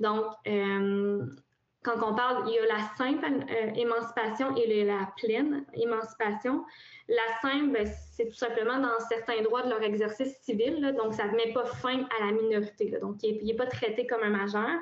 Donc, 0.00 0.26
euh, 0.46 1.24
quand 1.82 1.96
on 2.06 2.14
parle, 2.14 2.44
il 2.48 2.54
y 2.54 2.58
a 2.58 2.66
la 2.66 2.82
simple 2.96 3.26
émancipation 3.74 4.54
et 4.54 4.84
la 4.84 5.08
pleine 5.16 5.64
émancipation. 5.74 6.64
La 7.08 7.40
simple, 7.40 7.72
ben, 7.72 7.86
c'est 8.12 8.26
tout 8.28 8.36
simplement 8.36 8.78
dans 8.78 9.00
certains 9.08 9.42
droits 9.42 9.62
de 9.62 9.70
leur 9.70 9.82
exercice 9.82 10.36
civil, 10.42 10.94
donc 10.96 11.14
ça 11.14 11.26
ne 11.26 11.32
met 11.32 11.52
pas 11.52 11.64
fin 11.64 12.06
à 12.20 12.26
la 12.26 12.32
minorité. 12.32 12.96
donc, 13.00 13.16
il 13.22 13.44
n'est 13.44 13.54
pas 13.54 13.66
traité 13.66 14.06
comme 14.06 14.22
un 14.22 14.30
majeur 14.30 14.78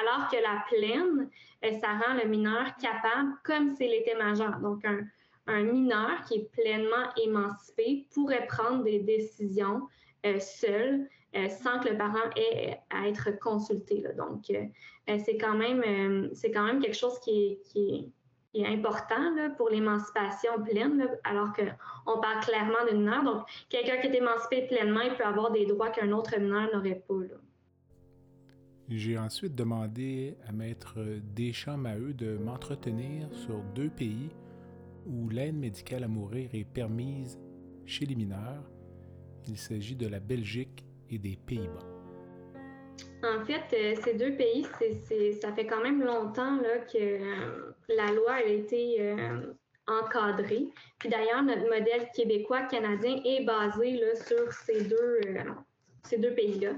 alors 0.00 0.28
que 0.28 0.36
la 0.36 0.64
pleine, 0.68 1.28
euh, 1.64 1.72
ça 1.80 1.88
rend 1.88 2.14
le 2.14 2.28
mineur 2.28 2.74
capable, 2.76 3.32
comme 3.44 3.74
s'il 3.74 3.92
était 3.92 4.16
majeur. 4.16 4.58
Donc, 4.60 4.84
un, 4.84 5.62
mineur 5.62 6.24
qui 6.26 6.34
est 6.36 6.50
pleinement 6.52 7.12
émancipé 7.22 8.06
pourrait 8.14 8.46
prendre 8.46 8.84
des 8.84 9.00
décisions 9.00 9.82
euh, 10.24 10.38
seul, 10.38 11.08
euh, 11.34 11.48
sans 11.48 11.80
que 11.80 11.88
le 11.88 11.98
parent 11.98 12.30
ait 12.36 12.78
à 12.90 13.08
être 13.08 13.38
consulté. 13.40 14.04
Donc, 14.16 14.44
c'est 14.46 15.36
quand, 15.36 15.54
même, 15.54 15.82
quelque 15.82 16.96
chose 16.96 17.18
qui 17.20 17.58
est, 17.74 18.08
important 18.54 19.34
pour 19.56 19.70
l'émancipation 19.70 20.62
pleine, 20.62 21.08
alors 21.24 21.52
qu'on 21.54 22.20
parle 22.20 22.40
clairement 22.40 22.84
de 22.88 22.96
mineur. 22.96 23.24
Donc, 23.24 23.42
quelqu'un 23.68 23.96
qui 23.96 24.08
est 24.08 24.14
émancipé 24.14 24.66
pleinement, 24.68 25.00
il 25.00 25.14
peut 25.14 25.24
avoir 25.24 25.50
des 25.50 25.66
droits 25.66 25.88
qu'un 25.90 26.12
autre 26.12 26.38
mineur 26.38 26.68
n'aurait 26.72 27.02
pas. 27.08 27.14
J'ai 28.94 29.16
ensuite 29.16 29.54
demandé 29.54 30.36
à 30.46 30.52
Maître 30.52 30.98
Deschamps-Maheu 31.34 32.12
de 32.12 32.36
m'entretenir 32.36 33.26
sur 33.32 33.62
deux 33.74 33.88
pays 33.88 34.28
où 35.06 35.30
l'aide 35.30 35.56
médicale 35.56 36.04
à 36.04 36.08
mourir 36.08 36.50
est 36.52 36.64
permise 36.64 37.38
chez 37.86 38.04
les 38.04 38.14
mineurs. 38.14 38.70
Il 39.48 39.56
s'agit 39.56 39.96
de 39.96 40.06
la 40.06 40.20
Belgique 40.20 40.84
et 41.08 41.18
des 41.18 41.36
Pays-Bas. 41.36 41.86
En 43.24 43.42
fait, 43.46 43.62
euh, 43.72 43.94
ces 44.04 44.14
deux 44.14 44.36
pays, 44.36 44.66
ça 45.40 45.52
fait 45.54 45.66
quand 45.66 45.82
même 45.82 46.02
longtemps 46.02 46.58
que 46.92 46.98
euh, 46.98 47.72
la 47.88 48.12
loi 48.12 48.32
a 48.32 48.42
été 48.42 49.00
euh, 49.00 49.54
encadrée. 49.86 50.68
Puis 50.98 51.08
d'ailleurs, 51.08 51.42
notre 51.42 51.64
modèle 51.64 52.08
québécois-canadien 52.14 53.22
est 53.24 53.44
basé 53.44 54.00
sur 54.16 54.52
ces 54.52 54.84
deux, 54.84 55.20
ces 56.04 56.18
deux 56.18 56.34
pays-là. 56.34 56.72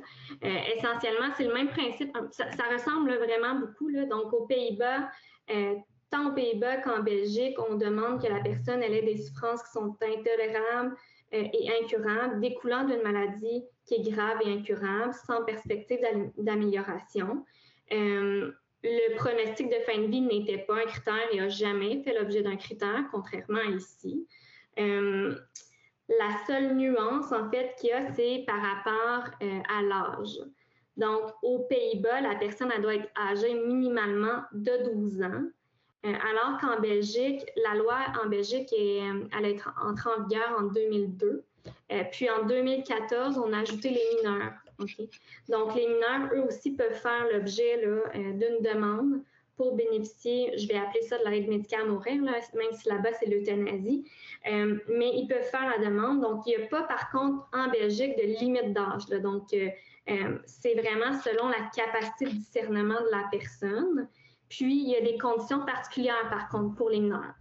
Euh, 0.45 0.59
essentiellement, 0.77 1.33
c'est 1.37 1.45
le 1.45 1.55
même 1.55 1.69
principe. 1.69 2.17
Ça, 2.31 2.47
ressemble 2.73 3.13
vraiment 3.15 3.55
beaucoup. 3.59 3.89
Là. 3.89 4.05
Donc, 4.05 4.33
aux 4.33 4.47
Pays-Bas, 4.47 5.09
euh, 5.51 5.75
tant 6.11 6.31
aux 6.31 6.35
Pays-Bas 6.35 6.79
qu'en 6.79 7.03
Belgique, 7.03 7.57
on 7.71 7.75
demande 7.77 8.23
que 8.23 8.29
la 8.29 8.41
personne 8.41 8.83
ait 8.83 9.03
des 9.03 9.17
souffrances 9.19 9.63
qui 9.63 9.73
sont 9.73 9.97
intolérables 10.03 10.95
euh, 11.35 11.45
et 11.53 11.71
incurables, 11.83 12.41
découlant 12.41 12.85
d'une 12.85 13.03
maladie 13.03 13.65
qui 13.87 13.95
est 13.95 14.11
grave 14.11 14.39
et 14.45 14.53
incurable, 14.53 15.15
sans 15.27 15.45
perspective 15.45 16.01
d'amélioration. 16.39 17.45
le 17.91 19.17
pronostic 19.17 19.69
de 19.69 19.81
fin 19.87 19.99
de 19.99 20.07
vie 20.07 20.21
n'était 20.21 20.59
pas 20.59 20.77
un 20.77 20.87
critère 20.87 21.33
et 21.33 21.39
n'a 21.39 21.49
jamais 21.49 22.03
fait 22.03 22.15
l'objet 22.19 22.43
d'un 22.43 22.57
critère, 22.57 23.05
contrairement 23.11 23.59
à 23.59 23.71
ici. 23.71 24.27
La 26.09 26.45
seule 26.47 26.75
nuance, 26.75 27.33
en 27.33 27.51
fait, 27.51 27.75
qu'il 27.79 27.91
y 27.91 27.93
a, 27.93 28.13
c'est 28.15 28.45
par 28.47 28.61
rapport 28.61 29.31
euh, 29.43 29.61
à 29.69 29.83
l'âge. 29.83 30.39
Donc, 30.97 31.31
aux 31.43 31.61
Pays-Bas, 31.61 32.21
la 32.21 32.37
personne, 32.37 32.71
doit 32.81 32.95
être 32.95 33.09
âgée 33.17 33.55
minimalement 33.55 34.43
de 34.53 34.93
12 34.93 35.23
ans. 35.23 35.45
alors 36.05 36.59
qu'en 36.61 36.79
Belgique, 36.81 37.45
la 37.57 37.75
loi 37.75 37.97
en 38.23 38.29
Belgique, 38.29 38.73
est, 38.73 38.99
est 38.99 39.61
entrée 39.83 40.11
en 40.11 40.23
vigueur 40.25 40.57
en 40.59 40.63
2002. 40.65 41.43
puis 42.13 42.31
en 42.31 42.45
2014, 42.45 43.39
on 43.39 43.53
a 43.53 43.61
ajouté 43.61 43.91
les 43.91 44.17
mineurs. 44.17 44.53
Donc, 45.49 45.75
les 45.75 45.89
mineurs, 45.89 46.31
eux 46.35 46.47
aussi, 46.47 46.77
peuvent 46.77 46.93
faire 46.93 47.27
l'objet 47.33 47.79
d'une 48.15 48.61
demande 48.61 49.23
pour 49.57 49.77
bénéficier, 49.77 50.53
je 50.59 50.67
vais 50.67 50.77
appeler 50.77 51.03
ça 51.03 51.19
de 51.19 51.25
l'aide 51.29 51.49
médicale 51.49 51.83
à 51.83 51.85
mourir, 51.85 52.21
même 52.23 52.73
si 52.73 52.89
là-bas 52.89 53.13
c'est 53.21 53.27
l'euthanasie, 53.27 54.05
euh, 54.51 54.79
mais 54.89 55.11
ils 55.15 55.27
peuvent 55.29 55.45
faire 55.45 55.69
la 55.69 55.85
demande. 55.85 56.21
Donc, 56.21 56.43
il 56.47 56.57
n'y 56.57 56.65
a 56.65 56.67
pas 56.67 56.83
par 56.83 57.11
contre 57.11 57.47
en 57.53 57.69
Belgique 57.69 58.17
de 58.17 58.23
limite 58.41 58.73
d'âge. 58.73 59.07
Donc, 59.23 59.53
euh, 59.53 59.69
euh, 60.11 60.39
c'est 60.47 60.75
vraiment 60.75 61.13
selon 61.21 61.49
la 61.49 61.71
capacité 61.75 62.27
de 62.27 62.31
discernement 62.31 63.01
de 63.01 63.11
la 63.11 63.25
personne. 63.31 64.09
Puis, 64.49 64.83
il 64.83 64.91
y 64.91 64.97
a 64.97 65.01
des 65.01 65.19
conditions 65.19 65.65
particulières 65.65 66.29
par 66.31 66.49
contre 66.49 66.75
pour 66.75 66.91
les 66.91 67.01
mineurs. 67.01 67.35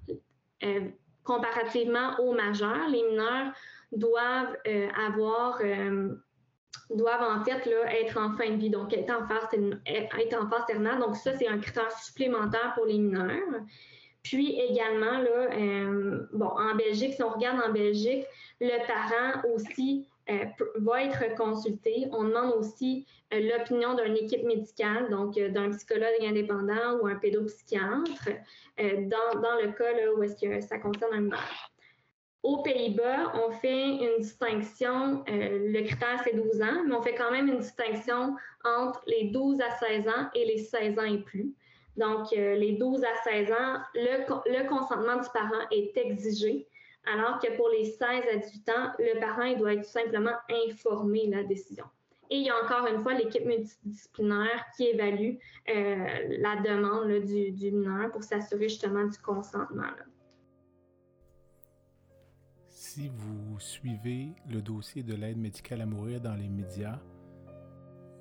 comparativement 1.23 2.19
aux 2.19 2.33
majeurs, 2.33 2.87
les 2.89 3.03
mineurs 3.03 3.53
doivent 3.91 4.57
avoir 4.97 5.59
doivent 6.89 7.23
en 7.23 7.43
fait 7.43 7.65
là, 7.65 7.99
être 7.99 8.17
en 8.17 8.31
fin 8.33 8.49
de 8.49 8.55
vie, 8.55 8.69
donc 8.69 8.93
être 8.93 9.11
en 9.11 9.25
phase, 9.27 9.47
être 9.85 10.41
en 10.41 10.49
phase 10.49 10.65
terminale. 10.67 10.99
Donc 10.99 11.15
ça, 11.15 11.33
c'est 11.37 11.47
un 11.47 11.57
critère 11.57 11.91
supplémentaire 11.91 12.73
pour 12.75 12.85
les 12.85 12.97
mineurs. 12.97 13.61
Puis 14.23 14.57
également, 14.59 15.19
là, 15.19 15.49
euh, 15.51 16.27
bon, 16.31 16.47
en 16.47 16.75
Belgique, 16.75 17.13
si 17.13 17.23
on 17.23 17.29
regarde 17.29 17.61
en 17.61 17.71
Belgique, 17.73 18.25
le 18.61 18.85
parent 18.87 19.41
aussi 19.53 20.07
euh, 20.29 20.45
va 20.77 21.03
être 21.03 21.35
consulté. 21.35 22.07
On 22.11 22.23
demande 22.23 22.53
aussi 22.53 23.05
euh, 23.33 23.39
l'opinion 23.41 23.95
d'une 23.95 24.15
équipe 24.15 24.43
médicale, 24.43 25.09
donc 25.09 25.37
d'un 25.37 25.71
psychologue 25.71 26.21
indépendant 26.21 26.99
ou 27.01 27.07
un 27.07 27.15
pédopsychiatre, 27.15 28.29
dans, 28.77 29.41
dans, 29.41 29.55
le 29.61 29.73
cas 29.73 29.91
où 30.15 30.23
est-ce 30.23 30.39
que 30.39 30.61
ça 30.61 30.79
concerne 30.79 31.13
un 31.13 31.21
mineur. 31.21 31.72
Aux 32.43 32.61
Pays-Bas, 32.61 33.31
on 33.35 33.51
fait 33.51 33.87
une 33.87 34.19
distinction, 34.19 35.23
euh, 35.29 35.71
le 35.71 35.81
critère 35.83 36.19
c'est 36.25 36.35
12 36.35 36.61
ans, 36.61 36.83
mais 36.85 36.93
on 36.93 37.01
fait 37.01 37.15
quand 37.15 37.31
même 37.31 37.47
une 37.47 37.59
distinction 37.59 38.35
entre 38.65 39.01
les 39.07 39.29
12 39.29 39.61
à 39.61 39.71
16 39.71 40.07
ans 40.09 40.29
et 40.35 40.43
les 40.43 40.57
16 40.57 40.99
ans 40.99 41.05
et 41.05 41.19
plus. 41.19 41.53
Donc, 41.95 42.33
euh, 42.33 42.55
les 42.55 42.73
12 42.73 43.01
à 43.03 43.15
16 43.23 43.51
ans, 43.51 43.77
le, 43.95 44.67
consentement 44.67 45.21
du 45.21 45.29
parent 45.33 45.65
est 45.71 45.95
exigé, 45.95 46.67
alors 47.05 47.39
que 47.39 47.55
pour 47.55 47.69
les 47.69 47.85
16 47.85 48.01
à 48.33 48.35
18 48.35 48.69
ans, 48.71 48.91
le 48.99 49.19
parent 49.21 49.43
il 49.43 49.57
doit 49.57 49.75
être 49.75 49.85
simplement 49.85 50.35
informé 50.67 51.27
de 51.27 51.35
la 51.35 51.43
décision. 51.43 51.85
Et 52.29 52.37
il 52.37 52.43
y 52.43 52.49
a 52.49 52.55
encore 52.61 52.87
une 52.87 52.99
fois 52.99 53.13
l'équipe 53.13 53.45
multidisciplinaire 53.45 54.65
qui 54.75 54.87
évalue 54.87 55.35
euh, 55.69 56.05
la 56.39 56.55
demande 56.57 57.23
du, 57.25 57.71
mineur 57.71 58.11
pour 58.11 58.23
s'assurer 58.23 58.67
justement 58.67 59.05
du 59.05 59.17
consentement. 59.19 59.83
Si 62.93 63.07
vous 63.07 63.59
suivez 63.59 64.35
le 64.47 64.61
dossier 64.61 65.01
de 65.01 65.15
l'aide 65.15 65.39
médicale 65.39 65.81
à 65.81 65.85
mourir 65.87 66.21
dans 66.21 66.35
les 66.35 66.47
médias, 66.47 66.99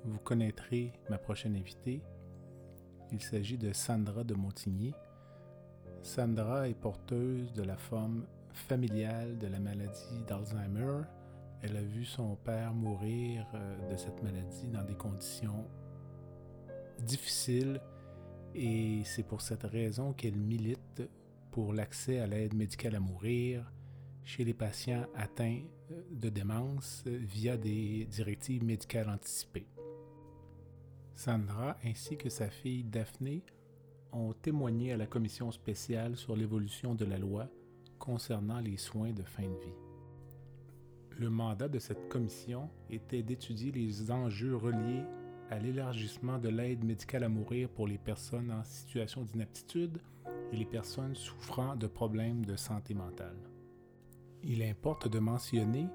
vous 0.03 0.17
connaîtrez 0.17 0.93
ma 1.11 1.19
prochaine 1.19 1.55
invitée. 1.55 2.01
Il 3.11 3.21
s'agit 3.21 3.59
de 3.59 3.71
Sandra 3.71 4.23
de 4.23 4.33
Montigny. 4.33 4.95
Sandra 6.01 6.67
est 6.69 6.73
porteuse 6.73 7.53
de 7.53 7.61
la 7.61 7.77
forme 7.77 8.25
familiale 8.51 9.37
de 9.37 9.45
la 9.45 9.59
maladie 9.59 10.23
d'Alzheimer. 10.27 11.03
Elle 11.61 11.77
a 11.77 11.83
vu 11.83 12.03
son 12.03 12.35
père 12.35 12.73
mourir 12.73 13.45
euh, 13.53 13.91
de 13.91 13.95
cette 13.95 14.23
maladie 14.23 14.69
dans 14.69 14.83
des 14.83 14.95
conditions 14.95 15.67
difficiles 16.97 17.79
et 18.55 19.03
c'est 19.05 19.21
pour 19.21 19.41
cette 19.41 19.65
raison 19.65 20.13
qu'elle 20.13 20.35
milite 20.35 21.03
pour 21.51 21.73
l'accès 21.73 22.17
à 22.17 22.25
l'aide 22.25 22.55
médicale 22.55 22.95
à 22.95 22.99
mourir, 22.99 23.71
chez 24.23 24.43
les 24.43 24.53
patients 24.53 25.05
atteints 25.15 25.61
euh, 25.91 26.01
de 26.11 26.29
démence 26.29 27.03
euh, 27.07 27.17
via 27.21 27.57
des 27.57 28.05
directives 28.05 28.63
médicales 28.63 29.09
anticipées. 29.09 29.67
Sandra 31.13 31.77
ainsi 31.83 32.17
que 32.17 32.29
sa 32.29 32.49
fille 32.49 32.83
Daphné 32.83 33.43
ont 34.11 34.33
témoigné 34.33 34.93
à 34.93 34.97
la 34.97 35.07
commission 35.07 35.51
spéciale 35.51 36.15
sur 36.15 36.35
l'évolution 36.35 36.95
de 36.95 37.05
la 37.05 37.17
loi 37.17 37.47
concernant 37.99 38.59
les 38.59 38.77
soins 38.77 39.11
de 39.11 39.23
fin 39.23 39.43
de 39.43 39.59
vie. 39.59 39.79
Le 41.17 41.29
mandat 41.29 41.67
de 41.67 41.79
cette 41.79 42.09
commission 42.09 42.69
était 42.89 43.21
d'étudier 43.21 43.71
les 43.71 44.11
enjeux 44.11 44.55
reliés 44.55 45.03
à 45.49 45.59
l'élargissement 45.59 46.39
de 46.39 46.49
l'aide 46.49 46.83
médicale 46.83 47.23
à 47.23 47.29
mourir 47.29 47.69
pour 47.69 47.87
les 47.87 47.99
personnes 47.99 48.51
en 48.51 48.63
situation 48.63 49.23
d'inaptitude 49.23 49.99
et 50.51 50.55
les 50.55 50.65
personnes 50.65 51.15
souffrant 51.15 51.75
de 51.75 51.87
problèmes 51.87 52.45
de 52.45 52.55
santé 52.55 52.93
mentale. 52.93 53.52
Il 54.43 54.61
importe 54.61 55.07
de 55.07 55.19
mentionner 55.19 55.87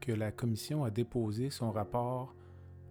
que 0.00 0.12
la 0.12 0.32
commission 0.32 0.84
a 0.84 0.90
déposé 0.90 1.50
son 1.50 1.70
rapport 1.70 2.34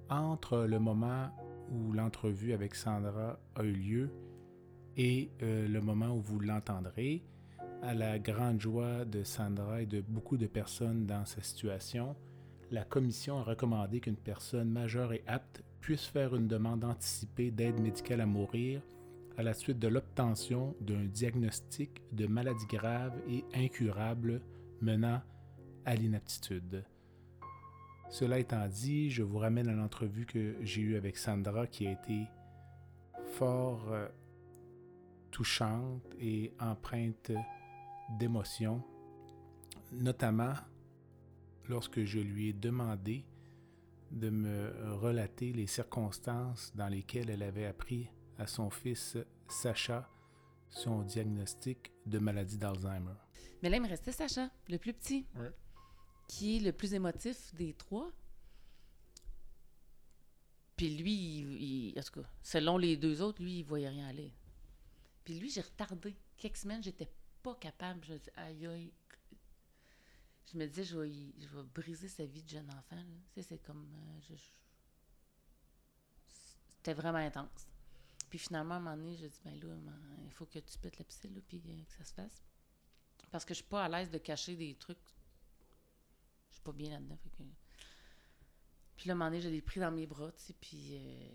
entre 0.09 0.59
le 0.59 0.80
moment 0.80 1.30
où 1.72 1.91
l'entrevue 1.91 2.53
avec 2.53 2.73
Sandra 2.73 3.38
a 3.55 3.64
eu 3.64 3.73
lieu 3.73 4.09
et 4.95 5.30
euh, 5.41 5.68
le 5.68 5.81
moment 5.81 6.15
où 6.15 6.22
vous 6.22 6.39
l'entendrez, 6.39 7.23
à 7.84 7.93
la 7.93 8.18
grande 8.18 8.61
joie 8.61 9.03
de 9.03 9.23
Sandra 9.23 9.81
et 9.81 9.85
de 9.85 10.01
beaucoup 10.01 10.38
de 10.38 10.47
personnes 10.47 11.05
dans 11.05 11.26
sa 11.26 11.41
situation, 11.41 12.15
la 12.72 12.84
commission 12.84 13.39
a 13.39 13.43
recommandé 13.43 13.99
qu'une 13.99 14.15
personne 14.15 14.69
majeure 14.69 15.14
et 15.14 15.23
apte 15.27 15.64
puisse 15.81 16.05
faire 16.05 16.35
une 16.35 16.47
demande 16.47 16.84
anticipée 16.84 17.51
d'aide 17.51 17.80
médicale 17.80 18.22
à 18.22 18.26
mourir 18.26 18.81
à 19.38 19.43
la 19.43 19.53
suite 19.53 19.80
de 19.80 19.88
l'obtention 19.88 20.76
d'un 20.81 21.03
diagnostic 21.03 22.01
de 22.11 22.26
maladie 22.26 22.65
grave 22.65 23.14
et 23.30 23.45
incurable 23.53 24.41
menant 24.81 25.21
à 25.85 25.95
l'inaptitude. 25.95 26.83
Cela 28.09 28.39
étant 28.39 28.67
dit, 28.67 29.09
je 29.09 29.23
vous 29.23 29.37
ramène 29.37 29.67
à 29.67 29.73
l'entrevue 29.73 30.25
que 30.25 30.55
j'ai 30.61 30.81
eue 30.81 30.95
avec 30.95 31.17
Sandra 31.17 31.67
qui 31.67 31.87
a 31.87 31.91
été 31.91 32.25
fort 33.33 33.91
euh, 33.91 34.07
touchante 35.31 36.03
et 36.19 36.53
empreinte 36.59 37.31
d'émotion, 38.17 38.81
notamment 39.91 40.53
lorsque 41.67 42.03
je 42.05 42.19
lui 42.19 42.49
ai 42.49 42.53
demandé 42.53 43.25
de 44.11 44.29
me 44.29 44.93
relater 44.93 45.51
les 45.51 45.67
circonstances 45.67 46.73
dans 46.75 46.87
lesquelles 46.87 47.29
elle 47.29 47.43
avait 47.43 47.65
appris 47.65 48.09
à 48.37 48.47
son 48.47 48.69
fils 48.69 49.17
Sacha 49.47 50.09
son 50.69 51.01
diagnostic 51.03 51.91
de 52.05 52.19
maladie 52.19 52.57
d'Alzheimer. 52.57 53.26
Mais 53.61 53.69
là, 53.69 53.77
il 53.77 53.84
me 53.84 53.88
restait 53.88 54.11
Sacha, 54.11 54.49
le 54.69 54.77
plus 54.77 54.93
petit, 54.93 55.25
qui 56.27 56.57
est 56.57 56.59
le 56.59 56.71
plus 56.71 56.93
émotif 56.93 57.53
des 57.55 57.73
trois. 57.73 58.11
Puis 60.75 60.95
lui, 60.95 61.13
il, 61.91 61.99
en 61.99 62.03
tout 62.03 62.21
cas, 62.21 62.29
selon 62.43 62.77
les 62.77 62.97
deux 62.97 63.21
autres, 63.21 63.41
lui, 63.41 63.59
il 63.59 63.63
voyait 63.63 63.89
rien 63.89 64.07
aller. 64.07 64.31
Puis 65.23 65.39
lui, 65.39 65.49
j'ai 65.49 65.61
retardé. 65.61 66.15
Quelques 66.38 66.57
semaines, 66.57 66.84
j'étais 66.84 67.09
pas 67.41 67.55
capable. 67.55 68.05
Je 68.05 68.13
me 68.13 68.19
dis, 68.19 68.29
aïe, 68.35 68.67
aïe. 68.67 68.93
Je 70.51 70.57
me 70.57 70.67
disais, 70.67 70.84
je 70.84 70.99
vais, 70.99 71.11
je 71.39 71.47
vais 71.47 71.63
briser 71.63 72.07
sa 72.07 72.25
vie 72.25 72.43
de 72.43 72.49
jeune 72.49 72.69
enfant. 72.69 72.95
Tu 73.34 73.41
sais, 73.41 73.41
c'est 73.41 73.57
comme. 73.57 73.85
Euh, 74.29 74.35
c'était 76.67 76.93
vraiment 76.93 77.17
intense. 77.17 77.67
Puis 78.29 78.39
finalement, 78.39 78.75
à 78.75 78.77
un 78.77 78.81
moment 78.81 78.95
donné, 78.97 79.17
j'ai 79.17 79.29
dit, 79.29 79.41
ben 79.43 79.59
là, 79.59 79.75
il 80.25 80.31
faut 80.31 80.45
que 80.45 80.59
tu 80.59 80.77
pètes 80.77 80.99
la 80.99 81.05
piscine, 81.05 81.41
puis 81.47 81.61
euh, 81.67 81.84
que 81.84 81.91
ça 81.91 82.03
se 82.03 82.13
fasse. 82.13 82.43
Parce 83.31 83.45
que 83.45 83.53
je 83.53 83.59
suis 83.59 83.69
pas 83.69 83.83
à 83.83 83.89
l'aise 83.89 84.09
de 84.09 84.17
cacher 84.17 84.55
des 84.55 84.75
trucs. 84.75 84.97
Je 86.49 86.55
suis 86.55 86.63
pas 86.63 86.71
bien 86.71 86.91
là-dedans. 86.91 87.17
Puis 88.95 89.07
là, 89.07 89.13
un 89.13 89.15
moment 89.15 89.29
donné, 89.29 89.41
j'ai 89.41 89.51
des 89.51 89.61
pris 89.61 89.79
dans 89.79 89.91
mes 89.91 90.07
bras, 90.07 90.31
tu 90.31 90.41
sais, 90.41 90.53
puis 90.59 90.97
euh, 90.97 91.29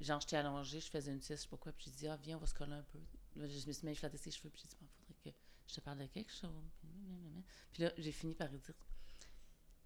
genre, 0.00 0.20
j'étais 0.20 0.36
allongée, 0.36 0.80
je 0.80 0.88
faisais 0.88 1.12
une 1.12 1.20
sieste, 1.20 1.42
je 1.42 1.44
sais 1.44 1.50
pas 1.50 1.58
quoi, 1.58 1.72
puis 1.72 1.86
j'ai 1.86 1.96
dit, 1.96 2.08
ah, 2.08 2.16
viens, 2.16 2.36
on 2.36 2.40
va 2.40 2.46
se 2.46 2.54
coller 2.54 2.72
un 2.72 2.82
peu. 2.82 2.98
Là, 3.36 3.46
je 3.46 3.66
me 3.66 3.72
suis 3.72 3.86
mis 3.86 3.92
à 3.92 3.94
flatter 3.94 4.16
ses 4.16 4.30
cheveux, 4.30 4.48
puis 4.48 4.62
j'ai 4.62 4.68
dit, 4.68 4.76
il 4.80 4.88
faudrait 4.88 5.14
que 5.22 5.38
je 5.66 5.74
te 5.74 5.80
parle 5.80 5.98
de 5.98 6.06
quelque 6.06 6.32
chose. 6.32 6.70
Puis 7.72 7.82
là, 7.82 7.92
j'ai 7.98 8.12
fini 8.12 8.34
par 8.34 8.50
lui 8.50 8.58
dire, 8.58 8.74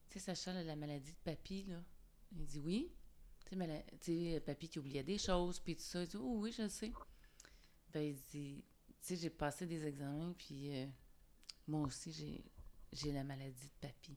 tu 0.08 0.18
sais, 0.20 0.34
Sacha, 0.34 0.62
la 0.62 0.76
maladie 0.76 1.12
de 1.12 1.18
papy, 1.24 1.64
là. 1.64 1.82
Il 2.32 2.46
dit, 2.46 2.60
oui. 2.60 2.92
Tu 3.48 3.58
sais, 4.00 4.40
papy 4.46 4.68
qui 4.68 4.78
oubliait 4.78 5.02
des 5.02 5.18
choses, 5.18 5.58
puis 5.58 5.74
tout 5.74 5.82
ça. 5.82 6.02
Il 6.02 6.08
dit, 6.08 6.16
oh, 6.16 6.38
oui, 6.38 6.52
je 6.52 6.68
sais. 6.68 6.92
Ben, 7.92 8.02
il 8.02 8.14
dit, 8.14 8.62
tu 8.88 8.94
sais, 9.00 9.16
j'ai 9.16 9.30
passé 9.30 9.66
des 9.66 9.84
examens, 9.84 10.32
puis. 10.38 10.76
Euh, 10.76 10.86
moi 11.70 11.86
aussi, 11.86 12.42
j'ai 12.92 13.12
la 13.12 13.24
maladie 13.24 13.68
de 13.68 13.88
papy. 13.88 14.16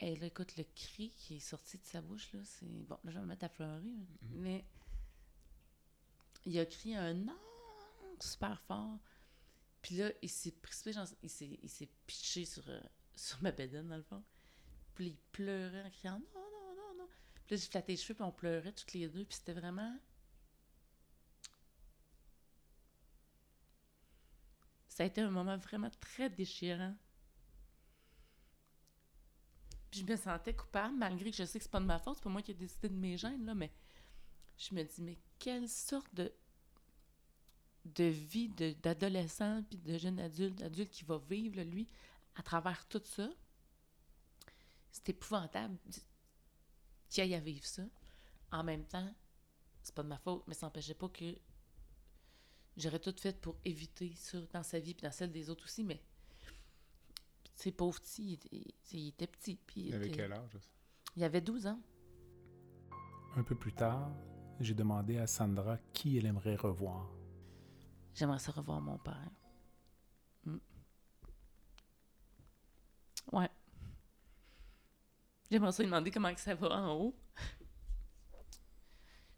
Et 0.00 0.16
là, 0.16 0.26
écoute, 0.26 0.56
le 0.56 0.64
cri 0.64 1.10
qui 1.10 1.36
est 1.36 1.40
sorti 1.40 1.78
de 1.78 1.84
sa 1.84 2.00
bouche, 2.00 2.32
là, 2.32 2.40
c'est. 2.44 2.84
Bon, 2.84 2.98
là, 3.04 3.10
je 3.10 3.16
vais 3.16 3.20
me 3.20 3.26
mettre 3.26 3.44
à 3.44 3.48
pleurer, 3.48 3.82
mm-hmm. 3.82 4.34
mais. 4.34 4.64
Il 6.44 6.58
a 6.58 6.66
crié 6.66 6.96
un 6.96 7.14
non 7.14 7.38
super 8.20 8.60
fort. 8.62 8.98
Puis 9.82 9.96
là, 9.96 10.10
il 10.22 10.30
s'est 10.30 10.52
précipité, 10.52 10.98
il 11.22 11.68
s'est 11.68 11.88
pitché 12.06 12.44
sur, 12.44 12.68
euh, 12.68 12.80
sur 13.14 13.42
ma 13.42 13.52
bédaine, 13.52 13.88
dans 13.88 13.96
le 13.96 14.02
fond. 14.02 14.22
Puis 14.94 15.08
il 15.08 15.16
pleurait 15.32 15.84
en 15.84 15.90
criant 15.90 16.18
non, 16.34 16.40
non, 16.40 16.74
non, 16.74 16.94
non. 16.98 17.08
Puis 17.34 17.44
là, 17.50 17.56
j'ai 17.56 17.68
flatté 17.70 17.92
les 17.92 17.96
cheveux, 17.96 18.14
puis 18.14 18.24
on 18.24 18.32
pleurait 18.32 18.72
toutes 18.72 18.92
les 18.92 19.08
deux. 19.08 19.24
Puis 19.24 19.36
c'était 19.36 19.52
vraiment 19.52 19.96
ça 24.98 25.04
a 25.04 25.06
été 25.06 25.20
un 25.20 25.30
moment 25.30 25.56
vraiment 25.56 25.90
très 26.00 26.28
déchirant. 26.28 26.92
Puis 29.92 30.00
je 30.00 30.04
me 30.04 30.16
sentais 30.16 30.56
coupable, 30.56 30.96
malgré 30.96 31.30
que 31.30 31.36
je 31.36 31.44
sais 31.44 31.60
que 31.60 31.62
c'est 31.62 31.70
pas 31.70 31.78
de 31.78 31.84
ma 31.84 32.00
faute, 32.00 32.16
c'est 32.16 32.24
pas 32.24 32.30
moi 32.30 32.42
qui 32.42 32.50
ai 32.50 32.54
décidé 32.54 32.88
de 32.88 32.96
mes 32.96 33.16
gènes, 33.16 33.46
là, 33.46 33.54
mais 33.54 33.72
je 34.56 34.74
me 34.74 34.82
dis, 34.82 35.00
mais 35.00 35.16
quelle 35.38 35.68
sorte 35.68 36.12
de, 36.16 36.32
de 37.84 38.04
vie 38.06 38.48
d'adolescent 38.48 39.62
puis 39.70 39.78
de 39.78 39.96
jeune 39.98 40.18
adulte, 40.18 40.58
d'adulte 40.58 40.90
qui 40.90 41.04
va 41.04 41.18
vivre, 41.18 41.62
lui, 41.62 41.88
à 42.34 42.42
travers 42.42 42.84
tout 42.88 43.02
ça. 43.04 43.30
C'est 44.90 45.10
épouvantable 45.10 45.78
qu'il 47.08 47.22
aille 47.22 47.36
à 47.36 47.40
vivre 47.40 47.64
ça. 47.64 47.84
En 48.50 48.64
même 48.64 48.84
temps, 48.84 49.14
c'est 49.80 49.94
pas 49.94 50.02
de 50.02 50.08
ma 50.08 50.18
faute, 50.18 50.42
mais 50.48 50.54
ça 50.54 50.66
n'empêchait 50.66 50.94
pas 50.94 51.08
que 51.08 51.38
j'aurais 52.78 53.00
tout 53.00 53.14
fait 53.18 53.38
pour 53.38 53.56
éviter 53.64 54.12
ça 54.14 54.38
dans 54.52 54.62
sa 54.62 54.78
vie 54.78 54.94
puis 54.94 55.04
dans 55.04 55.12
celle 55.12 55.32
des 55.32 55.50
autres 55.50 55.64
aussi, 55.64 55.84
mais 55.84 56.00
c'est 57.54 57.72
pauvre 57.72 58.00
petit, 58.00 58.38
il 58.92 59.08
était, 59.08 59.26
petit. 59.26 59.56
Puis 59.56 59.86
il 59.88 59.94
avait 59.94 60.10
quel 60.10 60.32
âge? 60.32 60.58
Il 61.16 61.24
avait 61.24 61.40
12 61.40 61.66
ans. 61.66 61.80
Un 63.34 63.42
peu 63.42 63.56
plus 63.56 63.72
tard, 63.72 64.10
j'ai 64.60 64.74
demandé 64.74 65.18
à 65.18 65.26
Sandra 65.26 65.76
qui 65.92 66.16
elle 66.16 66.26
aimerait 66.26 66.54
revoir. 66.54 67.10
J'aimerais 68.14 68.38
ça 68.38 68.52
revoir 68.52 68.80
mon 68.80 68.98
père. 68.98 69.30
Hmm. 70.44 70.58
Ouais. 73.32 73.50
J'aimerais 75.50 75.72
ça 75.72 75.82
lui 75.82 75.90
demander 75.90 76.10
comment 76.10 76.34
ça 76.36 76.54
va 76.54 76.68
en 76.68 76.94
haut. 76.94 77.16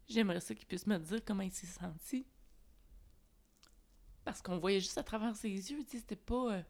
J'aimerais 0.07 0.41
ça 0.41 0.53
qu'il 0.53 0.67
puisse 0.67 0.85
me 0.85 0.99
dire 0.99 1.23
comment 1.25 1.43
il 1.43 1.51
s'est 1.51 1.67
senti. 1.67 2.27
Parce 4.23 4.41
qu'on 4.41 4.57
voyait 4.59 4.79
juste 4.79 4.97
à 4.97 5.03
travers 5.03 5.35
ses 5.35 5.49
yeux, 5.49 5.83
tu 5.83 5.91
sais, 5.91 5.99
c'était 5.99 6.15
pas... 6.15 6.53
Euh, 6.53 6.63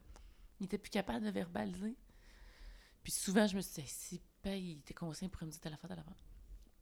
il 0.60 0.66
était 0.66 0.78
plus 0.78 0.90
capable 0.90 1.24
de 1.26 1.30
verbaliser. 1.30 1.96
Puis 3.02 3.12
souvent, 3.12 3.46
je 3.46 3.56
me 3.56 3.60
suis 3.60 3.82
dit, 3.82 3.88
si 3.88 4.22
paye, 4.42 4.72
il 4.72 4.78
était 4.78 4.94
conscient 4.94 5.28
pour 5.28 5.44
me 5.44 5.50
dire 5.50 5.70
la 5.70 5.76
fois 5.76 5.90
à 5.90 5.96
l'avant. 5.96 6.16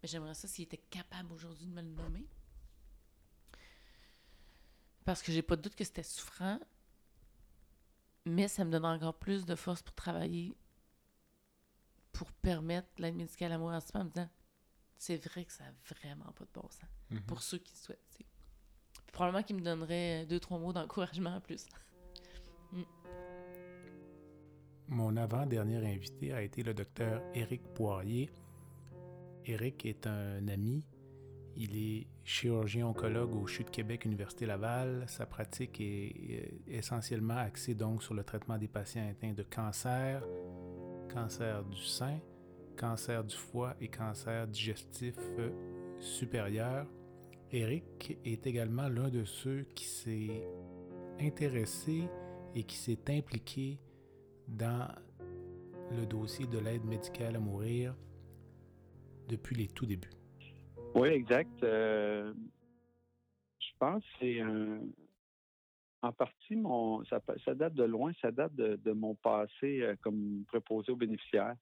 Mais 0.03 0.09
j'aimerais 0.09 0.35
ça 0.35 0.49
s'il 0.49 0.65
était 0.65 0.77
capable 0.77 1.33
aujourd'hui 1.33 1.67
de 1.67 1.73
me 1.73 1.83
le 1.83 1.89
nommer. 1.89 2.27
Parce 5.05 5.23
que 5.23 5.33
j'ai 5.33 5.43
pas 5.43 5.57
de 5.57 5.63
doute 5.63 5.75
que 5.75 5.85
c'était 5.85 6.03
souffrant. 6.03 6.61
Mais 8.27 8.49
ça 8.49 8.65
me 8.65 8.71
donne 8.71 8.85
encore 8.85 9.19
plus 9.19 9.47
de 9.47 9.55
force 9.55 9.83
pour 9.83 9.95
travailler, 9.95 10.55
pour 12.13 12.31
permettre 12.33 12.89
l'aide 12.99 13.17
médicale 13.17 13.53
à 13.53 13.59
mourir 13.59 13.81
en 13.95 14.05
me 14.05 14.11
disant 14.11 14.29
c'est 14.99 15.17
vrai 15.17 15.47
que 15.47 15.53
ça 15.53 15.65
n'a 15.65 15.73
vraiment 15.87 16.31
pas 16.33 16.45
de 16.45 16.51
bon 16.53 16.69
sens. 16.69 16.83
Mm-hmm. 17.11 17.23
Pour 17.23 17.43
ceux 17.43 17.59
qui 17.59 17.75
souhaitent. 17.75 18.19
Probablement 19.13 19.43
qu'il 19.43 19.57
me 19.57 19.63
donnerait 19.63 20.27
deux, 20.27 20.41
trois 20.41 20.59
mots 20.59 20.73
d'encouragement 20.73 21.37
en 21.37 21.41
plus. 21.41 21.67
Mm. 22.73 22.83
Mon 24.87 25.17
avant-dernier 25.17 25.85
invité 25.93 26.33
a 26.33 26.41
été 26.41 26.63
le 26.63 26.73
docteur 26.73 27.21
Éric 27.35 27.63
Poirier. 27.75 28.31
Éric 29.45 29.87
est 29.87 30.07
un 30.07 30.47
ami. 30.47 30.85
Il 31.57 31.77
est 31.77 32.07
chirurgien 32.25 32.87
oncologue 32.87 33.35
au 33.35 33.47
CHU 33.47 33.65
de 33.65 33.71
Québec, 33.71 34.05
Université 34.05 34.47
Laval. 34.47 35.05
Sa 35.09 35.27
pratique 35.27 35.81
est 35.81 36.53
essentiellement 36.69 37.39
axée 37.39 37.75
donc 37.75 38.03
sur 38.03 38.15
le 38.15 38.23
traitement 38.23 38.57
des 38.57 38.69
patients 38.69 39.09
atteints 39.11 39.33
de 39.33 39.43
cancer, 39.43 40.23
cancer 41.13 41.65
du 41.65 41.83
sein, 41.83 42.21
cancer 42.77 43.25
du 43.25 43.35
foie 43.37 43.75
et 43.81 43.89
cancer 43.89 44.47
digestif 44.47 45.17
supérieur. 45.99 46.87
Éric 47.53 48.19
est 48.25 48.47
également 48.47 48.89
l'un 48.89 49.09
de 49.09 49.25
ceux 49.25 49.63
qui 49.75 49.85
s'est 49.85 50.47
intéressé 51.21 52.09
et 52.55 52.63
qui 52.63 52.77
s'est 52.77 53.11
impliqué 53.11 53.79
dans 54.47 54.89
le 55.91 56.07
dossier 56.07 56.47
de 56.47 56.59
l'aide 56.59 56.85
médicale 56.85 57.37
à 57.37 57.41
mourir 57.41 57.95
depuis 59.29 59.57
les 59.57 59.69
tout 59.69 59.87
débuts. 59.87 60.11
Oui, 60.95 61.09
exact. 61.09 61.63
Euh, 61.63 62.33
je 63.59 63.69
pense 63.79 64.03
que 64.03 64.09
c'est 64.21 64.41
en 66.03 66.13
partie 66.13 66.57
mon 66.57 67.05
ça, 67.05 67.21
date 67.55 67.75
de 67.75 67.85
loin, 67.85 68.13
ça 68.23 68.31
date 68.31 68.55
de, 68.55 68.93
mon 68.93 69.15
passé 69.17 69.83
euh, 69.83 69.97
comme 70.03 70.45
préposé 70.47 70.93
aux 70.93 70.97
bénéficiaires. 70.97 71.57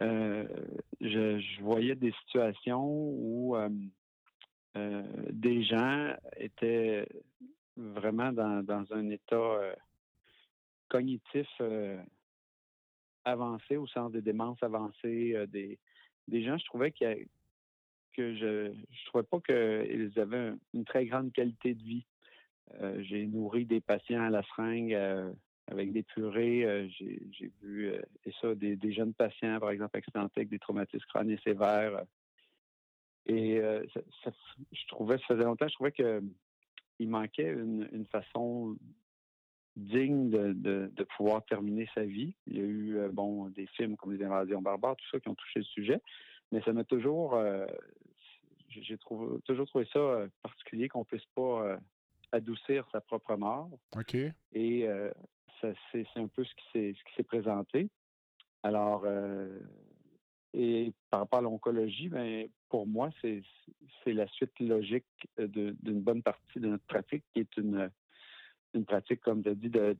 Euh, 0.00 0.46
je, 1.00 1.60
voyais 1.62 1.96
des 1.96 2.12
situations 2.24 2.86
où 2.86 3.56
des 5.30 5.62
gens 5.62 6.12
étaient 6.36 7.06
vraiment 7.76 8.32
dans, 8.32 8.84
un 8.90 9.10
état 9.10 9.74
cognitif 10.88 11.46
euh, 11.60 12.02
avancé, 13.24 13.76
au 13.76 13.86
sens 13.86 14.10
des 14.12 14.22
démences 14.22 14.62
avancées, 14.62 15.34
euh, 15.34 15.46
des, 15.46 15.78
gens, 16.42 16.58
je 16.58 16.64
trouvais 16.66 16.90
que 16.90 17.06
je 18.16 18.72
je 18.72 19.06
trouvais 19.06 19.24
pas 19.24 19.40
qu'ils 19.40 20.12
avaient 20.18 20.52
une 20.74 20.84
très 20.84 21.06
grande 21.06 21.32
qualité 21.32 21.74
de 21.74 21.82
vie. 21.82 22.04
Euh, 22.80 23.00
j'ai 23.02 23.26
nourri 23.26 23.64
des 23.64 23.80
patients 23.80 24.22
à 24.22 24.30
la 24.30 24.42
seringue 24.42 24.98
avec 25.68 25.92
des 25.92 26.02
purées. 26.02 26.90
j'ai 26.98 27.52
vu 27.62 27.92
et 28.24 28.32
ça 28.40 28.54
des, 28.54 28.92
jeunes 28.92 29.14
patients, 29.14 29.60
par 29.60 29.70
exemple, 29.70 29.96
accidentés 29.96 30.40
avec 30.40 30.48
des 30.48 30.58
traumatismes 30.58 31.06
crâniens 31.06 31.38
sévères. 31.44 32.02
Et 33.28 33.60
je 33.60 34.86
trouvais, 34.88 35.18
ça 35.18 35.26
faisait 35.28 35.44
longtemps, 35.44 35.68
je 35.68 35.74
trouvais 35.74 35.92
que 35.92 36.22
il 36.98 37.08
manquait 37.08 37.52
une, 37.52 37.88
une 37.92 38.06
façon 38.06 38.76
digne 39.78 40.28
de, 40.30 40.52
de, 40.92 41.04
pouvoir 41.16 41.44
terminer 41.44 41.88
sa 41.94 42.04
vie. 42.04 42.34
Il 42.46 42.56
y 42.56 42.60
a 42.60 42.64
eu 42.64 42.96
euh, 42.98 43.08
bon 43.10 43.48
des 43.50 43.66
films 43.66 43.96
comme 43.96 44.12
Les 44.12 44.24
Invasions 44.24 44.60
barbares, 44.60 44.96
tout 44.96 45.06
ça 45.10 45.20
qui 45.20 45.28
ont 45.28 45.34
touché 45.34 45.60
le 45.60 45.64
sujet, 45.64 46.00
mais 46.50 46.60
ça 46.62 46.72
m'a 46.72 46.84
toujours 46.84 47.34
euh, 47.34 47.66
j'ai 48.68 48.98
trouvé, 48.98 49.40
toujours 49.42 49.66
trouvé 49.66 49.88
ça 49.92 49.98
euh, 49.98 50.28
particulier 50.42 50.88
qu'on 50.88 51.04
puisse 51.04 51.24
pas 51.34 51.78
adoucir 52.32 52.86
sa 52.92 53.00
propre 53.00 53.36
mort. 53.36 53.70
OK. 53.96 54.16
Et 54.52 54.88
c'est 55.62 56.06
un 56.16 56.28
peu 56.28 56.44
ce 56.44 56.54
qui 56.54 56.64
s'est 56.72 56.94
ce 56.98 57.04
qui 57.04 57.14
s'est 57.16 57.22
présenté. 57.22 57.88
Alors 58.62 59.04
et 60.54 60.92
par 61.10 61.20
rapport 61.20 61.40
à 61.40 61.42
l'oncologie, 61.42 62.08
ben 62.08 62.48
pour 62.68 62.86
moi, 62.86 63.10
c'est 63.22 63.42
la 64.06 64.26
suite 64.28 64.58
logique 64.60 65.04
d'une 65.38 66.00
bonne 66.00 66.22
partie 66.22 66.60
de 66.60 66.68
notre 66.68 66.84
pratique, 66.84 67.24
qui 67.32 67.40
est 67.40 67.56
une 67.56 67.90
une 68.74 68.84
pratique, 68.84 69.20
comme 69.20 69.42
tu 69.42 69.48
as 69.48 69.54
dit, 69.54 69.70
de, 69.70 69.96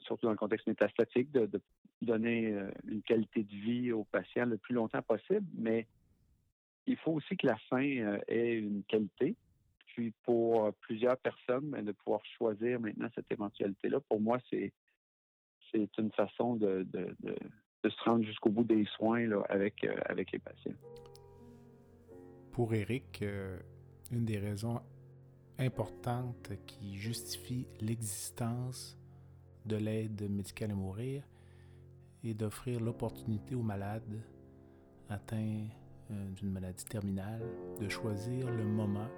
surtout 0.00 0.26
dans 0.26 0.32
le 0.32 0.38
contexte 0.38 0.66
métastatique, 0.66 1.30
de, 1.32 1.60
donner 2.02 2.52
euh, 2.52 2.70
une 2.86 3.02
qualité 3.02 3.42
de 3.42 3.54
vie 3.54 3.90
aux 3.90 4.04
patients 4.04 4.44
le 4.44 4.58
plus 4.58 4.74
longtemps 4.74 5.00
possible, 5.00 5.46
mais 5.54 5.86
il 6.86 6.96
faut 6.98 7.12
aussi 7.12 7.36
que 7.36 7.46
la 7.46 7.56
fin 7.70 7.82
euh, 7.82 8.18
ait 8.28 8.58
une 8.58 8.84
qualité. 8.84 9.34
Puis 9.86 10.12
pour 10.22 10.74
plusieurs 10.74 11.16
personnes, 11.16 11.70
ben, 11.70 11.82
de 11.82 11.92
pouvoir 11.92 12.20
choisir 12.36 12.78
maintenant 12.80 13.08
cette 13.14 13.30
éventualité-là, 13.32 14.00
pour 14.00 14.20
moi, 14.20 14.38
c'est 14.50 14.72
une 15.98 16.12
façon 16.12 16.56
de, 16.56 16.86
se 17.84 18.04
rendre 18.04 18.24
jusqu'au 18.24 18.50
bout 18.50 18.64
des 18.64 18.84
soins 18.96 19.30
avec, 19.48 19.84
euh, 19.84 19.94
avec 20.06 20.32
les 20.32 20.38
patients. 20.38 20.72
Pour 22.52 22.72
Eric, 22.74 23.22
une 24.10 24.24
des 24.24 24.38
raisons 24.38 24.80
importante 25.58 26.52
qui 26.66 26.96
justifie 26.96 27.66
l'existence 27.80 28.98
de 29.66 29.76
l'aide 29.76 30.30
médicale 30.30 30.70
à 30.70 30.74
mourir 30.74 31.22
et 32.24 32.34
d'offrir 32.34 32.80
l'opportunité 32.80 33.54
aux 33.54 33.62
malades 33.62 34.20
atteints 35.08 35.66
euh, 36.10 36.30
d'une 36.30 36.50
maladie 36.50 36.84
terminale 36.84 37.42
de 37.80 37.88
choisir 37.88 38.50
le 38.50 38.64
moment 38.64 39.08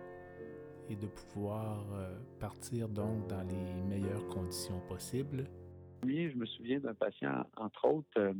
et 0.88 0.96
de 0.96 1.06
pouvoir 1.06 1.84
euh, 1.92 2.18
partir 2.38 2.88
donc 2.88 3.26
dans 3.28 3.42
les 3.42 3.82
meilleures 3.82 4.26
conditions 4.28 4.80
possibles. 4.88 5.44
Oui, 6.04 6.30
je 6.30 6.36
me 6.36 6.46
souviens 6.46 6.80
d'un 6.80 6.94
patient, 6.94 7.44
entre 7.56 7.84
autres, 7.86 8.08
euh, 8.18 8.32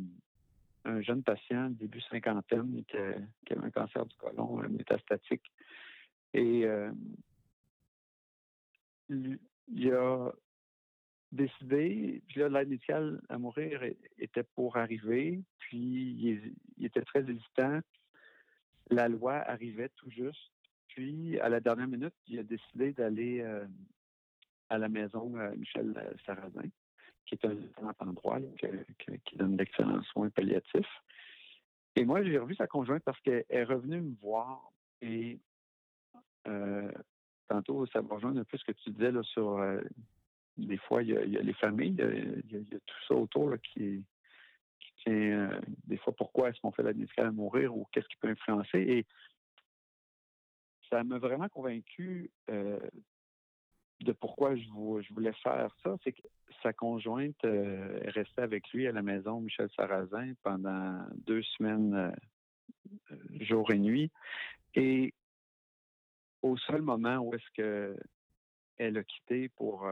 un 0.84 1.00
jeune 1.02 1.22
patient, 1.22 1.70
début 1.70 2.00
cinquantaine, 2.02 2.84
qui, 2.86 2.96
avait 2.96 3.66
un 3.66 3.70
cancer 3.70 4.06
du 4.06 4.16
côlon 4.16 4.62
métastatique. 4.68 5.52
Et 6.34 6.66
il 9.08 9.92
a 9.92 10.32
décidé, 11.32 12.22
puis 12.26 12.40
là, 12.40 12.48
l'aide 12.48 12.68
médicale 12.68 13.20
à 13.28 13.38
mourir 13.38 13.82
était 14.18 14.42
pour 14.42 14.76
arriver, 14.76 15.40
puis 15.58 16.56
il, 16.78 16.84
était 16.84 17.02
très 17.02 17.20
hésitant. 17.20 17.80
La 18.90 19.08
loi 19.08 19.34
arrivait 19.34 19.90
tout 19.96 20.10
juste. 20.10 20.52
Puis, 20.88 21.38
à 21.40 21.48
la 21.48 21.60
dernière 21.60 21.86
minute, 21.86 22.14
il 22.26 22.38
a 22.38 22.42
décidé 22.42 22.92
d'aller 22.92 23.40
euh, 23.40 23.66
à 24.70 24.78
la 24.78 24.88
maison 24.88 25.36
euh, 25.36 25.54
Michel 25.56 26.16
Sarrazin, 26.24 26.68
qui 27.28 27.34
est 27.34 27.44
un 27.44 27.52
excellent 27.52 27.94
endroit 28.00 28.40
qui 29.24 29.36
donne 29.36 29.56
d'excellents 29.56 30.02
soins 30.04 30.30
palliatifs. 30.30 31.02
Et 31.96 32.04
moi, 32.04 32.22
j'ai 32.22 32.38
revu 32.38 32.54
sa 32.54 32.66
conjointe 32.66 33.02
parce 33.04 33.20
qu'elle 33.20 33.44
est 33.48 33.64
revenue 33.64 34.00
me 34.00 34.14
voir 34.20 34.70
et 35.02 35.38
euh, 36.46 36.90
tantôt, 37.48 37.86
ça 37.86 38.02
me 38.02 38.08
rejoint 38.08 38.36
un 38.36 38.44
peu 38.44 38.56
ce 38.56 38.64
que 38.64 38.72
tu 38.72 38.90
disais 38.90 39.12
là, 39.12 39.22
sur 39.24 39.58
euh, 39.58 39.80
des 40.56 40.78
fois, 40.78 41.02
il 41.02 41.10
y, 41.10 41.16
a, 41.16 41.42
les 41.42 41.52
familles, 41.54 41.96
il 41.98 42.52
y 42.52 42.74
a, 42.74 42.78
tout 42.78 43.04
ça 43.06 43.14
autour 43.14 43.54
qui, 43.62 44.04
tient, 45.02 45.12
euh, 45.12 45.60
des 45.86 45.98
fois, 45.98 46.14
pourquoi 46.14 46.48
est-ce 46.48 46.60
qu'on 46.60 46.72
fait 46.72 46.82
la 46.82 46.92
médicale 46.92 47.26
à 47.26 47.32
mourir 47.32 47.76
ou 47.76 47.86
qu'est-ce 47.92 48.08
qui 48.08 48.16
peut 48.16 48.28
influencer. 48.28 48.78
Et 48.78 49.06
ça 50.90 51.04
m'a 51.04 51.18
vraiment 51.18 51.48
convaincu 51.48 52.30
de 54.00 54.12
pourquoi 54.12 54.54
je, 54.56 54.68
voulais 55.12 55.32
faire 55.42 55.74
ça. 55.82 55.96
C'est 56.04 56.12
que 56.12 56.22
sa 56.62 56.72
conjointe 56.72 57.44
euh, 57.44 58.00
est 58.02 58.10
restée 58.10 58.42
avec 58.42 58.68
lui 58.72 58.86
à 58.86 58.92
la 58.92 59.02
maison, 59.02 59.40
Michel 59.40 59.68
Sarrazin, 59.76 60.32
pendant 60.42 61.00
deux 61.26 61.42
semaines, 61.42 62.14
jour 63.40 63.70
et 63.70 63.78
nuit. 63.78 64.10
Et 64.74 65.14
au 66.42 66.56
seul 66.56 66.82
moment 66.82 67.18
où 67.18 67.34
est-ce 67.34 67.50
que 67.56 67.96
elle 68.76 68.96
a 68.96 69.02
quitté 69.02 69.48
pour 69.48 69.88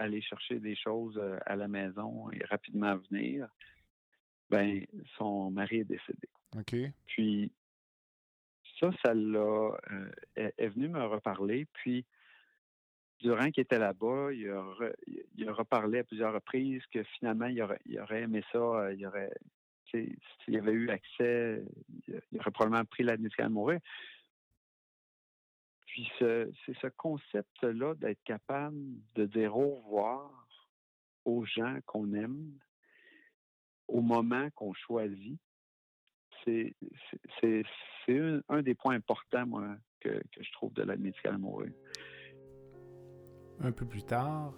aller 0.00 0.22
chercher 0.22 0.58
des 0.58 0.74
choses 0.74 1.18
euh, 1.18 1.38
à 1.46 1.56
la 1.56 1.68
maison 1.68 2.30
et 2.30 2.42
rapidement 2.46 2.96
venir, 3.10 3.48
ben 4.48 4.84
son 5.16 5.50
mari 5.50 5.80
est 5.80 5.84
décédé. 5.84 6.28
OK. 6.56 6.74
Puis 7.06 7.52
ça, 8.80 8.90
ça 9.04 9.14
l'a. 9.14 9.76
Euh, 9.90 10.10
est 10.36 10.68
venu 10.68 10.88
me 10.88 11.04
reparler. 11.04 11.66
Puis 11.74 12.04
durant 13.20 13.50
qu'il 13.50 13.62
était 13.62 13.78
là-bas, 13.78 14.32
il 14.32 14.48
a, 14.50 15.52
reparlé 15.52 16.00
à 16.00 16.04
plusieurs 16.04 16.32
reprises 16.32 16.82
que 16.92 17.02
finalement, 17.02 17.46
il 17.46 17.62
aurait, 17.62 18.22
aimé 18.22 18.42
ça. 18.52 18.58
Euh, 18.58 18.94
il 18.94 19.06
aurait. 19.06 19.32
S'il 19.90 20.56
avait 20.56 20.72
eu 20.72 20.88
accès, 20.88 21.64
il 22.06 22.38
aurait 22.38 22.50
probablement 22.52 22.84
pris 22.84 23.02
la 23.02 23.16
à 23.38 23.48
mourir. 23.48 23.80
Puis 25.86 26.08
c'est 26.20 26.52
ce 26.80 26.86
concept-là 26.96 27.94
d'être 27.96 28.22
capable 28.22 28.76
de 29.16 29.26
dire 29.26 29.56
au 29.56 29.80
revoir 29.80 30.46
aux 31.24 31.44
gens 31.44 31.76
qu'on 31.86 32.14
aime 32.14 32.52
au 33.88 34.00
moment 34.00 34.48
qu'on 34.50 34.72
choisit. 34.72 35.40
C'est 36.44 36.74
un, 38.48 38.62
des 38.62 38.74
points 38.74 38.94
importants, 38.94 39.46
moi, 39.46 39.76
que, 39.98 40.08
que 40.08 40.42
je 40.42 40.52
trouve 40.52 40.72
de 40.72 40.82
l'aide 40.82 41.00
médicale 41.00 41.34
à 41.34 41.38
mourir. 41.38 41.72
Un 43.62 43.72
peu 43.72 43.84
plus 43.84 44.02
tard, 44.02 44.54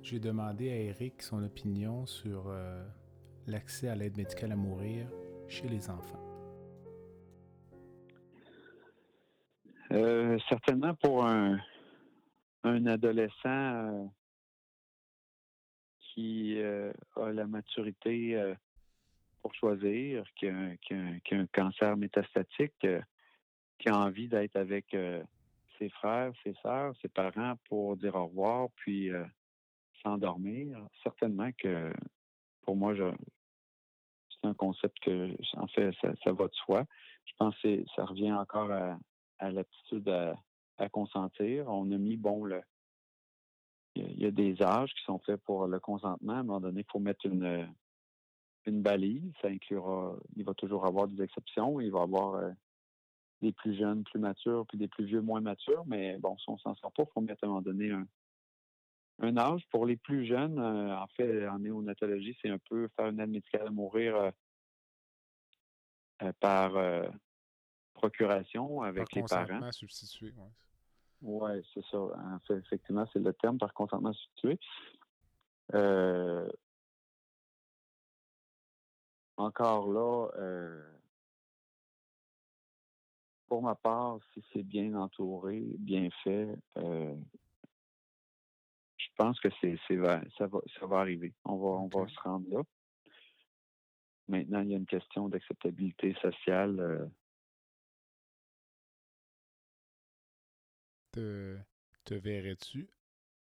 j'ai 0.00 0.18
demandé 0.18 0.70
à 0.70 0.76
Eric 0.76 1.20
son 1.20 1.44
opinion 1.44 2.06
sur 2.06 2.48
euh, 2.48 2.82
l'accès 3.46 3.90
à 3.90 3.94
l'aide 3.94 4.16
médicale 4.16 4.52
à 4.52 4.56
mourir 4.56 5.06
chez 5.48 5.68
les 5.68 5.90
enfants. 5.90 6.18
Euh, 9.90 10.38
certainement 10.48 10.94
pour 10.94 11.26
un, 11.26 11.58
adolescent 12.64 13.34
euh, 13.44 14.06
qui 16.00 16.58
a 16.58 17.32
la 17.32 17.46
maturité 17.46 18.54
pour 19.42 19.54
choisir, 19.54 20.24
qui 20.36 20.48
a, 20.48 20.54
un, 20.54 21.46
cancer 21.52 21.98
métastatique, 21.98 22.86
qui 23.78 23.88
a 23.90 23.98
envie 23.98 24.28
d'être 24.28 24.56
avec 24.56 24.96
ses 25.82 25.88
frères, 25.90 26.32
ses 26.44 26.54
sœurs, 26.62 26.94
ses 27.02 27.08
parents 27.08 27.54
pour 27.68 27.96
dire 27.96 28.14
au 28.14 28.26
revoir, 28.26 28.68
puis 28.76 29.10
s'endormir. 30.02 30.78
Certainement 31.02 31.50
que 31.58 31.92
pour 32.62 32.76
moi, 32.76 32.94
c'est 32.94 34.46
un 34.46 34.54
concept 34.54 34.96
que, 35.00 35.34
en 35.56 35.66
fait, 35.68 35.92
ça, 36.00 36.32
va 36.32 36.46
de 36.46 36.54
soi. 36.54 36.84
Je 37.24 37.32
pense 37.38 37.54
que 37.60 37.84
ça 37.96 38.04
revient 38.04 38.32
encore 38.32 38.70
à, 38.70 38.98
à 39.38 39.50
l'aptitude 39.50 40.08
à, 40.08 40.36
consentir. 40.90 41.68
On 41.68 41.90
a 41.92 41.98
mis, 41.98 42.16
bon, 42.16 42.44
le, 42.44 42.60
il 43.94 44.18
y 44.20 44.26
a 44.26 44.32
des 44.32 44.60
âges 44.62 44.92
qui 44.94 45.04
sont 45.04 45.20
faits 45.20 45.40
pour 45.44 45.66
le 45.66 45.78
consentement. 45.78 46.32
À 46.32 46.36
un 46.38 46.42
moment 46.42 46.60
donné, 46.60 46.80
il 46.80 46.90
faut 46.90 46.98
mettre 46.98 47.24
une, 47.26 47.72
une 48.66 48.82
balise. 48.82 49.32
Ça 49.40 49.48
inclura, 49.48 50.16
il 50.34 50.44
va 50.44 50.54
toujours 50.54 50.86
avoir 50.86 51.06
des 51.06 51.22
exceptions. 51.22 51.80
Il 51.80 51.92
va 51.92 52.02
avoir 52.02 52.34
euh, 52.34 52.50
des 53.42 53.52
plus 53.52 53.76
jeunes, 53.76 54.04
plus 54.04 54.18
matures, 54.18 54.64
puis 54.66 54.78
des 54.78 54.88
plus 54.88 55.04
vieux, 55.04 55.20
moins 55.20 55.40
matures. 55.40 55.84
Mais 55.86 56.16
bon, 56.18 56.38
si 56.38 56.48
on 56.48 56.56
s'en 56.58 56.74
sort 56.76 56.92
pas, 56.92 57.02
il 57.02 57.12
faut 57.12 57.20
mettre 57.20 57.44
à 57.44 57.46
un 57.46 57.50
moment 57.50 57.62
donné 57.62 57.90
un, 57.90 58.06
un 59.20 59.36
âge. 59.36 59.66
Pour 59.70 59.84
les 59.84 59.96
plus 59.96 60.24
jeunes, 60.24 60.58
euh, 60.58 60.96
en 60.96 61.06
fait, 61.08 61.46
en 61.48 61.58
néonatologie, 61.58 62.36
c'est 62.40 62.50
un 62.50 62.58
peu 62.70 62.88
faire 62.96 63.08
une 63.08 63.20
aide 63.20 63.30
médicale 63.30 63.66
à 63.66 63.70
mourir 63.70 64.32
euh, 66.22 66.32
par 66.40 66.72
procuration 67.94 68.82
avec 68.82 69.12
les 69.14 69.22
parents. 69.24 69.70
substitué, 69.72 70.32
oui. 70.36 70.48
Oui, 71.22 71.50
c'est 71.72 71.84
ça. 71.86 71.98
En 71.98 72.40
fait, 72.46 72.54
effectivement, 72.54 73.06
c'est 73.12 73.20
le 73.20 73.32
terme 73.32 73.58
par 73.58 73.72
consentement 73.72 74.12
substitué. 74.12 74.58
Euh, 75.74 76.48
encore 79.36 79.88
là, 79.90 80.28
euh, 80.38 80.82
pour 83.52 83.60
ma 83.60 83.74
part, 83.74 84.18
si 84.32 84.42
c'est 84.50 84.62
bien 84.62 84.94
entouré, 84.94 85.60
bien 85.78 86.08
fait, 86.24 86.48
euh, 86.78 87.14
je 88.96 89.06
pense 89.14 89.38
que 89.40 89.48
c'est, 89.60 89.76
ça, 89.86 90.46
va, 90.46 90.62
ça 90.80 90.86
va 90.86 91.00
arriver. 91.00 91.34
On 91.44 91.58
va, 91.58 91.68
on 91.68 91.88
va 91.88 92.08
se 92.08 92.18
rendre 92.20 92.48
là. 92.48 92.62
Maintenant, 94.26 94.62
il 94.62 94.70
y 94.70 94.74
a 94.74 94.78
une 94.78 94.86
question 94.86 95.28
d'acceptabilité 95.28 96.14
sociale 96.22 97.10
te, 101.10 101.58
te 102.04 102.14
verrais-tu 102.14 102.88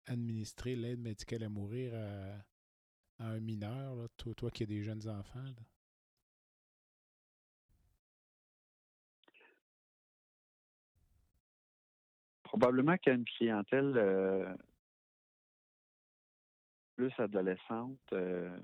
administrer 0.06 0.76
l'aide 0.76 1.00
médicale 1.00 1.42
à 1.42 1.50
mourir 1.50 1.96
à, 1.96 3.26
un 3.26 3.40
mineur, 3.40 4.08
toi, 4.18 4.36
toi, 4.36 4.52
qui 4.52 4.62
as 4.62 4.68
des 4.68 4.84
jeunes 4.84 5.10
enfants? 5.10 5.56
Probablement 12.58 12.98
qu'il 12.98 13.12
y 13.12 13.16
a 13.16 13.18
une 13.18 13.26
clientèle 13.26 13.98
euh, 13.98 14.56
plus 16.96 17.12
adolescente. 17.18 18.00
Euh, 18.14 18.58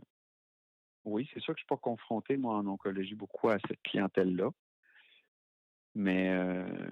oui, 1.03 1.30
c'est 1.34 1.41
sûr 1.41 1.53
que 1.53 1.59
je 1.59 1.63
ne 1.63 1.65
suis 1.65 1.76
pas 1.76 1.76
confronté, 1.76 2.38
moi, 2.38 2.55
en 2.55 2.65
oncologie, 2.68 3.15
beaucoup 3.15 3.49
à 3.49 3.57
cette 3.68 3.81
clientèle-là. 3.84 4.49
Mais 5.93 6.30
euh, 6.30 6.91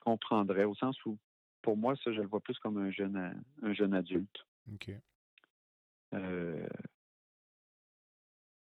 comprendrais, 0.00 0.64
au 0.64 0.74
sens 0.74 1.02
où, 1.06 1.18
pour 1.62 1.78
moi, 1.78 1.96
ça, 1.96 2.12
je 2.12 2.20
le 2.20 2.28
vois 2.28 2.40
plus 2.40 2.58
comme 2.58 2.76
un 2.76 2.90
jeune, 2.90 3.42
un 3.62 3.72
jeune 3.72 3.94
adulte. 3.94 4.46
OK. 4.74 4.90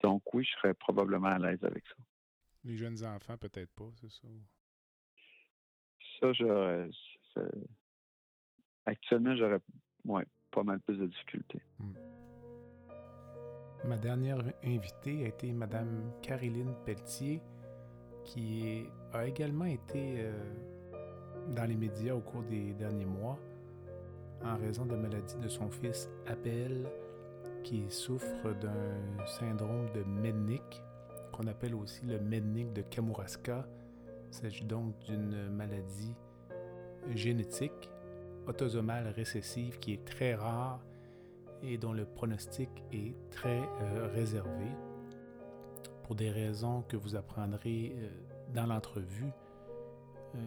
Donc, 0.02 0.34
oui, 0.34 0.44
je 0.44 0.50
serais 0.56 0.74
probablement 0.74 1.28
à 1.28 1.38
l'aise 1.38 1.62
avec 1.62 1.86
ça. 1.86 1.94
Les 2.64 2.76
jeunes 2.76 3.04
enfants, 3.04 3.38
peut-être 3.38 3.70
pas, 3.76 3.88
c'est 4.00 4.10
ça? 4.10 4.26
Actuellement, 8.86 9.36
j'aurais 9.36 9.60
ouais, 10.04 10.24
pas 10.50 10.62
mal 10.62 10.80
plus 10.80 10.96
de 10.96 11.06
difficultés. 11.06 11.62
Hmm. 11.78 11.92
Ma 13.84 13.96
dernière 13.96 14.42
invitée 14.62 15.24
a 15.24 15.28
été 15.28 15.52
Mme 15.52 16.12
Caroline 16.22 16.74
Pelletier, 16.84 17.40
qui 18.24 18.84
a 19.12 19.26
également 19.26 19.64
été 19.64 20.16
euh, 20.18 20.32
dans 21.54 21.64
les 21.64 21.76
médias 21.76 22.14
au 22.14 22.20
cours 22.20 22.42
des 22.42 22.74
derniers 22.74 23.06
mois 23.06 23.38
en 24.42 24.56
raison 24.56 24.84
de 24.84 24.92
la 24.92 24.98
maladie 24.98 25.36
de 25.36 25.48
son 25.48 25.70
fils 25.70 26.08
Abel 26.26 26.86
qui 27.64 27.84
souffre 27.90 28.52
d'un 28.60 29.26
syndrome 29.26 29.90
de 29.92 30.02
Mednick 30.02 30.82
qu'on 31.32 31.46
appelle 31.46 31.74
aussi 31.74 32.04
le 32.06 32.18
Mednick 32.18 32.72
de 32.72 32.82
Kamouraska. 32.82 33.66
Il 34.30 34.34
s'agit 34.34 34.64
donc 34.64 34.98
d'une 35.00 35.48
maladie 35.50 36.14
génétique 37.14 37.90
autosomale 38.46 39.08
récessive 39.08 39.78
qui 39.78 39.94
est 39.94 40.04
très 40.04 40.34
rare 40.34 40.80
et 41.62 41.76
dont 41.78 41.92
le 41.92 42.04
pronostic 42.04 42.70
est 42.92 43.14
très 43.30 43.60
euh, 43.60 44.08
réservé. 44.14 44.66
Pour 46.04 46.14
des 46.14 46.30
raisons 46.30 46.82
que 46.88 46.96
vous 46.96 47.16
apprendrez 47.16 47.94
euh, 47.96 48.08
dans 48.54 48.66
l'entrevue, 48.66 49.32
euh, 50.34 50.38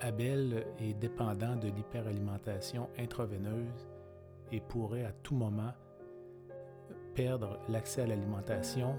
Abel 0.00 0.66
est 0.78 0.94
dépendant 0.94 1.56
de 1.56 1.68
l'hyperalimentation 1.68 2.88
intraveineuse 2.98 3.88
et 4.52 4.60
pourrait 4.60 5.04
à 5.04 5.12
tout 5.12 5.34
moment 5.34 5.72
perdre 7.14 7.58
l'accès 7.68 8.02
à 8.02 8.06
l'alimentation 8.06 8.96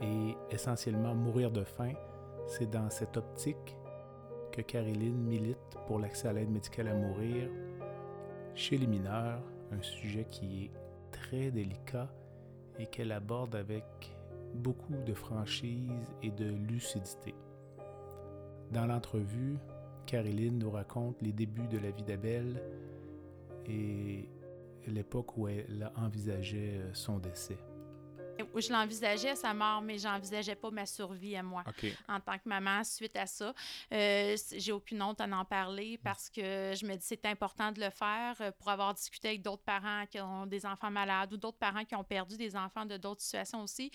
et 0.00 0.34
essentiellement 0.50 1.14
mourir 1.14 1.50
de 1.50 1.64
faim. 1.64 1.92
C'est 2.48 2.70
dans 2.70 2.88
cette 2.88 3.18
optique 3.18 3.76
que 4.52 4.62
Caroline 4.62 5.22
milite 5.22 5.76
pour 5.86 5.98
l'accès 5.98 6.28
à 6.28 6.32
l'aide 6.32 6.50
médicale 6.50 6.88
à 6.88 6.94
mourir 6.94 7.50
chez 8.54 8.78
les 8.78 8.86
mineurs, 8.86 9.42
un 9.70 9.82
sujet 9.82 10.26
qui 10.30 10.64
est 10.64 10.70
très 11.12 11.50
délicat 11.50 12.08
et 12.78 12.86
qu'elle 12.86 13.12
aborde 13.12 13.54
avec 13.54 13.84
beaucoup 14.54 14.96
de 15.04 15.12
franchise 15.12 16.14
et 16.22 16.30
de 16.30 16.46
lucidité. 16.46 17.34
Dans 18.72 18.86
l'entrevue, 18.86 19.58
Caroline 20.06 20.58
nous 20.58 20.70
raconte 20.70 21.20
les 21.20 21.32
débuts 21.32 21.68
de 21.68 21.78
la 21.78 21.90
vie 21.90 22.02
d'Abel, 22.02 22.62
et 23.66 24.26
l'époque 24.86 25.36
où 25.36 25.48
elle 25.48 25.92
envisageait 25.96 26.80
son 26.94 27.18
décès 27.18 27.58
je 28.56 28.72
l'envisageais 28.72 29.34
sa 29.34 29.54
mort, 29.54 29.82
mais 29.82 29.98
j'envisageais 29.98 30.54
pas 30.54 30.70
ma 30.70 30.86
survie 30.86 31.36
à 31.36 31.42
moi 31.42 31.64
en 32.08 32.20
tant 32.20 32.38
que 32.38 32.48
maman 32.48 32.84
suite 32.84 33.16
à 33.16 33.26
ça. 33.26 33.54
Euh, 33.92 34.36
j'ai 34.56 34.72
aucune 34.72 35.02
honte 35.02 35.20
à 35.20 35.24
en 35.24 35.44
parler 35.44 35.98
parce 36.02 36.30
que 36.30 36.72
je 36.74 36.86
me 36.86 36.94
dis 36.94 37.04
c'est 37.04 37.26
important 37.26 37.72
de 37.72 37.80
le 37.80 37.90
faire 37.90 38.36
euh, 38.40 38.50
pour 38.58 38.68
avoir 38.70 38.94
discuté 38.94 39.28
avec 39.28 39.42
d'autres 39.42 39.62
parents 39.62 40.04
qui 40.06 40.20
ont 40.20 40.46
des 40.46 40.64
enfants 40.66 40.90
malades 40.90 41.32
ou 41.32 41.36
d'autres 41.36 41.58
parents 41.58 41.84
qui 41.84 41.94
ont 41.94 42.04
perdu 42.04 42.36
des 42.36 42.56
enfants 42.56 42.86
de 42.86 42.96
d'autres 42.96 43.20
situations 43.20 43.62
aussi. 43.62 43.90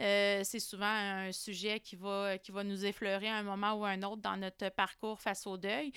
Euh, 0.00 0.42
c'est 0.44 0.60
souvent 0.60 0.86
un 0.86 1.32
sujet 1.32 1.80
qui 1.80 1.96
va, 1.96 2.38
qui 2.38 2.52
va 2.52 2.64
nous 2.64 2.84
effleurer 2.84 3.28
à 3.28 3.36
un 3.36 3.42
moment 3.42 3.74
ou 3.74 3.84
à 3.84 3.90
un 3.90 4.02
autre 4.02 4.22
dans 4.22 4.36
notre 4.36 4.68
parcours 4.70 5.20
face 5.20 5.46
au 5.46 5.56
deuil. 5.56 5.92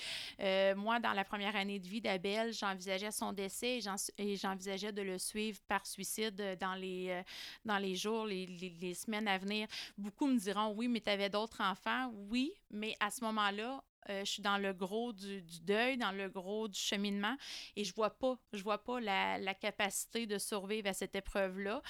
moi, 0.76 1.00
dans 1.00 1.14
la 1.14 1.24
première 1.24 1.56
année 1.56 1.80
de 1.80 1.88
vie 1.88 2.02
d'Abel, 2.02 2.54
j'envisageais 2.54 3.12
son 3.12 3.34
décès 3.34 3.80
et 4.18 4.36
j'envisageais 4.36 4.92
de 4.92 5.02
le 5.02 5.18
suivre 5.18 5.60
par 5.68 5.86
suicide 5.86 6.58
dans 6.60 6.76
les, 6.76 7.22
dans 7.66 7.78
les 7.78 7.96
jours, 7.98 8.26
les, 8.26 8.94
semaines 8.94 9.28
à 9.28 9.38
venir. 9.38 9.68
Beaucoup 9.98 10.28
me 10.28 10.38
diront 10.40 10.74
oui, 10.76 10.88
mais 10.88 11.02
tu 11.02 11.10
avais 11.10 11.30
d'autres 11.30 11.62
enfants. 11.62 12.12
Oui, 12.30 12.54
mais 12.72 12.96
à 13.00 13.12
ce 13.12 13.24
moment-là, 13.26 13.84
euh, 14.10 14.24
je 14.24 14.32
suis 14.32 14.42
dans 14.42 14.58
le 14.58 14.74
gros 14.74 15.12
du, 15.12 15.42
deuil, 15.64 15.98
dans 15.98 16.12
le 16.12 16.30
gros 16.30 16.68
du 16.68 16.80
cheminement, 16.80 17.36
et 17.76 17.84
je 17.84 17.94
vois 17.94 18.12
pas, 18.12 18.38
je 18.54 18.64
vois 18.64 18.84
pas 18.84 19.00
la, 19.00 19.38
la 19.38 19.54
capacité 19.54 20.26
de 20.26 20.38
survivre 20.38 20.88
à 20.88 20.94
cette 20.94 21.16
épreuve-là. 21.16 21.82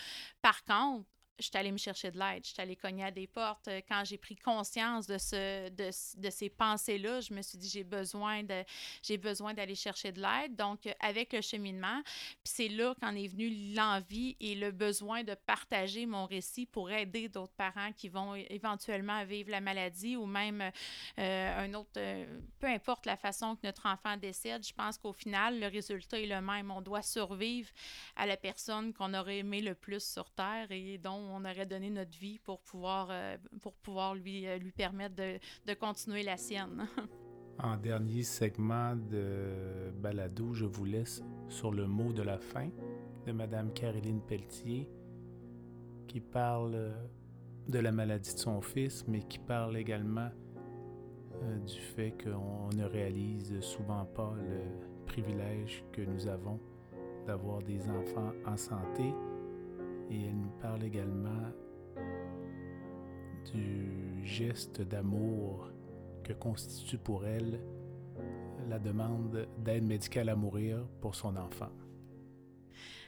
Par 0.41 0.63
contre, 0.63 1.05
je 1.39 1.45
suis 1.45 1.57
allée 1.57 1.71
me 1.71 1.77
chercher 1.77 2.11
de 2.11 2.17
l'aide, 2.17 2.43
je 2.43 2.51
suis 2.51 2.61
allée 2.61 2.75
cogner 2.75 3.03
à 3.03 3.11
des 3.11 3.27
portes. 3.27 3.67
Euh, 3.67 3.81
quand 3.87 4.03
j'ai 4.05 4.17
pris 4.17 4.35
conscience 4.35 5.05
de, 5.07 5.17
ce, 5.17 5.69
de, 5.69 5.89
de 6.21 6.29
ces 6.29 6.49
pensées-là, 6.49 7.21
je 7.21 7.33
me 7.33 7.41
suis 7.41 7.57
dit, 7.57 7.69
j'ai 7.69 7.83
besoin, 7.83 8.43
de, 8.43 8.63
j'ai 9.03 9.17
besoin 9.17 9.53
d'aller 9.53 9.75
chercher 9.75 10.11
de 10.11 10.21
l'aide. 10.21 10.55
Donc, 10.55 10.87
euh, 10.87 10.93
avec 10.99 11.33
le 11.33 11.41
cheminement, 11.41 12.01
c'est 12.43 12.69
là 12.69 12.95
qu'en 12.99 13.15
est 13.15 13.27
venue 13.27 13.73
l'envie 13.75 14.35
et 14.39 14.55
le 14.55 14.71
besoin 14.71 15.23
de 15.23 15.35
partager 15.35 16.05
mon 16.05 16.25
récit 16.25 16.65
pour 16.65 16.89
aider 16.91 17.29
d'autres 17.29 17.53
parents 17.53 17.91
qui 17.93 18.09
vont 18.09 18.35
éventuellement 18.35 19.23
vivre 19.25 19.51
la 19.51 19.61
maladie 19.61 20.15
ou 20.15 20.25
même 20.25 20.71
euh, 21.19 21.65
un 21.65 21.73
autre, 21.73 21.91
peu 22.59 22.67
importe 22.67 23.05
la 23.05 23.17
façon 23.17 23.55
que 23.55 23.65
notre 23.65 23.85
enfant 23.85 24.17
décède, 24.17 24.65
je 24.65 24.73
pense 24.73 24.97
qu'au 24.97 25.13
final, 25.13 25.59
le 25.59 25.67
résultat 25.67 26.19
est 26.19 26.25
le 26.25 26.41
même. 26.41 26.71
On 26.71 26.81
doit 26.81 27.01
survivre 27.01 27.69
à 28.15 28.25
la 28.25 28.37
personne 28.37 28.93
qu'on 28.93 29.13
aurait 29.13 29.39
aimé 29.39 29.61
le 29.61 29.75
plus 29.75 30.03
sur 30.03 30.29
Terre 30.31 30.67
et 30.71 30.97
dont 30.97 31.26
on 31.31 31.45
aurait 31.45 31.65
donné 31.65 31.89
notre 31.89 32.17
vie 32.17 32.39
pour 32.39 32.61
pouvoir, 32.61 33.09
euh, 33.11 33.37
euh, 33.57 34.57
lui 34.57 34.71
permettre 34.71 35.15
de, 35.15 35.73
continuer 35.73 36.23
la 36.23 36.37
sienne. 36.37 36.87
en 37.59 37.77
dernier 37.77 38.23
segment 38.23 38.95
de 38.95 39.91
balado, 39.95 40.53
je 40.53 40.65
vous 40.65 40.85
laisse 40.85 41.23
sur 41.49 41.71
le 41.71 41.87
mot 41.87 42.13
de 42.13 42.21
la 42.21 42.37
fin 42.37 42.69
de 43.25 43.31
Madame 43.31 43.73
Caroline 43.73 44.21
Pelletier, 44.21 44.89
qui 46.07 46.19
parle 46.19 46.75
euh, 46.75 46.91
de 47.67 47.79
la 47.79 47.91
maladie 47.91 48.33
de 48.33 48.39
son 48.39 48.61
fils, 48.61 49.05
mais 49.07 49.21
qui 49.21 49.39
parle 49.39 49.77
également 49.77 50.29
du 51.67 51.79
fait 51.79 52.15
qu'on 52.23 52.69
ne 52.75 52.83
réalise 52.85 53.59
souvent 53.59 54.05
pas 54.05 54.33
le 54.35 55.05
privilège 55.05 55.83
que 55.91 56.01
nous 56.01 56.25
avons 56.27 56.59
d'avoir 57.27 57.61
des 57.61 57.87
enfants 57.89 58.31
en 58.47 58.57
santé 58.57 59.13
et 60.09 60.25
elle 60.25 60.37
nous 60.39 60.51
parle 60.61 60.83
également 60.83 61.51
du 63.53 64.25
geste 64.25 64.81
d'amour 64.81 65.69
que 66.23 66.33
constitue 66.33 66.97
pour 66.97 67.25
elle 67.25 67.59
la 68.69 68.79
demande 68.79 69.47
d'aide 69.59 69.85
médicale 69.85 70.29
à 70.29 70.35
mourir 70.35 70.85
pour 71.01 71.15
son 71.15 71.35
enfant. 71.37 71.71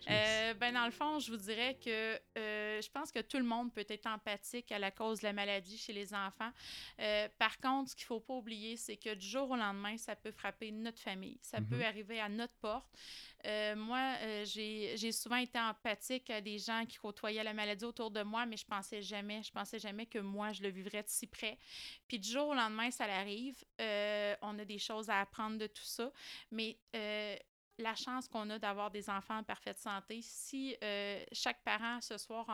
Euh, 0.09 0.53
ben 0.55 0.73
dans 0.73 0.85
le 0.85 0.91
fond, 0.91 1.19
je 1.19 1.31
vous 1.31 1.37
dirais 1.37 1.77
que 1.83 2.19
euh, 2.37 2.81
je 2.81 2.89
pense 2.89 3.11
que 3.11 3.19
tout 3.19 3.37
le 3.37 3.43
monde 3.43 3.73
peut 3.73 3.85
être 3.87 4.07
empathique 4.07 4.71
à 4.71 4.79
la 4.79 4.91
cause 4.91 5.19
de 5.19 5.25
la 5.25 5.33
maladie 5.33 5.77
chez 5.77 5.93
les 5.93 6.13
enfants. 6.13 6.51
Euh, 6.99 7.27
par 7.37 7.59
contre, 7.59 7.91
ce 7.91 7.95
qu'il 7.95 8.05
ne 8.05 8.07
faut 8.07 8.19
pas 8.19 8.33
oublier, 8.33 8.75
c'est 8.77 8.97
que 8.97 9.13
du 9.13 9.27
jour 9.27 9.51
au 9.51 9.55
lendemain, 9.55 9.97
ça 9.97 10.15
peut 10.15 10.31
frapper 10.31 10.71
notre 10.71 10.99
famille. 10.99 11.39
Ça 11.41 11.59
peut 11.61 11.77
mhm. 11.77 11.83
arriver 11.83 12.19
à 12.19 12.29
notre 12.29 12.53
porte. 12.55 12.89
moi, 13.75 14.15
j'ai 14.43 15.11
souvent 15.11 15.37
été 15.37 15.59
empathique 15.59 16.29
à 16.29 16.41
des 16.41 16.57
gens 16.57 16.85
qui 16.87 16.97
côtoyaient 16.97 17.43
la 17.43 17.53
maladie 17.53 17.85
autour 17.85 18.11
de 18.11 18.23
moi, 18.23 18.45
mais 18.45 18.57
je 18.57 18.65
pensais 18.65 19.01
jamais, 19.01 19.43
je 19.43 19.51
pensais 19.51 19.79
jamais 19.79 20.05
que 20.05 20.19
moi, 20.19 20.51
je 20.53 20.63
le 20.63 20.69
vivrais 20.69 21.03
de 21.03 21.09
si 21.09 21.27
près. 21.27 21.57
Puis 22.07 22.19
du 22.19 22.29
jour 22.29 22.49
au 22.49 22.53
lendemain, 22.53 22.89
ça 22.91 23.07
l'arrive. 23.07 23.63
on 24.41 24.57
a 24.59 24.65
des 24.65 24.79
choses 24.79 25.09
à 25.09 25.19
apprendre 25.21 25.57
de 25.57 25.67
tout 25.67 25.83
ça. 25.83 26.11
Mais 26.51 26.77
la 27.79 27.95
chance 27.95 28.27
qu'on 28.27 28.49
a 28.49 28.59
d'avoir 28.59 28.91
des 28.91 29.09
enfants 29.09 29.37
en 29.37 29.43
parfaite 29.43 29.79
santé. 29.79 30.19
Si 30.21 30.75
euh, 30.83 31.23
chaque 31.31 31.63
parent 31.63 31.99
ce 32.01 32.17
soir, 32.17 32.45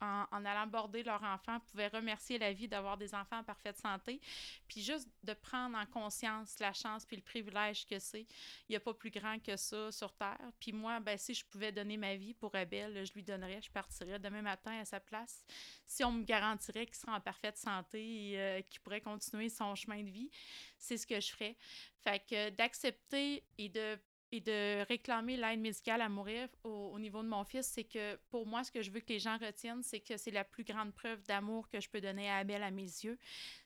en, 0.00 0.44
allant 0.44 0.66
border 0.66 1.02
leur 1.02 1.22
enfant, 1.22 1.58
pouvait 1.60 1.88
remercier 1.88 2.38
la 2.38 2.52
vie 2.52 2.68
d'avoir 2.68 2.96
des 2.96 3.14
enfants 3.14 3.38
en 3.38 3.44
parfaite 3.44 3.76
santé, 3.76 4.20
puis 4.68 4.80
juste 4.80 5.08
de 5.24 5.34
prendre 5.34 5.76
en 5.76 5.86
conscience 5.86 6.58
la 6.60 6.72
chance 6.72 7.04
puis 7.04 7.16
le 7.16 7.22
privilège 7.22 7.86
que 7.86 7.98
c'est, 7.98 8.26
il 8.68 8.70
n'y 8.70 8.76
a 8.76 8.80
pas 8.80 8.94
plus 8.94 9.10
grand 9.10 9.38
que 9.42 9.56
ça 9.56 9.90
sur 9.90 10.12
Terre. 10.14 10.38
Puis 10.60 10.72
moi, 10.72 11.00
ben, 11.00 11.18
si 11.18 11.34
je 11.34 11.44
pouvais 11.44 11.72
donner 11.72 11.96
ma 11.96 12.14
vie 12.14 12.34
pour 12.34 12.54
Abel, 12.54 13.04
je 13.04 13.12
lui 13.12 13.22
donnerais, 13.22 13.60
je 13.60 13.70
partirais 13.70 14.18
demain 14.18 14.42
matin 14.42 14.78
à 14.78 14.84
sa 14.84 15.00
place. 15.00 15.44
Si 15.86 16.04
on 16.04 16.12
me 16.12 16.24
garantirait 16.24 16.86
qu'il 16.86 16.94
serait 16.94 17.12
en 17.12 17.20
parfaite 17.20 17.56
santé 17.56 18.30
et 18.30 18.38
euh, 18.38 18.62
qu'il 18.62 18.80
pourrait 18.80 19.00
continuer 19.00 19.48
son 19.48 19.74
chemin 19.74 20.02
de 20.02 20.10
vie, 20.10 20.30
c'est 20.78 20.96
ce 20.96 21.06
que 21.06 21.20
je 21.20 21.32
ferais. 21.32 21.56
Fait 22.04 22.20
que 22.20 22.50
d'accepter 22.50 23.44
et 23.58 23.68
de 23.68 23.98
et 24.30 24.40
de 24.40 24.86
réclamer 24.86 25.36
l'aide 25.36 25.60
médicale 25.60 26.02
à 26.02 26.08
mourir 26.08 26.48
au, 26.62 26.98
niveau 26.98 27.22
de 27.22 27.28
mon 27.28 27.44
fils, 27.44 27.66
c'est 27.66 27.84
que 27.84 28.16
pour 28.28 28.46
moi, 28.46 28.62
ce 28.62 28.70
que 28.70 28.82
je 28.82 28.90
veux 28.90 29.00
que 29.00 29.08
les 29.08 29.18
gens 29.18 29.38
retiennent, 29.38 29.82
c'est 29.82 30.00
que 30.00 30.16
c'est 30.16 30.30
la 30.30 30.44
plus 30.44 30.64
grande 30.64 30.92
preuve 30.92 31.22
d'amour 31.24 31.68
que 31.70 31.80
je 31.80 31.88
peux 31.88 32.00
donner 32.00 32.28
à 32.28 32.38
Abel 32.38 32.62
à 32.62 32.70
mes 32.70 32.82
yeux. 32.82 33.18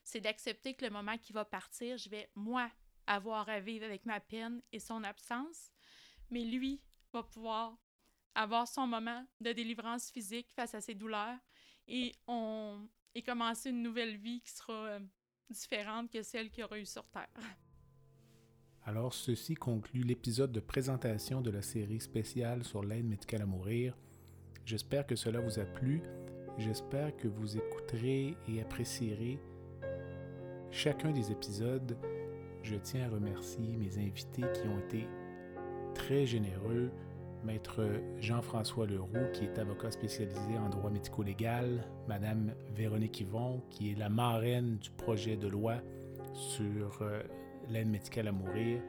C'est 0.03 0.21
d'accepter 0.21 0.73
que 0.73 0.85
le 0.85 0.91
moment 0.91 1.17
qu'il 1.17 1.33
va 1.33 1.43
partir, 1.43 1.97
je 1.97 2.09
vais, 2.09 2.29
moi, 2.35 2.71
avoir 3.07 3.49
à 3.49 3.59
vivre 3.59 3.85
avec 3.85 4.05
ma 4.05 4.21
peine 4.21 4.61
et 4.71 4.79
son 4.79 5.03
absence, 5.03 5.71
mais 6.29 6.45
lui 6.45 6.81
va 7.11 7.23
pouvoir 7.23 7.77
avoir 8.35 8.67
son 8.67 8.87
moment 8.87 9.25
de 9.41 9.51
délivrance 9.51 10.09
physique 10.09 10.51
face 10.55 10.73
à 10.73 10.81
ses 10.81 10.95
douleurs 10.95 11.37
et, 11.87 12.15
on, 12.27 12.87
et 13.13 13.21
commencer 13.21 13.69
une 13.69 13.81
nouvelle 13.81 14.15
vie 14.15 14.41
qui 14.41 14.51
sera 14.51 14.73
euh, 14.73 14.99
différente 15.49 16.09
que 16.09 16.23
celle 16.23 16.49
qu'il 16.49 16.63
aura 16.63 16.79
eue 16.79 16.85
sur 16.85 17.05
Terre. 17.09 17.27
Alors, 18.85 19.13
ceci 19.13 19.55
conclut 19.55 20.03
l'épisode 20.03 20.51
de 20.51 20.59
présentation 20.59 21.39
de 21.39 21.49
la 21.49 21.61
série 21.61 22.01
spéciale 22.01 22.65
sur 22.65 22.83
l'aide 22.83 23.07
médicale 23.07 23.43
à 23.43 23.45
mourir. 23.45 23.95
J'espère 24.65 25.07
que 25.07 25.15
cela 25.15 25.39
vous 25.39 25.57
a 25.57 25.63
plu. 25.63 26.01
J'espère 26.57 27.15
que 27.15 27.29
vous 27.29 27.55
écouterez 27.55 28.35
et 28.49 28.61
apprécierez 28.61 29.39
chacun 30.69 31.11
des 31.11 31.31
épisodes. 31.31 31.97
Je 32.61 32.75
tiens 32.75 33.05
à 33.05 33.09
remercier 33.09 33.77
mes 33.77 33.97
invités 33.97 34.43
qui 34.53 34.67
ont 34.67 34.79
été 34.79 35.07
très 35.95 36.25
généreux. 36.25 36.91
Maître 37.45 37.81
Jean-François 38.19 38.85
Leroux, 38.85 39.31
qui 39.31 39.45
est 39.45 39.59
avocat 39.59 39.91
spécialisé 39.91 40.57
en 40.57 40.67
droit 40.69 40.89
médico-légal, 40.89 41.87
Madame 42.09 42.53
Véronique 42.75 43.21
Yvon, 43.21 43.61
qui 43.69 43.91
est 43.91 43.95
la 43.95 44.09
marraine 44.09 44.77
du 44.77 44.89
projet 44.91 45.37
de 45.37 45.47
loi 45.47 45.75
sur 46.33 47.01
euh, 47.01 47.21
l'aide 47.69 47.89
médicale 47.89 48.27
à 48.27 48.31
mourir, 48.31 48.79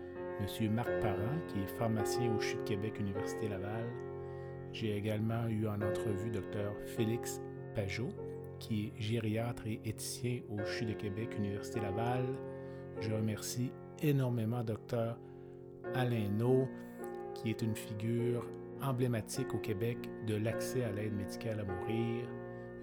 M. 0.41 0.73
Marc 0.73 0.91
Parent, 1.01 1.39
qui 1.49 1.61
est 1.61 1.79
pharmacien 1.79 2.35
au 2.35 2.41
CHU 2.41 2.57
de 2.57 2.63
Québec, 2.63 2.99
Université 2.99 3.49
Laval. 3.49 3.87
J'ai 4.73 4.97
également 4.97 5.47
eu 5.49 5.69
en 5.69 5.81
entrevue 5.81 6.31
Dr. 6.31 6.73
Félix 6.97 7.41
Pajot, 7.75 8.11
qui 8.59 8.87
est 8.87 9.01
gériatre 9.01 9.67
et 9.67 9.81
éthicien 9.85 10.41
au 10.51 10.65
CHU 10.65 10.87
de 10.87 10.95
Québec, 10.95 11.37
Université 11.39 11.81
Laval. 11.81 12.25
Je 13.01 13.13
remercie 13.13 13.71
énormément 14.03 14.65
Dr. 14.65 15.17
Alain 15.95 16.29
No, 16.37 16.69
qui 17.35 17.51
est 17.51 17.63
une 17.63 17.77
figure 17.77 18.47
emblématique 18.83 19.55
au 19.55 19.59
Québec 19.59 19.99
de 20.27 20.35
l'accès 20.37 20.85
à 20.85 20.93
l'aide 20.93 21.15
médicale 21.15 21.61
à 21.61 21.65
mourir. 21.65 22.27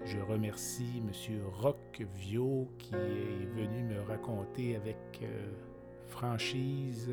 Je 0.04 0.18
remercie 0.18 0.98
M. 0.98 1.40
Roch 1.52 2.02
Vio 2.16 2.68
qui 2.78 2.94
est 2.94 3.46
venu 3.54 3.84
me 3.84 4.00
raconter 4.00 4.76
avec 4.76 4.96
euh, 5.22 5.52
franchise, 6.12 7.10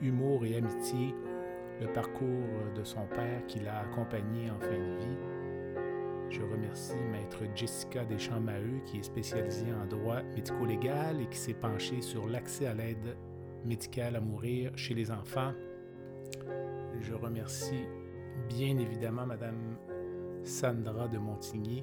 humour 0.00 0.44
et 0.46 0.56
amitié 0.56 1.14
le 1.80 1.92
parcours 1.92 2.72
de 2.74 2.84
son 2.84 3.06
père 3.06 3.44
qui 3.46 3.58
l'a 3.60 3.80
accompagné 3.80 4.50
en 4.50 4.58
fin 4.60 4.78
de 4.78 4.98
vie. 4.98 6.30
Je 6.30 6.42
remercie 6.42 7.02
maître 7.10 7.42
Jessica 7.54 8.04
Deschamps-Maheu 8.04 8.80
qui 8.86 8.98
est 8.98 9.02
spécialisée 9.02 9.72
en 9.72 9.86
droit 9.86 10.22
médico-légal 10.22 11.20
et 11.20 11.26
qui 11.26 11.38
s'est 11.38 11.54
penchée 11.54 12.00
sur 12.00 12.26
l'accès 12.28 12.66
à 12.66 12.74
l'aide 12.74 13.16
médicale 13.64 14.16
à 14.16 14.20
mourir 14.20 14.70
chez 14.76 14.94
les 14.94 15.10
enfants. 15.10 15.52
Je 17.00 17.14
remercie 17.14 17.84
bien 18.48 18.78
évidemment 18.78 19.26
madame 19.26 19.76
Sandra 20.44 21.08
de 21.08 21.18
Montigny 21.18 21.82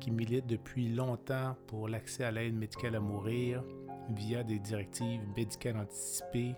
qui 0.00 0.10
milite 0.10 0.46
depuis 0.46 0.88
longtemps 0.88 1.56
pour 1.68 1.88
l'accès 1.88 2.24
à 2.24 2.32
l'aide 2.32 2.56
médicale 2.56 2.96
à 2.96 3.00
mourir 3.00 3.62
via 4.14 4.42
des 4.42 4.58
directives 4.58 5.26
médicales 5.36 5.76
anticipées 5.76 6.54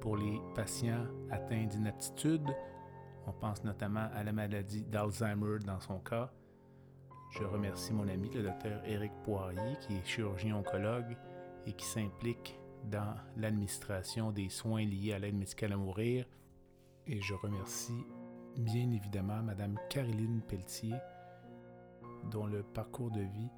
pour 0.00 0.16
les 0.16 0.40
patients 0.54 1.06
atteints 1.30 1.66
d'inaptitude. 1.66 2.46
On 3.26 3.32
pense 3.32 3.64
notamment 3.64 4.08
à 4.14 4.22
la 4.24 4.32
maladie 4.32 4.84
d'Alzheimer 4.84 5.58
dans 5.66 5.80
son 5.80 5.98
cas. 5.98 6.32
Je 7.30 7.44
remercie 7.44 7.92
mon 7.92 8.08
ami, 8.08 8.30
le 8.30 8.42
docteur 8.42 8.82
Éric 8.86 9.12
Poirier, 9.24 9.76
qui 9.80 9.94
est 9.94 10.04
chirurgien 10.04 10.56
oncologue 10.56 11.16
et 11.66 11.72
qui 11.72 11.84
s'implique 11.84 12.58
dans 12.84 13.14
l'administration 13.36 14.32
des 14.32 14.48
soins 14.48 14.84
liés 14.84 15.12
à 15.12 15.18
l'aide 15.18 15.36
médicale 15.36 15.72
à 15.72 15.76
mourir. 15.76 16.26
Et 17.06 17.20
je 17.20 17.34
remercie 17.34 18.06
bien 18.56 18.90
évidemment 18.90 19.42
Mme 19.42 19.78
Caroline 19.90 20.40
Pelletier, 20.48 20.94
dont 22.30 22.46
le 22.46 22.62
parcours 22.62 23.10
de 23.10 23.20
vie 23.20 23.50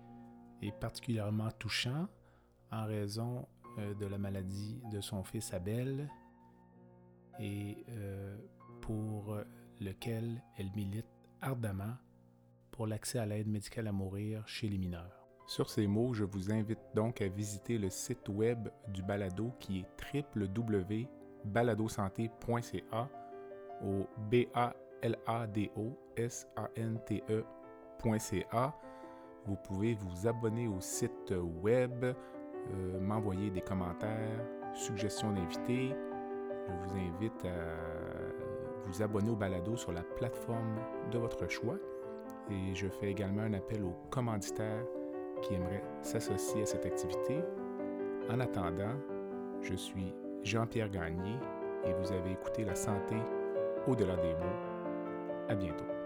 est 0.62 0.72
particulièrement 0.72 1.50
touchant 1.58 2.08
en 2.72 2.86
raison 2.86 3.46
euh, 3.78 3.94
de 3.94 4.06
la 4.06 4.18
maladie 4.18 4.80
de 4.92 5.00
son 5.00 5.24
fils 5.24 5.52
Abel 5.52 6.08
et 7.38 7.84
euh, 7.88 8.36
pour 8.80 9.36
lequel 9.80 10.42
elle 10.56 10.70
milite 10.74 11.06
ardemment 11.40 11.94
pour 12.70 12.86
l'accès 12.86 13.18
à 13.18 13.26
l'aide 13.26 13.48
médicale 13.48 13.88
à 13.88 13.92
mourir 13.92 14.46
chez 14.46 14.68
les 14.68 14.78
mineurs. 14.78 15.26
Sur 15.46 15.68
ces 15.68 15.86
mots, 15.86 16.14
je 16.14 16.24
vous 16.24 16.50
invite 16.52 16.78
donc 16.94 17.20
à 17.20 17.28
visiter 17.28 17.76
le 17.76 17.90
site 17.90 18.26
web 18.28 18.68
du 18.88 19.02
balado 19.02 19.52
qui 19.58 19.80
est 19.80 19.86
www.baladosanté.ca 20.36 23.10
au 23.82 24.06
b 24.30 24.46
a 24.54 24.74
l 25.02 25.16
a 25.26 25.46
d 25.46 25.70
o 25.76 25.98
s 26.16 26.48
a 26.56 26.68
n 26.76 26.98
t 27.04 27.22
e.ca. 27.28 28.74
Vous 29.46 29.56
pouvez 29.56 29.94
vous 29.94 30.28
abonner 30.28 30.68
au 30.68 30.80
site 30.80 31.34
web, 31.62 32.04
euh, 32.72 33.00
m'envoyer 33.00 33.50
des 33.50 33.60
commentaires, 33.60 34.44
suggestions 34.74 35.32
d'invités. 35.32 35.94
Je 36.68 36.72
vous 36.72 36.96
invite 36.96 37.44
à 37.44 38.86
vous 38.86 39.02
abonner 39.02 39.30
au 39.30 39.36
balado 39.36 39.76
sur 39.76 39.92
la 39.92 40.02
plateforme 40.02 40.76
de 41.10 41.18
votre 41.18 41.48
choix. 41.48 41.76
Et 42.50 42.74
je 42.74 42.88
fais 42.88 43.10
également 43.10 43.42
un 43.42 43.54
appel 43.54 43.84
aux 43.84 43.96
commanditaires 44.10 44.84
qui 45.42 45.54
aimeraient 45.54 45.84
s'associer 46.02 46.62
à 46.62 46.66
cette 46.66 46.86
activité. 46.86 47.42
En 48.28 48.40
attendant, 48.40 48.94
je 49.60 49.74
suis 49.74 50.14
Jean-Pierre 50.42 50.90
Gagné 50.90 51.34
et 51.84 51.92
vous 51.92 52.12
avez 52.12 52.32
écouté 52.32 52.64
La 52.64 52.74
santé 52.74 53.16
au-delà 53.86 54.16
des 54.16 54.34
mots. 54.34 55.48
À 55.48 55.54
bientôt. 55.54 55.99